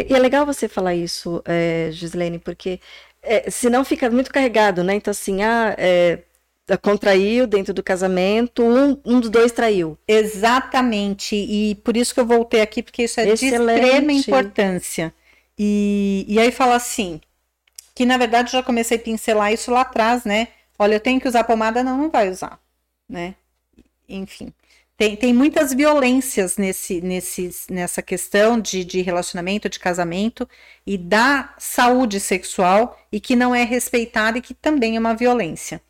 [0.09, 2.79] E é legal você falar isso, é, Gislene, porque
[3.21, 4.95] é, senão fica muito carregado, né?
[4.95, 6.19] Então, assim, ah, é,
[6.81, 9.97] contraiu dentro do casamento, um, um dos dois traiu.
[10.07, 13.79] Exatamente, e por isso que eu voltei aqui, porque isso é Excelente.
[13.79, 15.13] de extrema importância.
[15.57, 17.21] E, e aí fala assim,
[17.93, 20.49] que na verdade já comecei a pincelar isso lá atrás, né?
[20.77, 22.59] Olha, eu tenho que usar pomada, não, não vai usar,
[23.07, 23.35] né?
[24.09, 24.51] Enfim,
[24.97, 30.47] tem, tem muitas violências nesse, nesse, nessa questão de, de relacionamento, de casamento
[30.85, 35.81] e da saúde sexual e que não é respeitada e que também é uma violência.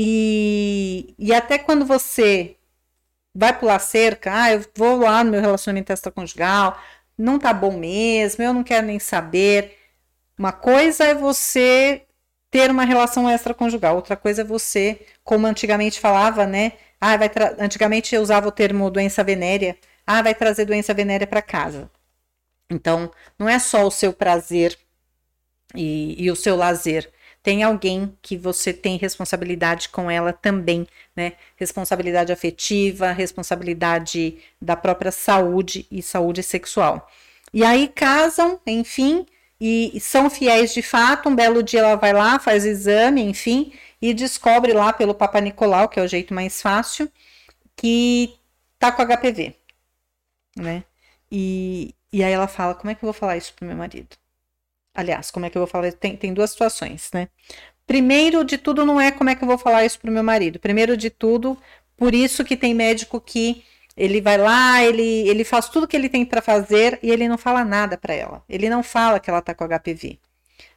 [0.00, 2.56] E, e até quando você
[3.34, 6.80] vai pular cerca, ah, eu vou lá no meu relacionamento extraconjugal,
[7.18, 9.76] não tá bom mesmo, eu não quero nem saber.
[10.38, 12.06] Uma coisa é você
[12.50, 16.74] ter uma relação extraconjugal, outra coisa é você, como antigamente falava, né?
[17.00, 19.76] Ah, vai antigamente eu usava o termo doença venérea.
[20.06, 21.90] Ah, vai trazer doença venérea para casa.
[22.70, 24.78] Então, não é só o seu prazer
[25.74, 27.12] e, e o seu lazer
[27.48, 31.32] tem alguém que você tem responsabilidade com ela também, né?
[31.56, 37.10] Responsabilidade afetiva, responsabilidade da própria saúde e saúde sexual.
[37.50, 39.24] E aí casam, enfim,
[39.58, 41.30] e são fiéis de fato.
[41.30, 43.72] Um belo dia ela vai lá, faz exame, enfim,
[44.02, 47.10] e descobre lá pelo Papa Nicolau, que é o jeito mais fácil,
[47.74, 48.36] que
[48.78, 49.56] tá com HPV,
[50.54, 50.84] né?
[51.32, 54.18] E, e aí ela fala: como é que eu vou falar isso pro meu marido?
[54.98, 55.92] Aliás, como é que eu vou falar?
[55.92, 57.28] Tem, tem duas situações, né?
[57.86, 60.58] Primeiro de tudo, não é como é que eu vou falar isso pro meu marido.
[60.58, 61.56] Primeiro de tudo,
[61.96, 63.64] por isso que tem médico que
[63.96, 67.38] ele vai lá, ele, ele faz tudo que ele tem para fazer e ele não
[67.38, 68.42] fala nada para ela.
[68.48, 70.18] Ele não fala que ela tá com HPV.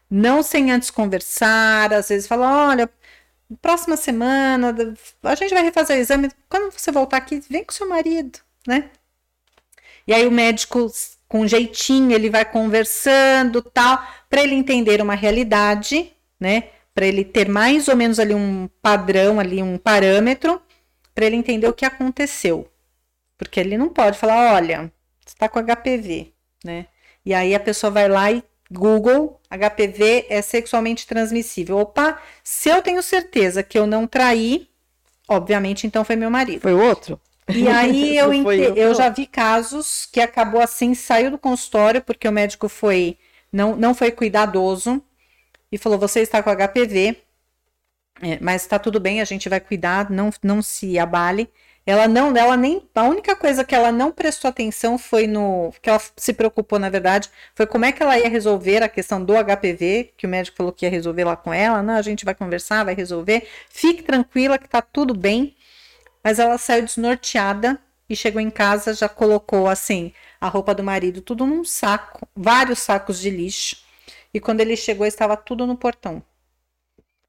[0.10, 2.88] Não sem antes conversar, às vezes fala, olha,
[3.60, 4.76] próxima semana
[5.24, 6.30] a gente vai refazer o exame.
[6.48, 8.92] Quando você voltar aqui, vem com seu marido, né?
[10.08, 10.92] E aí o médico
[11.32, 16.66] com jeitinho, ele vai conversando, tal, para ele entender uma realidade, né?
[16.94, 20.62] Para ele ter mais ou menos ali um padrão, ali um parâmetro,
[21.16, 22.70] para ele entender o que aconteceu.
[23.38, 24.92] Porque ele não pode falar, olha,
[25.26, 26.34] você está com HPV,
[26.66, 26.88] né?
[27.26, 31.78] E aí a pessoa vai lá e Google, HPV é sexualmente transmissível.
[31.78, 34.68] Opa, se eu tenho certeza que eu não traí,
[35.30, 36.60] obviamente então foi meu marido.
[36.60, 37.18] Foi outro?
[37.56, 42.28] E aí eu, eu, eu já vi casos que acabou assim, saiu do consultório porque
[42.28, 43.18] o médico foi
[43.52, 45.02] não, não foi cuidadoso
[45.72, 47.18] e falou: você está com HPV,
[48.22, 51.50] é, mas está tudo bem, a gente vai cuidar, não, não se abale.
[51.84, 55.90] Ela não, ela nem, a única coisa que ela não prestou atenção foi no, que
[55.90, 59.34] ela se preocupou na verdade, foi como é que ela ia resolver a questão do
[59.34, 61.82] HPV, que o médico falou que ia resolver lá com ela.
[61.82, 63.48] Não, a gente vai conversar, vai resolver.
[63.70, 65.56] Fique tranquila que tá tudo bem.
[66.24, 67.80] Mas ela saiu desnorteada
[68.10, 72.80] e chegou em casa, já colocou assim a roupa do marido tudo num saco, vários
[72.80, 73.78] sacos de lixo.
[74.34, 76.24] E quando ele chegou, estava tudo no portão.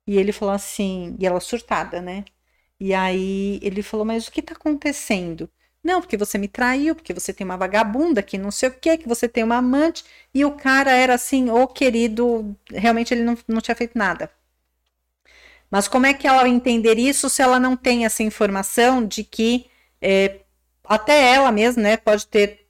[0.06, 2.24] E ele falou assim, e ela surtada, né?
[2.80, 5.50] E aí ele falou: Mas o que tá acontecendo?
[5.84, 8.98] Não, porque você me traiu, porque você tem uma vagabunda que não sei o que,
[8.98, 10.04] que você tem uma amante.
[10.34, 14.30] E o cara era assim, ô querido, realmente ele não, não tinha feito nada.
[15.72, 19.24] Mas como é que ela vai entender isso se ela não tem essa informação de
[19.24, 19.70] que
[20.02, 20.40] é,
[20.84, 22.66] até ela mesma, né, pode ter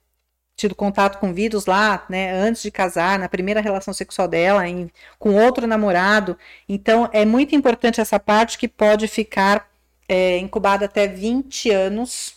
[0.55, 4.89] tido contato com vírus lá, né, antes de casar, na primeira relação sexual dela, em,
[5.19, 6.37] com outro namorado.
[6.69, 9.69] Então, é muito importante essa parte que pode ficar
[10.07, 12.35] é, incubada até 20 anos.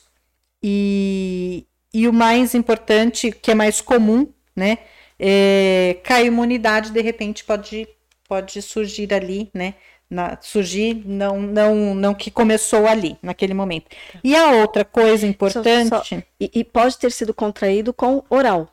[0.60, 1.64] E,
[1.94, 4.78] e o mais importante, que é mais comum, né,
[5.16, 7.86] é, a imunidade de repente pode,
[8.28, 9.74] pode surgir ali, né,
[10.08, 13.86] na, surgir não não não que começou ali naquele momento.
[14.22, 18.68] E a outra coisa importante só, só, e, e, pode ter sido contraído com oral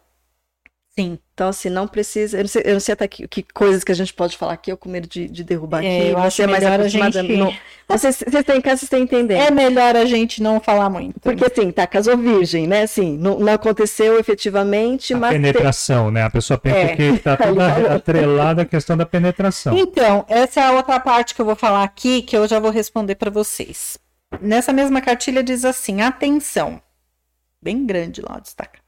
[0.98, 2.38] sim então, assim, não precisa.
[2.38, 4.54] Eu não sei, eu não sei até que, que, coisas que a gente pode falar
[4.54, 5.88] aqui, eu com medo de, de derrubar aqui.
[5.88, 7.36] É, eu acho é mais melhor a gente.
[7.36, 7.52] No...
[7.88, 9.34] Vocês, vocês têm casa, vocês têm entender.
[9.34, 11.20] É melhor a gente não falar muito.
[11.20, 12.84] Porque, assim, tá, casou virgem, né?
[12.84, 15.32] Assim, não, não aconteceu efetivamente, a mas.
[15.32, 16.22] Penetração, né?
[16.22, 16.96] A pessoa pensa é.
[16.96, 19.76] que tá toda atrelada à questão da penetração.
[19.76, 22.70] Então, essa é a outra parte que eu vou falar aqui, que eu já vou
[22.70, 23.98] responder para vocês.
[24.40, 26.80] Nessa mesma cartilha diz assim: atenção.
[27.60, 28.83] Bem grande lá, destaca.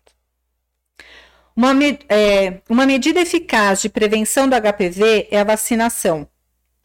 [1.55, 1.71] Uma,
[2.09, 6.27] é, uma medida eficaz de prevenção do HPV é a vacinação.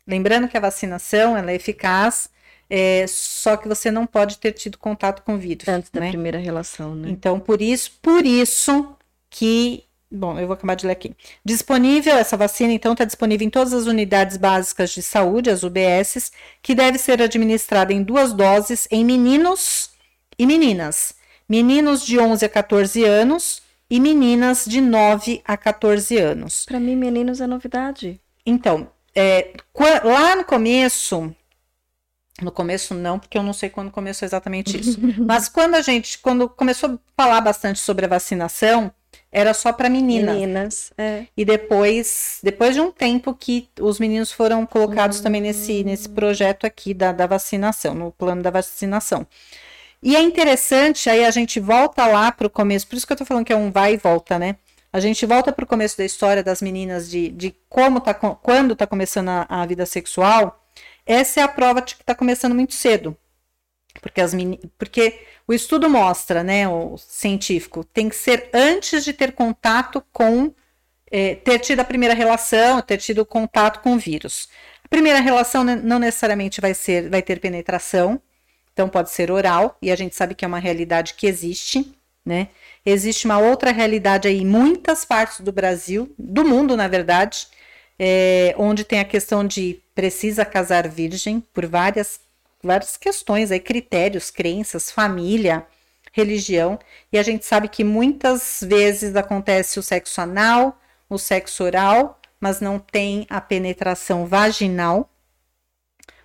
[0.06, 2.30] Lembrando que a vacinação ela é eficaz,
[2.68, 5.66] é, só que você não pode ter tido contato com o vírus.
[5.66, 6.00] Antes né?
[6.02, 7.10] da primeira relação, né?
[7.10, 8.94] Então, por isso, por isso
[9.28, 9.84] que.
[10.12, 11.14] Bom, eu vou acabar de ler aqui.
[11.44, 16.32] Disponível, essa vacina, então, está disponível em todas as unidades básicas de saúde, as UBSs,
[16.60, 19.90] que deve ser administrada em duas doses em meninos
[20.38, 21.14] e meninas.
[21.48, 26.64] Meninos de 11 a 14 anos e meninas de 9 a 14 anos.
[26.64, 28.20] Para mim, meninos é novidade.
[28.46, 29.52] Então, é,
[30.04, 31.34] lá no começo,
[32.40, 34.98] no começo não, porque eu não sei quando começou exatamente isso.
[35.18, 38.92] Mas quando a gente, quando começou a falar bastante sobre a vacinação,
[39.32, 40.34] era só para meninas.
[40.34, 41.26] Meninas, é.
[41.36, 45.22] E depois, depois de um tempo que os meninos foram colocados hum.
[45.22, 49.26] também nesse, nesse projeto aqui da, da vacinação, no plano da vacinação.
[50.02, 53.14] E é interessante, aí a gente volta lá para o começo, por isso que eu
[53.14, 54.56] estou falando que é um vai e volta, né?
[54.92, 58.72] A gente volta para o começo da história das meninas, de, de como tá, quando
[58.72, 60.64] está começando a, a, vida sexual.
[61.06, 63.16] Essa é a prova de que está começando muito cedo.
[64.00, 64.32] Porque, as
[64.78, 70.52] porque o estudo mostra, né, o científico, tem que ser antes de ter contato com,
[71.10, 74.48] é, ter tido a primeira relação, ter tido contato com o vírus.
[74.84, 78.20] A primeira relação não necessariamente vai ser, vai ter penetração,
[78.80, 81.92] então pode ser oral, e a gente sabe que é uma realidade que existe,
[82.24, 82.48] né?
[82.84, 87.46] Existe uma outra realidade aí em muitas partes do Brasil, do mundo, na verdade,
[87.98, 92.20] é, onde tem a questão de precisa casar virgem por várias,
[92.62, 95.66] várias questões aí, critérios, crenças, família,
[96.10, 96.78] religião,
[97.12, 102.62] e a gente sabe que muitas vezes acontece o sexo anal, o sexo oral, mas
[102.62, 105.09] não tem a penetração vaginal,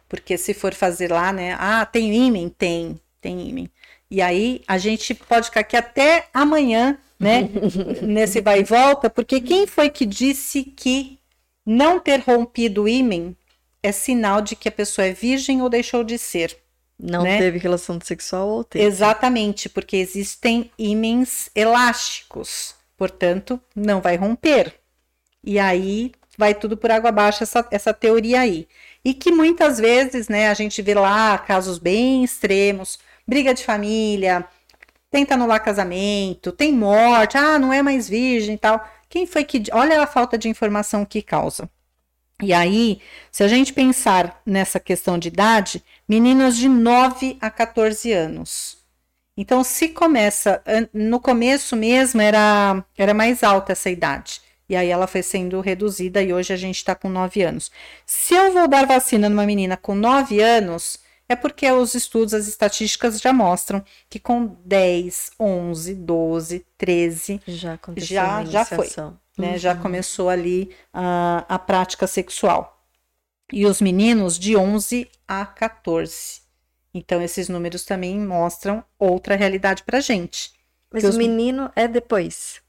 [0.08, 1.56] porque se for fazer lá, né?
[1.60, 2.50] Ah, tem ímen?
[2.50, 3.70] Tem, tem ímen.
[4.10, 7.50] E aí a gente pode ficar aqui até amanhã, né?
[8.02, 11.20] nesse vai e volta, porque quem foi que disse que
[11.66, 13.36] não ter rompido o ímen
[13.82, 16.58] é sinal de que a pessoa é virgem ou deixou de ser?
[16.98, 17.38] Não né?
[17.38, 18.86] teve relação sexual ou teve?
[18.86, 24.74] Exatamente, porque existem ímens elásticos, portanto, não vai romper.
[25.44, 28.68] E aí vai tudo por água abaixo essa, essa teoria aí.
[29.06, 34.44] E que muitas vezes, né, a gente vê lá casos bem extremos, briga de família,
[35.12, 38.84] tenta anular casamento, tem morte, ah, não é mais virgem e tal.
[39.08, 39.64] Quem foi que.
[39.72, 41.70] Olha a falta de informação que causa.
[42.42, 43.00] E aí,
[43.32, 48.78] se a gente pensar nessa questão de idade, meninas de 9 a 14 anos.
[49.38, 50.64] Então, se começa,
[50.94, 54.42] no começo mesmo era, era mais alta essa idade.
[54.68, 57.72] E aí ela foi sendo reduzida e hoje a gente está com 9 anos.
[58.06, 62.48] Se eu vou dar vacina numa menina com 9 anos, é porque os estudos, as
[62.48, 68.90] estatísticas já mostram que com 10, 11, 12, 13 já já, já foi,
[69.38, 69.52] né?
[69.52, 69.58] Uhum.
[69.58, 72.72] Já começou ali a, a prática sexual.
[73.52, 76.42] E os meninos de 11 a 14.
[76.94, 80.54] Então esses números também mostram outra realidade para gente.
[80.92, 81.18] Mas o os...
[81.18, 82.62] menino é depois.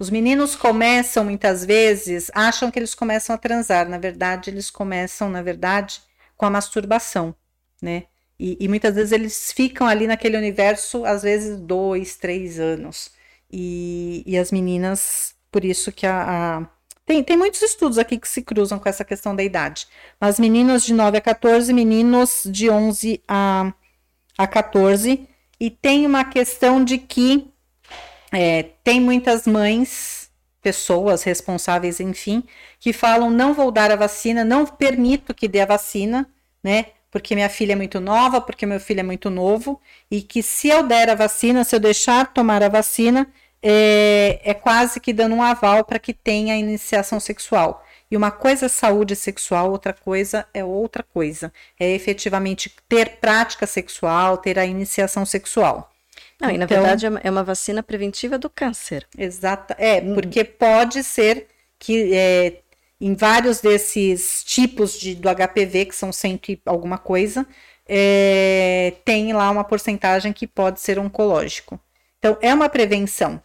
[0.00, 5.28] Os meninos começam muitas vezes, acham que eles começam a transar, na verdade, eles começam,
[5.28, 6.00] na verdade,
[6.38, 7.34] com a masturbação,
[7.82, 8.04] né?
[8.38, 13.10] E, e muitas vezes eles ficam ali naquele universo, às vezes, dois, três anos.
[13.52, 16.66] E, e as meninas, por isso que a, a
[17.04, 19.86] tem, tem muitos estudos aqui que se cruzam com essa questão da idade.
[20.18, 23.74] Mas meninos de 9 a 14, meninos de 11 a,
[24.38, 25.28] a 14.
[25.60, 27.52] E tem uma questão de que
[28.32, 30.30] é, tem muitas mães
[30.62, 32.44] pessoas responsáveis, enfim,
[32.78, 36.28] que falam não vou dar a vacina, não permito que dê a vacina,
[36.62, 36.86] né?
[37.10, 39.80] Porque minha filha é muito nova, porque meu filho é muito novo,
[40.10, 43.26] e que se eu der a vacina, se eu deixar tomar a vacina,
[43.62, 47.84] é, é quase que dando um aval para que tenha iniciação sexual.
[48.10, 51.52] E uma coisa é saúde sexual, outra coisa é outra coisa.
[51.78, 55.89] É efetivamente ter prática sexual, ter a iniciação sexual.
[56.40, 59.06] Não, e na então verdade é, é uma vacina preventiva do câncer.
[59.16, 60.14] Exata, é, hum.
[60.14, 61.46] porque pode ser
[61.78, 62.60] que é,
[63.00, 67.46] em vários desses tipos de, do HPV, que são cento e alguma coisa,
[67.88, 71.80] é, tem lá uma porcentagem que pode ser oncológico.
[72.18, 73.42] Então, é uma prevenção.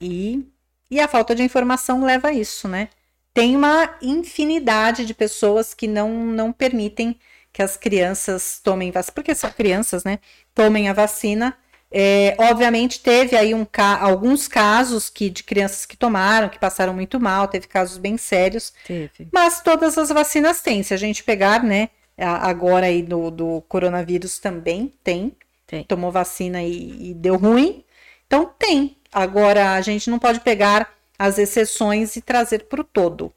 [0.00, 0.46] E,
[0.90, 2.90] e a falta de informação leva a isso, né?
[3.32, 7.18] Tem uma infinidade de pessoas que não, não permitem
[7.52, 10.18] que as crianças tomem vacina, porque são crianças, né?
[10.54, 11.56] Tomem a vacina
[11.96, 13.64] é, obviamente teve aí um,
[14.00, 18.72] alguns casos que, de crianças que tomaram, que passaram muito mal, teve casos bem sérios.
[18.84, 19.28] Teve.
[19.32, 20.82] Mas todas as vacinas têm.
[20.82, 25.36] Se a gente pegar, né, agora aí do, do coronavírus também tem.
[25.68, 25.84] tem.
[25.84, 27.84] Tomou vacina e, e deu ruim.
[28.26, 28.96] Então tem.
[29.12, 33.32] Agora a gente não pode pegar as exceções e trazer para o todo.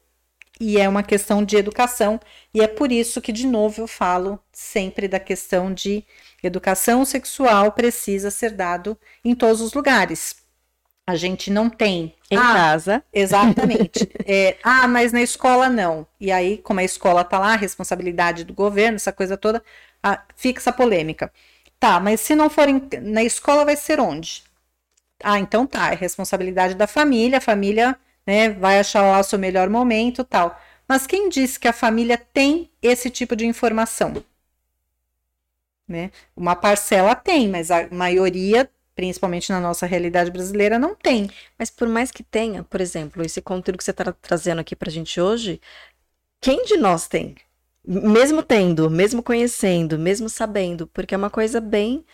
[0.60, 2.20] E é uma questão de educação,
[2.52, 6.04] e é por isso que, de novo, eu falo sempre da questão de
[6.42, 10.36] Educação sexual precisa ser dado em todos os lugares.
[11.06, 12.14] A gente não tem.
[12.30, 13.02] Em ah, casa.
[13.12, 14.08] Exatamente.
[14.26, 16.06] é, ah, mas na escola não.
[16.20, 19.62] E aí, como a escola tá lá, a responsabilidade do governo, essa coisa toda,
[20.02, 21.32] ah, fica essa polêmica.
[21.80, 24.44] Tá, mas se não for em, na escola, vai ser onde?
[25.22, 27.98] Ah, então tá, é responsabilidade da família, a família
[28.28, 30.60] né, vai achar lá o seu melhor momento tal.
[30.86, 34.22] Mas quem disse que a família tem esse tipo de informação?
[35.88, 36.10] Né?
[36.36, 41.30] Uma parcela tem, mas a maioria, principalmente na nossa realidade brasileira, não tem.
[41.58, 44.90] Mas por mais que tenha, por exemplo, esse conteúdo que você está trazendo aqui para
[44.90, 45.58] a gente hoje,
[46.38, 47.34] quem de nós tem?
[47.82, 52.04] Mesmo tendo, mesmo conhecendo, mesmo sabendo, porque é uma coisa bem,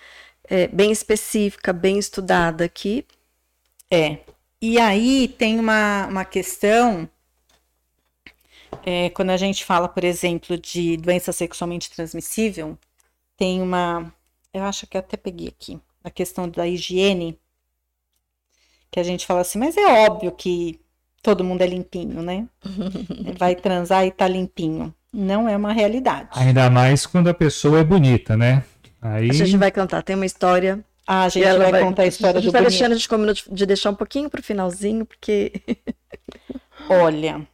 [0.44, 3.04] é, bem específica, bem estudada aqui.
[3.90, 4.34] É.
[4.66, 7.06] E aí tem uma, uma questão
[8.82, 12.78] é, quando a gente fala, por exemplo, de doença sexualmente transmissível,
[13.36, 14.10] tem uma.
[14.54, 15.78] Eu acho que eu até peguei aqui.
[16.02, 17.38] A questão da higiene.
[18.90, 20.80] Que a gente fala assim, mas é óbvio que
[21.22, 22.48] todo mundo é limpinho, né?
[23.38, 24.94] Vai transar e tá limpinho.
[25.12, 26.30] Não é uma realidade.
[26.32, 28.64] Ainda mais quando a pessoa é bonita, né?
[29.02, 29.28] Aí...
[29.28, 30.82] A gente vai contar, tem uma história.
[31.06, 33.35] Ah, a gente vai, vai, contar a história a gente do deixando, a gente combinou
[33.35, 35.52] de deixar um pouquinho pro finalzinho, porque.
[36.89, 37.47] Olha.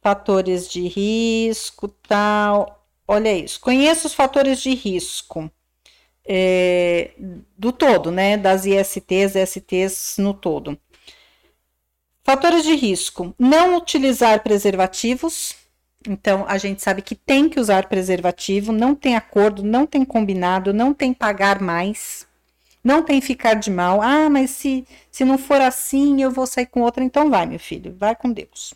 [0.00, 2.86] Fatores de risco, tal.
[3.06, 3.60] Olha isso.
[3.60, 5.50] Conheça os fatores de risco
[6.26, 7.12] é,
[7.56, 8.36] do todo, né?
[8.36, 10.78] Das ISTs, STs no todo.
[12.24, 15.54] Fatores de risco: não utilizar preservativos.
[16.08, 20.72] Então, a gente sabe que tem que usar preservativo, não tem acordo, não tem combinado,
[20.72, 22.26] não tem pagar mais,
[22.82, 24.00] não tem ficar de mal.
[24.00, 27.02] Ah, mas se, se não for assim, eu vou sair com outra.
[27.02, 28.74] Então, vai, meu filho, vai com Deus.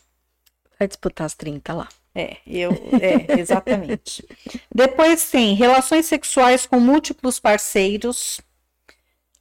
[0.79, 1.89] Vai disputar as 30 lá.
[2.15, 4.27] É, eu, é, exatamente.
[4.75, 8.41] Depois tem relações sexuais com múltiplos parceiros.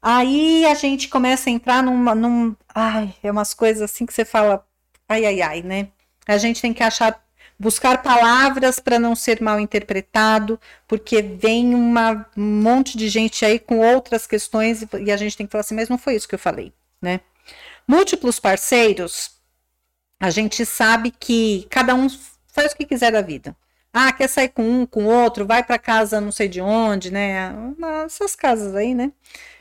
[0.02, 4.24] Aí a gente começa a entrar numa, num, ai, é umas coisas assim que você
[4.24, 4.66] fala,
[5.08, 5.90] ai, ai, ai, né?
[6.28, 7.22] A gente tem que achar,
[7.60, 10.58] buscar palavras para não ser mal interpretado,
[10.88, 15.46] porque vem uma, um monte de gente aí com outras questões e, a gente tem
[15.46, 16.72] que falar assim, mas não foi isso que eu falei,
[17.02, 17.20] né?
[17.86, 19.32] Múltiplos parceiros,
[20.20, 22.08] a gente sabe que cada um
[22.48, 23.56] faz o que quiser da vida.
[23.92, 27.52] Ah, quer sair com um, com outro, vai para casa não sei de onde, né?
[28.06, 29.12] Essas casas aí, né?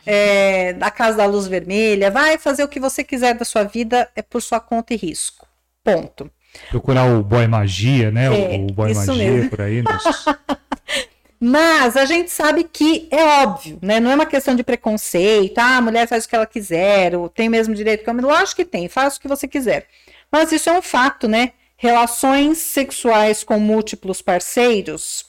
[0.06, 4.10] É, a casa da luz vermelha, vai fazer o que você quiser da sua vida,
[4.14, 5.46] é por sua conta e risco.
[5.82, 6.30] Ponto.
[6.70, 8.26] Procurar o boy magia, né?
[8.26, 9.50] É, o, boy magia mesmo.
[9.50, 9.82] por aí.
[9.82, 10.24] Nos...
[11.40, 14.00] Mas a gente sabe que é óbvio, né?
[14.00, 15.58] Não é uma questão de preconceito.
[15.58, 18.12] Ah, a mulher faz o que ela quiser, ou tem o mesmo direito que o
[18.12, 18.24] homem.
[18.24, 19.86] Lógico que tem, faz o que você quiser.
[20.32, 21.52] Mas isso é um fato, né?
[21.76, 25.28] Relações sexuais com múltiplos parceiros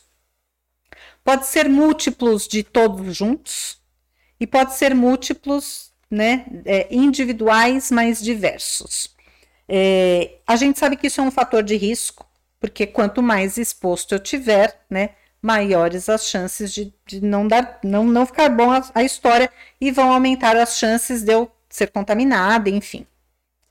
[1.30, 3.78] pode ser múltiplos de todos juntos
[4.40, 9.16] e pode ser múltiplos, né, é, individuais, mas diversos.
[9.70, 12.26] É, a gente sabe que isso é um fator de risco,
[12.60, 18.04] porque quanto mais exposto eu tiver, né, maiores as chances de, de não dar, não,
[18.04, 22.70] não ficar bom a, a história e vão aumentar as chances de eu ser contaminada,
[22.70, 23.06] enfim.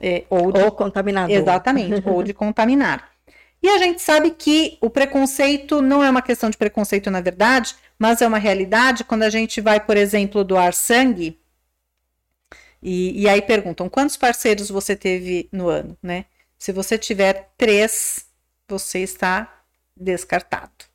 [0.01, 1.35] É, ou, de, ou contaminador.
[1.35, 3.11] Exatamente, ou de contaminar.
[3.61, 7.75] E a gente sabe que o preconceito não é uma questão de preconceito, na verdade,
[7.99, 9.03] mas é uma realidade.
[9.03, 11.37] Quando a gente vai, por exemplo, doar sangue,
[12.83, 16.27] E, e aí perguntam quantos parceiros você teve no ano, né?
[16.59, 18.27] Se você tiver três,
[18.69, 19.63] você está
[19.97, 20.87] descartado.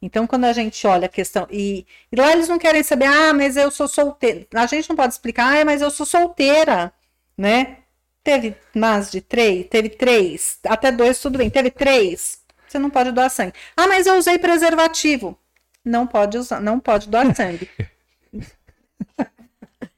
[0.00, 1.46] Então, quando a gente olha a questão.
[1.50, 4.46] E, e, lá eles não querem saber, ah, mas eu sou solteira.
[4.54, 6.92] A gente não pode explicar, ah, mas eu sou solteira,
[7.36, 7.78] né?
[8.22, 9.66] Teve mais de três?
[9.68, 10.58] Teve três.
[10.66, 11.48] Até dois, tudo bem.
[11.50, 12.40] Teve três.
[12.66, 13.54] Você não pode doar sangue.
[13.76, 15.38] Ah, mas eu usei preservativo.
[15.84, 17.70] Não pode usar, não pode doar sangue.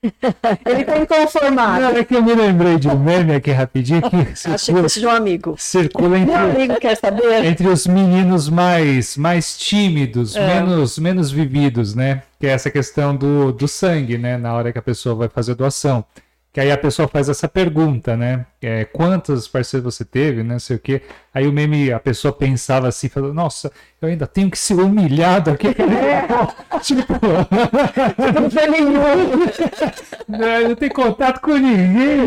[0.64, 1.82] Ele tem conformado.
[1.82, 4.00] Não, é que eu me lembrei de um meme aqui rapidinho.
[4.02, 5.54] Que circula, Achei que fosse de um amigo.
[5.58, 7.44] Circula entre, Meu amigo quer saber?
[7.44, 10.46] entre os meninos mais, mais tímidos, é.
[10.46, 12.22] menos, menos vividos, né?
[12.38, 14.38] Que é essa questão do, do sangue, né?
[14.38, 16.04] Na hora que a pessoa vai fazer doação.
[16.52, 18.46] Que aí a pessoa faz essa pergunta, né?
[18.60, 20.58] É, quantos parceiros você teve, né?
[20.58, 21.02] Sei o quê.
[21.32, 23.70] Aí o meme, a pessoa pensava assim, falou, nossa,
[24.00, 25.68] eu ainda tenho que ser humilhado aqui.
[26.82, 27.12] tipo,
[28.40, 28.92] não foi nenhum.
[30.26, 32.26] não, não tem contato com ninguém.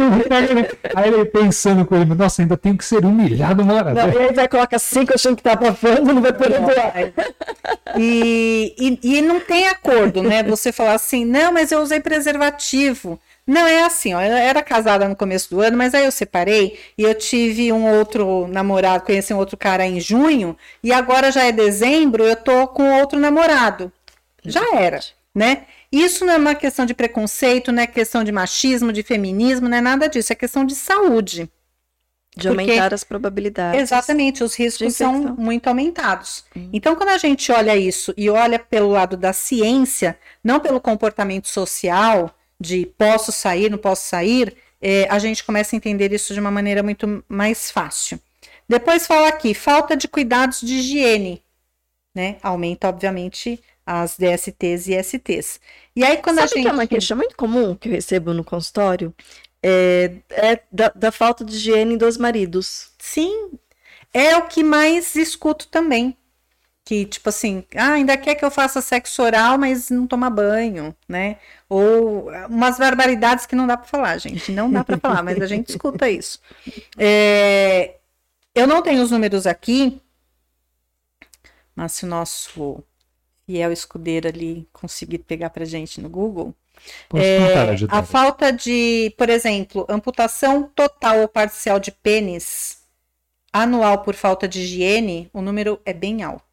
[0.96, 3.94] Aí ele pensando com ele, nossa, ainda tenho que ser humilhado uma hora.
[3.94, 6.94] Não, e aí vai colocar cinco achando que tá abafando, não vai poder doar.
[7.98, 10.44] E, e, e não tem acordo, né?
[10.44, 13.20] Você falar assim, não, mas eu usei preservativo.
[13.52, 16.80] Não, é assim, ó, eu era casada no começo do ano, mas aí eu separei
[16.98, 21.44] e eu tive um outro namorado, conheci um outro cara em junho, e agora já
[21.44, 23.92] é dezembro, eu tô com outro namorado.
[24.46, 25.02] Já era,
[25.36, 25.66] né?
[25.92, 29.80] Isso não é uma questão de preconceito, não é questão de machismo, de feminismo, não
[29.80, 31.52] é nada disso, é questão de saúde.
[32.34, 33.82] De Porque, aumentar as probabilidades.
[33.82, 36.46] Exatamente, os riscos são muito aumentados.
[36.56, 36.70] Hum.
[36.72, 41.50] Então, quando a gente olha isso e olha pelo lado da ciência, não pelo comportamento
[41.50, 46.40] social, de posso sair, não posso sair, é, a gente começa a entender isso de
[46.40, 48.20] uma maneira muito mais fácil.
[48.70, 51.44] Depois fala aqui, falta de cuidados de higiene,
[52.16, 52.38] né?
[52.42, 55.60] Aumenta, obviamente, as DSTs e STs.
[55.96, 56.64] E aí, quando Sabe a gente.
[56.64, 59.14] Que é uma queixa muito comum que eu recebo no consultório?
[59.64, 62.92] É, é da, da falta de higiene dos maridos.
[62.98, 63.52] Sim,
[64.14, 66.16] é o que mais escuto também
[66.84, 70.96] que, tipo assim, ah, ainda quer que eu faça sexo oral, mas não toma banho,
[71.08, 71.38] né?
[71.70, 74.52] Ou umas barbaridades que não dá para falar, gente.
[74.52, 76.40] Não dá para falar, mas a gente escuta isso.
[76.98, 77.96] É,
[78.54, 80.02] eu não tenho os números aqui,
[81.76, 82.84] mas se o nosso
[83.46, 86.56] fiel escudeiro ali conseguir pegar pra gente no Google.
[87.14, 92.82] É, a falta de, por exemplo, amputação total ou parcial de pênis
[93.54, 96.51] anual por falta de higiene, o número é bem alto.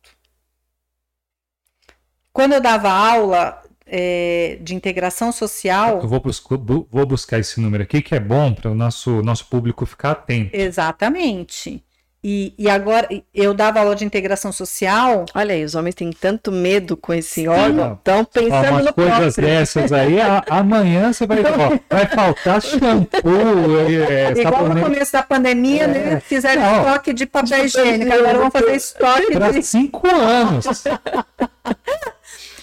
[2.39, 5.99] Quando eu dava aula é, de integração social.
[6.01, 6.41] Eu vou, bus
[6.89, 10.51] vou buscar esse número aqui, que é bom para o nosso, nosso público ficar atento.
[10.53, 11.83] Exatamente.
[12.23, 15.27] E, e agora, eu dava aula de integração social.
[15.35, 19.35] Olha aí, os homens têm tanto medo com esse órgão, estão pensando umas no coisas
[19.35, 19.45] próprio.
[19.45, 23.81] dessas aí, a, amanhã você vai, ó, vai faltar shampoo.
[24.09, 25.87] É, Igual no começo da pandemia, é.
[25.89, 26.21] né?
[26.21, 29.63] Fizeram Não, estoque de papel higiênico, agora vão fazer estoque para de...
[29.65, 30.85] cinco anos.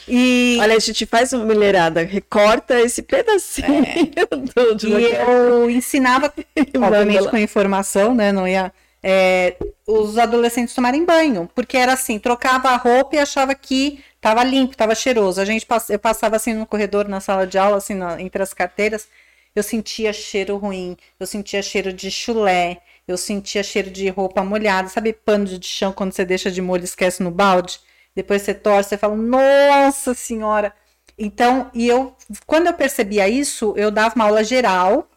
[0.07, 0.57] E...
[0.61, 4.25] Olha, a gente faz uma mulherada, recorta esse pedacinho é.
[4.35, 6.31] do, do E eu ensinava,
[6.77, 8.31] obviamente com informação, né?
[8.31, 8.71] Não ia.
[9.01, 9.55] É,
[9.87, 14.71] os adolescentes tomarem banho, porque era assim, trocava a roupa e achava que estava limpo,
[14.71, 15.39] estava cheiroso.
[15.39, 18.53] A gente eu passava assim no corredor, na sala de aula, assim, na, entre as
[18.53, 19.07] carteiras,
[19.55, 24.89] eu sentia cheiro ruim, eu sentia cheiro de chulé, eu sentia cheiro de roupa molhada,
[24.89, 27.79] sabe pano de chão quando você deixa de molho e esquece no balde?
[28.15, 30.73] Depois você torce, você fala, nossa senhora.
[31.17, 32.15] Então, e eu,
[32.45, 35.09] quando eu percebia isso, eu dava uma aula geral,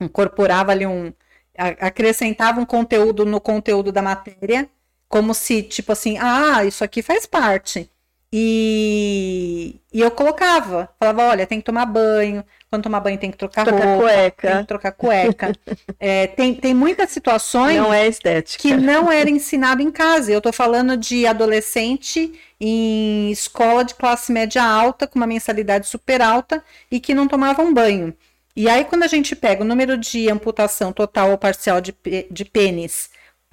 [0.00, 1.12] incorporava ali um,
[1.56, 4.68] acrescentava um conteúdo no conteúdo da matéria,
[5.08, 7.90] como se, tipo assim, ah, isso aqui faz parte.
[8.32, 13.36] E, e eu colocava, falava, olha, tem que tomar banho, quando tomar banho tem que
[13.36, 14.48] trocar, trocar roupa, cueca.
[14.48, 15.52] tem que trocar cueca.
[15.98, 18.62] é, tem, tem muitas situações não é estética.
[18.62, 20.30] que não era ensinado em casa.
[20.30, 26.22] Eu estou falando de adolescente em escola de classe média alta, com uma mensalidade super
[26.22, 28.14] alta, e que não tomavam banho.
[28.54, 31.92] E aí, quando a gente pega o número de amputação total ou parcial de,
[32.30, 33.10] de pênis,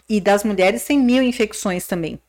[0.08, 2.20] e das mulheres tem mil infecções também,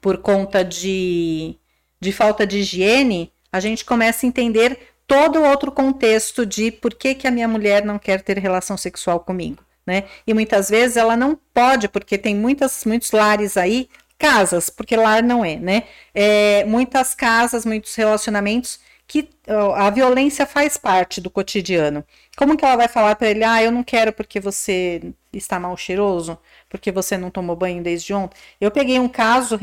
[0.00, 1.56] por conta de,
[2.00, 7.14] de falta de higiene, a gente começa a entender todo outro contexto de por que,
[7.14, 10.04] que a minha mulher não quer ter relação sexual comigo, né?
[10.26, 13.88] E muitas vezes ela não pode, porque tem muitas, muitos lares aí,
[14.18, 15.84] casas, porque lar não é, né?
[16.14, 19.30] É, muitas casas, muitos relacionamentos que
[19.74, 22.04] a violência faz parte do cotidiano.
[22.36, 25.74] Como que ela vai falar para ele, ah, eu não quero porque você está mal
[25.78, 26.38] cheiroso,
[26.68, 28.36] porque você não tomou banho desde ontem?
[28.60, 29.58] Eu peguei um caso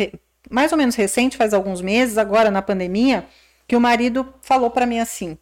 [0.50, 3.26] mais ou menos recente, faz alguns meses, agora na pandemia,
[3.68, 5.38] que o marido falou para mim assim: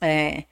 [0.00, 0.44] é,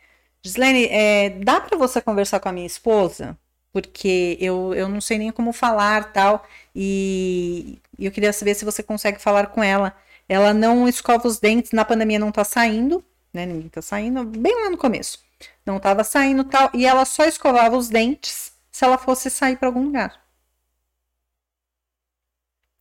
[0.43, 3.39] Gislene, é, dá para você conversar com a minha esposa?
[3.73, 6.47] Porque eu, eu não sei nem como falar tal.
[6.75, 9.97] E eu queria saber se você consegue falar com ela.
[10.29, 13.47] Ela não escova os dentes, na pandemia não tá saindo, né?
[13.47, 15.19] Ninguém tá saindo, bem lá no começo.
[15.67, 16.71] Não tava saindo tal.
[16.75, 20.23] E ela só escovava os dentes se ela fosse sair para algum lugar.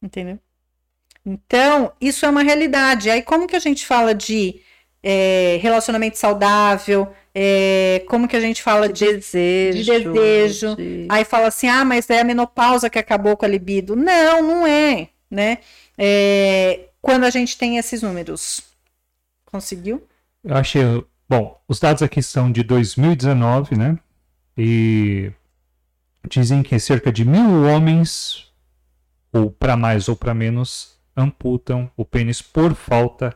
[0.02, 0.40] Entendeu?
[1.30, 3.10] Então, isso é uma realidade.
[3.10, 4.62] Aí, como que a gente fala de
[5.04, 7.14] é, relacionamento saudável?
[7.36, 9.84] É, como que a gente fala de, de desejo?
[9.84, 10.76] De desejo.
[10.78, 11.06] De...
[11.10, 13.94] Aí fala assim, ah, mas é a menopausa que acabou com a libido.
[13.94, 15.58] Não, não é, né?
[15.98, 18.62] É, quando a gente tem esses números.
[19.52, 20.02] Conseguiu?
[20.46, 20.82] Eu achei.
[21.28, 24.00] Bom, os dados aqui são de 2019, né?
[24.58, 25.30] E
[26.30, 28.50] dizem que cerca de mil homens,
[29.34, 33.34] ou para mais ou para menos, amputam o pênis por falta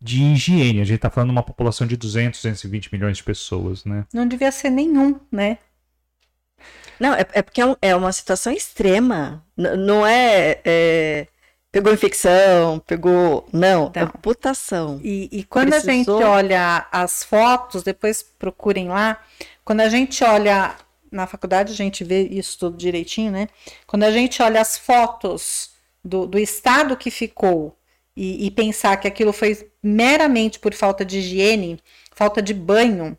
[0.00, 0.80] de higiene.
[0.80, 4.04] A gente está falando de uma população de 200, 220 milhões de pessoas, né?
[4.12, 5.58] Não devia ser nenhum, né?
[7.00, 9.44] Não, é, é porque é, é uma situação extrema.
[9.56, 11.26] N não é, é,
[11.76, 13.46] Pegou infecção, pegou.
[13.52, 14.98] Não, então, amputação.
[15.04, 15.90] E, e quando Precisou...
[15.90, 19.20] a gente olha as fotos, depois procurem lá.
[19.62, 20.74] Quando a gente olha.
[21.12, 23.48] Na faculdade a gente vê isso tudo direitinho, né?
[23.86, 25.70] Quando a gente olha as fotos
[26.06, 27.76] do, do estado que ficou
[28.16, 31.80] e, e pensar que aquilo foi meramente por falta de higiene,
[32.12, 33.18] falta de banho,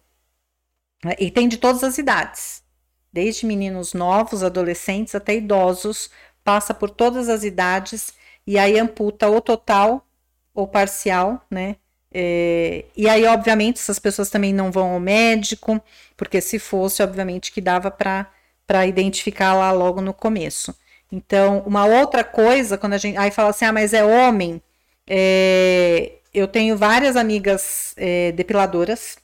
[1.03, 1.15] né?
[1.19, 2.63] e tem de todas as idades,
[3.11, 6.09] desde meninos novos, adolescentes até idosos,
[6.43, 8.13] passa por todas as idades
[8.45, 10.07] e aí amputa ou total
[10.53, 11.75] ou parcial, né?
[12.09, 15.79] É, e aí, obviamente, essas pessoas também não vão ao médico,
[16.15, 20.73] porque se fosse, obviamente, que dava para identificar lá logo no começo.
[21.11, 24.61] Então, uma outra coisa, quando a gente aí fala assim, ah, mas é homem,
[25.07, 29.17] é, eu tenho várias amigas é, depiladoras,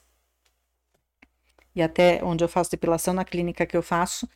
[1.74, 4.28] e até onde eu faço depilação, na clínica que eu faço,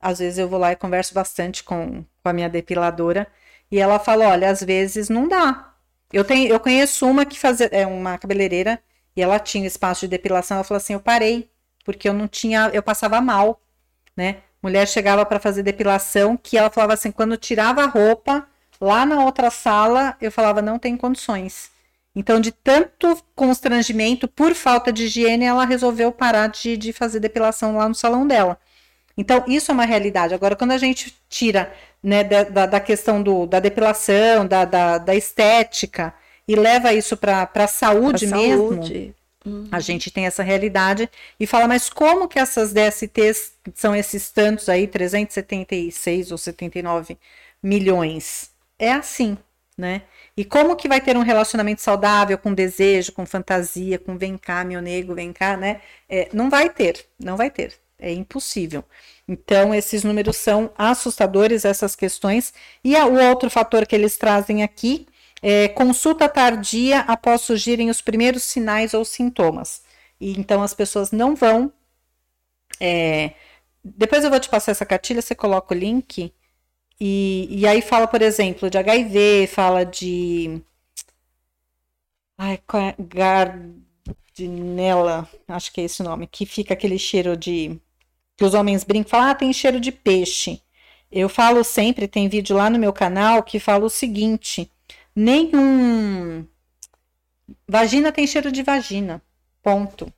[0.00, 3.26] às vezes eu vou lá e converso bastante com, com a minha depiladora,
[3.70, 5.74] e ela fala, olha, às vezes não dá.
[6.12, 8.80] Eu, tenho, eu conheço uma que fazia, é uma cabeleireira,
[9.16, 11.50] e ela tinha espaço de depilação, ela falou assim, eu parei,
[11.84, 13.60] porque eu não tinha, eu passava mal,
[14.16, 14.42] né?
[14.64, 18.46] Mulher chegava para fazer depilação, que ela falava assim, quando tirava a roupa,
[18.80, 21.70] lá na outra sala, eu falava, não tem condições.
[22.16, 27.76] Então, de tanto constrangimento, por falta de higiene, ela resolveu parar de, de fazer depilação
[27.76, 28.58] lá no salão dela.
[29.18, 30.32] Então, isso é uma realidade.
[30.32, 31.70] Agora, quando a gente tira
[32.02, 36.14] né, da, da questão do, da depilação, da, da, da estética,
[36.48, 39.14] e leva isso para a saúde pra mesmo, saúde.
[39.44, 39.68] Uhum.
[39.70, 41.08] A gente tem essa realidade
[41.38, 47.18] e fala, mas como que essas DSTs são esses tantos aí, 376 ou 79
[47.62, 48.50] milhões?
[48.78, 49.36] É assim,
[49.76, 50.02] né?
[50.36, 54.64] E como que vai ter um relacionamento saudável com desejo, com fantasia, com vem cá,
[54.64, 55.80] meu nego, vem cá, né?
[56.08, 57.74] É, não vai ter, não vai ter.
[57.98, 58.84] É impossível.
[59.26, 62.52] Então, esses números são assustadores, essas questões.
[62.82, 65.06] E a, o outro fator que eles trazem aqui
[65.46, 69.82] é, consulta tardia após surgirem os primeiros sinais ou sintomas.
[70.18, 71.70] E então as pessoas não vão.
[72.80, 73.34] É,
[73.84, 76.32] depois eu vou te passar essa cartilha, você coloca o link.
[76.98, 80.62] E, e aí fala, por exemplo, de HIV, fala de.
[82.38, 82.94] Ai, é?
[84.36, 87.78] Gardinella, acho que é esse o nome, que fica aquele cheiro de.
[88.36, 90.62] Que os homens brincam, falam, ah, tem cheiro de peixe.
[91.12, 94.70] Eu falo sempre, tem vídeo lá no meu canal que fala o seguinte:
[95.14, 96.46] nenhum.
[97.68, 99.22] Vagina tem cheiro de vagina.
[99.62, 100.12] Ponto.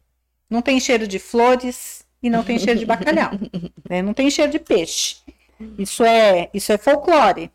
[0.48, 3.30] Não tem cheiro de flores e não tem cheiro de bacalhau.
[3.88, 4.02] né?
[4.02, 5.16] Não tem cheiro de peixe.
[5.78, 7.50] Isso é, isso é folclore.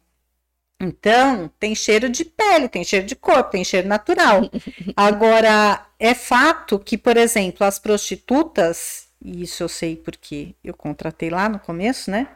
[0.79, 4.41] Então, tem cheiro de pele, tem cheiro de corpo, tem cheiro natural.
[4.97, 11.29] Agora, é fato que, por exemplo, as prostitutas, e isso eu sei porque eu contratei
[11.29, 12.27] lá no começo, né?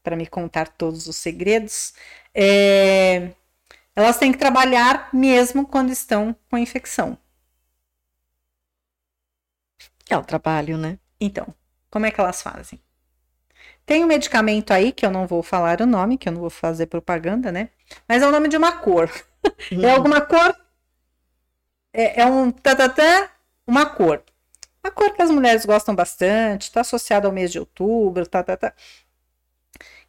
[0.00, 1.92] Para me contar todos os segredos.
[2.32, 3.30] É,
[3.98, 7.18] elas têm que trabalhar mesmo quando estão com infecção.
[10.08, 10.98] É o trabalho, né?
[11.20, 11.52] Então,
[11.90, 12.80] como é que elas fazem?
[13.84, 16.50] Tem um medicamento aí, que eu não vou falar o nome, que eu não vou
[16.50, 17.70] fazer propaganda, né?
[18.06, 19.10] Mas é o nome de uma cor.
[19.72, 19.82] Hum.
[19.82, 20.54] É alguma cor?
[21.92, 23.28] É, é um tatatã,
[23.66, 24.22] uma cor.
[24.84, 28.56] Uma cor que as mulheres gostam bastante, está associada ao mês de outubro, tá, tá,
[28.56, 28.72] tá.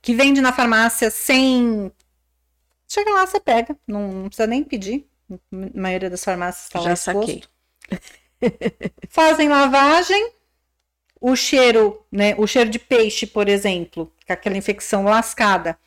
[0.02, 1.92] Que vende na farmácia sem
[2.90, 5.06] Chega lá, você pega, não, não precisa nem pedir.
[5.32, 5.38] A
[5.80, 7.44] maioria das farmácias está lá Já saquei.
[9.10, 10.32] Fazem lavagem,
[11.22, 15.78] o cheiro, né, o cheiro de peixe, por exemplo, com aquela infecção lascada,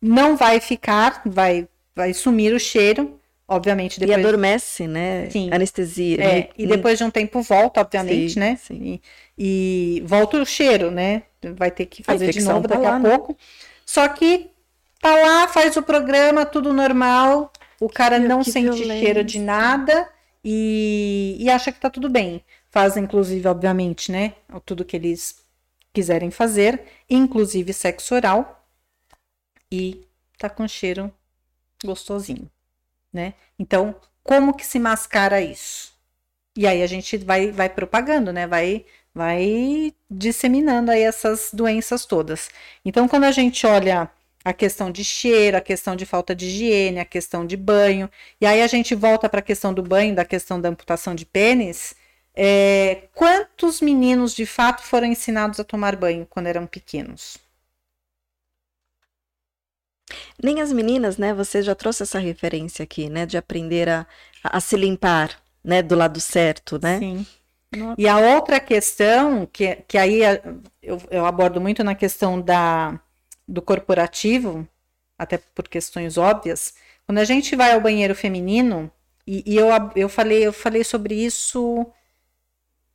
[0.00, 1.66] não vai ficar, vai,
[1.96, 3.18] vai sumir o cheiro.
[3.48, 4.16] obviamente depois...
[4.16, 5.28] E adormece, né?
[5.30, 5.50] Sim.
[5.52, 6.22] Anestesia.
[6.22, 8.56] É, e depois de um tempo volta, obviamente, sim, né?
[8.56, 9.00] Sim.
[9.36, 11.24] E, e, volta o cheiro, né?
[11.56, 13.10] Vai ter que fazer de novo tá daqui lá, a né?
[13.10, 13.36] pouco.
[13.84, 14.50] Só que
[15.06, 18.98] tá lá, faz o programa, tudo normal, o cara Meu, não sente violência.
[18.98, 20.08] cheiro de nada
[20.44, 22.44] e, e acha que tá tudo bem.
[22.70, 24.34] Faz, inclusive, obviamente, né?
[24.64, 25.44] Tudo que eles
[25.92, 28.66] quiserem fazer, inclusive sexo oral,
[29.70, 30.04] e
[30.38, 31.12] tá com cheiro
[31.84, 32.50] gostosinho,
[33.12, 33.34] né?
[33.56, 35.94] Então, como que se mascara isso?
[36.56, 38.46] E aí a gente vai, vai propagando, né?
[38.46, 38.84] Vai,
[39.14, 42.50] vai disseminando aí essas doenças todas.
[42.84, 44.10] Então, quando a gente olha
[44.46, 48.08] a questão de cheiro, a questão de falta de higiene, a questão de banho.
[48.40, 51.26] E aí a gente volta para a questão do banho, da questão da amputação de
[51.26, 51.96] pênis.
[52.32, 57.38] É, quantos meninos de fato foram ensinados a tomar banho quando eram pequenos?
[60.40, 61.34] Nem as meninas, né?
[61.34, 63.26] Você já trouxe essa referência aqui, né?
[63.26, 64.06] De aprender a,
[64.44, 65.82] a se limpar, né?
[65.82, 67.00] Do lado certo, né?
[67.00, 67.26] Sim.
[67.98, 70.20] E a outra questão, que, que aí
[70.80, 73.00] eu, eu abordo muito na questão da,
[73.46, 74.66] do corporativo,
[75.18, 76.74] até por questões óbvias,
[77.06, 78.90] quando a gente vai ao banheiro feminino,
[79.26, 81.86] e, e eu, eu, falei, eu falei sobre isso.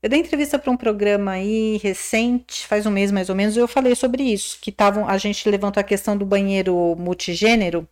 [0.02, 3.60] Eu dei entrevista para um programa aí recente, faz um mês mais ou menos, e
[3.60, 7.88] eu falei sobre isso, que tavam, a gente levantou a questão do banheiro multigênero.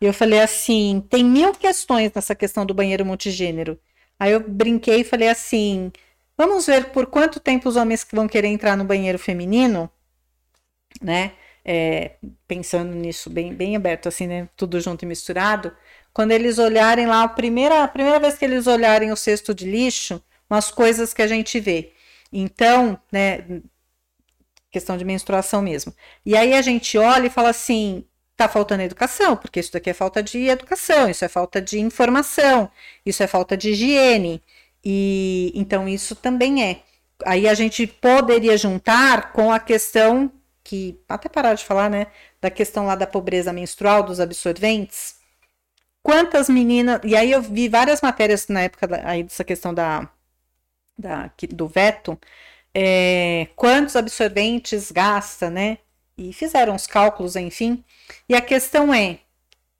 [0.00, 3.78] E eu falei assim: tem mil questões nessa questão do banheiro multigênero.
[4.18, 5.92] Aí eu brinquei e falei assim:
[6.36, 9.90] vamos ver por quanto tempo os homens vão querer entrar no banheiro feminino,
[11.00, 11.32] né?
[11.64, 12.12] É,
[12.46, 14.48] pensando nisso bem, bem aberto, assim, né?
[14.56, 15.74] Tudo junto e misturado.
[16.12, 19.64] Quando eles olharem lá, a primeira, a primeira vez que eles olharem o cesto de
[19.70, 21.92] lixo, umas coisas que a gente vê.
[22.32, 23.62] Então, né?
[24.70, 25.94] Questão de menstruação mesmo.
[26.24, 28.04] E aí a gente olha e fala assim:
[28.36, 32.70] tá faltando educação, porque isso daqui é falta de educação, isso é falta de informação,
[33.04, 34.42] isso é falta de higiene.
[34.84, 36.82] E então isso também é.
[37.24, 40.30] Aí a gente poderia juntar com a questão
[40.72, 42.06] que até parar de falar, né,
[42.40, 45.16] da questão lá da pobreza menstrual dos absorventes.
[46.02, 50.08] Quantas meninas, e aí eu vi várias matérias na época da, aí dessa questão da,
[50.98, 52.18] da do veto,
[52.74, 55.76] é, quantos absorventes gasta, né?
[56.16, 57.84] E fizeram os cálculos, enfim.
[58.26, 59.18] E a questão é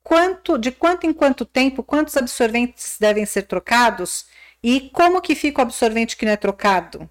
[0.03, 4.27] quanto, de quanto em quanto tempo, quantos absorventes devem ser trocados
[4.63, 7.09] e como que fica o absorvente que não é trocado,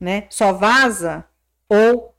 [0.00, 0.26] né?
[0.30, 1.24] Só vaza
[1.68, 2.17] ou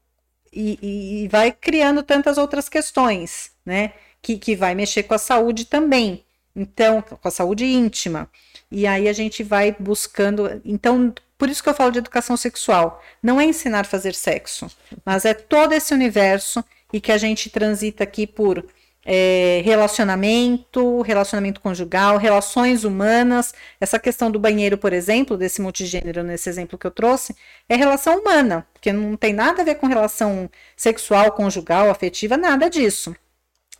[0.53, 3.93] e, e, vai criando tantas outras questões, né?
[4.21, 6.23] Que, que vai mexer com a saúde também.
[6.55, 8.29] Então, com a saúde íntima.
[8.71, 10.61] E aí a gente vai buscando.
[10.65, 13.03] Então, por isso que eu falo de educação sexual.
[13.23, 14.69] Não é ensinar a fazer sexo,
[15.05, 18.65] mas é todo esse universo e que a gente transita aqui por
[19.11, 23.55] é, relacionamento, relacionamento conjugal, relações humanas.
[23.81, 27.35] Essa questão do banheiro, por exemplo, desse multigênero, nesse exemplo que eu trouxe,
[27.67, 32.69] é relação humana, porque não tem nada a ver com relação sexual, conjugal, afetiva, nada
[32.69, 33.15] disso.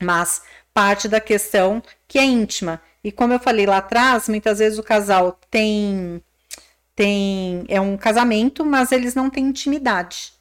[0.02, 0.42] Mas
[0.74, 2.82] parte da questão que é íntima.
[3.04, 6.24] E como eu falei lá atrás, muitas vezes o casal tem
[6.96, 10.34] tem é um casamento, mas eles não têm intimidade.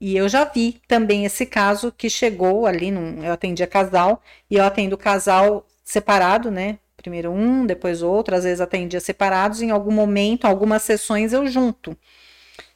[0.00, 4.56] E eu já vi também esse caso que chegou ali, num, eu atendia casal, e
[4.56, 6.78] eu atendo casal separado, né?
[6.96, 11.96] Primeiro um, depois outro, às vezes atendia separados, em algum momento, algumas sessões eu junto.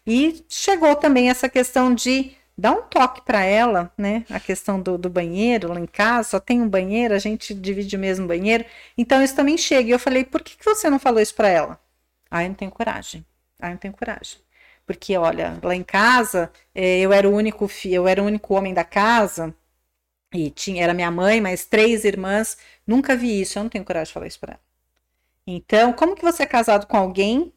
[0.06, 4.24] E chegou também essa questão de dar um toque para ela, né?
[4.30, 7.96] A questão do, do, banheiro lá em casa, só tem um banheiro, a gente divide
[7.96, 8.64] o mesmo banheiro.
[8.96, 9.88] Então isso também chega.
[9.88, 11.80] E eu falei, por que, que você não falou isso para ela?
[12.30, 13.24] Ah, eu não tenho coragem.
[13.58, 14.38] Ah, eu não tenho coragem.
[14.90, 18.74] Porque, olha, lá em casa, é, eu era o único eu era o único homem
[18.74, 19.54] da casa,
[20.34, 24.08] e tinha, era minha mãe, mas três irmãs, nunca vi isso, eu não tenho coragem
[24.08, 24.60] de falar isso para ela.
[25.46, 27.52] Então, como que você é casado com alguém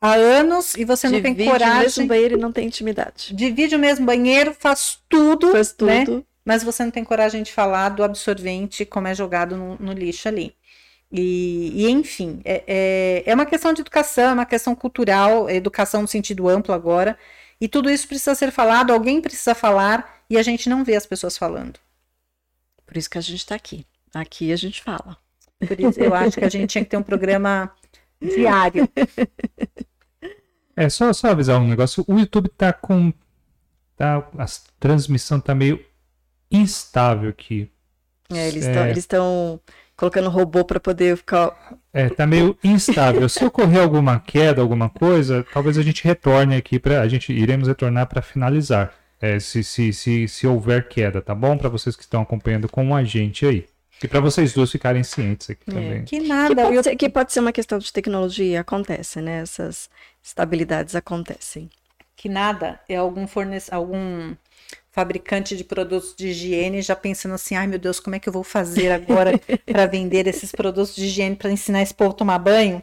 [0.00, 1.68] há anos e você Divide não tem coragem?
[1.68, 3.34] Divide o mesmo banheiro e não tem intimidade.
[3.34, 6.06] Divide o mesmo banheiro, faz tudo, faz né?
[6.06, 6.16] tudo.
[6.16, 6.24] Né?
[6.46, 10.28] Mas você não tem coragem de falar do absorvente como é jogado no, no lixo
[10.28, 10.56] ali.
[11.10, 16.02] E, e enfim, é, é, é, uma questão de educação, é uma questão cultural, educação
[16.02, 17.18] no sentido amplo agora,
[17.60, 21.06] e tudo isso precisa ser falado, alguém precisa falar, e a gente não vê as
[21.06, 21.80] pessoas falando.
[22.86, 23.86] Por isso que a gente está aqui.
[24.14, 25.16] Aqui a gente fala.
[25.66, 27.70] Por isso eu acho que a gente tinha que ter um programa
[28.20, 28.88] diário.
[30.76, 32.04] É, só, só avisar um negócio.
[32.06, 33.12] O YouTube tá com.
[33.96, 34.46] Tá, a
[34.78, 35.84] transmissão tá meio
[36.50, 37.68] instável aqui.
[38.30, 38.64] É, eles
[38.98, 39.60] estão.
[39.66, 39.87] É...
[39.98, 41.50] Colocando robô para poder ficar.
[41.92, 43.28] É, tá meio instável.
[43.28, 47.66] Se ocorrer alguma queda, alguma coisa, talvez a gente retorne aqui para a gente iremos
[47.66, 48.94] retornar para finalizar.
[49.20, 51.58] É, se, se, se, se houver queda, tá bom?
[51.58, 53.66] Para vocês que estão acompanhando com a gente aí.
[54.00, 56.04] E para vocês duas ficarem cientes aqui é, também.
[56.04, 56.54] Que nada.
[56.54, 59.40] Que pode, ser, que pode ser uma questão de tecnologia, acontece, né?
[59.40, 59.90] Essas
[60.22, 61.68] estabilidades acontecem.
[62.14, 64.36] Que nada é algum fornecedor, algum
[64.98, 68.32] fabricante de produtos de higiene já pensando assim, ai meu Deus, como é que eu
[68.32, 72.38] vou fazer agora para vender esses produtos de higiene para ensinar esse povo a tomar
[72.40, 72.82] banho?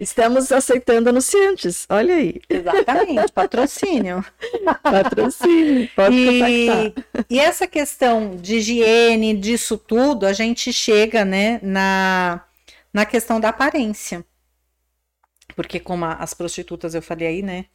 [0.00, 2.40] Estamos aceitando anunciantes, olha aí.
[2.48, 4.24] Exatamente, patrocínio.
[4.82, 6.92] patrocínio, pode e,
[7.30, 12.44] e essa questão de higiene, disso tudo, a gente chega, né, na,
[12.92, 14.24] na questão da aparência.
[15.54, 17.66] Porque como as prostitutas, eu falei aí, né,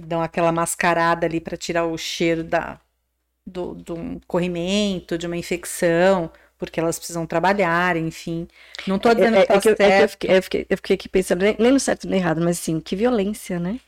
[0.00, 2.80] dão aquela mascarada ali para tirar o cheiro da,
[3.46, 8.48] do, do corrimento, de uma infecção, porque elas precisam trabalhar, enfim.
[8.86, 10.94] Não estou dizendo é, que, é, que, é que eu, fiquei, eu, fiquei, eu fiquei
[10.94, 13.80] aqui pensando, nem no certo nem no errado, mas assim, que violência, né?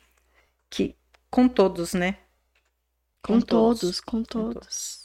[0.68, 0.96] Que...
[1.30, 2.16] Com todos, né?
[3.22, 4.54] Com, com todos, todos, com todos.
[4.54, 5.00] Com todos.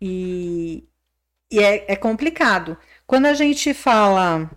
[0.00, 0.88] E,
[1.50, 2.76] e é, é complicado.
[3.06, 4.50] Quando a gente fala,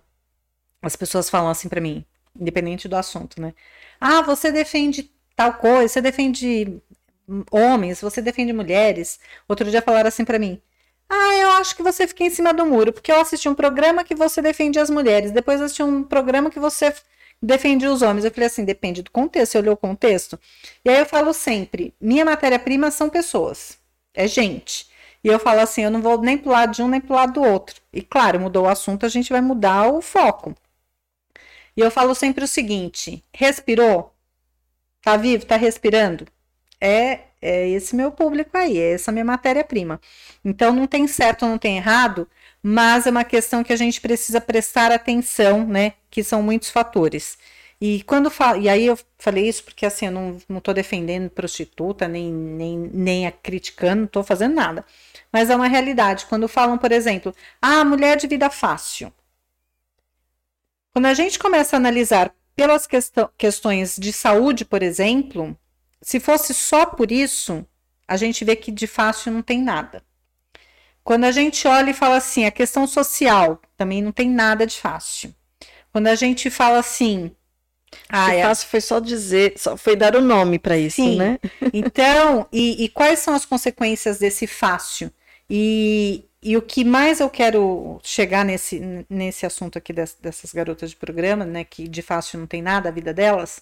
[0.82, 2.06] as pessoas falam assim para mim,
[2.40, 3.53] independente do assunto, né?
[3.99, 6.81] Ah, você defende tal coisa, você defende
[7.51, 9.19] homens, você defende mulheres.
[9.47, 10.61] Outro dia falaram assim para mim:
[11.10, 14.03] ah, eu acho que você fica em cima do muro, porque eu assisti um programa
[14.03, 16.93] que você defende as mulheres, depois eu assisti um programa que você
[17.41, 18.26] defende os homens.
[18.26, 20.39] Eu falei assim, depende do contexto, você olhou o contexto?
[20.84, 23.77] E aí eu falo sempre, minha matéria-prima são pessoas,
[24.14, 24.88] é gente.
[25.23, 27.34] E eu falo assim, eu não vou nem pro lado de um nem pro lado
[27.34, 27.81] do outro.
[27.93, 30.55] E claro, mudou o assunto, a gente vai mudar o foco.
[31.76, 34.12] E eu falo sempre o seguinte, respirou?
[35.04, 35.46] Tá vivo?
[35.46, 36.28] Tá respirando?
[36.82, 40.00] É é esse meu público aí, é essa minha matéria-prima.
[40.46, 42.28] Então não tem certo, não tem errado,
[42.64, 45.94] mas é uma questão que a gente precisa prestar atenção, né?
[46.10, 47.38] Que são muitos fatores.
[47.82, 51.30] E quando falo, e aí eu falei isso porque assim, eu não, não tô defendendo
[51.30, 54.86] prostituta, nem, nem, nem a criticando, não tô fazendo nada.
[55.32, 56.26] Mas é uma realidade.
[56.28, 59.12] Quando falam, por exemplo, ah, mulher de vida fácil.
[60.94, 62.88] Quando a gente começa a analisar pelas
[63.38, 65.58] questões de saúde, por exemplo,
[66.02, 67.65] se fosse só por isso,
[68.07, 70.04] a gente vê que de fácil não tem nada.
[71.04, 74.78] Quando a gente olha e fala assim, a questão social também não tem nada de
[74.78, 75.34] fácil.
[75.91, 77.32] Quando a gente fala assim,
[78.10, 81.18] ah, é fácil foi só dizer, só foi dar o nome para isso, Sim.
[81.18, 81.40] né?
[81.73, 85.12] Então, e, e, quais são as consequências desse fácil?
[85.49, 90.89] E, e o que mais eu quero chegar nesse, nesse assunto aqui das, dessas garotas
[90.89, 93.62] de programa, né, que de fácil não tem nada a vida delas,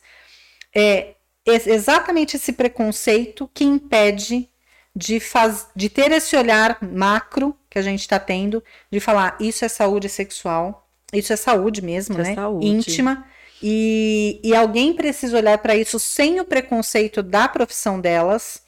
[0.76, 4.48] é exatamente esse preconceito que impede
[4.96, 9.64] de, faz, de ter esse olhar macro que a gente está tendo, de falar isso
[9.64, 12.36] é saúde sexual, isso é saúde mesmo, é né?
[12.36, 12.68] Saúde.
[12.68, 13.26] Íntima.
[13.62, 18.64] E, e alguém precisa olhar para isso sem o preconceito da profissão delas,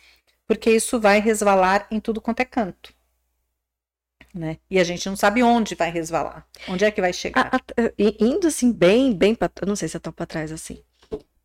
[0.48, 2.94] porque isso vai resvalar em tudo quanto é canto.
[4.34, 4.58] Né?
[4.70, 7.52] E a gente não sabe onde vai resvalar, onde é que vai chegar.
[7.54, 9.52] A, a, indo assim, bem, bem para.
[9.68, 10.80] Não sei se eu tô para trás assim.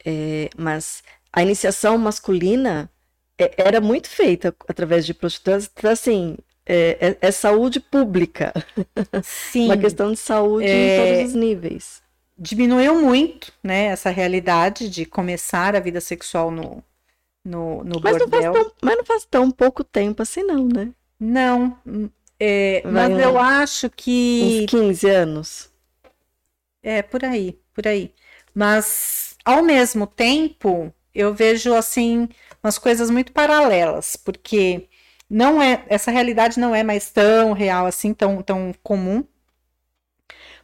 [0.05, 2.91] É, mas a iniciação masculina
[3.39, 6.37] é, era muito feita através de prostitutas, então, assim,
[6.67, 8.53] é, é, é, saúde pública.
[9.23, 9.67] Sim.
[9.67, 12.03] Uma questão de saúde em é, todos os níveis.
[12.37, 16.83] Diminuiu muito, né, essa realidade de começar a vida sexual no,
[17.45, 18.53] no, no mas bordel.
[18.53, 20.91] Não tão, mas não faz tão pouco tempo assim, não, né?
[21.19, 21.77] Não,
[22.41, 24.61] é, mas eu acho que...
[24.63, 25.71] Uns 15 anos.
[26.83, 28.15] É, por aí, por aí.
[28.55, 32.29] Mas, ao mesmo tempo, eu vejo assim
[32.63, 34.89] umas coisas muito paralelas, porque
[35.29, 39.25] não é essa realidade não é mais tão real assim, tão, tão comum.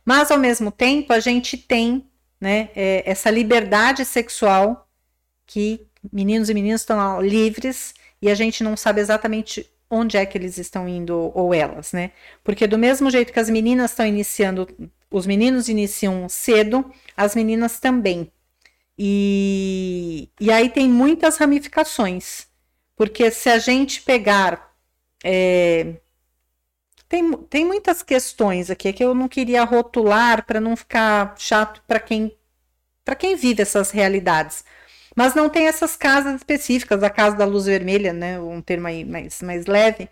[0.04, 2.06] Mas ao mesmo tempo a gente tem
[2.40, 4.88] né, é, essa liberdade sexual
[5.46, 10.36] que meninos e meninas estão livres e a gente não sabe exatamente onde é que
[10.36, 12.12] eles estão indo ou elas, né?
[12.42, 14.68] Porque do mesmo jeito que as meninas estão iniciando,
[15.10, 16.84] os meninos iniciam cedo,
[17.16, 18.30] as meninas também.
[18.98, 22.46] E, e aí tem muitas ramificações,
[22.96, 24.72] porque se a gente pegar.
[25.24, 25.94] É,
[27.08, 32.00] tem, tem muitas questões aqui que eu não queria rotular para não ficar chato para
[32.00, 32.36] quem,
[33.18, 34.64] quem vive essas realidades.
[35.14, 39.04] Mas não tem essas casas específicas, a Casa da Luz Vermelha, né, um termo aí
[39.04, 40.08] mais, mais leve.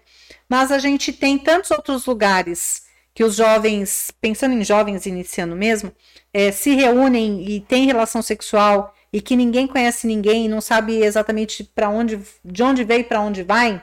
[0.49, 5.93] Mas a gente tem tantos outros lugares que os jovens, pensando em jovens iniciando mesmo,
[6.33, 11.63] é, se reúnem e têm relação sexual e que ninguém conhece ninguém, não sabe exatamente
[11.65, 13.83] para onde, de onde veio para onde vai,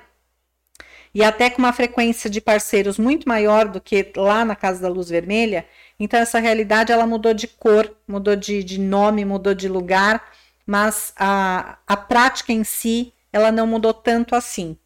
[1.14, 4.90] e até com uma frequência de parceiros muito maior do que lá na Casa da
[4.90, 5.66] Luz Vermelha,
[6.00, 10.24] então essa realidade ela mudou de cor, mudou de, de nome, mudou de lugar,
[10.70, 14.78] mas a, a prática em si ela não mudou tanto assim.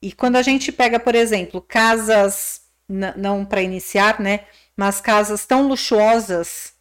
[0.00, 4.44] E quando a gente pega, por exemplo, casas não para iniciar, né?
[4.76, 6.74] Mas casas tão luxuosas,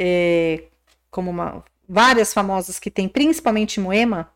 [0.00, 0.64] é,
[1.10, 4.32] como uma, várias famosas que tem, principalmente Moema,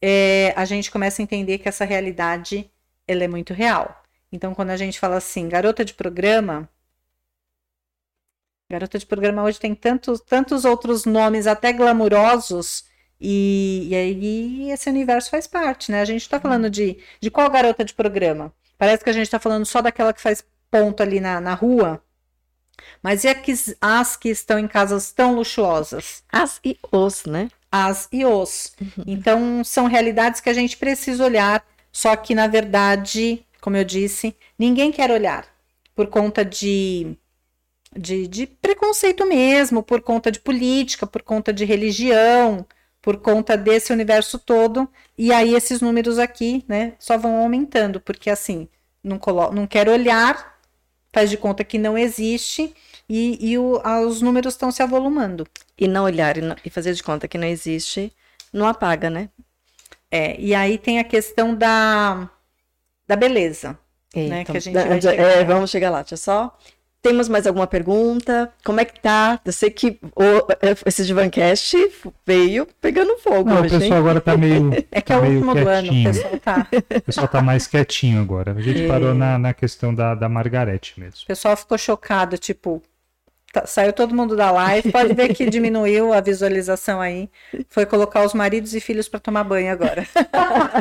[0.00, 2.70] é, a gente começa a entender que essa realidade
[3.08, 4.00] ela é muito real.
[4.30, 6.68] Então, quando a gente fala assim, garota de programa,
[8.70, 12.84] garota de programa hoje tem tantos, tantos outros nomes, até glamurosos,
[13.20, 16.00] e, e aí esse universo faz parte, né?
[16.00, 18.52] A gente está falando de, de qual garota de programa?
[18.76, 22.02] Parece que a gente está falando só daquela que faz ponto ali na, na rua,
[23.02, 23.28] mas e
[23.80, 26.22] as que estão em casas tão luxuosas?
[26.30, 27.48] As e os, né?
[27.70, 28.74] As e os.
[28.80, 29.04] Uhum.
[29.06, 34.36] Então, são realidades que a gente precisa olhar, só que, na verdade, como eu disse,
[34.58, 35.46] ninguém quer olhar
[35.94, 37.16] por conta de,
[37.94, 42.66] de, de preconceito mesmo, por conta de política, por conta de religião,
[43.02, 44.88] por conta desse universo todo.
[45.16, 48.68] E aí, esses números aqui, né, só vão aumentando, porque assim,
[49.02, 50.56] não, colo não quer olhar
[51.16, 52.74] faz de conta que não existe
[53.08, 55.46] e, e o, os números estão se avolumando.
[55.78, 58.12] E não olhar e, não, e fazer de conta que não existe,
[58.52, 59.30] não apaga, né?
[60.10, 62.28] É, e aí tem a questão da,
[63.08, 63.78] da beleza.
[64.28, 65.14] né, então, que a gente da, chegar.
[65.14, 66.54] É, vamos chegar lá, deixa só
[67.06, 68.52] temos mais alguma pergunta?
[68.64, 69.40] Como é que tá?
[69.44, 70.22] Eu sei que o,
[70.84, 71.76] esse Divancast
[72.26, 73.48] veio pegando fogo.
[73.48, 73.98] Não, hoje, o pessoal hein?
[73.98, 74.70] agora tá meio.
[74.90, 76.66] É que é o último do ano, o pessoal tá.
[76.96, 78.52] O pessoal tá mais quietinho agora.
[78.52, 78.88] A gente é.
[78.88, 81.20] parou na, na questão da, da Margarete mesmo.
[81.22, 82.95] O pessoal ficou chocado, tipo, Tá,
[83.64, 87.28] saiu todo mundo da live, pode ver que diminuiu a visualização aí.
[87.68, 90.06] Foi colocar os maridos e filhos para tomar banho agora.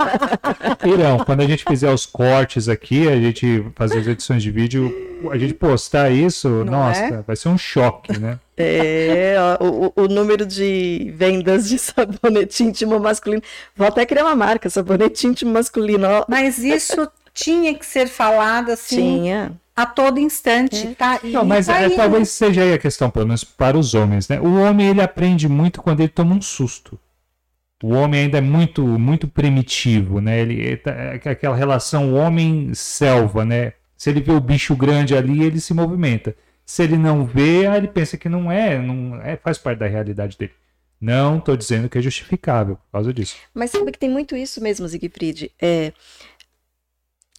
[0.85, 4.93] Irão, quando a gente fizer os cortes aqui, a gente fazer as edições de vídeo,
[5.31, 7.21] a gente postar isso, Não nossa, é?
[7.21, 8.39] vai ser um choque, né?
[8.57, 13.41] É, ó, o, o, número de vendas de sabonete íntimo masculino.
[13.75, 16.07] Vou até criar uma marca, sabonete íntimo masculino.
[16.07, 16.25] Ó.
[16.27, 18.95] Mas isso tinha que ser falado assim.
[18.95, 20.93] Tinha a todo instante, é.
[20.93, 21.19] tá?
[21.23, 24.39] Não, mas tá é, talvez seja aí a questão, pelo menos para os homens, né?
[24.39, 26.97] O homem ele aprende muito quando ele toma um susto.
[27.83, 30.39] O homem ainda é muito muito primitivo, né?
[30.39, 33.73] Ele tá, é aquela relação homem selva, né?
[33.97, 36.35] Se ele vê o bicho grande ali, ele se movimenta.
[36.65, 40.37] Se ele não vê, ele pensa que não é, não é, faz parte da realidade
[40.37, 40.53] dele.
[40.99, 43.35] Não estou dizendo que é justificável por causa disso.
[43.53, 45.51] Mas sabe que tem muito isso mesmo, Siegfried.
[45.61, 45.91] É,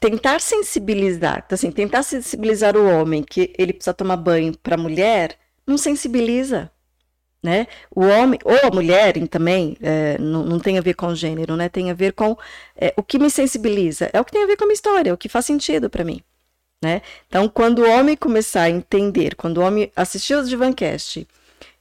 [0.00, 4.78] tentar sensibilizar, então, assim, tentar sensibilizar o homem que ele precisa tomar banho para a
[4.78, 6.70] mulher, não sensibiliza,
[7.42, 7.66] né?
[7.94, 11.68] O homem ou a mulher também é, não, não, tem a ver com gênero, né?
[11.68, 12.36] Tem a ver com
[12.76, 15.10] é, o que me sensibiliza, é o que tem a ver com a minha história,
[15.10, 16.20] é o que faz sentido para mim,
[16.82, 17.02] né?
[17.28, 21.26] Então, quando o homem começar a entender, quando o homem assistir os Divancast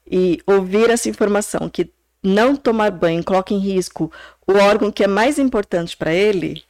[0.10, 1.90] e ouvir essa informação que
[2.26, 4.12] não tomar banho coloca em risco
[4.48, 6.64] o órgão que é mais importante para ele,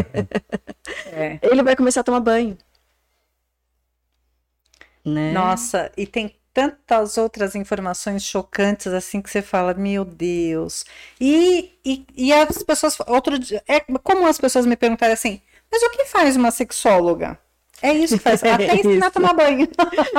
[1.12, 1.38] é.
[1.42, 2.56] ele vai começar a tomar banho.
[5.04, 5.32] Né?
[5.32, 10.86] Nossa, e tem tantas outras informações chocantes assim que você fala, meu Deus.
[11.20, 15.40] E, e, e as pessoas, outro dia, é como as pessoas me perguntaram assim,
[15.70, 17.38] mas o que faz uma sexóloga?
[17.82, 18.42] É isso que faz.
[18.44, 19.68] Até é ensinar a tomar banho.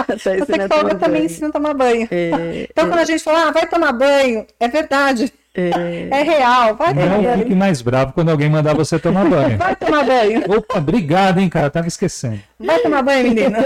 [0.08, 2.08] a sexóloga também ensina a tomar banho.
[2.12, 2.88] É, então, é.
[2.90, 5.32] quando a gente fala, ah, vai tomar banho, é verdade.
[5.56, 6.76] É, é real.
[6.76, 7.40] Vai Não banho.
[7.40, 9.58] fique mais bravo quando alguém mandar você tomar banho.
[9.58, 10.44] Vai tomar banho.
[10.56, 11.72] Opa, obrigado, hein, cara.
[11.72, 12.40] Tava esquecendo.
[12.60, 13.66] Vai tomar banho, menina.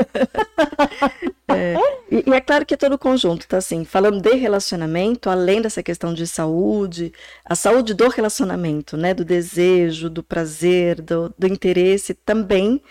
[1.50, 1.76] É,
[2.10, 5.61] e, e, é claro que é todo o conjunto, tá assim, falando de relacionamento, além
[5.61, 7.11] dessa questão de saúde,
[7.44, 12.82] a saúde do relacionamento, né, do desejo, do prazer, do, do interesse, também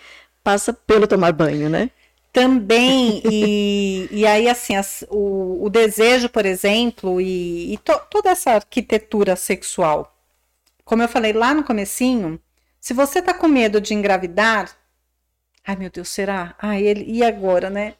[0.43, 1.89] passa pelo tomar banho, né?
[2.33, 8.29] Também, e, e aí, assim, as, o, o desejo, por exemplo, e, e to, toda
[8.29, 10.17] essa arquitetura sexual.
[10.85, 12.39] Como eu falei lá no comecinho,
[12.79, 14.71] se você tá com medo de engravidar,
[15.67, 16.55] ai meu Deus, será?
[16.57, 17.95] Ai, ele, e agora, né?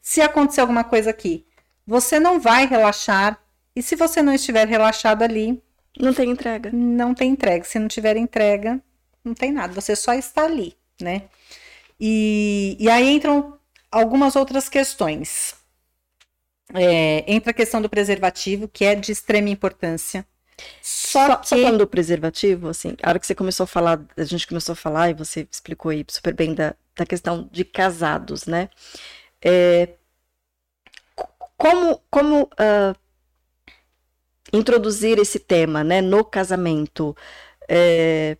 [0.00, 1.46] Se acontecer alguma coisa aqui,
[1.86, 3.38] você não vai relaxar,
[3.74, 5.62] e se você não estiver relaxado ali,
[5.98, 6.70] não tem entrega.
[6.72, 7.64] Não tem entrega.
[7.64, 8.80] Se não tiver entrega,
[9.22, 9.74] não tem nada.
[9.74, 11.28] Você só está ali, né?
[11.98, 13.58] E, e aí entram
[13.90, 15.54] algumas outras questões.
[16.74, 20.26] É, entra a questão do preservativo, que é de extrema importância.
[20.82, 21.48] Só, só, que...
[21.48, 24.72] só falando do preservativo, assim, a hora que você começou a falar, a gente começou
[24.72, 28.70] a falar e você explicou aí super bem da, da questão de casados, né?
[29.44, 29.90] É,
[31.56, 32.96] como como uh,
[34.52, 37.16] introduzir esse tema, né, no casamento,
[37.68, 38.36] é,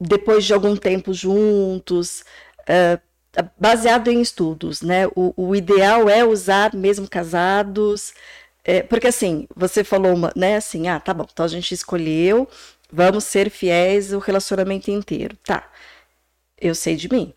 [0.00, 2.24] depois de algum tempo juntos,
[2.62, 3.00] uh,
[3.58, 5.06] baseado em estudos, né?
[5.08, 8.14] O, o, ideal é usar mesmo casados,
[8.64, 12.48] é, porque assim, você falou, uma, né, assim, ah, tá bom, então a gente escolheu,
[12.90, 15.70] vamos ser fiéis o relacionamento inteiro, tá?
[16.58, 17.32] Eu sei de mim.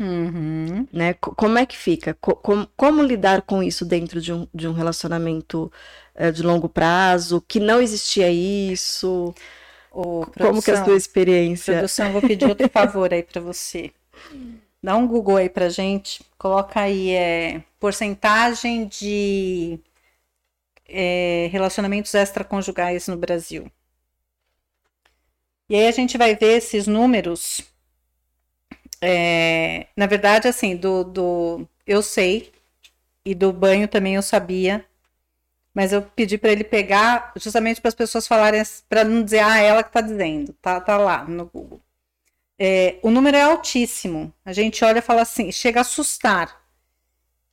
[0.00, 0.86] Uhum.
[0.92, 1.14] Né?
[1.14, 2.14] Como é que fica?
[2.14, 5.72] Como, como, lidar com isso dentro de um, de um relacionamento
[6.14, 7.40] é, de longo prazo?
[7.40, 9.34] Que não existia isso?
[9.90, 11.74] Ô, como que é a sua experiência?
[11.74, 13.92] Produção, vou pedir outro favor aí para você.
[14.82, 19.78] Dá um Google aí pra gente, coloca aí é, porcentagem de
[20.88, 23.70] é, relacionamentos extraconjugais no Brasil.
[25.68, 27.66] E aí a gente vai ver esses números
[29.00, 32.52] é, na verdade, assim, do, do eu sei,
[33.24, 34.84] e do banho também eu sabia,
[35.78, 39.58] mas eu pedi para ele pegar justamente para as pessoas falarem, para não dizer, ah,
[39.58, 41.80] ela que está dizendo, tá, tá lá no Google.
[42.58, 44.34] É, o número é altíssimo.
[44.44, 46.60] A gente olha e fala assim, chega a assustar.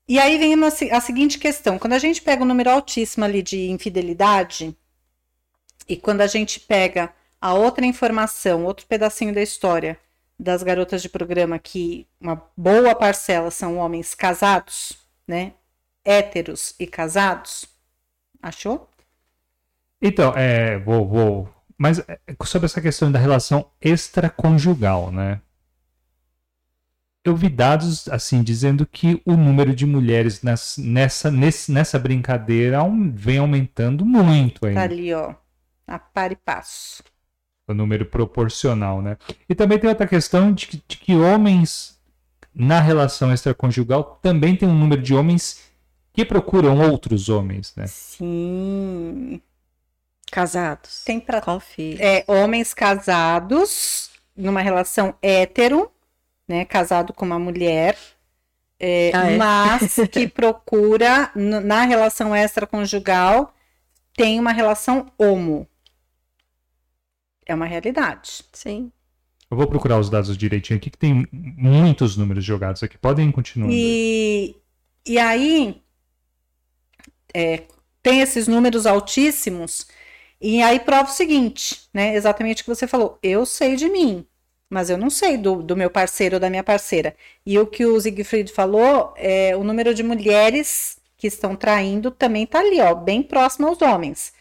[0.08, 3.44] E aí vem uma, a seguinte questão: quando a gente pega um número altíssimo ali
[3.44, 4.76] de infidelidade,
[5.88, 10.00] e quando a gente pega a outra informação, outro pedacinho da história,
[10.40, 14.98] das garotas de programa que uma boa parcela são homens casados,
[15.28, 15.54] né?
[16.04, 17.75] Héteros e casados.
[18.45, 18.88] Achou?
[19.99, 21.49] Então, é, vou, vou.
[21.75, 25.41] Mas é, sobre essa questão da relação extraconjugal, né?
[27.24, 31.32] Eu vi dados assim dizendo que o número de mulheres nessa, nessa,
[31.72, 32.77] nessa brincadeira
[33.15, 34.80] vem aumentando muito ainda.
[34.80, 35.33] Tá ali, ó.
[35.88, 37.03] A par e passo
[37.67, 39.17] o número proporcional, né?
[39.49, 41.99] E também tem outra questão de que, de que homens
[42.53, 45.65] na relação extraconjugal também tem um número de homens
[46.16, 47.85] que procuram outros homens, né?
[47.88, 49.42] Sim.
[50.32, 51.03] Casados.
[51.03, 51.42] Tem para
[52.00, 55.92] É, homens casados numa relação hétero,
[56.48, 56.66] né?
[56.66, 57.98] Casado com uma mulher.
[58.80, 59.38] É, ah, é?
[59.38, 63.53] mas que procura na relação extraconjugal
[64.14, 65.68] tem uma relação homo
[67.45, 68.44] é uma realidade.
[68.52, 68.92] Sim.
[69.50, 72.98] Eu vou procurar os dados direitinho aqui, que tem muitos números jogados aqui.
[72.98, 73.69] Podem continuar.
[73.72, 74.56] E,
[75.06, 75.82] e aí,
[77.34, 77.64] é,
[78.02, 79.88] tem esses números altíssimos,
[80.40, 82.16] e aí prova o seguinte, né?
[82.16, 83.18] Exatamente o que você falou.
[83.24, 84.26] Eu sei de mim,
[84.70, 87.16] mas eu não sei do, do meu parceiro ou da minha parceira.
[87.45, 92.44] E o que o Siegfried falou, é, o número de mulheres que estão traindo também
[92.44, 94.34] está ali, ó, bem próximo aos homens.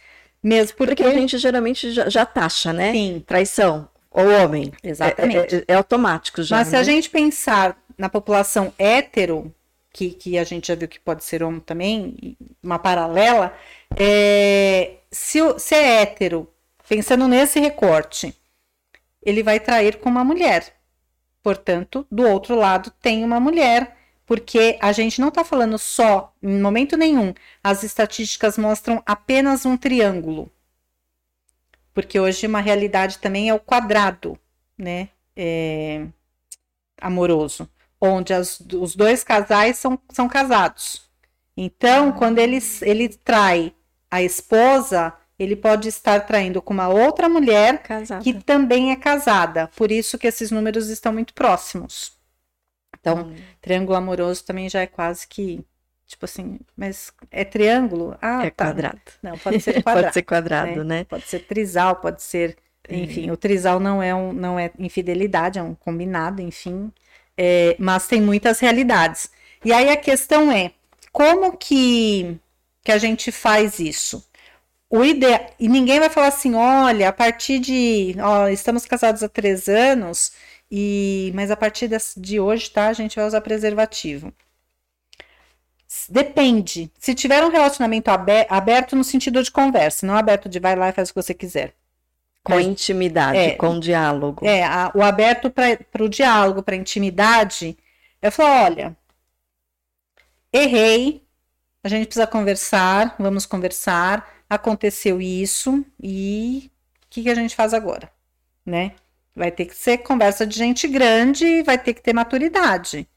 [0.43, 1.03] Mesmo porque...
[1.03, 2.93] porque a gente geralmente já, já taxa, né?
[2.93, 3.25] Sim.
[3.27, 4.73] Traição ou homem.
[4.83, 5.55] Exatamente.
[5.55, 6.57] É, é, é automático já.
[6.57, 6.71] Mas né?
[6.71, 6.85] se a né?
[6.85, 9.55] gente pensar na população hétero,
[9.95, 13.57] que, que a gente já viu que pode ser homem também, uma paralela,
[13.97, 16.53] é, se, se é hétero,
[16.89, 18.35] pensando nesse recorte,
[19.23, 20.75] ele vai trair com uma mulher.
[21.41, 26.61] Portanto, do outro lado tem uma mulher porque a gente não está falando só, em
[26.61, 27.33] momento nenhum,
[27.63, 30.51] as estatísticas mostram apenas um triângulo.
[31.93, 34.37] Porque hoje uma realidade também é o quadrado,
[34.77, 35.11] né?
[35.37, 36.07] É,
[37.01, 37.69] amoroso,
[38.07, 41.03] onde as, os dois casais são, são casados.
[41.57, 43.73] Então, quando ele, ele trai
[44.11, 48.23] a esposa, ele pode estar traindo com uma outra mulher casada.
[48.23, 49.69] que também é casada.
[49.77, 52.13] Por isso que esses números estão muito próximos.
[52.99, 53.37] Então, hum.
[53.61, 55.65] triângulo amoroso também já é quase que,
[56.07, 58.17] tipo assim, mas é triângulo?
[58.21, 58.67] Ah, é tá.
[58.67, 59.01] quadrado.
[59.23, 60.03] Não, pode ser quadrado.
[60.05, 60.99] pode ser quadrado, né?
[60.99, 61.05] né?
[61.05, 62.57] Pode ser trisal, pode ser,
[62.89, 63.33] enfim, é.
[63.33, 66.91] o trisal não é um, não é infidelidade, é um combinado, enfim.
[67.37, 69.31] É, mas tem muitas realidades.
[69.65, 70.73] E aí a questão é,
[71.13, 72.39] como que,
[72.85, 74.25] que a gente faz isso?
[74.91, 79.29] O ideal, e ninguém vai falar assim, olha, a partir de, ó, estamos casados há
[79.29, 80.33] três anos,
[80.71, 82.89] e, mas a partir de hoje, tá?
[82.89, 84.33] A gente vai usar preservativo.
[86.09, 86.91] Depende.
[86.99, 88.09] Se tiver um relacionamento
[88.49, 91.35] aberto no sentido de conversa, não aberto de vai lá e faz o que você
[91.35, 91.75] quiser.
[92.45, 94.47] Com mas, intimidade, é, com diálogo.
[94.47, 97.77] É, a, o aberto para o diálogo, para intimidade,
[98.21, 98.97] eu falo: olha,
[100.53, 101.25] errei,
[101.83, 106.71] a gente precisa conversar, vamos conversar, aconteceu isso e
[107.05, 108.11] o que, que a gente faz agora,
[108.65, 108.93] né?
[109.35, 113.09] Vai ter que ser conversa de gente grande e vai ter que ter maturidade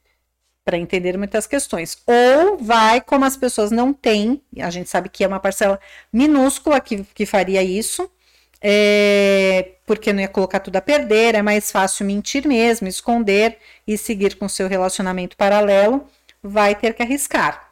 [0.66, 2.02] para entender muitas questões.
[2.06, 5.80] Ou vai, como as pessoas não têm, a gente sabe que é uma parcela
[6.12, 8.12] minúscula que, que faria isso,
[8.62, 13.98] é, porque não ia colocar tudo a perder, é mais fácil mentir mesmo, esconder e
[13.98, 16.06] seguir com seu relacionamento paralelo,
[16.42, 17.72] vai ter que arriscar.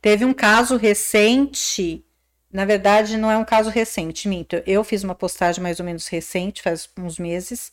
[0.00, 2.04] Teve um caso recente
[2.52, 4.60] na verdade, não é um caso recente, minto.
[4.66, 7.70] Eu fiz uma postagem mais ou menos recente, faz uns meses,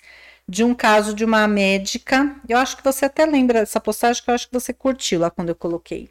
[0.47, 2.35] de um caso de uma médica.
[2.47, 5.31] Eu acho que você até lembra dessa postagem, que eu acho que você curtiu lá
[5.31, 6.09] quando eu coloquei.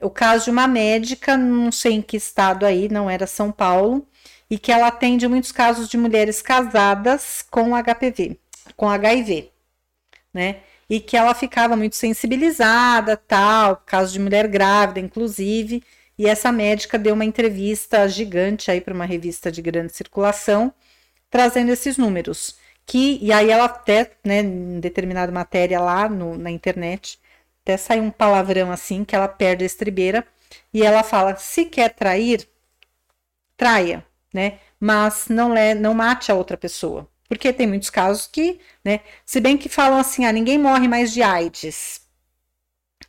[0.00, 4.06] O caso de uma médica, não sei em que estado aí, não era São Paulo,
[4.50, 8.38] e que ela atende muitos casos de mulheres casadas com HPV,
[8.76, 9.50] com HIV,
[10.32, 10.60] né?
[10.88, 15.82] e que ela ficava muito sensibilizada, tal, caso de mulher grávida, inclusive.
[16.18, 20.72] E essa médica deu uma entrevista gigante aí para uma revista de grande circulação,
[21.30, 22.56] trazendo esses números.
[22.86, 27.18] Que, e aí ela até, né, em determinada matéria lá no, na internet,
[27.62, 30.26] até sai um palavrão assim, que ela perde a estribeira,
[30.72, 32.48] e ela fala: se quer trair,
[33.56, 34.04] traia,
[34.36, 34.58] né?
[34.78, 37.08] Mas não, é, não mate a outra pessoa.
[37.26, 39.00] Porque tem muitos casos que, né?
[39.24, 42.02] Se bem que falam assim, ah, ninguém morre mais de AIDS.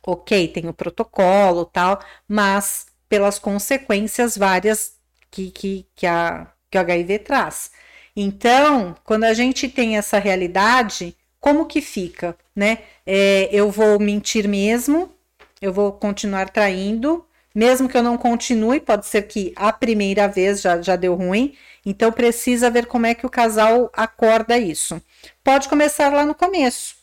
[0.04, 4.94] Ok, tem o protocolo tal, mas pelas consequências várias
[5.30, 7.70] que, que, que, a, que o HIV traz.
[8.16, 12.78] Então, quando a gente tem essa realidade, como que fica, né?
[13.06, 15.12] É, eu vou mentir mesmo,
[15.60, 17.24] eu vou continuar traindo,
[17.58, 21.56] mesmo que eu não continue, pode ser que a primeira vez já, já deu ruim,
[21.84, 25.02] então precisa ver como é que o casal acorda isso.
[25.42, 26.94] Pode começar lá no começo.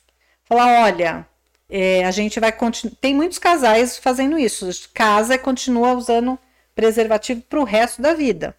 [0.46, 1.28] Falar, olha,
[1.70, 2.96] é, a gente vai continuar.
[3.02, 4.70] Tem muitos casais fazendo isso.
[4.94, 6.40] Casa e continua usando
[6.74, 8.56] preservativo para o resto da vida,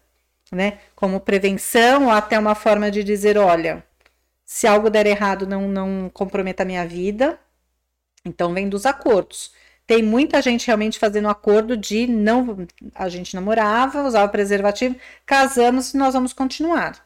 [0.51, 0.77] né?
[0.95, 3.83] Como prevenção ou até uma forma de dizer, olha,
[4.45, 7.39] se algo der errado, não, não comprometa a minha vida.
[8.23, 9.51] Então vem dos acordos.
[9.87, 12.67] Tem muita gente realmente fazendo acordo de não.
[12.93, 17.03] A gente namorava, usava preservativo, casamos e nós vamos continuar.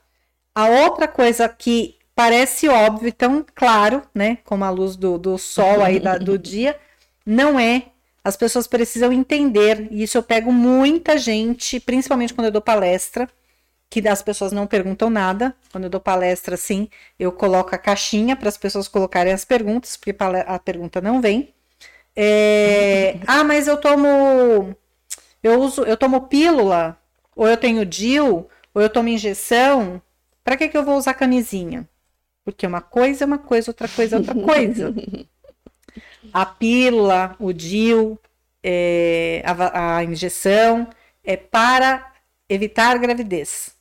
[0.56, 4.40] A outra coisa que parece óbvio e tão claro, né?
[4.44, 6.78] Como a luz do, do sol aí da, do dia,
[7.24, 7.86] não é.
[8.24, 13.28] As pessoas precisam entender, e isso eu pego muita gente, principalmente quando eu dou palestra,
[13.90, 15.56] que as pessoas não perguntam nada.
[15.72, 19.98] Quando eu dou palestra, assim, eu coloco a caixinha para as pessoas colocarem as perguntas,
[19.98, 20.16] porque
[20.48, 21.54] a pergunta não vem.
[22.16, 24.76] É, ah, mas eu tomo.
[25.42, 26.98] Eu uso, eu tomo pílula,
[27.36, 30.02] ou eu tenho DIL, ou eu tomo injeção.
[30.44, 31.88] Para que, que eu vou usar camisinha?
[32.44, 34.94] Porque uma coisa é uma coisa, outra coisa é outra coisa.
[36.34, 38.20] A pílula, o DIL,
[38.64, 40.88] é, a, a injeção
[41.24, 42.14] é para
[42.50, 43.76] evitar gravidez.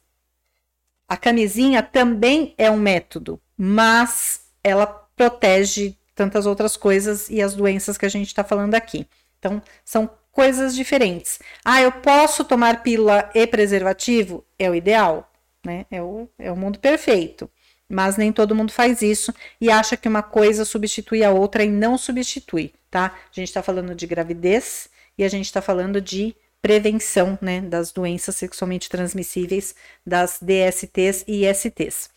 [1.08, 7.96] A camisinha também é um método, mas ela protege tantas outras coisas e as doenças
[7.96, 9.06] que a gente está falando aqui.
[9.38, 11.38] Então, são coisas diferentes.
[11.64, 14.44] Ah, eu posso tomar pílula e preservativo?
[14.58, 15.30] É o ideal,
[15.64, 15.86] né?
[15.90, 17.50] É o, é o mundo perfeito.
[17.88, 21.68] Mas nem todo mundo faz isso e acha que uma coisa substitui a outra e
[21.68, 23.06] não substitui, tá?
[23.06, 27.90] A gente está falando de gravidez e a gente está falando de prevenção, né, das
[27.90, 29.74] doenças sexualmente transmissíveis,
[30.06, 32.10] das DSTs e ISTs.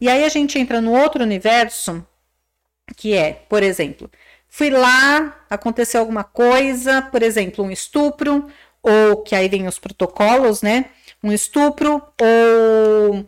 [0.00, 2.04] E aí a gente entra no outro universo
[2.96, 4.10] que é, por exemplo,
[4.48, 8.46] fui lá, aconteceu alguma coisa, por exemplo, um estupro,
[8.82, 10.86] ou que aí vem os protocolos, né?
[11.22, 13.26] Um estupro, ou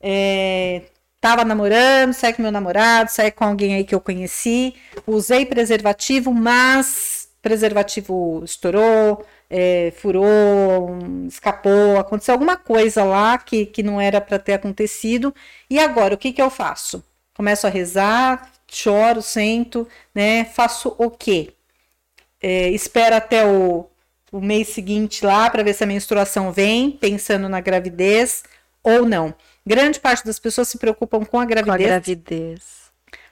[0.00, 0.82] é,
[1.20, 4.74] tava namorando, saí com meu namorado, saí com alguém aí que eu conheci,
[5.06, 14.00] usei preservativo, mas preservativo estourou, é, furou, escapou, aconteceu alguma coisa lá que, que não
[14.00, 15.34] era para ter acontecido.
[15.68, 17.04] E agora, o que, que eu faço?
[17.34, 20.44] Começo a rezar, choro, sento, né?
[20.44, 21.52] Faço o quê?
[22.40, 23.86] É, espero até o,
[24.32, 28.42] o mês seguinte lá para ver se a menstruação vem, pensando na gravidez
[28.82, 29.34] ou não.
[29.64, 31.78] Grande parte das pessoas se preocupam com a gravidez.
[31.78, 32.82] Com a gravidez.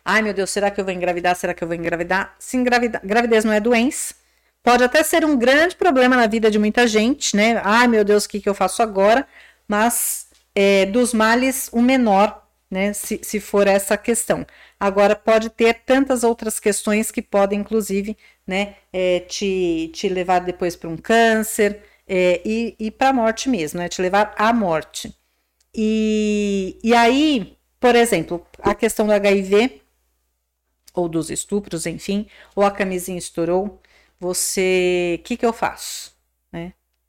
[0.04, 1.34] Ai, meu Deus, será que eu vou engravidar?
[1.36, 2.34] Será que eu vou engravidar?
[2.38, 4.14] Se engravidar, gravidez não é doença.
[4.62, 7.60] Pode até ser um grande problema na vida de muita gente, né?
[7.64, 9.26] Ai, meu Deus, o que, que eu faço agora?
[9.66, 12.92] Mas é, dos males, o menor, né?
[12.92, 14.46] Se, se for essa questão.
[14.80, 20.74] Agora, pode ter tantas outras questões que podem, inclusive, né, é, te, te levar depois
[20.74, 25.14] para um câncer é, e, e para a morte mesmo, né, te levar à morte.
[25.74, 29.82] E, e aí, por exemplo, a questão do HIV,
[30.94, 32.26] ou dos estupros, enfim,
[32.56, 33.80] ou a camisinha estourou,
[34.18, 35.18] você.
[35.20, 36.12] O que, que eu faço?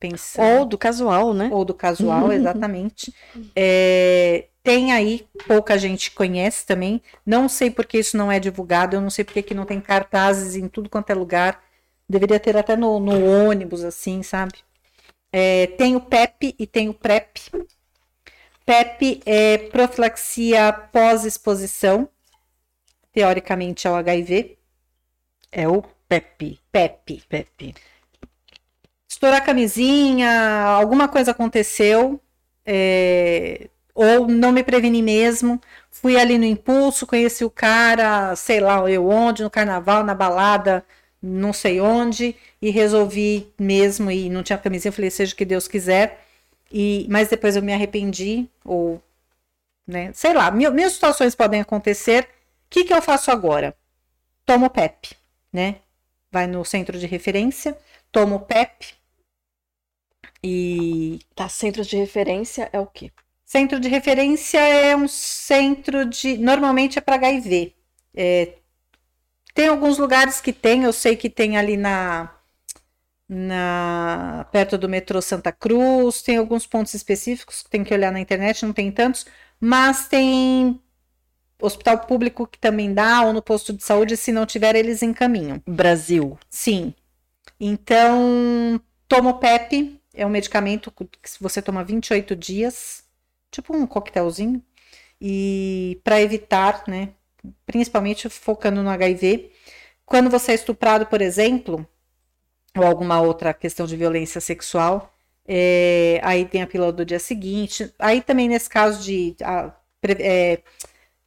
[0.02, 1.48] Pensando, ou do casual, né?
[1.54, 3.14] Ou do casual, exatamente.
[3.56, 7.00] é, tem aí, pouca gente conhece também.
[7.24, 10.56] Não sei porque isso não é divulgado, eu não sei porque que não tem cartazes
[10.56, 11.64] em tudo quanto é lugar.
[12.10, 14.54] Deveria ter até no, no ônibus, assim, sabe?
[15.32, 17.38] É, tem o PEP e tem o PrEP.
[18.66, 22.10] PEP é profilaxia pós-exposição,
[23.14, 24.58] teoricamente é o HIV.
[25.52, 26.60] É o PEP.
[26.72, 27.24] PEP.
[27.30, 27.76] PEP.
[29.22, 32.20] Estourar a camisinha, alguma coisa aconteceu.
[32.66, 38.90] É, ou não me preveni mesmo, fui ali no impulso, conheci o cara, sei lá
[38.90, 40.84] eu onde, no carnaval, na balada,
[41.22, 45.68] não sei onde, e resolvi mesmo, e não tinha camisinha, falei, seja o que Deus
[45.68, 46.26] quiser,
[46.72, 49.02] e, mas depois eu me arrependi, ou,
[49.88, 52.28] né, sei lá, mil, mil situações podem acontecer, o
[52.70, 53.76] que, que eu faço agora?
[54.46, 55.16] toma o PEP,
[55.54, 55.78] né?
[56.32, 57.78] Vai no centro de referência,
[58.12, 59.01] toma o PEP
[60.44, 61.20] e.
[61.36, 63.12] Tá, centro de referência é o quê?
[63.46, 66.38] Centro de referência é um centro de.
[66.38, 67.74] Normalmente é para HIV.
[68.16, 68.54] É...
[69.54, 72.32] Tem alguns lugares que tem, eu sei que tem ali na
[73.34, 78.20] na perto do metrô Santa Cruz, tem alguns pontos específicos que tem que olhar na
[78.20, 79.26] internet, não tem tantos,
[79.60, 80.82] mas tem
[81.62, 85.62] hospital público que também dá, ou no posto de saúde, se não tiver, eles encaminham.
[85.66, 86.38] Brasil.
[86.50, 86.94] Sim.
[87.60, 91.08] Então, toma o PEP, é um medicamento que
[91.40, 93.04] você toma 28 dias,
[93.52, 94.64] tipo um coquetelzinho,
[95.20, 97.10] e para evitar, né,
[97.66, 99.52] principalmente focando no HIV.
[100.06, 101.88] Quando você é estuprado, por exemplo,
[102.78, 105.14] ou alguma outra questão de violência sexual.
[105.48, 107.94] É, aí tem a pílula do dia seguinte.
[108.00, 109.74] Aí também, nesse caso de a,
[110.20, 110.62] é,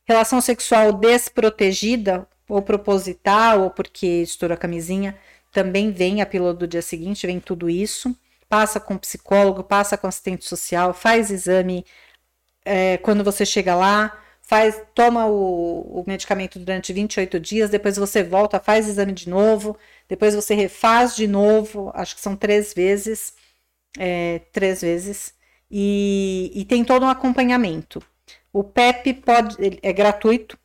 [0.04, 5.18] relação sexual desprotegida, ou proposital, ou porque estourou a camisinha,
[5.52, 8.14] também vem a pílula do dia seguinte, vem tudo isso.
[8.48, 11.84] Passa com psicólogo, passa com assistente social, faz exame.
[12.64, 18.22] É, quando você chega lá, faz, toma o, o medicamento durante 28 dias, depois você
[18.22, 19.76] volta, faz exame de novo,
[20.08, 23.34] depois você refaz de novo, acho que são três vezes,
[23.98, 25.34] é, três vezes,
[25.70, 28.02] e, e, tem todo um acompanhamento.
[28.52, 30.58] O PEP pode, é gratuito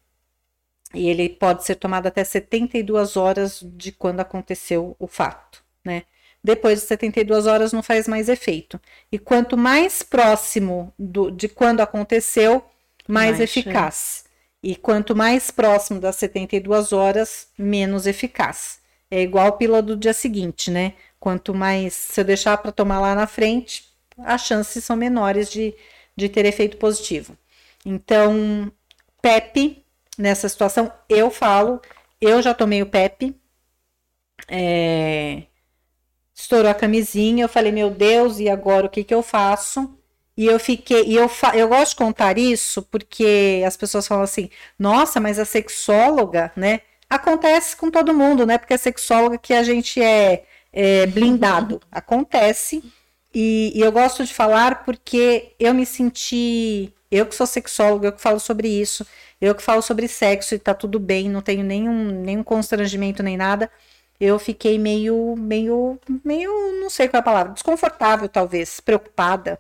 [0.94, 6.04] e ele pode ser tomado até 72 horas de quando aconteceu o fato, né?
[6.44, 8.80] Depois de 72 horas não faz mais efeito.
[9.12, 12.64] E quanto mais próximo do, de quando aconteceu,
[13.08, 14.26] mais, mais eficaz.
[14.62, 18.80] E quanto mais próximo das 72 horas, menos eficaz.
[19.12, 20.94] É igual a pílula do dia seguinte, né?
[21.20, 23.86] Quanto mais se eu deixar para tomar lá na frente,
[24.18, 25.74] as chances são menores de,
[26.16, 27.38] de ter efeito positivo.
[27.86, 28.72] Então,
[29.22, 29.84] PEP,
[30.18, 31.82] nessa situação, eu falo,
[32.22, 33.36] eu já tomei o PEP,
[34.48, 35.44] é,
[36.42, 39.94] estourou a camisinha, eu falei, meu Deus, e agora o que, que eu faço?
[40.38, 44.24] E eu fiquei, e eu, fa, eu gosto de contar isso porque as pessoas falam
[44.24, 46.82] assim, nossa, mas a sexóloga, né?
[47.10, 48.58] Acontece com todo mundo, né?
[48.58, 51.82] Porque é sexóloga que a gente é, é blindado.
[51.92, 52.82] Acontece.
[53.34, 56.94] E, e, eu gosto de falar porque eu me senti.
[57.12, 59.06] Eu que sou sexóloga, eu que falo sobre isso,
[59.42, 63.36] eu que falo sobre sexo e tá tudo bem, não tenho nenhum, nenhum constrangimento nem
[63.36, 63.70] nada.
[64.20, 69.60] Eu fiquei meio, meio, meio, não sei qual é a palavra, desconfortável talvez, preocupada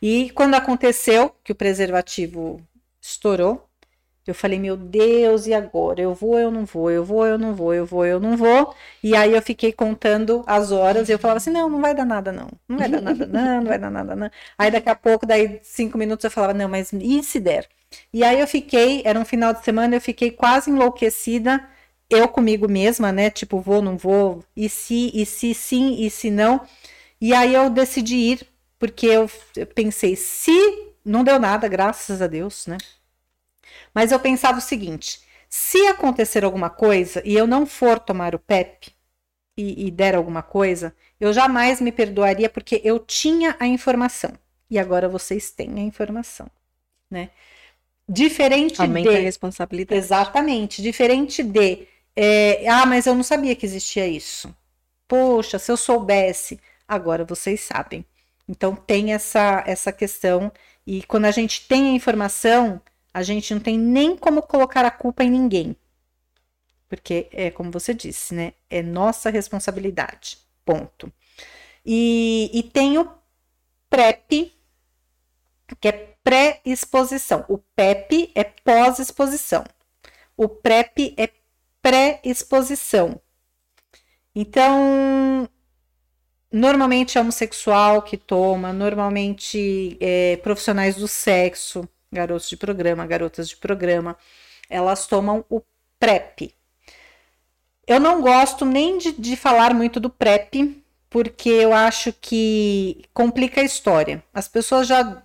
[0.00, 2.60] e quando aconteceu que o preservativo
[3.00, 3.64] estourou,
[4.26, 6.02] eu falei, meu Deus, e agora?
[6.02, 8.74] Eu vou, eu não vou, eu vou, eu não vou, eu vou, eu não vou.
[9.02, 12.04] E aí eu fiquei contando as horas e eu falava assim, não, não vai dar
[12.04, 12.48] nada, não.
[12.68, 14.30] Não vai dar nada, não, não vai dar nada, não.
[14.58, 17.68] Aí daqui a pouco, daí cinco minutos eu falava, não, mas e se der?
[18.12, 21.66] E aí eu fiquei, era um final de semana, eu fiquei quase enlouquecida,
[22.10, 23.30] eu comigo mesma, né?
[23.30, 26.60] Tipo, vou, não vou, e se, e se sim, e se não.
[27.20, 30.52] E aí eu decidi ir porque eu, eu pensei, se
[31.04, 32.78] não deu nada, graças a Deus, né?
[33.92, 38.38] Mas eu pensava o seguinte: se acontecer alguma coisa e eu não for tomar o
[38.38, 38.92] PEP
[39.56, 44.30] e, e, der alguma coisa, eu jamais me perdoaria porque eu tinha a informação.
[44.70, 46.48] E agora vocês têm a informação,
[47.10, 47.30] né?
[48.08, 49.16] Diferente Aumenta de.
[49.16, 49.98] a responsabilidade.
[49.98, 50.80] Exatamente.
[50.80, 51.86] Diferente de.
[52.20, 54.52] É, ah, mas eu não sabia que existia isso.
[55.06, 56.60] Poxa, se eu soubesse.
[56.86, 58.04] Agora vocês sabem.
[58.48, 60.50] Então tem essa, essa questão,
[60.84, 62.82] e quando a gente tem a informação,
[63.14, 65.76] a gente não tem nem como colocar a culpa em ninguém.
[66.88, 68.52] Porque é como você disse, né?
[68.68, 70.38] É nossa responsabilidade.
[70.64, 71.12] Ponto.
[71.86, 73.08] E, e tem o
[73.88, 74.52] PrEP,
[75.80, 77.44] que é pré-exposição.
[77.48, 79.64] O PEP é pós-exposição.
[80.36, 81.28] O PrEP é
[81.88, 83.18] pré-exposição.
[84.34, 85.48] Então,
[86.52, 93.56] normalmente é homossexual que toma, normalmente é, profissionais do sexo, garotos de programa, garotas de
[93.56, 94.18] programa,
[94.68, 95.62] elas tomam o
[95.98, 96.54] PrEP.
[97.86, 103.62] Eu não gosto nem de, de falar muito do PrEP, porque eu acho que complica
[103.62, 104.22] a história.
[104.32, 105.22] As pessoas já,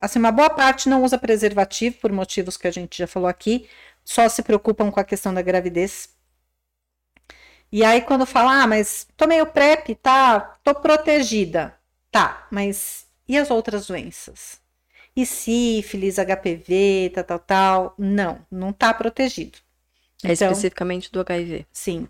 [0.00, 3.68] assim, uma boa parte não usa preservativo por motivos que a gente já falou aqui,
[4.04, 6.14] só se preocupam com a questão da gravidez
[7.74, 11.74] e aí, quando fala, ah, mas tomei o PrEP, tá, tô protegida.
[12.08, 14.60] Tá, mas e as outras doenças?
[15.16, 17.94] E sífilis, HPV, tal, tal, tal?
[17.98, 19.58] Não, não tá protegido.
[20.22, 21.66] É então, especificamente do HIV.
[21.72, 22.08] Sim.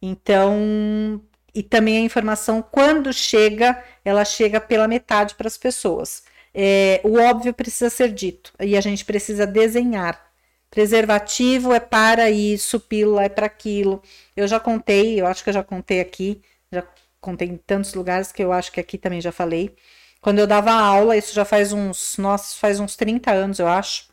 [0.00, 1.20] Então,
[1.54, 6.22] e também a informação, quando chega, ela chega pela metade para as pessoas.
[6.54, 10.31] É, o óbvio precisa ser dito e a gente precisa desenhar
[10.72, 14.02] Preservativo é para isso, pílula é para aquilo.
[14.34, 16.40] Eu já contei, eu acho que eu já contei aqui,
[16.72, 16.82] já
[17.20, 19.76] contei em tantos lugares que eu acho que aqui também já falei.
[20.22, 24.08] Quando eu dava aula, isso já faz uns, nossa, faz uns 30 anos, eu acho.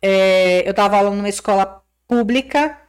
[0.00, 2.80] É, eu dava aula numa escola pública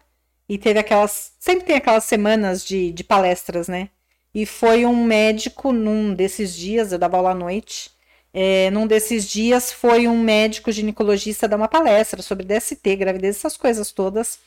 [0.47, 1.33] e teve aquelas.
[1.39, 3.89] Sempre tem aquelas semanas de, de palestras, né?
[4.33, 7.91] E foi um médico num desses dias, eu dava aula à noite.
[8.33, 13.57] É, num desses dias foi um médico ginecologista dar uma palestra sobre DST, gravidez, essas
[13.57, 14.39] coisas todas.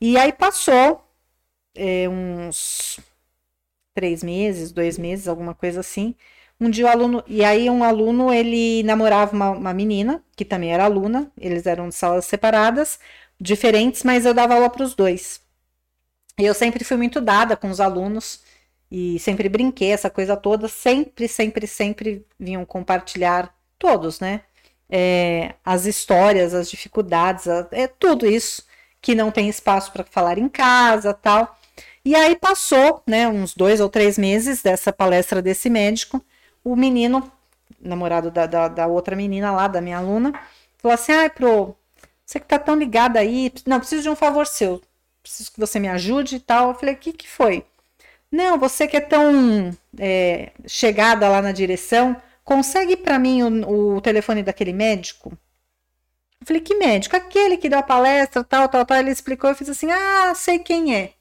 [0.00, 1.04] E aí passou
[1.74, 3.00] é, uns
[3.94, 6.14] três meses, dois meses, alguma coisa assim.
[6.60, 10.72] Um dia o aluno, e aí um aluno, ele namorava uma, uma menina, que também
[10.72, 12.98] era aluna, eles eram de salas separadas,
[13.40, 15.40] diferentes, mas eu dava aula para os dois.
[16.38, 18.42] E eu sempre fui muito dada com os alunos,
[18.90, 24.42] e sempre brinquei, essa coisa toda, sempre, sempre, sempre vinham compartilhar, todos, né?
[24.88, 28.64] É, as histórias, as dificuldades, é tudo isso
[29.00, 31.56] que não tem espaço para falar em casa, tal.
[32.04, 36.24] E aí passou, né, uns dois ou três meses dessa palestra desse médico,
[36.64, 37.30] o menino,
[37.80, 40.32] namorado da, da, da outra menina lá, da minha aluna,
[40.78, 41.76] falou assim: ai, pro,
[42.24, 44.80] você que tá tão ligada aí, não, preciso de um favor seu,
[45.22, 46.70] preciso que você me ajude e tal.
[46.70, 47.64] Eu falei: o que, que foi?
[48.30, 54.00] Não, você que é tão é, chegada lá na direção, consegue para mim o, o,
[54.00, 55.36] telefone daquele médico?
[56.40, 57.16] Eu falei, que médico?
[57.16, 58.98] Aquele que deu a palestra, tal, tal, tal.
[58.98, 61.12] Ele explicou, eu fiz assim, ah, sei quem é.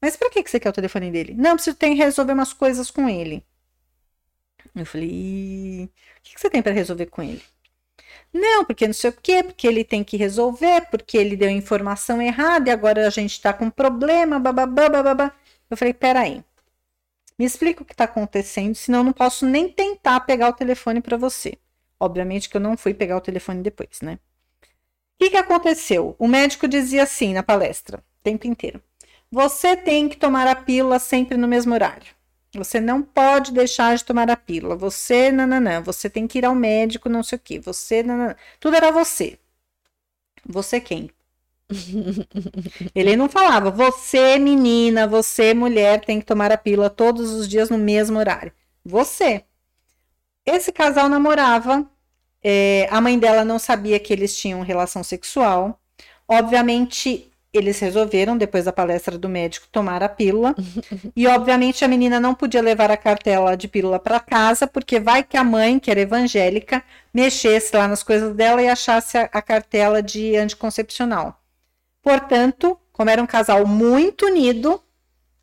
[0.00, 1.34] Mas para que, você quer o telefone dele?
[1.36, 3.44] Não, preciso que resolver umas coisas com ele.
[4.74, 7.42] Eu falei, o que, você tem para resolver com ele?
[8.32, 12.22] Não, porque não sei o quê, porque ele tem que resolver, porque ele deu informação
[12.22, 15.34] errada e agora a gente está com problema, bababá, bababá.
[15.70, 16.44] Eu falei, peraí,
[17.38, 21.00] me explica o que está acontecendo, senão eu não posso nem tentar pegar o telefone
[21.00, 21.56] para você.
[21.98, 24.18] Obviamente que eu não fui pegar o telefone depois, né?
[24.64, 26.16] O que, que aconteceu?
[26.18, 28.82] O médico dizia assim na palestra, o tempo inteiro.
[29.30, 32.14] Você tem que tomar a pílula sempre no mesmo horário.
[32.54, 34.74] Você não pode deixar de tomar a pílula.
[34.74, 37.58] Você, nananã, você tem que ir ao médico, não sei o que.
[37.60, 38.34] Você, nananã.
[38.58, 39.38] Tudo era você.
[40.44, 41.10] Você quem?
[42.94, 47.70] Ele não falava, você menina, você mulher tem que tomar a pílula todos os dias
[47.70, 48.52] no mesmo horário.
[48.84, 49.44] Você.
[50.44, 51.88] Esse casal namorava,
[52.42, 55.80] é, a mãe dela não sabia que eles tinham relação sexual.
[56.26, 60.54] Obviamente, eles resolveram, depois da palestra do médico, tomar a pílula.
[61.16, 65.22] e, obviamente, a menina não podia levar a cartela de pílula para casa, porque vai
[65.22, 66.82] que a mãe, que era evangélica,
[67.12, 71.40] mexesse lá nas coisas dela e achasse a, a cartela de anticoncepcional.
[72.02, 74.82] Portanto, como era um casal muito unido,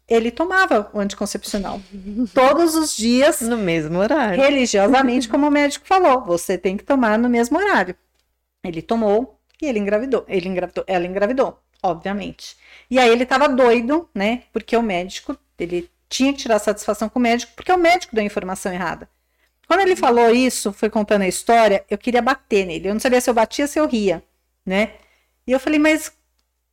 [0.07, 1.81] ele tomava o anticoncepcional
[2.33, 3.41] todos os dias.
[3.41, 4.41] No mesmo horário.
[4.41, 7.95] Religiosamente, como o médico falou, você tem que tomar no mesmo horário.
[8.63, 10.23] Ele tomou e ele engravidou.
[10.27, 12.55] Ele engravidou, ela engravidou, obviamente.
[12.89, 14.43] E aí ele tava doido, né?
[14.53, 18.23] Porque o médico, ele tinha que tirar satisfação com o médico, porque o médico deu
[18.23, 19.09] a informação errada.
[19.67, 22.87] Quando ele falou isso, foi contando a história, eu queria bater nele.
[22.87, 24.23] Eu não sabia se eu batia ou se eu ria,
[24.65, 24.93] né?
[25.45, 26.11] E eu falei, mas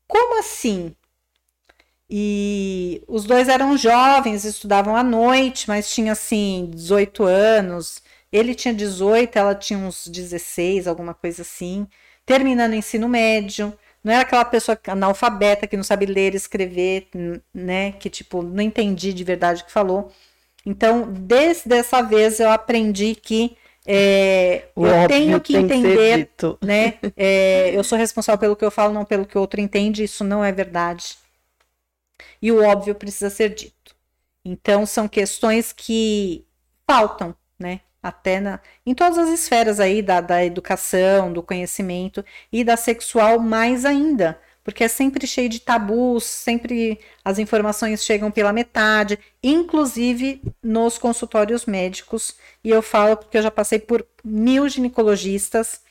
[0.09, 0.95] como assim?
[2.09, 8.03] E os dois eram jovens, estudavam à noite, mas tinha assim 18 anos.
[8.33, 11.87] Ele tinha 18, ela tinha uns 16, alguma coisa assim.
[12.27, 13.77] Terminando o ensino médio.
[14.03, 17.09] Não era aquela pessoa analfabeta que não sabe ler escrever,
[17.55, 17.93] né?
[17.93, 20.13] Que tipo, não entendi de verdade o que falou.
[20.67, 26.99] Então, desde dessa vez eu aprendi que é, eu tenho que entender, que né?
[27.17, 30.05] É, eu sou responsável pelo que eu falo, não pelo que o outro entende.
[30.05, 31.17] Isso não é verdade.
[32.41, 33.95] E o óbvio precisa ser dito.
[34.45, 36.47] Então são questões que
[36.87, 37.81] faltam, né?
[38.03, 43.39] Até na, em todas as esferas aí da, da educação, do conhecimento e da sexual
[43.39, 50.41] mais ainda, porque é sempre cheio de tabus, sempre as informações chegam pela metade, inclusive
[50.63, 52.35] nos consultórios médicos.
[52.65, 55.83] E eu falo porque eu já passei por mil ginecologistas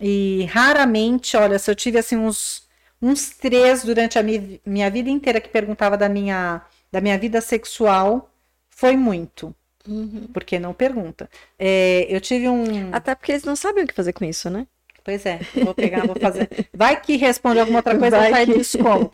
[0.00, 2.66] e raramente, olha, se eu tive assim uns,
[3.00, 7.40] uns três durante a mi minha vida inteira que perguntava da minha, da minha vida
[7.40, 8.28] sexual,
[8.68, 9.54] foi muito.
[9.86, 10.26] Uhum.
[10.32, 11.30] Porque não pergunta.
[11.56, 12.92] É, eu tive um.
[12.92, 14.66] Até porque eles não sabem o que fazer com isso, né?
[15.06, 16.48] Pois é, vou pegar, vou fazer.
[16.74, 18.58] Vai que responde alguma outra coisa, vai, vai que...
[18.58, 19.12] disso como.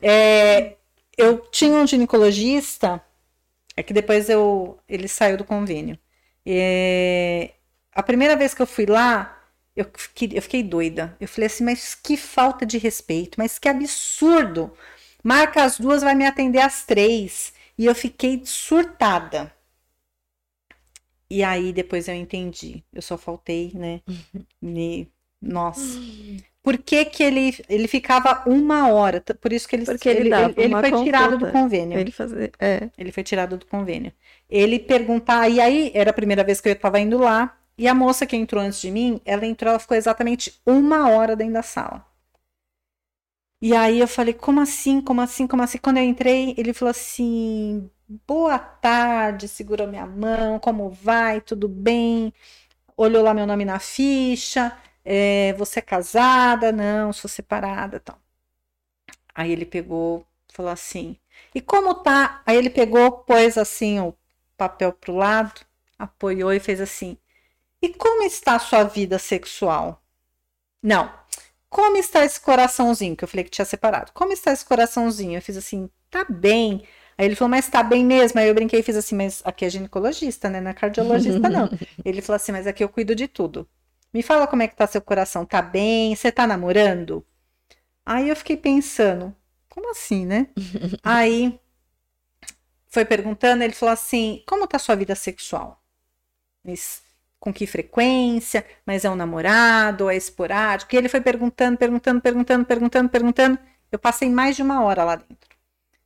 [0.00, 0.76] É,
[1.14, 3.04] eu tinha um ginecologista,
[3.76, 5.98] é que depois eu, ele saiu do convênio.
[6.46, 7.52] É,
[7.92, 11.14] a primeira vez que eu fui lá, eu fiquei, eu fiquei doida.
[11.20, 14.72] Eu falei assim, mas que falta de respeito, mas que absurdo.
[15.22, 17.52] Marca as duas, vai me atender às três.
[17.76, 19.52] E eu fiquei surtada.
[21.28, 22.82] E aí depois eu entendi.
[22.90, 24.00] Eu só faltei, né?
[24.62, 26.00] Me Nossa.
[26.62, 29.20] Por que, que ele, ele ficava uma hora?
[29.40, 31.52] Por isso que ele, Porque ele, ele, ele, ele foi tirado do consulta.
[31.52, 31.98] convênio.
[31.98, 32.50] Ele fazia.
[32.58, 32.90] É.
[32.98, 34.12] Ele foi tirado do convênio.
[34.50, 37.94] Ele perguntar, e aí era a primeira vez que eu estava indo lá, e a
[37.94, 41.62] moça que entrou antes de mim, ela entrou, ela ficou exatamente uma hora dentro da
[41.62, 42.04] sala.
[43.60, 45.78] E aí eu falei, como assim, como assim, como assim?
[45.78, 47.90] Quando eu entrei, ele falou assim,
[48.26, 52.32] boa tarde, segurou minha mão, como vai, tudo bem?
[52.96, 56.72] Olhou lá meu nome na ficha, é, você é casada?
[56.72, 58.18] Não, sou separada, tal.
[59.34, 61.16] Aí ele pegou, falou assim,
[61.54, 62.42] e como tá?
[62.46, 64.14] Aí ele pegou, pôs assim o
[64.56, 65.60] papel pro lado,
[65.98, 67.16] apoiou e fez assim,
[67.82, 70.02] e como está a sua vida sexual?
[70.82, 71.12] Não,
[71.70, 73.16] como está esse coraçãozinho?
[73.16, 74.12] Que eu falei que tinha separado.
[74.12, 75.36] Como está esse coraçãozinho?
[75.38, 76.84] Eu fiz assim, tá bem.
[77.18, 78.40] Aí ele falou, mas tá bem mesmo?
[78.40, 80.60] Aí eu brinquei e fiz assim, mas aqui é ginecologista, né?
[80.60, 81.68] Não é cardiologista, não.
[82.04, 83.68] ele falou assim, mas aqui eu cuido de tudo.
[84.16, 85.44] Me fala como é que tá seu coração.
[85.44, 86.16] Tá bem?
[86.16, 87.22] Você tá namorando?
[88.04, 89.36] Aí eu fiquei pensando,
[89.68, 90.48] como assim, né?
[91.04, 91.60] Aí
[92.88, 95.82] foi perguntando, ele falou assim, como tá sua vida sexual?
[96.64, 97.02] Mas
[97.38, 100.94] com que frequência, mas é um namorado, é esporádico.
[100.94, 103.58] E ele foi perguntando, perguntando, perguntando, perguntando, perguntando.
[103.92, 105.50] Eu passei mais de uma hora lá dentro.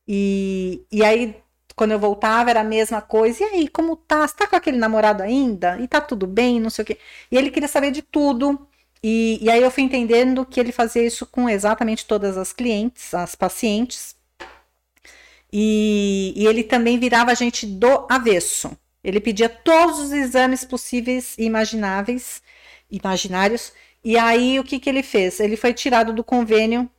[0.05, 1.41] E, e aí,
[1.75, 3.43] quando eu voltava, era a mesma coisa.
[3.43, 4.27] E aí, como tá?
[4.27, 5.77] Você tá com aquele namorado ainda?
[5.79, 6.59] E tá tudo bem?
[6.59, 6.97] Não sei o quê.
[7.31, 8.67] E ele queria saber de tudo.
[9.03, 13.13] E, e aí eu fui entendendo que ele fazia isso com exatamente todas as clientes,
[13.13, 14.15] as pacientes.
[15.51, 18.71] E, e ele também virava a gente do avesso.
[19.03, 22.41] Ele pedia todos os exames possíveis e imagináveis,
[22.89, 23.73] imaginários.
[24.03, 25.39] E aí o que, que ele fez?
[25.39, 26.89] Ele foi tirado do convênio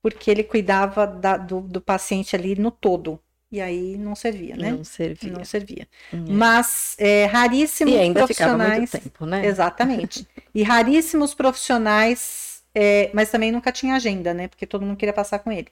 [0.00, 3.20] porque ele cuidava da, do, do, paciente ali no todo.
[3.50, 4.72] E aí não servia, né?
[4.72, 5.32] Não servia.
[5.32, 5.88] Não servia.
[6.12, 6.24] Hum.
[6.28, 8.60] Mas é, raríssimos e ainda profissionais.
[8.60, 9.46] Ficava muito tempo, né?
[9.46, 10.28] Exatamente.
[10.54, 14.48] e raríssimos profissionais, é, mas também nunca tinha agenda, né?
[14.48, 15.68] Porque todo mundo queria passar com ele.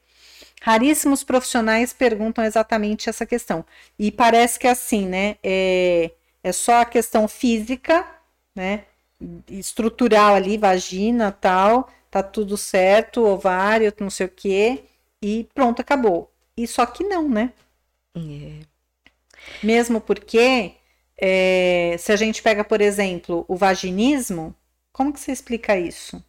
[0.62, 3.64] Raríssimos profissionais perguntam exatamente essa questão.
[3.98, 5.36] E parece que é assim, né?
[5.42, 6.10] É,
[6.42, 8.06] é só a questão física,
[8.54, 8.84] né?
[9.50, 14.84] Estrutural ali, vagina, tal, tá tudo certo, ovário, não sei o quê,
[15.20, 16.30] e pronto, acabou.
[16.56, 17.52] E só que não, né?
[18.16, 18.60] É.
[19.62, 20.72] Mesmo porque,
[21.16, 24.54] é, se a gente pega, por exemplo, o vaginismo,
[24.92, 26.22] como que você explica isso?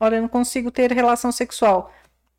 [0.00, 1.92] Olha, eu não consigo ter relação sexual.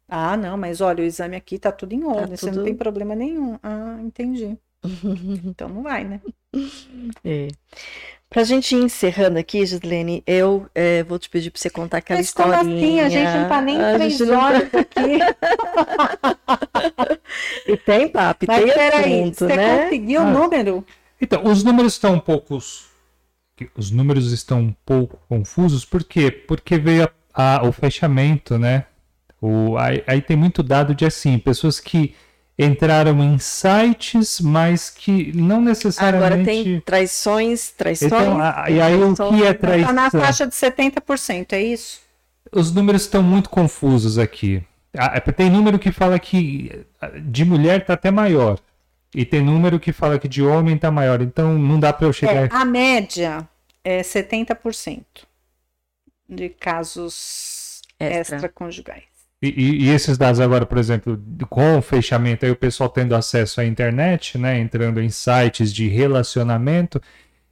[0.07, 2.57] Ah, não, mas olha, o exame aqui tá tudo em ordem, tá você tudo...
[2.57, 3.57] não tem problema nenhum.
[3.64, 4.57] Ah, entendi.
[5.45, 6.22] então não vai, né?
[7.23, 7.47] É.
[8.35, 12.19] Pra gente ir encerrando aqui, Gislene, eu é, vou te pedir pra você contar aquela
[12.19, 12.57] mas historinha.
[12.57, 12.99] Como assim?
[12.99, 14.80] A gente não tá nem a três horas não...
[14.81, 15.19] aqui.
[17.72, 19.83] e tem papo, mas tem peraí, assunto, você né?
[19.83, 20.85] conseguiu o número?
[21.22, 22.59] Então, os números estão um pouco...
[23.77, 26.30] Os números estão um pouco confusos, por quê?
[26.30, 28.83] Porque veio a, a, o fechamento, né?
[29.41, 32.14] O, aí, aí, tem muito dado de assim, pessoas que
[32.58, 36.25] entraram em sites, mas que não necessariamente.
[36.25, 38.11] Agora tem traições, traições.
[38.11, 39.90] Então, a, e aí o que é traição?
[39.90, 42.00] Está na faixa de 70%, é isso?
[42.51, 44.64] Os números estão muito confusos aqui.
[45.35, 46.85] Tem número que fala que
[47.24, 48.58] de mulher está até maior.
[49.14, 51.22] E tem número que fala que de homem está maior.
[51.22, 52.45] Então não dá para eu chegar.
[52.45, 53.48] É, a média
[53.84, 55.03] é 70%
[56.27, 58.38] de casos Extra.
[58.38, 59.14] extraconjugais.
[59.49, 63.61] E, e, esses dados agora, por exemplo, com o fechamento, aí o pessoal tendo acesso
[63.61, 67.01] à internet, né, entrando em sites de relacionamento,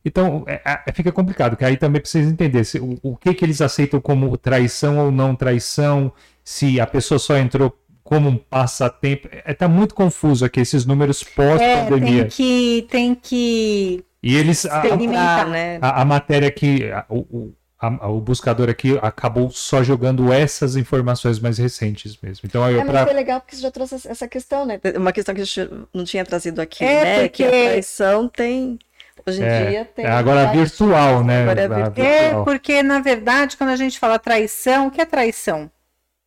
[0.05, 3.45] então é, é, fica complicado, porque aí também precisa entender se, o, o, que, que
[3.45, 6.11] eles aceitam como traição ou não traição,
[6.43, 11.23] se a pessoa só entrou como um passatempo, é, tá muito confuso aqui esses números
[11.23, 12.21] pós-pandemia.
[12.21, 15.79] É, tem que, tem que e eles experimentar, a, né?
[15.81, 21.37] A, a matéria que a, o, a, o buscador aqui acabou só jogando essas informações
[21.39, 22.41] mais recentes mesmo.
[22.45, 22.93] Então, eu, é, pra...
[22.93, 24.79] mas foi legal porque você já trouxe essa questão, né?
[24.95, 27.19] Uma questão que a gente não tinha trazido aqui, é né?
[27.23, 27.43] Porque...
[27.43, 28.79] Que a traição tem.
[29.25, 30.05] Hoje em é, dia tem.
[30.05, 31.41] É agora virtual, né?
[31.41, 31.93] Agora é, virtual.
[31.97, 35.69] é, porque, na verdade, quando a gente fala traição, o que é traição?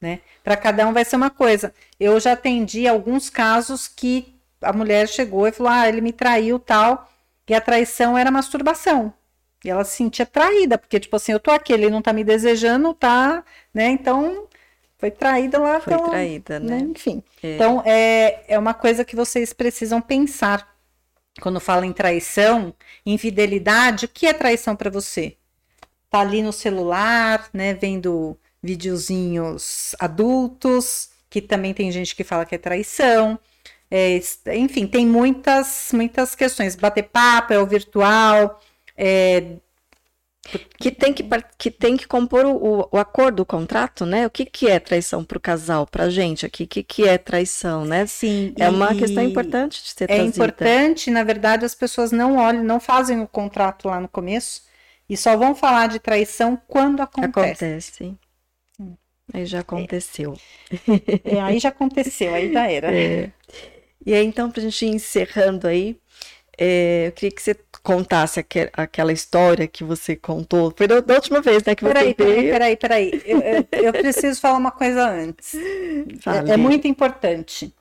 [0.01, 0.21] Né?
[0.45, 1.73] Para cada um vai ser uma coisa.
[1.99, 6.59] Eu já atendi alguns casos que a mulher chegou e falou: ah, ele me traiu
[6.59, 7.11] tal,
[7.49, 9.13] e a traição era masturbação.
[9.67, 12.23] E ela se sentia traída, porque, tipo assim, eu tô aqui, ele não tá me
[12.23, 13.89] desejando, tá, né?
[13.89, 14.47] Então,
[14.97, 15.81] foi traída lá.
[15.81, 16.79] Foi pela, traída, né?
[16.79, 17.23] Enfim.
[17.43, 17.55] É.
[17.55, 20.77] Então, é, é uma coisa que vocês precisam pensar.
[21.41, 22.73] Quando fala em traição,
[23.05, 25.37] infidelidade, o que é traição para você?
[26.09, 32.55] Tá ali no celular, né, vendo videozinhos adultos, que também tem gente que fala que
[32.55, 33.39] é traição.
[33.91, 34.19] É,
[34.55, 36.75] enfim, tem muitas, muitas questões.
[36.75, 38.61] Bater papo, é o virtual,
[38.97, 39.59] é,
[40.79, 41.25] Que tem que,
[41.59, 44.27] que, tem que compor o, o acordo, o contrato, né?
[44.27, 46.65] O que, que é traição para o casal, para a gente aqui?
[46.65, 48.07] O que, que é traição, né?
[48.07, 48.55] Sim.
[48.59, 50.29] É uma questão importante de ser É trazida.
[50.29, 54.63] importante, na verdade, as pessoas não olham, não fazem o contrato lá no começo
[55.09, 57.65] e só vão falar de traição quando acontece.
[57.65, 58.19] Acontece.
[58.79, 58.97] Hum.
[59.33, 60.41] Aí já aconteceu.
[61.25, 62.93] É, aí já aconteceu, aí já era.
[62.97, 63.33] É.
[64.05, 66.01] E aí, então, para a gente ir encerrando aí,
[66.59, 67.55] é, eu queria que você
[67.87, 70.75] contasse aquel, aquela história que você contou.
[70.77, 71.73] Foi da, da última vez, né?
[71.77, 73.23] Que peraí, você peraí, peraí, peraí.
[73.25, 75.55] Eu, eu, eu, preciso falar uma coisa antes.
[76.27, 77.73] É, é, muito importante.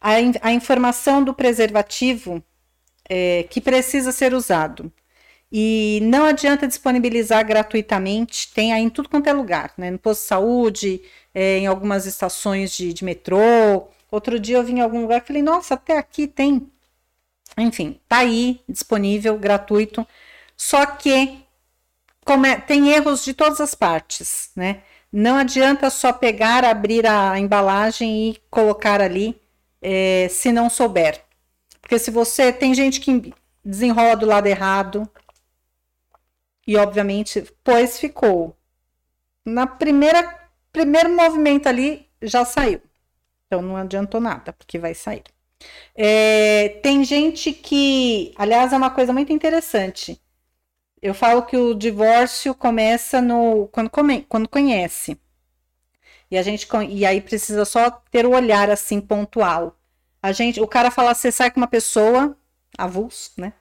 [0.00, 0.12] A,
[0.42, 2.42] a, informação do preservativo
[3.08, 4.92] é, que precisa ser usado.
[5.50, 9.90] E não adianta disponibilizar gratuitamente, tem aí em tudo quanto é lugar, né?
[9.90, 11.02] No posto de saúde,
[11.34, 13.88] é, em algumas estações de, de metrô.
[14.10, 16.70] Outro dia eu vim em algum lugar e falei, nossa, até aqui tem
[17.58, 20.06] enfim, tá aí disponível, gratuito.
[20.56, 21.44] Só que
[22.46, 24.82] é, tem erros de todas as partes, né?
[25.12, 29.40] Não adianta só pegar, abrir a embalagem e colocar ali
[29.82, 31.24] é, se não souber.
[31.80, 32.52] Porque se você.
[32.52, 35.08] Tem gente que desenrola do lado errado.
[36.66, 38.56] E obviamente, pois ficou.
[39.44, 40.38] Na primeira
[40.72, 42.80] primeiro movimento ali já saiu.
[43.46, 45.24] Então não adiantou nada, porque vai sair.
[45.94, 50.20] É, tem gente que, aliás, é uma coisa muito interessante.
[51.02, 55.18] Eu falo que o divórcio começa no quando, come, quando conhece.
[56.30, 59.76] E a gente e aí precisa só ter o olhar assim pontual.
[60.22, 62.36] A gente, o cara fala, você sai com uma pessoa
[62.78, 63.52] avulso, né?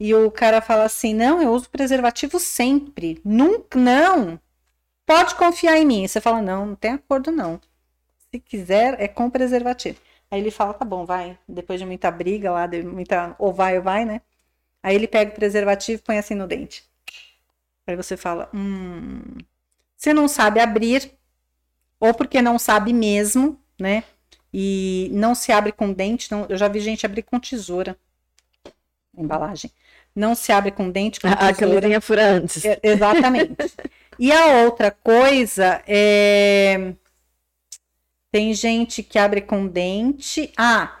[0.00, 3.20] E o cara fala assim: "Não, eu uso preservativo sempre.
[3.24, 4.40] Nunca, não.
[5.06, 6.08] Pode confiar em mim".
[6.08, 7.60] Você fala: "Não, não tem acordo não.
[8.30, 10.00] Se quiser é com preservativo".
[10.30, 11.36] Aí ele fala, tá bom, vai.
[11.48, 14.20] Depois de muita briga lá, de muita ou vai ou vai, né?
[14.82, 16.84] Aí ele pega o preservativo e põe assim no dente.
[17.86, 19.20] Aí você fala, hum,
[19.96, 21.12] você não sabe abrir,
[21.98, 24.04] ou porque não sabe mesmo, né?
[24.54, 27.96] E não se abre com dente, não, eu já vi gente abrir com tesoura.
[29.16, 29.70] Embalagem.
[30.14, 31.52] Não se abre com dente, com a, tesoura.
[31.52, 32.64] A camisinha fura antes.
[32.64, 33.56] É, exatamente.
[34.18, 36.94] e a outra coisa é
[38.30, 40.52] tem gente que abre com dente.
[40.56, 40.96] Ah,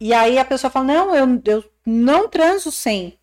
[0.00, 3.18] e aí a pessoa fala: Não, eu, eu não transo sem.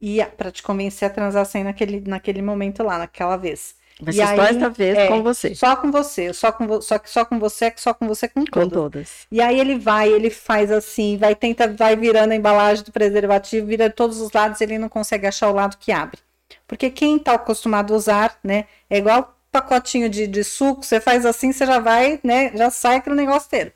[0.00, 3.76] E para te convencer a transar sem naquele, naquele momento lá, naquela vez.
[4.00, 5.54] Vai ser só esta vez é, com você.
[5.54, 6.32] Só com você.
[6.32, 8.68] Só, com vo só que só com você é que só com você com todas.
[8.68, 9.26] Com todas.
[9.30, 13.66] E aí ele vai, ele faz assim, vai tenta, vai virando a embalagem do preservativo,
[13.66, 16.18] vira todos os lados, ele não consegue achar o lado que abre.
[16.66, 21.26] Porque quem está acostumado a usar, né, é igual pacotinho de, de suco, você faz
[21.26, 22.50] assim, você já vai, né?
[22.56, 23.72] Já sai aquele negócio inteiro.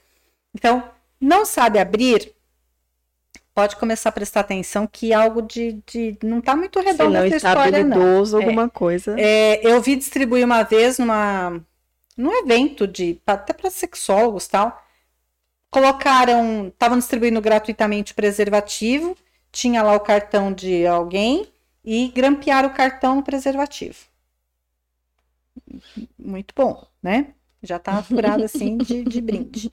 [0.55, 0.83] Então,
[1.21, 2.35] não sabe abrir,
[3.55, 7.25] pode começar a prestar atenção que algo de, de não está muito redondo Se não
[7.25, 8.39] essa está história, não.
[8.39, 9.15] alguma é, coisa.
[9.19, 11.61] É, eu vi distribuir uma vez numa
[12.17, 14.83] num evento de até para sexólogos tal.
[15.71, 19.15] Colocaram, estavam distribuindo gratuitamente o preservativo,
[19.53, 21.47] tinha lá o cartão de alguém
[21.85, 23.99] e grampearam o cartão no preservativo
[26.18, 27.28] muito bom, né?
[27.62, 29.73] Já tá furado assim de, de brinde.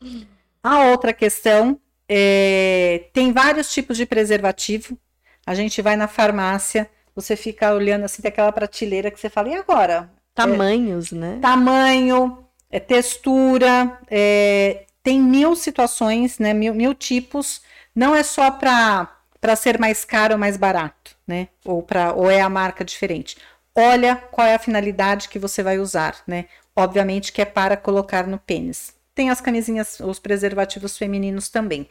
[0.62, 4.96] A outra questão é, tem vários tipos de preservativo.
[5.44, 9.54] A gente vai na farmácia, você fica olhando assim daquela prateleira que você fala, e
[9.54, 10.08] agora?
[10.34, 11.38] Tamanhos, é, né?
[11.42, 16.54] Tamanho, é, textura, é, tem mil situações, né?
[16.54, 17.60] Mil, mil tipos.
[17.94, 21.48] Não é só para ser mais caro ou mais barato, né?
[21.64, 23.36] Ou, pra, ou é a marca diferente
[23.74, 26.46] olha qual é a finalidade que você vai usar, né?
[26.74, 28.94] Obviamente que é para colocar no pênis.
[29.14, 31.88] Tem as camisinhas, os preservativos femininos também.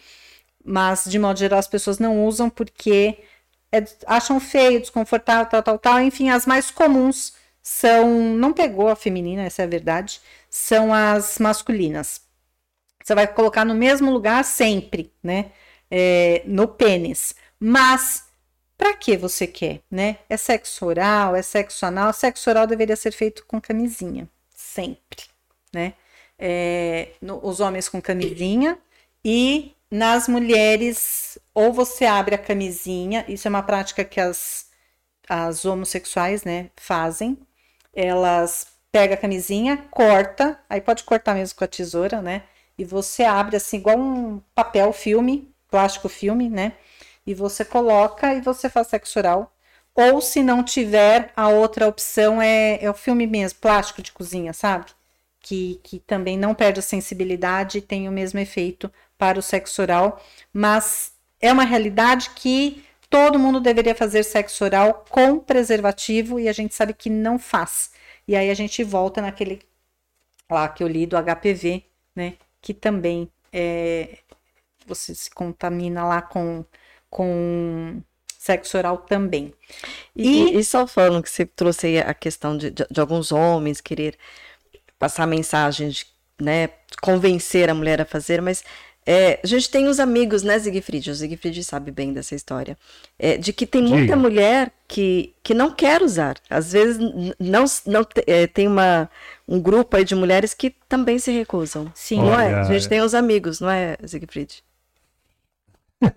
[0.63, 3.19] Mas, de modo geral, as pessoas não usam porque
[3.71, 6.01] é, acham feio, desconfortável, tal, tal, tal.
[6.01, 8.35] Enfim, as mais comuns são.
[8.35, 10.21] Não pegou a feminina, essa é a verdade.
[10.49, 12.21] São as masculinas.
[13.03, 15.51] Você vai colocar no mesmo lugar sempre, né?
[15.89, 17.35] É, no pênis.
[17.59, 18.25] Mas
[18.81, 20.17] para que você quer, né?
[20.27, 22.11] É sexo oral, é sexo anal?
[22.13, 25.21] Sexo oral deveria ser feito com camisinha, sempre,
[25.71, 25.93] né?
[26.39, 28.79] É, no, os homens com camisinha
[29.23, 34.65] e nas mulheres, ou você abre a camisinha, isso é uma prática que as,
[35.29, 37.37] as homossexuais, né, fazem.
[37.93, 42.45] Elas pegam a camisinha, corta, aí pode cortar mesmo com a tesoura, né?
[42.79, 46.73] E você abre assim, igual um papel filme, plástico filme, né?
[47.25, 49.53] E você coloca e você faz sexo oral.
[49.93, 54.53] Ou se não tiver, a outra opção é, é o filme mesmo, plástico de cozinha,
[54.53, 54.85] sabe?
[55.41, 59.81] Que, que também não perde a sensibilidade e tem o mesmo efeito para o sexo
[59.81, 66.47] oral, mas é uma realidade que todo mundo deveria fazer sexo oral com preservativo e
[66.47, 67.91] a gente sabe que não faz.
[68.27, 69.61] E aí a gente volta naquele
[70.49, 71.83] lá que eu li do HPV,
[72.15, 72.35] né?
[72.61, 74.19] Que também é,
[74.85, 76.65] você se contamina lá com,
[77.11, 78.01] com
[78.39, 79.53] sexo oral também.
[80.15, 83.31] E, e, e só falando que você trouxe aí a questão de, de, de alguns
[83.31, 84.17] homens querer
[84.97, 86.07] passar mensagens,
[86.41, 86.69] né,
[87.01, 88.63] convencer a mulher a fazer, mas
[89.05, 91.11] é, a gente tem os amigos, né, Siegfried?
[91.11, 92.77] O Siegfried sabe bem dessa história.
[93.17, 94.15] É, de que tem muita Diga.
[94.15, 96.37] mulher que, que não quer usar.
[96.49, 96.97] Às vezes
[97.39, 99.09] não, não é, tem uma,
[99.47, 101.91] um grupo aí de mulheres que também se recusam.
[101.95, 102.17] Sim.
[102.17, 102.53] Não é?
[102.53, 104.63] A gente tem os amigos, não é, Siegfried?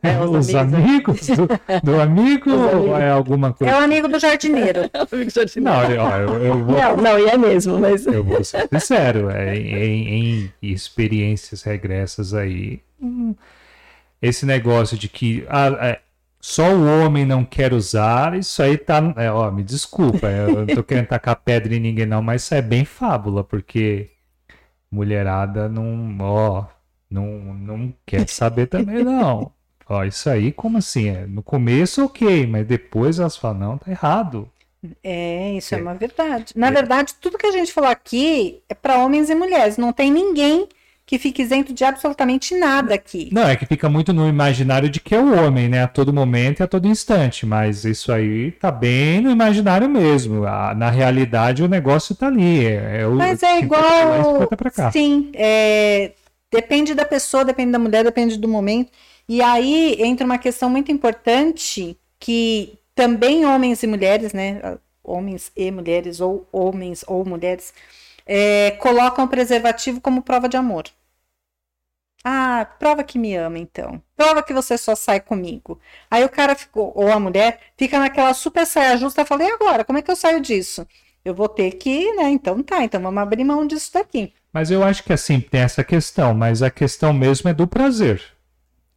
[0.02, 1.36] É, os, os, amigos, amigos
[1.82, 3.74] do, do, amigo ou é alguma coisa?
[3.74, 4.80] É o amigo do jardineiro.
[4.94, 8.06] É não, eu, eu vou, não, não, e é mesmo, mas.
[8.06, 13.34] Eu vou ser sincero, é, em, em experiências regressas aí, hum,
[14.20, 16.00] esse negócio de que ah, é,
[16.40, 19.14] só o homem não quer usar, isso aí tá.
[19.16, 22.54] É, ó, me desculpa, eu não tô querendo tacar pedra em ninguém, não, mas isso
[22.54, 24.10] é bem fábula, porque
[24.90, 26.66] mulherada não, ó,
[27.10, 29.53] não, não quer saber também, não.
[29.88, 31.08] Ó, isso aí, como assim?
[31.08, 34.48] É, no começo, ok, mas depois elas falam, não, tá errado.
[35.02, 36.52] É, isso é, é uma verdade.
[36.56, 36.70] Na é.
[36.70, 39.76] verdade, tudo que a gente falou aqui é para homens e mulheres.
[39.76, 40.68] Não tem ninguém
[41.06, 43.28] que fique isento de absolutamente nada aqui.
[43.30, 45.82] Não, é que fica muito no imaginário de que é o homem, né?
[45.82, 47.44] A todo momento e a todo instante.
[47.44, 50.42] Mas isso aí tá bem no imaginário mesmo.
[50.42, 52.66] na realidade, o negócio tá ali.
[52.66, 54.48] É, é o, mas é igual.
[54.92, 56.12] Sim, é...
[56.50, 58.90] depende da pessoa, depende da mulher, depende do momento.
[59.28, 64.78] E aí entra uma questão muito importante que também homens e mulheres, né?
[65.02, 67.72] Homens e mulheres, ou homens ou mulheres,
[68.26, 70.84] é, colocam o preservativo como prova de amor.
[72.26, 74.02] Ah, prova que me ama, então.
[74.16, 75.78] Prova que você só sai comigo.
[76.10, 79.26] Aí o cara ficou, ou a mulher, fica naquela super saia justa.
[79.26, 80.86] Falei, agora, como é que eu saio disso?
[81.22, 82.30] Eu vou ter que, né?
[82.30, 84.32] Então tá, então vamos abrir mão disso daqui.
[84.52, 88.22] Mas eu acho que assim, tem essa questão, mas a questão mesmo é do prazer.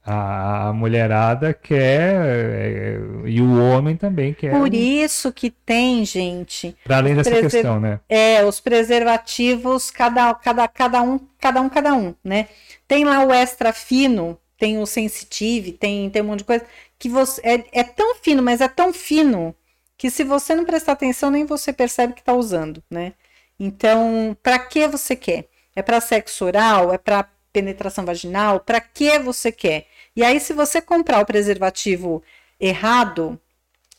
[0.10, 4.52] A, mulherada quer é, e o homem também quer.
[4.52, 6.76] Por isso que tem, gente.
[6.84, 7.52] Para além dessa preser...
[7.52, 8.00] questão, né?
[8.08, 12.48] É, os preservativos, cada, cada, cada um, cada um, cada um, né?
[12.88, 16.66] Tem lá o extra fino, tem o sensitive, tem, tem um monte de coisa
[16.98, 19.54] que você é, é tão fino, mas é tão fino
[19.98, 23.14] que se você não prestar atenção nem você percebe que está usando, né?
[23.60, 25.48] Então, para que você quer?
[25.76, 26.94] É para sexo oral?
[26.94, 28.60] É para penetração vaginal?
[28.60, 29.88] Para que você quer?
[30.18, 32.24] E aí, se você comprar o preservativo
[32.60, 33.40] errado,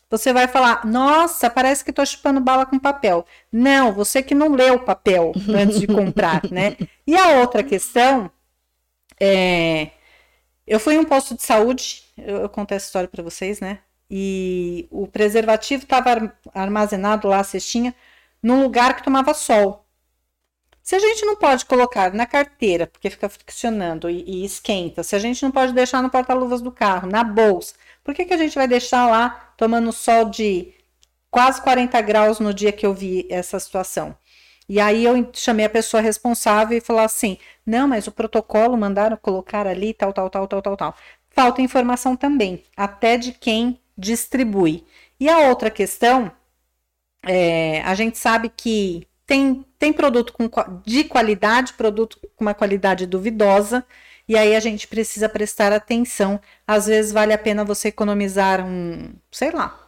[0.09, 3.25] você vai falar: Nossa, parece que estou chupando bala com papel.
[3.49, 6.75] Não, você que não leu o papel antes de comprar, né?
[7.07, 8.29] E a outra questão
[9.17, 9.91] é.
[10.67, 13.79] Eu fui em um posto de saúde, eu, eu contei essa história para vocês, né?
[14.11, 17.95] E o preservativo estava armazenado lá, a cestinha,
[18.43, 19.85] num lugar que tomava sol.
[20.89, 25.15] Se a gente não pode colocar na carteira, porque fica friccionando e, e esquenta, se
[25.15, 28.37] a gente não pode deixar no porta-luvas do carro, na bolsa, por que, que a
[28.37, 30.73] gente vai deixar lá tomando sol de
[31.29, 34.17] quase 40 graus no dia que eu vi essa situação?
[34.67, 39.15] E aí eu chamei a pessoa responsável e falou assim: não, mas o protocolo mandaram
[39.15, 40.95] colocar ali, tal, tal, tal, tal, tal, tal.
[41.29, 44.83] Falta informação também, até de quem distribui.
[45.19, 46.31] E a outra questão,
[47.23, 50.49] é, a gente sabe que tem, tem produto com,
[50.85, 53.85] de qualidade, produto com uma qualidade duvidosa,
[54.27, 56.39] e aí a gente precisa prestar atenção.
[56.67, 59.79] Às vezes vale a pena você economizar um, sei lá,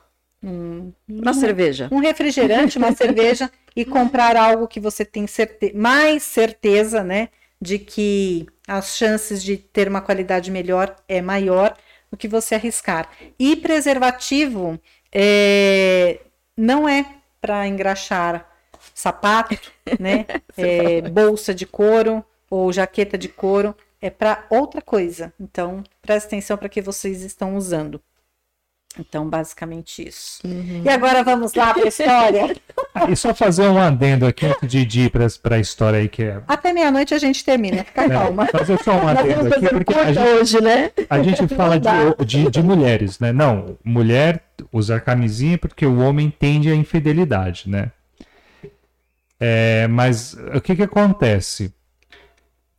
[0.42, 1.90] um, uma um, cerveja.
[1.92, 7.30] Um refrigerante, uma cerveja, e comprar algo que você tem certe mais certeza, né?
[7.62, 11.78] De que as chances de ter uma qualidade melhor é maior
[12.10, 13.10] do que você arriscar.
[13.38, 14.80] E preservativo
[15.12, 16.22] é,
[16.58, 17.06] não é
[17.40, 18.51] para engraxar
[18.94, 19.58] sapato,
[20.00, 20.26] né?
[20.58, 25.32] é, bolsa de couro ou jaqueta de couro é para outra coisa.
[25.40, 28.02] Então, preste atenção para que vocês estão usando.
[29.00, 30.46] Então, basicamente isso.
[30.46, 30.82] Uhum.
[30.84, 32.56] E agora vamos lá para a história.
[33.10, 36.42] E só fazer um adendo aqui antes de ir para a história aí que é.
[36.46, 38.46] Até meia-noite a gente termina, fica é, calma.
[38.48, 40.92] Fazer só um adendo aqui, porque a gente, hoje, né?
[41.10, 43.32] a gente fala de, de, de, mulheres, né?
[43.32, 47.92] Não, mulher usar camisinha porque o homem tende à infidelidade, né?
[49.44, 51.74] É, mas o que, que acontece?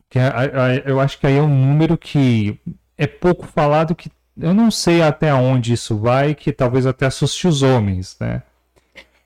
[0.09, 2.61] Que a, a, eu acho que aí é um número que
[2.97, 7.49] é pouco falado, que eu não sei até onde isso vai, que talvez até assuste
[7.49, 8.45] os homens, né?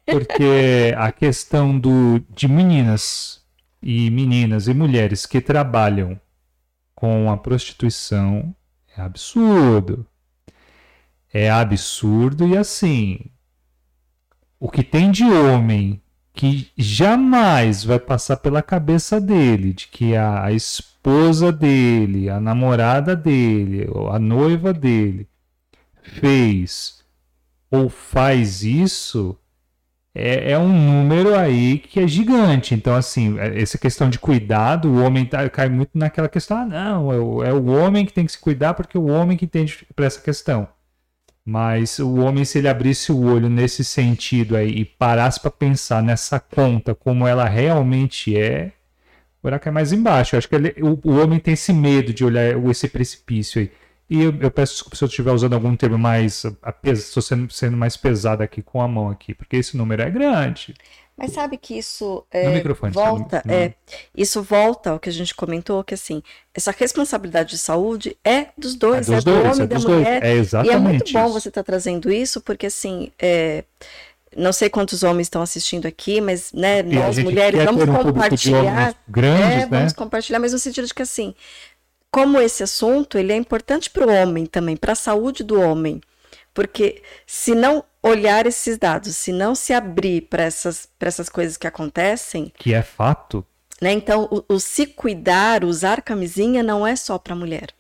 [0.07, 3.45] Porque a questão do, de meninas
[3.83, 6.19] e meninas e mulheres que trabalham
[6.95, 8.57] com a prostituição
[8.97, 10.07] é absurdo.
[11.33, 13.21] é absurdo e assim.
[14.59, 16.01] O que tem de homem
[16.37, 23.17] que jamais vai passar pela cabeça dele de que a, a esposa dele, a namorada
[23.17, 25.27] dele, a noiva dele
[26.03, 27.03] fez
[27.71, 29.37] ou faz isso,
[30.15, 32.75] é, é, um número aí que é gigante.
[32.75, 36.67] Então, assim, é, essa questão de cuidado, o homem tá, cai muito naquela questão, ah,
[36.67, 39.39] não, é o, é o homem que tem que se cuidar porque é o homem
[39.39, 40.69] que entende para essa questão.
[41.47, 46.03] Mas o homem, se ele abrisse o olho nesse sentido aí e parasse para pensar
[46.03, 48.73] nessa conta como ela realmente é,
[49.39, 50.35] o buraco é mais embaixo.
[50.35, 53.71] Eu acho que ele, o, o, homem tem esse medo de olhar esse precipício aí.
[54.11, 56.45] E eu, eu peço desculpa se eu estiver usando algum termo mais.
[56.85, 60.75] Estou sendo, sendo mais pesado aqui com a mão aqui, porque esse número é grande.
[61.17, 63.59] Mas sabe que isso é, volta, no, no...
[63.59, 63.75] é,
[64.15, 66.23] isso volta ao que a gente comentou, que assim,
[66.55, 70.23] essa responsabilidade de saúde é dos dois, é, dos é do homem é da mulher.
[70.23, 71.33] É exatamente e é muito bom isso.
[71.33, 73.65] você estar tá trazendo isso, porque assim, é,
[74.37, 78.95] não sei quantos homens estão assistindo aqui, mas né, nós mulheres vamos um compartilhar.
[79.09, 79.67] Grandes, é, né?
[79.71, 81.35] Vamos compartilhar, mas no sentido de que assim,
[82.11, 85.99] como esse assunto ele é importante para o homem também, para a saúde do homem.
[86.53, 91.67] Porque se não olhar esses dados, se não se abrir para essas, essas coisas que
[91.67, 92.53] acontecem.
[92.57, 93.45] Que é fato.
[93.81, 97.75] Né, então, o, o se cuidar, usar camisinha, não é só para mulher.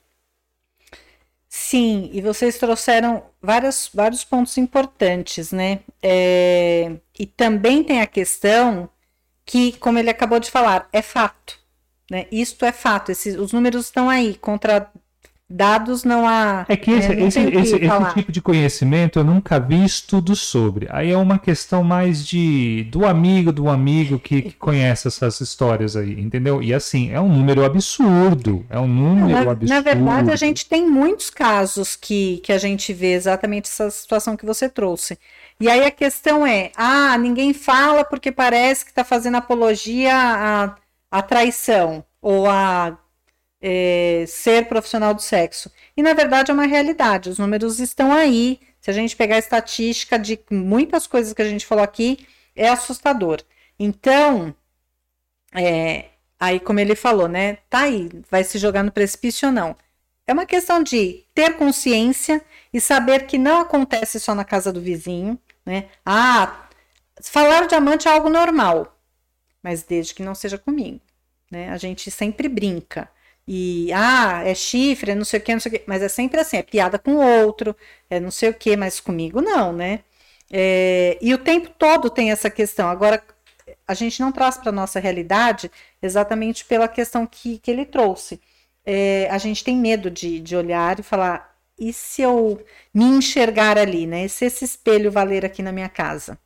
[1.48, 5.80] Sim, e vocês trouxeram vários, vários pontos importantes, né?
[6.02, 8.90] É, e também tem a questão
[9.44, 11.58] que, como ele acabou de falar, é fato.
[12.10, 12.26] Né?
[12.30, 14.90] Isto é fato, esses, os números estão aí, contra
[15.48, 16.66] dados não há.
[16.68, 20.88] É que esse, é, esse, esse, esse, tipo de conhecimento eu nunca vi estudo sobre.
[20.90, 25.96] Aí é uma questão mais de do amigo do amigo que, que conhece essas histórias
[25.96, 26.62] aí, entendeu?
[26.62, 28.66] E assim, é um número absurdo.
[28.68, 29.68] É um número na, absurdo.
[29.68, 34.36] Na verdade, a gente tem muitos casos que, que a gente vê exatamente essa situação
[34.36, 35.18] que você trouxe.
[35.60, 40.74] E aí a questão é: ah, ninguém fala porque parece que está fazendo apologia à,
[41.10, 42.98] à traição ou a
[43.68, 45.72] é, ser profissional do sexo.
[45.96, 48.60] E na verdade é uma realidade, os números estão aí.
[48.80, 52.68] Se a gente pegar a estatística de muitas coisas que a gente falou aqui, é
[52.68, 53.42] assustador.
[53.76, 54.54] Então,
[55.52, 57.56] é, aí como ele falou, né?
[57.68, 59.76] Tá aí, vai se jogar no precipício ou não.
[60.28, 62.40] É uma questão de ter consciência
[62.72, 65.88] e saber que não acontece só na casa do vizinho, né?
[66.04, 66.68] Ah,
[67.20, 68.96] falar de amante é algo normal,
[69.60, 71.00] mas desde que não seja comigo,
[71.50, 71.70] né?
[71.70, 73.10] A gente sempre brinca.
[73.48, 75.84] E, ah, é chifre, é não sei o que, não sei o que.
[75.86, 77.76] Mas é sempre assim, é piada com o outro,
[78.10, 80.00] é não sei o que, mas comigo não, né?
[80.50, 82.88] É, e o tempo todo tem essa questão.
[82.88, 83.22] Agora,
[83.86, 85.70] a gente não traz para nossa realidade
[86.02, 88.40] exatamente pela questão que, que ele trouxe.
[88.84, 93.78] É, a gente tem medo de, de olhar e falar, e se eu me enxergar
[93.78, 94.24] ali, né?
[94.26, 96.38] E se esse espelho valer aqui na minha casa?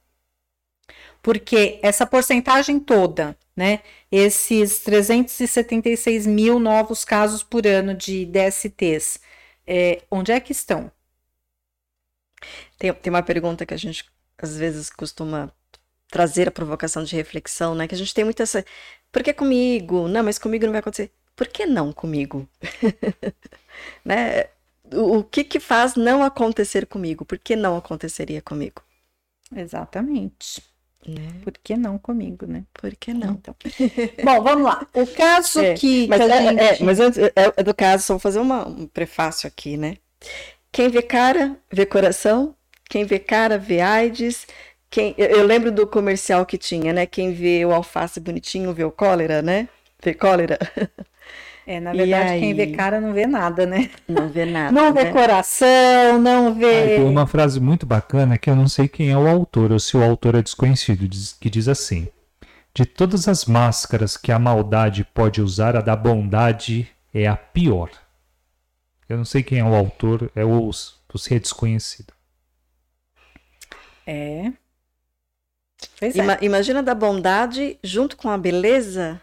[1.23, 3.81] Porque essa porcentagem toda né?
[4.10, 9.20] Esses 376 mil novos casos por ano de DSTs,
[9.66, 10.90] é, onde é que estão?
[12.78, 14.05] Tem, tem uma pergunta que a gente
[14.39, 15.52] às vezes costuma
[16.10, 17.86] trazer a provocação de reflexão, né?
[17.89, 18.64] Que a gente tem muita essa.
[19.12, 20.08] Por que comigo?
[20.08, 21.12] Não, mas comigo não vai acontecer.
[21.36, 22.48] Por que não comigo?
[24.05, 24.44] né?
[24.92, 27.24] O, o que que faz não acontecer comigo?
[27.24, 28.82] Por que não aconteceria comigo?
[29.55, 30.62] Exatamente.
[31.07, 31.33] Né?
[31.43, 32.65] Por que não comigo, né?
[32.75, 33.33] Por que não?
[33.33, 33.57] Então.
[34.23, 34.87] Bom, vamos lá.
[34.93, 36.07] O caso é, que.
[36.07, 36.61] Mas, que é, gente...
[36.61, 39.97] é, mas antes é, é, do caso, só vou fazer uma, um prefácio aqui, né?
[40.70, 42.55] Quem vê cara, vê coração.
[42.89, 44.47] Quem vê cara, vê AIDS.
[44.91, 47.07] Quem, eu, eu lembro do comercial que tinha, né?
[47.07, 49.69] Quem vê o alface bonitinho vê o cólera, né?
[50.03, 50.59] Vê cólera.
[51.70, 53.89] É, na verdade, quem vê cara não vê nada, né?
[54.08, 54.73] Não vê nada.
[54.73, 55.12] Não vê né?
[55.12, 56.97] coração, não vê.
[56.97, 59.97] tem uma frase muito bacana que eu não sei quem é o autor, ou se
[59.97, 61.08] o autor é desconhecido,
[61.39, 62.08] que diz assim:
[62.74, 67.90] De todas as máscaras que a maldade pode usar, a da bondade é a pior.
[69.08, 72.12] Eu não sei quem é o autor, é o, se é desconhecido.
[74.05, 74.52] É.
[76.16, 76.39] Ima é.
[76.42, 79.20] Imagina da bondade junto com a beleza.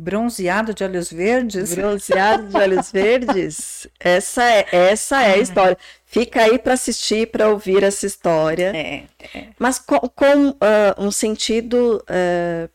[0.00, 1.74] Bronzeado de olhos verdes?
[1.74, 3.88] Bronzeado de olhos verdes?
[3.98, 5.76] Essa é, essa é a história.
[6.06, 8.72] Fica aí para assistir, para ouvir essa história.
[8.74, 9.04] É,
[9.34, 9.48] é.
[9.58, 10.54] Mas com, com uh,
[10.96, 12.70] um sentido uh,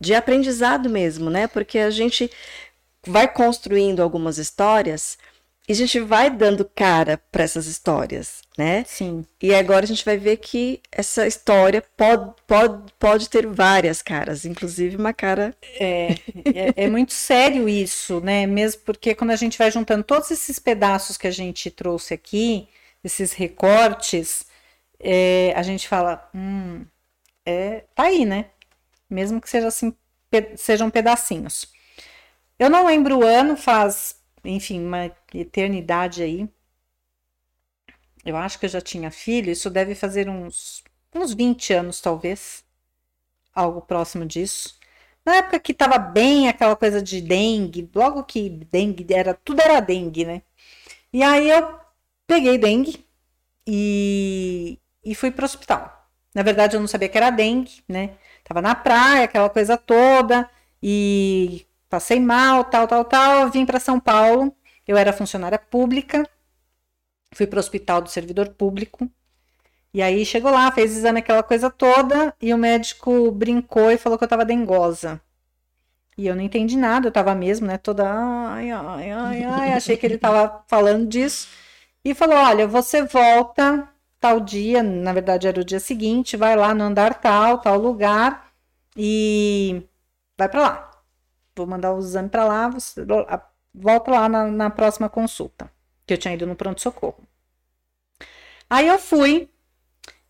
[0.00, 1.48] de aprendizado mesmo, né?
[1.48, 2.30] Porque a gente
[3.04, 5.18] vai construindo algumas histórias
[5.68, 8.84] e a gente vai dando cara para essas histórias, né?
[8.86, 9.26] Sim.
[9.42, 14.46] E agora a gente vai ver que essa história pode, pode, pode ter várias caras,
[14.46, 15.54] inclusive uma cara.
[15.78, 16.12] É,
[16.54, 18.46] é, é, muito sério isso, né?
[18.46, 22.66] Mesmo porque quando a gente vai juntando todos esses pedaços que a gente trouxe aqui,
[23.04, 24.46] esses recortes,
[24.98, 26.86] é, a gente fala, hum,
[27.44, 28.46] é, tá aí, né?
[29.10, 29.94] Mesmo que seja assim,
[30.30, 31.70] pe sejam pedacinhos.
[32.58, 36.48] Eu não lembro o ano, faz, enfim, uma eternidade aí.
[38.24, 40.84] Eu acho que eu já tinha filho, isso deve fazer uns,
[41.14, 42.64] uns 20 anos, talvez.
[43.54, 44.78] Algo próximo disso.
[45.24, 49.80] Na época que tava bem aquela coisa de dengue, logo que dengue era, tudo era
[49.80, 50.42] dengue, né?
[51.12, 51.80] E aí eu
[52.26, 53.04] peguei dengue
[53.66, 56.08] e, e fui pro hospital.
[56.34, 58.16] Na verdade, eu não sabia que era dengue, né?
[58.44, 60.48] Tava na praia, aquela coisa toda,
[60.82, 63.50] e passei mal, tal, tal, tal.
[63.50, 64.54] Vim para São Paulo.
[64.86, 66.26] Eu era funcionária pública,
[67.34, 69.10] fui para o hospital do servidor público.
[69.94, 74.18] E aí chegou lá, fez exame, aquela coisa toda, e o médico brincou e falou
[74.18, 75.20] que eu tava dengosa.
[76.16, 79.96] E eu não entendi nada, eu tava mesmo, né, toda ai, ai, ai, ai, achei
[79.96, 81.48] que ele tava falando disso.
[82.04, 83.88] E falou: "Olha, você volta
[84.20, 88.50] tal dia, na verdade era o dia seguinte, vai lá no andar tal, tal lugar
[88.96, 89.82] e
[90.38, 90.90] vai para lá.
[91.58, 93.04] Vou mandar o exame para lá, você
[93.74, 95.68] volta lá na, na próxima consulta,
[96.06, 97.26] que eu tinha ido no pronto-socorro.
[98.70, 99.50] Aí eu fui,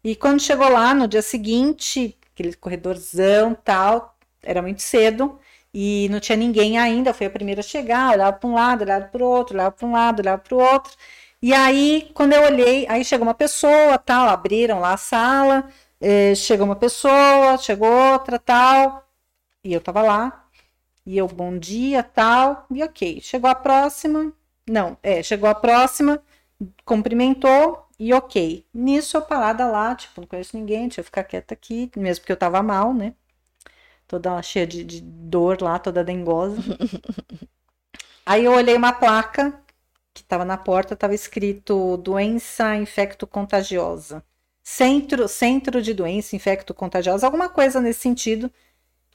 [0.02, 5.38] e quando chegou lá no dia seguinte, aquele corredorzão tal, era muito cedo,
[5.74, 8.82] e não tinha ninguém ainda, eu fui a primeira a chegar, olhava para um lado,
[8.82, 10.92] olhava para o outro, olhava para um lado, olhava para o outro.
[11.42, 15.68] E aí, quando eu olhei, aí chegou uma pessoa, tal, abriram lá a sala,
[16.00, 19.06] eh, chegou uma pessoa, chegou outra, tal,
[19.64, 20.47] e eu tava lá,
[21.08, 23.18] e eu, bom dia, tal, e ok.
[23.22, 24.30] Chegou a próxima,
[24.68, 26.22] não, é, chegou a próxima,
[26.84, 28.62] cumprimentou, e ok.
[28.74, 32.32] Nisso eu parada lá, tipo, não conheço ninguém, deixa eu ficar quieta aqui, mesmo porque
[32.32, 33.14] eu tava mal, né?
[34.06, 36.62] Toda cheia de, de dor lá, toda dengosa.
[38.26, 39.58] Aí eu olhei uma placa
[40.12, 44.22] que estava na porta, estava escrito doença infecto-contagiosa.
[44.62, 48.52] Centro, centro de doença infecto-contagiosa, alguma coisa nesse sentido.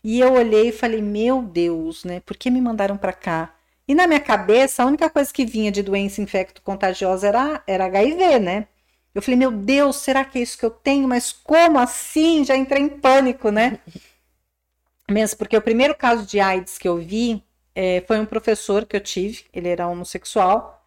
[0.03, 2.19] E eu olhei e falei, meu Deus, né?
[2.19, 3.55] Por que me mandaram para cá?
[3.87, 8.39] E na minha cabeça, a única coisa que vinha de doença infecto-contagiosa era, era HIV,
[8.39, 8.67] né?
[9.13, 11.07] Eu falei, meu Deus, será que é isso que eu tenho?
[11.07, 12.43] Mas como assim?
[12.43, 13.79] Já entrei em pânico, né?
[15.09, 17.43] Mesmo porque o primeiro caso de AIDS que eu vi
[17.75, 20.85] é, foi um professor que eu tive, ele era homossexual,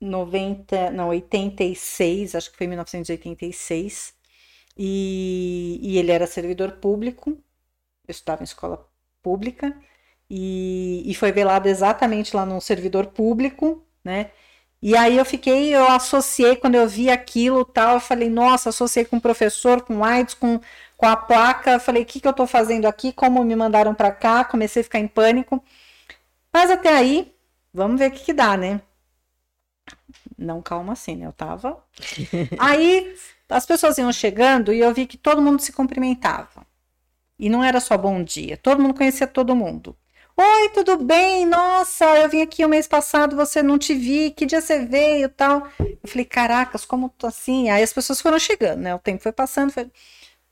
[0.00, 4.14] 90, não, 86, acho que foi 1986,
[4.76, 7.36] e, e ele era servidor público,
[8.08, 8.86] eu estudava em escola
[9.22, 9.76] pública,
[10.30, 14.30] e, e foi velado exatamente lá num servidor público, né?
[14.80, 19.04] E aí eu fiquei, eu associei, quando eu vi aquilo tal, eu falei, nossa, associei
[19.04, 20.60] com o professor, com AIDS, com,
[20.96, 24.12] com a placa, falei, o que, que eu tô fazendo aqui, como me mandaram para
[24.12, 25.62] cá, comecei a ficar em pânico.
[26.52, 27.34] Mas até aí,
[27.74, 28.80] vamos ver o que, que dá, né?
[30.36, 31.26] Não calma assim, né?
[31.26, 31.82] Eu tava.
[32.58, 33.14] aí
[33.48, 36.67] as pessoas iam chegando e eu vi que todo mundo se cumprimentava.
[37.38, 39.96] E não era só bom dia, todo mundo conhecia todo mundo.
[40.40, 41.44] Oi, tudo bem?
[41.44, 45.28] Nossa, eu vim aqui o mês passado, você não te vi, que dia você veio
[45.28, 45.66] tal.
[45.80, 47.70] Eu falei, caracas, como assim?
[47.70, 48.94] Aí as pessoas foram chegando, né?
[48.94, 49.72] O tempo foi passando.
[49.72, 49.90] Foi...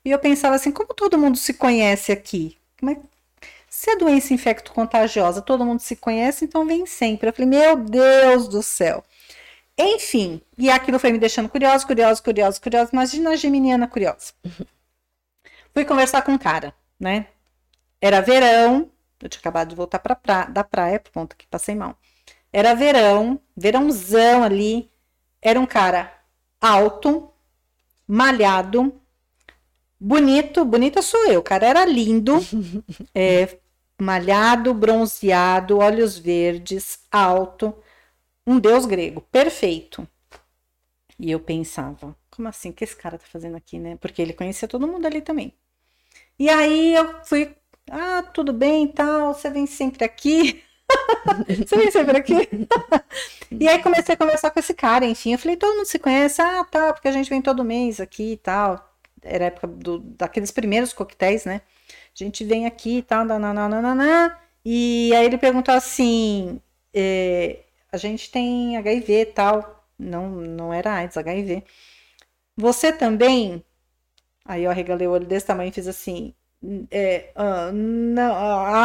[0.04, 2.58] E eu pensava assim, como todo mundo se conhece aqui?
[2.80, 2.98] Como é...
[3.70, 7.28] Se é doença infecto-contagiosa, todo mundo se conhece, então vem sempre.
[7.28, 9.04] Eu falei, meu Deus do céu.
[9.78, 12.90] Enfim, e aquilo foi me deixando curiosa, curiosa, curiosa, curiosa.
[12.92, 14.32] Imagina a geminiana curiosa.
[15.76, 17.26] Fui conversar com um cara, né?
[18.00, 18.90] Era verão,
[19.20, 21.98] eu tinha acabado de voltar pra pra, da praia, por conta que passei mal.
[22.50, 24.90] Era verão, verãozão ali.
[25.42, 26.10] Era um cara
[26.58, 27.30] alto,
[28.08, 28.98] malhado,
[30.00, 30.64] bonito.
[30.64, 32.38] Bonita sou eu, o cara era lindo,
[33.14, 33.58] é,
[34.00, 37.76] malhado, bronzeado, olhos verdes, alto.
[38.46, 40.08] Um deus grego, perfeito.
[41.18, 42.70] E eu pensava, como assim?
[42.70, 43.96] O que esse cara tá fazendo aqui, né?
[43.96, 45.52] Porque ele conhecia todo mundo ali também.
[46.38, 47.54] E aí eu fui
[47.90, 50.62] ah, tudo bem tal, você vem sempre aqui.
[51.66, 52.34] você vem sempre aqui.
[53.50, 55.32] e aí comecei a conversar com esse cara, enfim.
[55.32, 56.40] Eu falei, todo mundo se conhece?
[56.42, 58.92] Ah, tá, porque a gente vem todo mês aqui e tal.
[59.22, 61.60] Era época do, daqueles primeiros coquetéis, né?
[61.90, 64.38] A gente vem aqui e tal, nananana.
[64.64, 66.60] E aí ele perguntou assim:
[66.94, 67.60] eh,
[67.92, 69.84] a gente tem HIV e tal.
[69.98, 71.64] Não, não era AIDS, HIV.
[72.56, 73.64] Você também?
[74.46, 76.34] Aí eu arregalei o olho desse tamanho e fiz assim:
[76.90, 77.32] é,
[77.72, 78.34] não,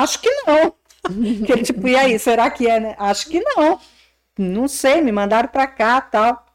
[0.01, 0.73] acho que não.
[1.45, 2.95] que tipo, e aí, será que é, né?
[2.97, 3.79] Acho que não.
[4.37, 6.45] Não sei, me mandaram para cá tal.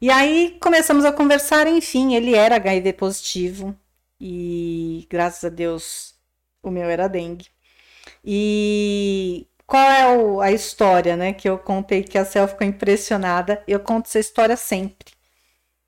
[0.00, 3.76] E aí começamos a conversar, enfim, ele era HIV positivo
[4.20, 6.14] e graças a Deus
[6.62, 7.46] o meu era dengue.
[8.24, 11.32] E qual é o, a história, né?
[11.32, 13.62] Que eu contei que a Cel ficou impressionada.
[13.66, 15.12] Eu conto essa história sempre.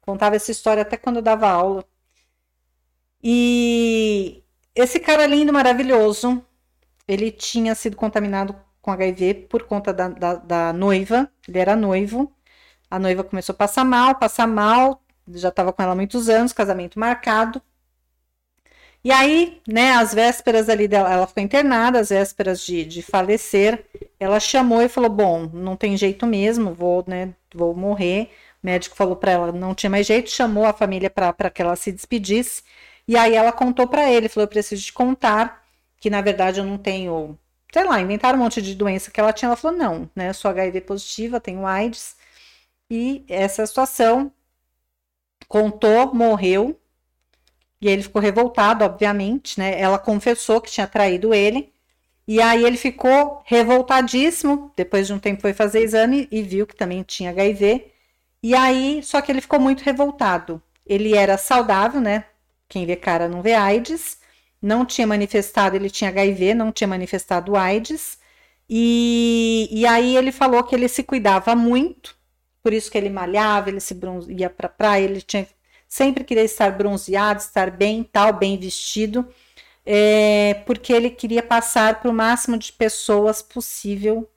[0.01, 1.85] Contava essa história até quando eu dava aula.
[3.25, 4.45] E
[4.75, 6.45] esse cara lindo, maravilhoso,
[7.09, 11.31] ele tinha sido contaminado com HIV por conta da, da, da noiva.
[11.49, 12.31] Ele era noivo.
[12.91, 15.03] A noiva começou a passar mal, passar mal.
[15.29, 17.63] Já estava com ela há muitos anos, casamento marcado.
[19.03, 23.85] E aí, né, às vésperas ali dela, ela ficou internada, às vésperas de, de falecer,
[24.19, 28.31] ela chamou e falou: Bom, não tem jeito mesmo, vou, né, vou morrer.
[28.63, 31.77] O médico falou para ela: Não tinha mais jeito, chamou a família para que ela
[31.77, 32.63] se despedisse.
[33.09, 35.65] E aí ela contou para ele: Falou, eu preciso te contar
[35.99, 37.39] que na verdade eu não tenho,
[37.73, 39.49] sei lá, inventaram um monte de doença que ela tinha.
[39.49, 42.17] Ela falou: Não, né, eu sou HIV positiva, tenho AIDS.
[42.91, 44.33] E essa situação
[45.49, 46.79] contou, morreu
[47.81, 49.79] e ele ficou revoltado, obviamente, né?
[49.79, 51.71] Ela confessou que tinha traído ele.
[52.27, 54.73] E aí ele ficou revoltadíssimo.
[54.77, 57.87] Depois de um tempo foi fazer exame e viu que também tinha HIV.
[58.43, 60.63] E aí, só que ele ficou muito revoltado.
[60.87, 62.25] Ele era saudável, né?
[62.69, 64.19] Quem vê cara não vê AIDS.
[64.61, 68.19] Não tinha manifestado, ele tinha HIV, não tinha manifestado AIDS.
[68.69, 72.17] E, e aí ele falou que ele se cuidava muito,
[72.63, 73.95] por isso que ele malhava, ele se
[74.31, 75.47] ia para praia, ele tinha
[75.87, 79.29] sempre queria estar bronzeado, estar bem, tal, bem vestido,
[79.87, 84.29] é, porque ele queria passar para o máximo de pessoas possível,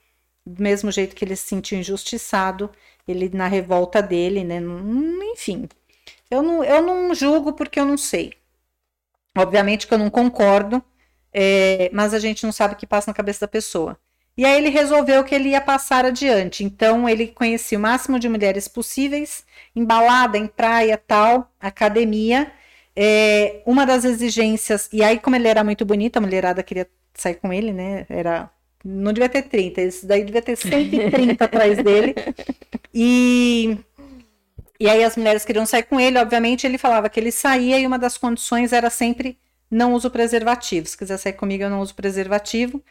[0.45, 2.69] do mesmo jeito que ele se sentiu injustiçado,
[3.07, 4.61] ele na revolta dele, né?
[5.33, 5.67] Enfim,
[6.29, 8.33] eu não, eu não julgo porque eu não sei.
[9.37, 10.83] Obviamente que eu não concordo,
[11.33, 13.97] é, mas a gente não sabe o que passa na cabeça da pessoa.
[14.35, 16.63] E aí ele resolveu que ele ia passar adiante.
[16.63, 19.43] Então ele conhecia o máximo de mulheres possíveis,
[19.75, 22.51] em balada, em praia, tal, academia.
[22.95, 27.35] É, uma das exigências, e aí como ele era muito bonito, a mulherada queria sair
[27.35, 28.05] com ele, né?
[28.09, 28.49] Era
[28.83, 32.15] não devia ter 30, esse daí devia ter 130 atrás dele.
[32.93, 33.77] E
[34.79, 37.87] e aí as mulheres queriam sair com ele, obviamente ele falava que ele saía e
[37.87, 39.39] uma das condições era sempre
[39.69, 40.87] não uso preservativo.
[40.87, 42.83] Se quiser sair comigo, eu não uso preservativo.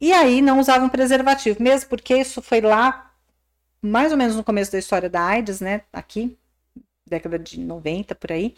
[0.00, 3.12] E aí não usavam preservativo, mesmo porque isso foi lá,
[3.82, 5.82] mais ou menos no começo da história da AIDS, né?
[5.92, 6.38] Aqui,
[7.06, 8.56] década de 90 por aí.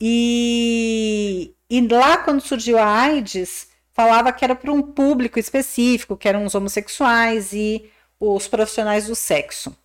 [0.00, 6.28] E, e lá, quando surgiu a AIDS, falava que era para um público específico, que
[6.28, 9.76] eram os homossexuais e os profissionais do sexo.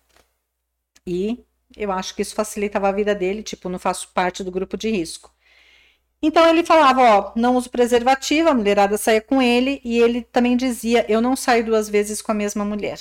[1.06, 1.44] E
[1.76, 4.90] eu acho que isso facilitava a vida dele, tipo, não faço parte do grupo de
[4.90, 5.32] risco.
[6.22, 10.56] Então ele falava, ó, não uso preservativo, a mulherada saía com ele, e ele também
[10.56, 13.00] dizia, eu não saio duas vezes com a mesma mulher.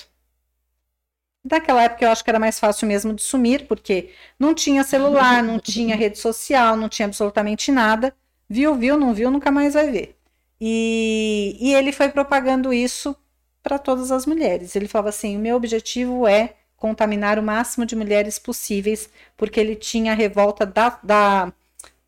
[1.44, 5.42] Naquela época eu acho que era mais fácil mesmo de sumir, porque não tinha celular,
[5.44, 8.14] não tinha rede social, não tinha absolutamente nada.
[8.50, 10.18] Viu, viu, não viu, nunca mais vai ver.
[10.60, 13.16] E, e ele foi propagando isso
[13.64, 14.76] para todas as mulheres.
[14.76, 19.76] Ele falava assim: o meu objetivo é contaminar o máximo de mulheres possíveis, porque ele
[19.76, 21.54] tinha a revolta da, da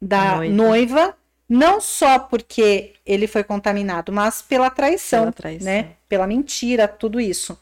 [0.02, 0.48] da noiva.
[0.48, 1.18] noiva.
[1.50, 5.66] não só porque ele foi contaminado, mas pela traição, pela traição.
[5.66, 5.96] né?
[6.10, 7.60] Pela mentira, tudo isso.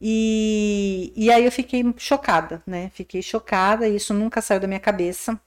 [0.00, 2.90] E, e aí eu fiquei chocada, né?
[2.94, 5.40] Fiquei chocada, e isso nunca saiu da minha cabeça.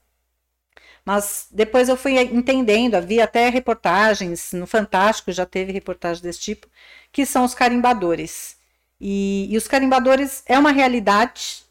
[1.04, 6.68] Mas depois eu fui entendendo, havia até reportagens, no Fantástico já teve reportagem desse tipo,
[7.12, 8.57] que são os carimbadores.
[9.00, 11.64] E, e os carimbadores é uma realidade,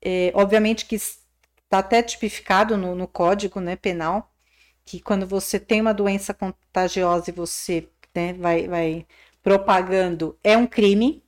[0.00, 0.96] é, obviamente que
[1.72, 4.30] Está até tipificado no, no código né, penal
[4.84, 9.06] que quando você tem uma doença contagiosa e você né, vai, vai
[9.42, 11.24] propagando, é um crime,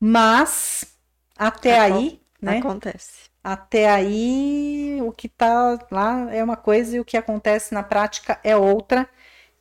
[0.00, 0.84] mas
[1.38, 2.20] até aí.
[2.42, 3.30] Né, acontece.
[3.42, 8.40] Até aí, o que está lá é uma coisa e o que acontece na prática
[8.42, 9.08] é outra.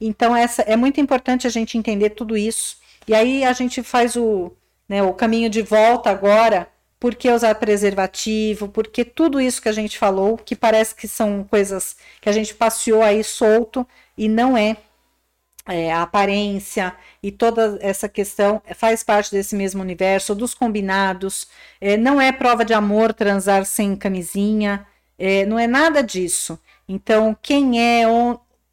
[0.01, 2.77] Então, essa é muito importante a gente entender tudo isso.
[3.07, 4.51] E aí a gente faz o,
[4.87, 6.67] né, o caminho de volta agora
[6.99, 11.43] por que usar preservativo, porque tudo isso que a gente falou, que parece que são
[11.43, 13.85] coisas que a gente passeou aí solto
[14.17, 14.77] e não é,
[15.67, 21.47] é a aparência e toda essa questão faz parte desse mesmo universo, dos combinados,
[21.81, 24.87] é, não é prova de amor transar sem camisinha,
[25.19, 26.57] é, não é nada disso.
[26.87, 28.07] Então, quem é,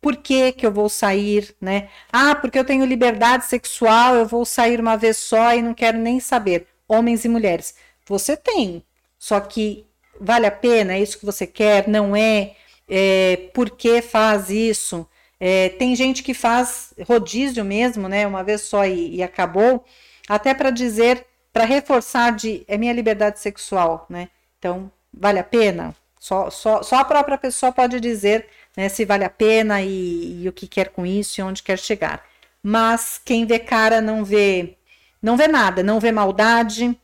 [0.01, 1.89] por que, que eu vou sair, né?
[2.13, 5.99] Ah, porque eu tenho liberdade sexual, eu vou sair uma vez só e não quero
[5.99, 6.67] nem saber.
[6.89, 7.75] Homens e mulheres
[8.11, 8.85] você tem.
[9.19, 9.87] Só que
[10.21, 10.95] vale a pena?
[10.95, 11.89] É isso que você quer?
[11.89, 12.57] Não é?
[12.89, 15.07] é por que faz isso?
[15.39, 18.27] É, tem gente que faz rodízio mesmo, né?
[18.27, 19.85] Uma vez só e, e acabou,
[20.29, 24.29] até para dizer, para reforçar de é minha liberdade sexual, né?
[24.59, 25.95] Então, vale a pena?
[26.19, 28.47] Só, só, só a própria pessoa pode dizer
[28.77, 31.79] né, se vale a pena e, e o que quer com isso e onde quer
[31.79, 32.25] chegar.
[32.63, 34.77] Mas quem vê cara não vê
[35.23, 36.99] não vê nada, não vê maldade,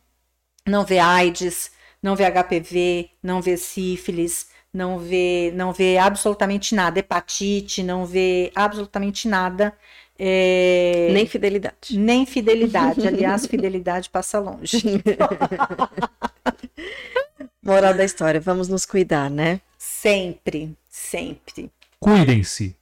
[0.67, 1.71] não vê AIDS,
[2.03, 8.51] não vê HPV, não vê sífilis, não vê, não vê absolutamente nada, hepatite, não vê
[8.55, 9.73] absolutamente nada.
[10.19, 11.11] É...
[11.13, 11.99] Nem fidelidade.
[11.99, 13.05] Nem fidelidade.
[13.09, 14.83] Aliás, fidelidade passa longe.
[17.63, 19.61] Moral da história, vamos nos cuidar, né?
[20.01, 21.71] Sempre, sempre.
[21.99, 22.77] Cuidem-se.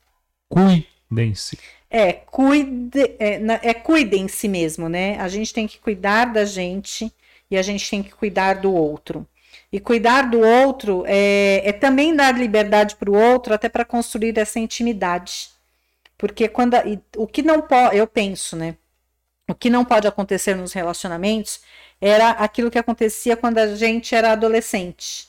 [0.48, 1.58] Cuidem-se.
[1.88, 5.16] É, cuide, é, é cuidem-se mesmo, né?
[5.20, 7.12] A gente tem que cuidar da gente
[7.48, 9.26] e a gente tem que cuidar do outro.
[9.72, 14.36] E cuidar do outro é, é também dar liberdade para o outro, até para construir
[14.36, 15.50] essa intimidade.
[16.18, 16.74] Porque quando
[17.16, 18.76] o que não pode, eu penso, né?
[19.48, 21.60] O que não pode acontecer nos relacionamentos
[22.00, 25.28] era aquilo que acontecia quando a gente era adolescente,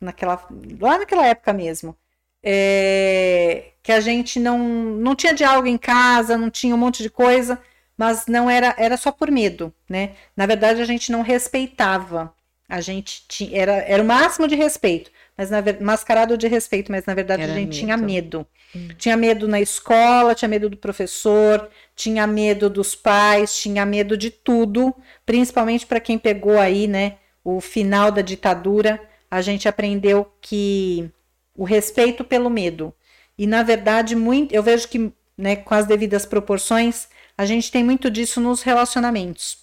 [0.00, 0.46] naquela,
[0.80, 1.96] lá naquela época mesmo.
[2.42, 7.08] É, que a gente não, não tinha diálogo em casa, não tinha um monte de
[7.08, 7.58] coisa,
[7.96, 10.14] mas não era, era só por medo, né?
[10.36, 12.34] Na verdade, a gente não respeitava
[12.68, 17.04] a gente tinha, era, era o máximo de respeito, mas na mascarado de respeito, mas
[17.04, 17.78] na verdade era a gente medo.
[17.78, 18.46] tinha medo.
[18.74, 18.88] Hum.
[18.96, 24.30] Tinha medo na escola, tinha medo do professor, tinha medo dos pais, tinha medo de
[24.30, 24.94] tudo,
[25.26, 29.00] principalmente para quem pegou aí, né, o final da ditadura,
[29.34, 31.10] a gente aprendeu que
[31.56, 32.94] o respeito pelo medo.
[33.36, 37.82] E na verdade, muito, eu vejo que, né, com as devidas proporções, a gente tem
[37.82, 39.58] muito disso nos relacionamentos.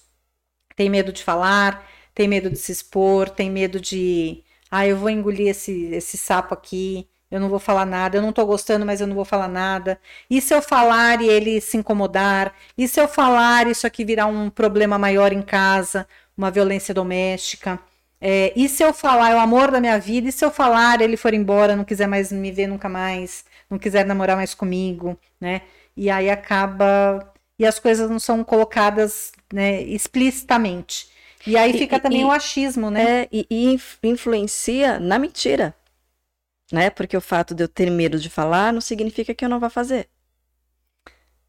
[0.76, 5.08] Tem medo de falar, tem medo de se expor, tem medo de, ah, eu vou
[5.08, 9.00] engolir esse, esse sapo aqui, eu não vou falar nada, eu não tô gostando, mas
[9.00, 9.98] eu não vou falar nada.
[10.28, 12.54] E se eu falar e ele se incomodar?
[12.76, 17.80] E se eu falar isso aqui virar um problema maior em casa, uma violência doméstica?
[18.24, 20.28] É, e se eu falar é o amor da minha vida?
[20.28, 23.80] E se eu falar ele for embora, não quiser mais me ver nunca mais, não
[23.80, 25.62] quiser namorar mais comigo, né?
[25.96, 31.08] E aí acaba e as coisas não são colocadas né, explicitamente.
[31.44, 33.22] E aí fica e, também e, o achismo, né?
[33.22, 35.74] É, e, e influencia na mentira.
[36.70, 36.90] Né?
[36.90, 39.68] Porque o fato de eu ter medo de falar não significa que eu não vá
[39.68, 40.08] fazer.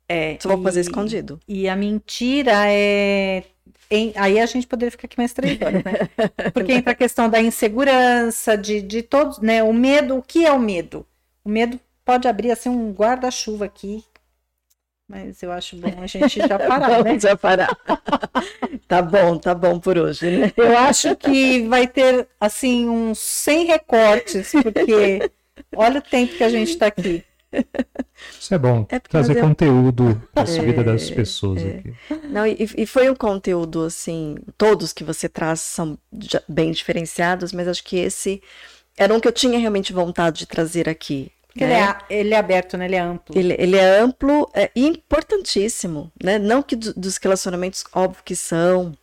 [0.09, 1.39] É, Só vou fazer escondido.
[1.47, 3.43] E a mentira é.
[3.89, 5.93] Em, aí a gente poderia ficar aqui mais três horas, né?
[6.53, 9.61] Porque entra a questão da insegurança, de, de todos, né?
[9.63, 11.05] O medo, o que é o medo?
[11.43, 14.03] O medo pode abrir assim um guarda-chuva aqui
[15.13, 17.19] mas eu acho bom a gente já parar, né?
[17.19, 17.69] Já parar.
[18.87, 20.51] tá bom, tá bom por hoje, né?
[20.57, 25.29] Eu acho que vai ter, assim, uns 100 recortes, porque
[25.75, 27.23] olha o tempo que a gente está aqui.
[28.39, 29.41] Isso é bom, é trazer eu...
[29.41, 31.69] conteúdo para a é, vida das pessoas é.
[31.69, 31.93] aqui.
[32.29, 35.97] Não, e, e, foi um conteúdo, assim, todos que você traz são
[36.47, 38.41] bem diferenciados, mas acho que esse
[38.97, 41.31] era um que eu tinha realmente vontade de trazer aqui.
[41.55, 41.65] Né?
[41.65, 42.85] Ele, é, ele é aberto, né?
[42.85, 43.37] Ele é amplo.
[43.37, 46.39] Ele, ele é amplo é, e importantíssimo, né?
[46.39, 48.93] Não que do, dos relacionamentos, óbvio que são,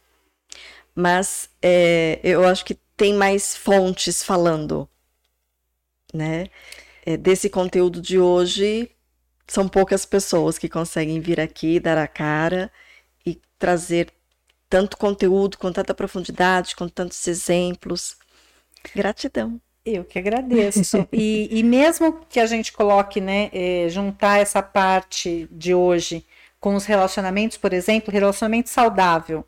[0.95, 4.89] mas é, eu acho que tem mais fontes falando,
[6.13, 6.47] né?
[7.05, 8.91] É, desse conteúdo de hoje,
[9.47, 12.71] são poucas pessoas que conseguem vir aqui, dar a cara
[13.27, 14.13] e trazer
[14.69, 18.17] tanto conteúdo, com tanta profundidade, com tantos exemplos.
[18.95, 19.61] Gratidão.
[19.85, 21.09] Eu que agradeço.
[21.13, 26.25] e, e mesmo que a gente coloque, né, é, juntar essa parte de hoje
[26.61, 29.45] com os relacionamentos, por exemplo, relacionamento saudável,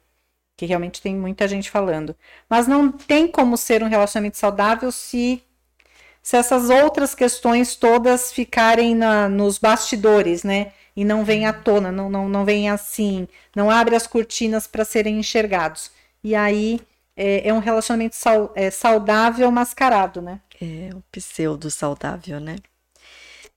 [0.57, 2.17] que realmente tem muita gente falando,
[2.49, 5.43] mas não tem como ser um relacionamento saudável se
[6.23, 10.73] se essas outras questões todas ficarem na, nos bastidores, né?
[10.94, 13.26] E não vem à tona, não, não, não vem assim,
[13.57, 15.91] não abre as cortinas para serem enxergados.
[16.23, 16.81] E aí
[17.17, 20.41] é, é um relacionamento sal, é, saudável mascarado, né?
[20.60, 22.57] É, um pseudo saudável, né?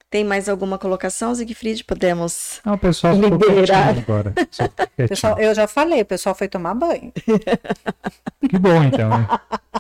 [0.10, 1.84] Tem mais alguma colocação, Siegfried?
[1.84, 4.34] Podemos Não, o pessoal liberar agora.
[4.96, 7.12] pessoal, eu já falei, o pessoal foi tomar banho.
[8.48, 9.10] que bom, então.
[9.10, 9.28] Né?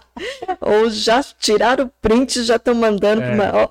[0.59, 3.69] Ou já tiraram o print e já estão mandando é, uma...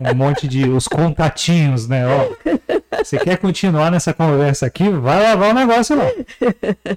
[0.00, 2.04] um monte de os contatinhos, né?
[2.06, 2.30] Ó,
[2.96, 4.88] você quer continuar nessa conversa aqui?
[4.88, 6.06] Vai lavar o negócio lá.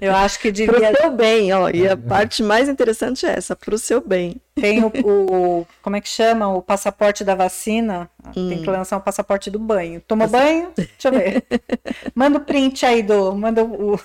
[0.00, 0.90] Eu acho que devia.
[0.92, 1.68] Pro seu bem, ó.
[1.68, 4.40] E a parte mais interessante é essa, pro seu bem.
[4.58, 6.48] Tem o, o como é que chama?
[6.48, 8.10] O passaporte da vacina.
[8.28, 8.48] Hum.
[8.48, 10.00] Tem que lançar o passaporte do banho.
[10.00, 10.72] Toma banho?
[10.74, 11.44] Deixa eu ver.
[12.14, 13.34] Manda o print aí do.
[13.34, 14.00] Manda o.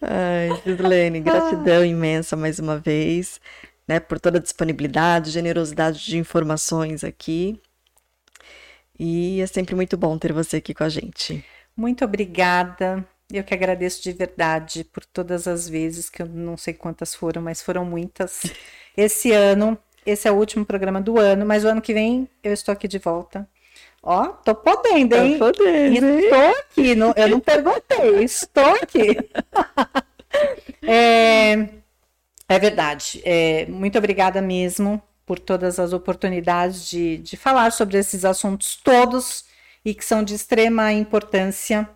[0.00, 3.38] Ai, Gislene, gratidão imensa mais uma vez,
[3.86, 7.60] né, por toda a disponibilidade, generosidade de informações aqui.
[8.98, 11.44] E é sempre muito bom ter você aqui com a gente.
[11.76, 13.06] Muito obrigada.
[13.30, 17.42] Eu que agradeço de verdade por todas as vezes, que eu não sei quantas foram,
[17.42, 18.42] mas foram muitas.
[18.96, 22.52] Esse ano, esse é o último programa do ano, mas o ano que vem eu
[22.52, 23.48] estou aqui de volta.
[24.02, 25.38] Ó, tô podendo, hein?
[25.38, 26.18] Tô podendo.
[26.18, 29.16] Estou aqui, não, eu não perguntei, estou aqui.
[30.82, 31.68] é,
[32.48, 33.22] é verdade.
[33.24, 39.44] É, muito obrigada mesmo por todas as oportunidades de, de falar sobre esses assuntos todos
[39.84, 41.88] e que são de extrema importância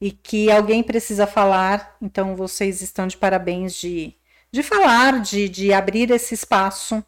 [0.00, 1.96] e que alguém precisa falar.
[2.00, 4.14] Então, vocês estão de parabéns de,
[4.52, 7.04] de falar, de, de abrir esse espaço.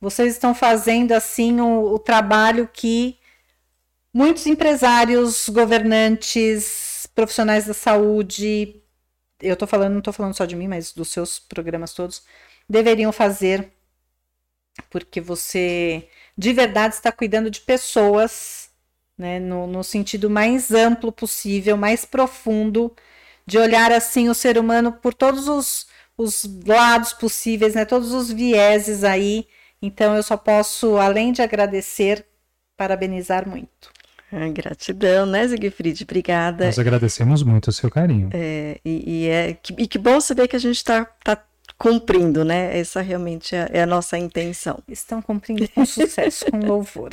[0.00, 3.18] Vocês estão fazendo assim o, o trabalho que
[4.12, 8.82] muitos empresários, governantes, profissionais da saúde,
[9.40, 12.22] eu tô falando, não estou falando só de mim, mas dos seus programas todos,
[12.68, 13.72] deveriam fazer,
[14.90, 18.70] porque você de verdade está cuidando de pessoas,
[19.18, 22.94] né, no, no sentido mais amplo possível, mais profundo,
[23.46, 25.86] de olhar assim o ser humano por todos os,
[26.20, 29.46] os lados possíveis, né, todos os vieses aí.
[29.80, 32.26] Então eu só posso, além de agradecer,
[32.76, 33.90] parabenizar muito.
[34.30, 36.04] Ah, gratidão, né, Zigfried?
[36.04, 36.66] Obrigada.
[36.66, 38.28] Nós agradecemos muito o seu carinho.
[38.32, 41.42] É, e, e, é, que, e que bom saber que a gente está tá
[41.76, 42.78] cumprindo, né?
[42.78, 44.78] Essa realmente é, é, a nossa intenção.
[44.86, 47.10] Estão cumprindo com sucesso, com louvor.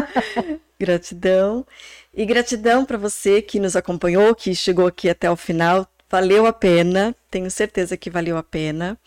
[0.80, 1.66] gratidão.
[2.12, 5.86] E gratidão para você que nos acompanhou, que chegou aqui até o final.
[6.10, 8.98] Valeu a pena, tenho certeza que valeu a pena.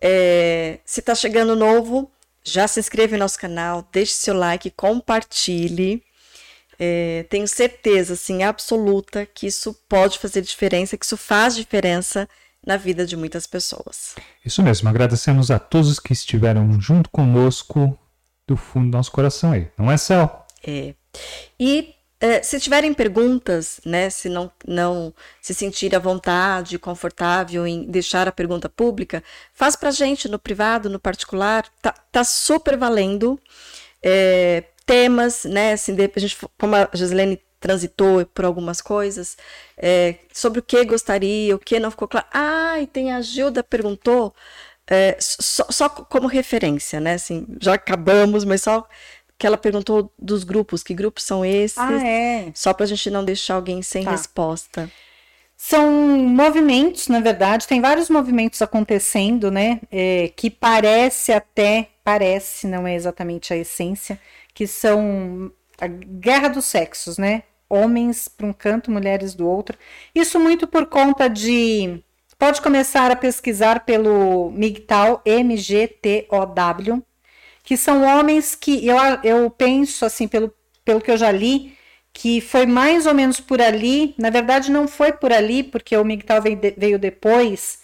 [0.00, 2.10] É, se está chegando novo,
[2.44, 6.02] já se inscreve no nosso canal, deixe seu like, compartilhe.
[6.78, 12.28] É, tenho certeza, assim, absoluta, que isso pode fazer diferença, que isso faz diferença
[12.64, 14.14] na vida de muitas pessoas.
[14.44, 17.98] Isso mesmo, agradecemos a todos que estiveram junto conosco
[18.46, 20.46] do fundo do nosso coração aí, não é, Céu?
[20.64, 20.94] É.
[21.58, 27.84] E é, se tiverem perguntas, né, se não, não se sentir à vontade, confortável em
[27.84, 29.22] deixar a pergunta pública,
[29.52, 33.40] faz para gente no privado, no particular, tá, tá super valendo.
[34.02, 35.74] É, temas, né?
[35.74, 39.36] Assim, de, a gente, como a Gislene transitou por algumas coisas,
[39.76, 42.26] é, sobre o que gostaria, o que não ficou claro.
[42.32, 44.34] Ah, e tem a Gilda perguntou,
[44.86, 47.14] é, só, só, como referência, né?
[47.14, 48.88] Assim, já acabamos, mas só
[49.38, 51.78] que ela perguntou dos grupos, que grupos são esses?
[51.78, 52.50] Ah, é.
[52.54, 54.10] Só para a gente não deixar alguém sem tá.
[54.10, 54.90] resposta.
[55.56, 59.80] São movimentos, na verdade, tem vários movimentos acontecendo, né?
[59.90, 64.20] É, que parece até, parece, não é exatamente a essência,
[64.52, 67.44] que são a guerra dos sexos, né?
[67.68, 69.76] Homens para um canto, mulheres do outro.
[70.14, 72.02] Isso muito por conta de.
[72.38, 77.02] Pode começar a pesquisar pelo MGTOW, M-G-T-O-W,
[77.68, 80.50] que são homens que eu, eu penso, assim, pelo,
[80.86, 81.76] pelo que eu já li,
[82.14, 84.14] que foi mais ou menos por ali.
[84.16, 87.80] Na verdade, não foi por ali, porque o MGTOW veio, de, veio depois,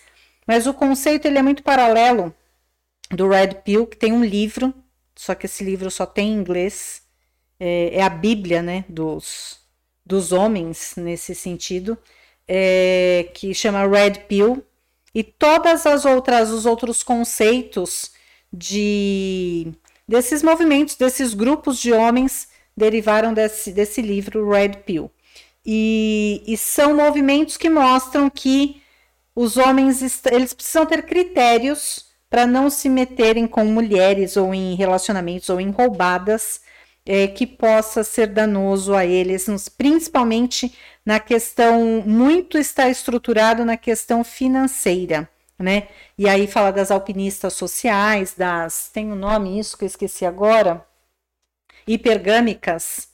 [0.47, 2.35] mas o conceito ele é muito paralelo
[3.11, 4.73] do Red Pill, que tem um livro
[5.15, 7.03] só que esse livro só tem em inglês.
[7.61, 9.59] É, é a Bíblia, né, dos,
[10.05, 11.99] dos homens nesse sentido,
[12.49, 14.65] é, que chama Red Pill.
[15.15, 18.14] E todas as outras, os outros conceitos
[18.55, 19.73] de
[20.07, 25.11] desses movimentos, desses grupos de homens derivaram desse, desse livro Red Pill.
[25.67, 28.83] E, e são movimentos que mostram que
[29.35, 35.49] os homens eles precisam ter critérios para não se meterem com mulheres ou em relacionamentos
[35.49, 36.61] ou em roubadas
[37.07, 44.25] é, que possa ser danoso a eles, principalmente na questão, muito está estruturado na questão
[44.25, 45.89] financeira, né?
[46.19, 48.91] E aí fala das alpinistas sociais, das.
[48.93, 50.87] tem um nome isso que eu esqueci agora,
[51.87, 53.09] hipergâmicas,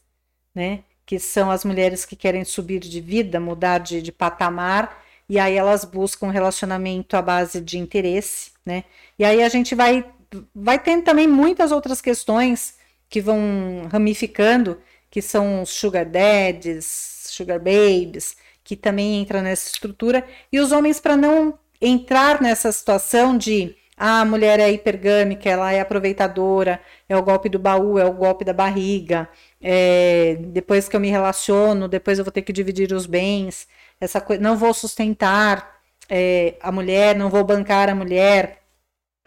[0.54, 0.84] né?
[1.04, 5.56] Que são as mulheres que querem subir de vida, mudar de, de patamar, e aí
[5.56, 8.84] elas buscam um relacionamento à base de interesse, né?
[9.18, 10.04] E aí a gente vai,
[10.54, 12.78] vai tendo também muitas outras questões
[13.08, 20.26] que vão ramificando, que são os sugar daddies, sugar babies, que também entram nessa estrutura.
[20.52, 25.72] E os homens, para não entrar nessa situação de ah, a mulher é hipergâmica, ela
[25.72, 29.28] é aproveitadora, é o golpe do baú, é o golpe da barriga,
[29.60, 33.68] é, depois que eu me relaciono, depois eu vou ter que dividir os bens,
[34.00, 38.62] essa coisa, não vou sustentar é, a mulher, não vou bancar a mulher,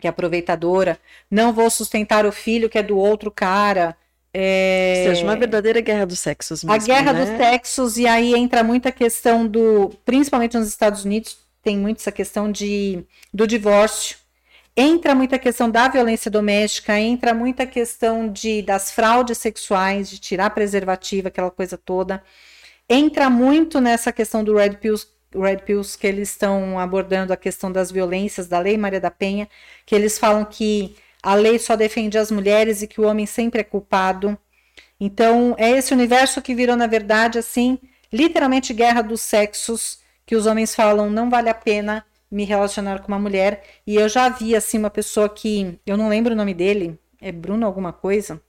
[0.01, 0.99] que é aproveitadora,
[1.29, 3.95] não vou sustentar o filho que é do outro cara.
[4.33, 5.05] É...
[5.05, 7.25] Ou seja, uma verdadeira guerra dos sexos mesmo, A guerra né?
[7.25, 12.11] dos sexos, e aí entra muita questão do, principalmente nos Estados Unidos, tem muito essa
[12.11, 14.17] questão de, do divórcio.
[14.75, 20.49] Entra muita questão da violência doméstica, entra muita questão de, das fraudes sexuais, de tirar
[20.49, 22.23] preservativa, aquela coisa toda.
[22.89, 27.71] Entra muito nessa questão do Red Pills Red Pills que eles estão abordando a questão
[27.71, 29.49] das violências da Lei Maria da Penha,
[29.83, 33.61] que eles falam que a lei só defende as mulheres e que o homem sempre
[33.61, 34.37] é culpado.
[34.99, 37.79] Então, é esse universo que virou, na verdade, assim,
[38.11, 40.02] literalmente guerra dos sexos,
[40.33, 43.63] que os homens falam não vale a pena me relacionar com uma mulher.
[43.85, 47.31] E eu já vi, assim, uma pessoa que, eu não lembro o nome dele, é
[47.31, 48.41] Bruno alguma coisa,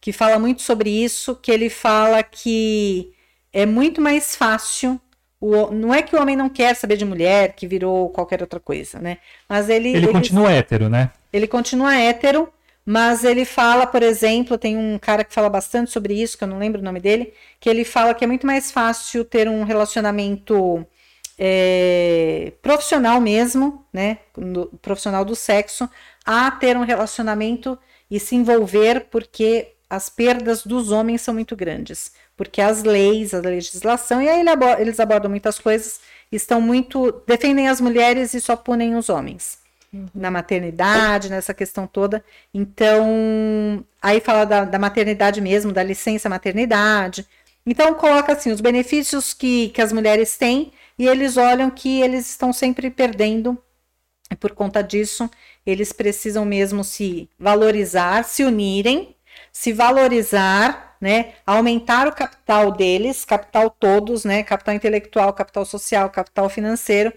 [0.00, 3.12] que fala muito sobre isso, que ele fala que
[3.52, 4.98] é muito mais fácil
[5.38, 8.58] o, não é que o homem não quer saber de mulher, que virou qualquer outra
[8.58, 9.18] coisa, né?
[9.46, 9.90] Mas ele.
[9.90, 11.10] Ele, ele continua hétero, né?
[11.30, 12.50] Ele continua hétero,
[12.84, 16.48] mas ele fala, por exemplo, tem um cara que fala bastante sobre isso, que eu
[16.48, 19.64] não lembro o nome dele, que ele fala que é muito mais fácil ter um
[19.64, 20.86] relacionamento
[21.38, 24.18] é, profissional mesmo, né?
[24.36, 25.88] No, profissional do sexo,
[26.24, 27.78] a ter um relacionamento
[28.10, 32.12] e se envolver, porque as perdas dos homens são muito grandes
[32.42, 34.44] porque as leis, a legislação, e aí
[34.80, 37.22] eles abordam muitas coisas, estão muito.
[37.26, 39.61] defendem as mulheres e só punem os homens.
[40.14, 42.24] Na maternidade, nessa questão toda.
[42.52, 47.26] Então, aí fala da, da maternidade mesmo, da licença maternidade.
[47.66, 52.28] Então, coloca assim: os benefícios que, que as mulheres têm, e eles olham que eles
[52.30, 53.58] estão sempre perdendo,
[54.30, 55.30] e por conta disso,
[55.66, 59.14] eles precisam mesmo se valorizar, se unirem,
[59.52, 66.48] se valorizar né, aumentar o capital deles, capital todos, né, capital intelectual, capital social, capital
[66.48, 67.12] financeiro,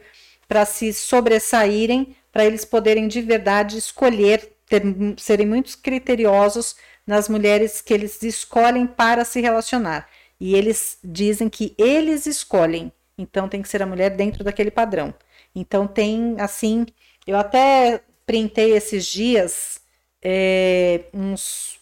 [0.47, 4.83] para se sobressaírem, para eles poderem de verdade escolher, ter,
[5.15, 6.75] serem muito criteriosos
[7.07, 10.09] nas mulheres que eles escolhem para se relacionar.
[10.37, 15.13] E eles dizem que eles escolhem, então tem que ser a mulher dentro daquele padrão.
[15.55, 16.85] Então tem assim,
[17.25, 19.79] eu até printei esses dias
[20.21, 21.79] é, uns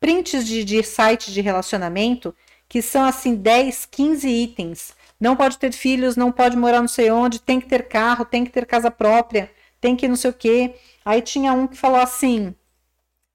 [0.00, 2.34] prints de, de site de relacionamento
[2.70, 4.94] que são assim 10, 15 itens.
[5.20, 8.46] Não pode ter filhos, não pode morar não sei onde, tem que ter carro, tem
[8.46, 9.50] que ter casa própria,
[9.84, 10.74] tem que não sei o quê.
[11.04, 12.54] Aí tinha um que falou assim: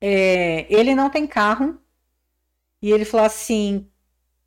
[0.01, 1.79] é, ele não tem carro,
[2.81, 3.87] e ele falou assim: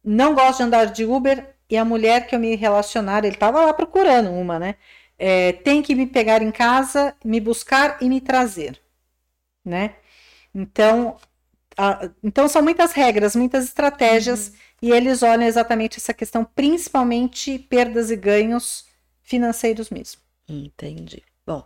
[0.03, 3.65] não gosto de andar de Uber, e a mulher que eu me relacionar, ele estava
[3.65, 4.75] lá procurando uma, né?
[5.17, 8.81] É, tem que me pegar em casa, me buscar e me trazer,
[9.65, 9.95] né?
[10.53, 11.17] Então,
[12.23, 14.55] então são muitas regras, muitas estratégias, uhum.
[14.83, 18.87] e eles olham exatamente essa questão, principalmente perdas e ganhos
[19.23, 20.21] financeiros mesmo.
[20.49, 21.23] Entendi.
[21.47, 21.65] Bom,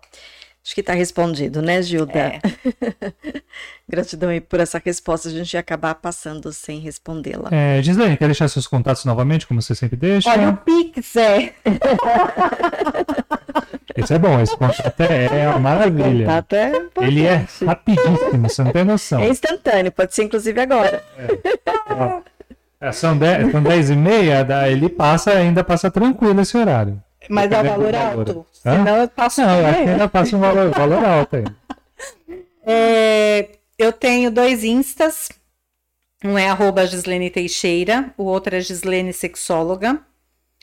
[0.64, 2.18] acho que está respondido, né, Gilda?
[2.18, 2.40] É.
[3.88, 7.50] Gratidão aí por essa resposta, a gente ia acabar passando sem respondê-la.
[7.52, 10.30] É, Gislaine, quer deixar seus contatos novamente, como você sempre deixa?
[10.30, 11.52] Olha, o Pix é.
[13.96, 16.26] Esse é bom, esse contato é, é uma maravilha.
[16.26, 19.20] Contato é Ele é rapidíssimo, você não tem noção.
[19.20, 21.02] É instantâneo, pode ser inclusive agora.
[21.16, 22.36] É.
[22.78, 27.02] É, são 10, são 10 e meia, ele passa, ainda passa tranquilo esse horário.
[27.28, 28.46] Mas é o valor alto.
[28.52, 31.44] Senão eu passo Não, eu acho que ainda passa um valor, valor alto aí.
[32.68, 35.28] É, eu tenho dois instas.
[36.24, 40.00] Um é arroba Gislene Teixeira, o outro é Gislene Sexóloga.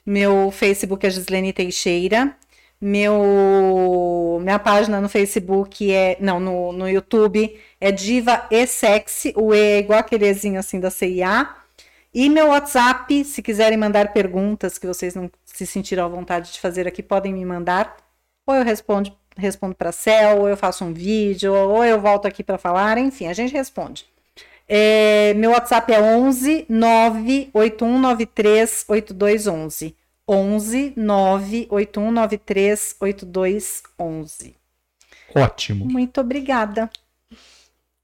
[0.06, 2.36] Meu Facebook é Gislene Teixeira.
[2.82, 6.18] Meu, minha página no Facebook é.
[6.20, 9.34] Não, no, no YouTube é Diva e Sexy.
[9.38, 11.50] O E é igual aquele Ezinho assim da CIA.
[12.14, 16.60] E meu WhatsApp, se quiserem mandar perguntas que vocês não se sentiram à vontade de
[16.60, 17.96] fazer aqui, podem me mandar.
[18.46, 22.26] Ou eu respondo, respondo para a Cel, ou eu faço um vídeo, ou eu volto
[22.26, 22.98] aqui para falar.
[22.98, 24.06] Enfim, a gente responde.
[24.68, 29.96] É, meu WhatsApp é 11 98193 8211.
[30.28, 34.56] 11 98193 8211.
[35.36, 35.86] Ótimo.
[35.86, 36.90] Muito obrigada.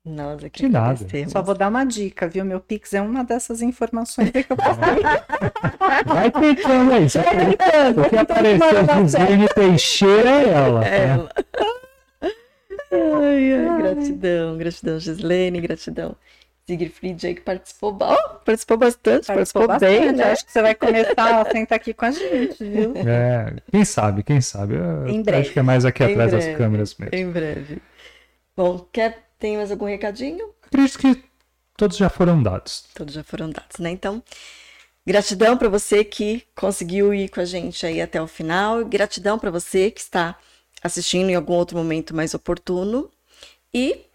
[0.06, 1.06] Nossa, que De nada.
[1.28, 2.46] Só vou dar uma dica, viu?
[2.46, 5.04] Meu Pix é uma dessas informações que eu passei.
[6.06, 7.08] Vai tentando aí.
[7.08, 8.02] Vai tentando.
[8.02, 10.88] O que apareceu Gislene Teixeira é ela.
[10.88, 11.30] É ela.
[12.92, 16.16] Ai, ai, gratidão, gratidão, Gislene, gratidão.
[16.66, 20.32] Siegfried aí que participou, oh, participou bastante, participou, participou bem, né?
[20.32, 22.94] Acho que você vai começar a sentar aqui com a gente, viu?
[22.96, 24.76] É, quem sabe, quem sabe.
[24.76, 25.42] Eu em breve.
[25.42, 27.16] Acho que é mais aqui em atrás breve, das câmeras mesmo.
[27.16, 27.82] Em breve.
[28.56, 30.54] Bom, quer, tem mais algum recadinho?
[30.64, 31.24] Acredito que
[31.78, 32.86] todos já foram dados.
[32.94, 33.90] Todos já foram dados, né?
[33.90, 34.22] Então,
[35.08, 38.84] gratidão para você que conseguiu ir com a gente aí até o final.
[38.86, 40.38] Gratidão para você que está
[40.84, 43.10] assistindo em algum outro momento mais oportuno.
[43.74, 44.06] E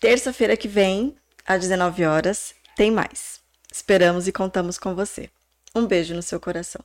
[0.00, 3.40] terça-feira que vem às 19 horas, tem mais.
[3.72, 5.30] Esperamos e contamos com você.
[5.74, 6.84] Um beijo no seu coração.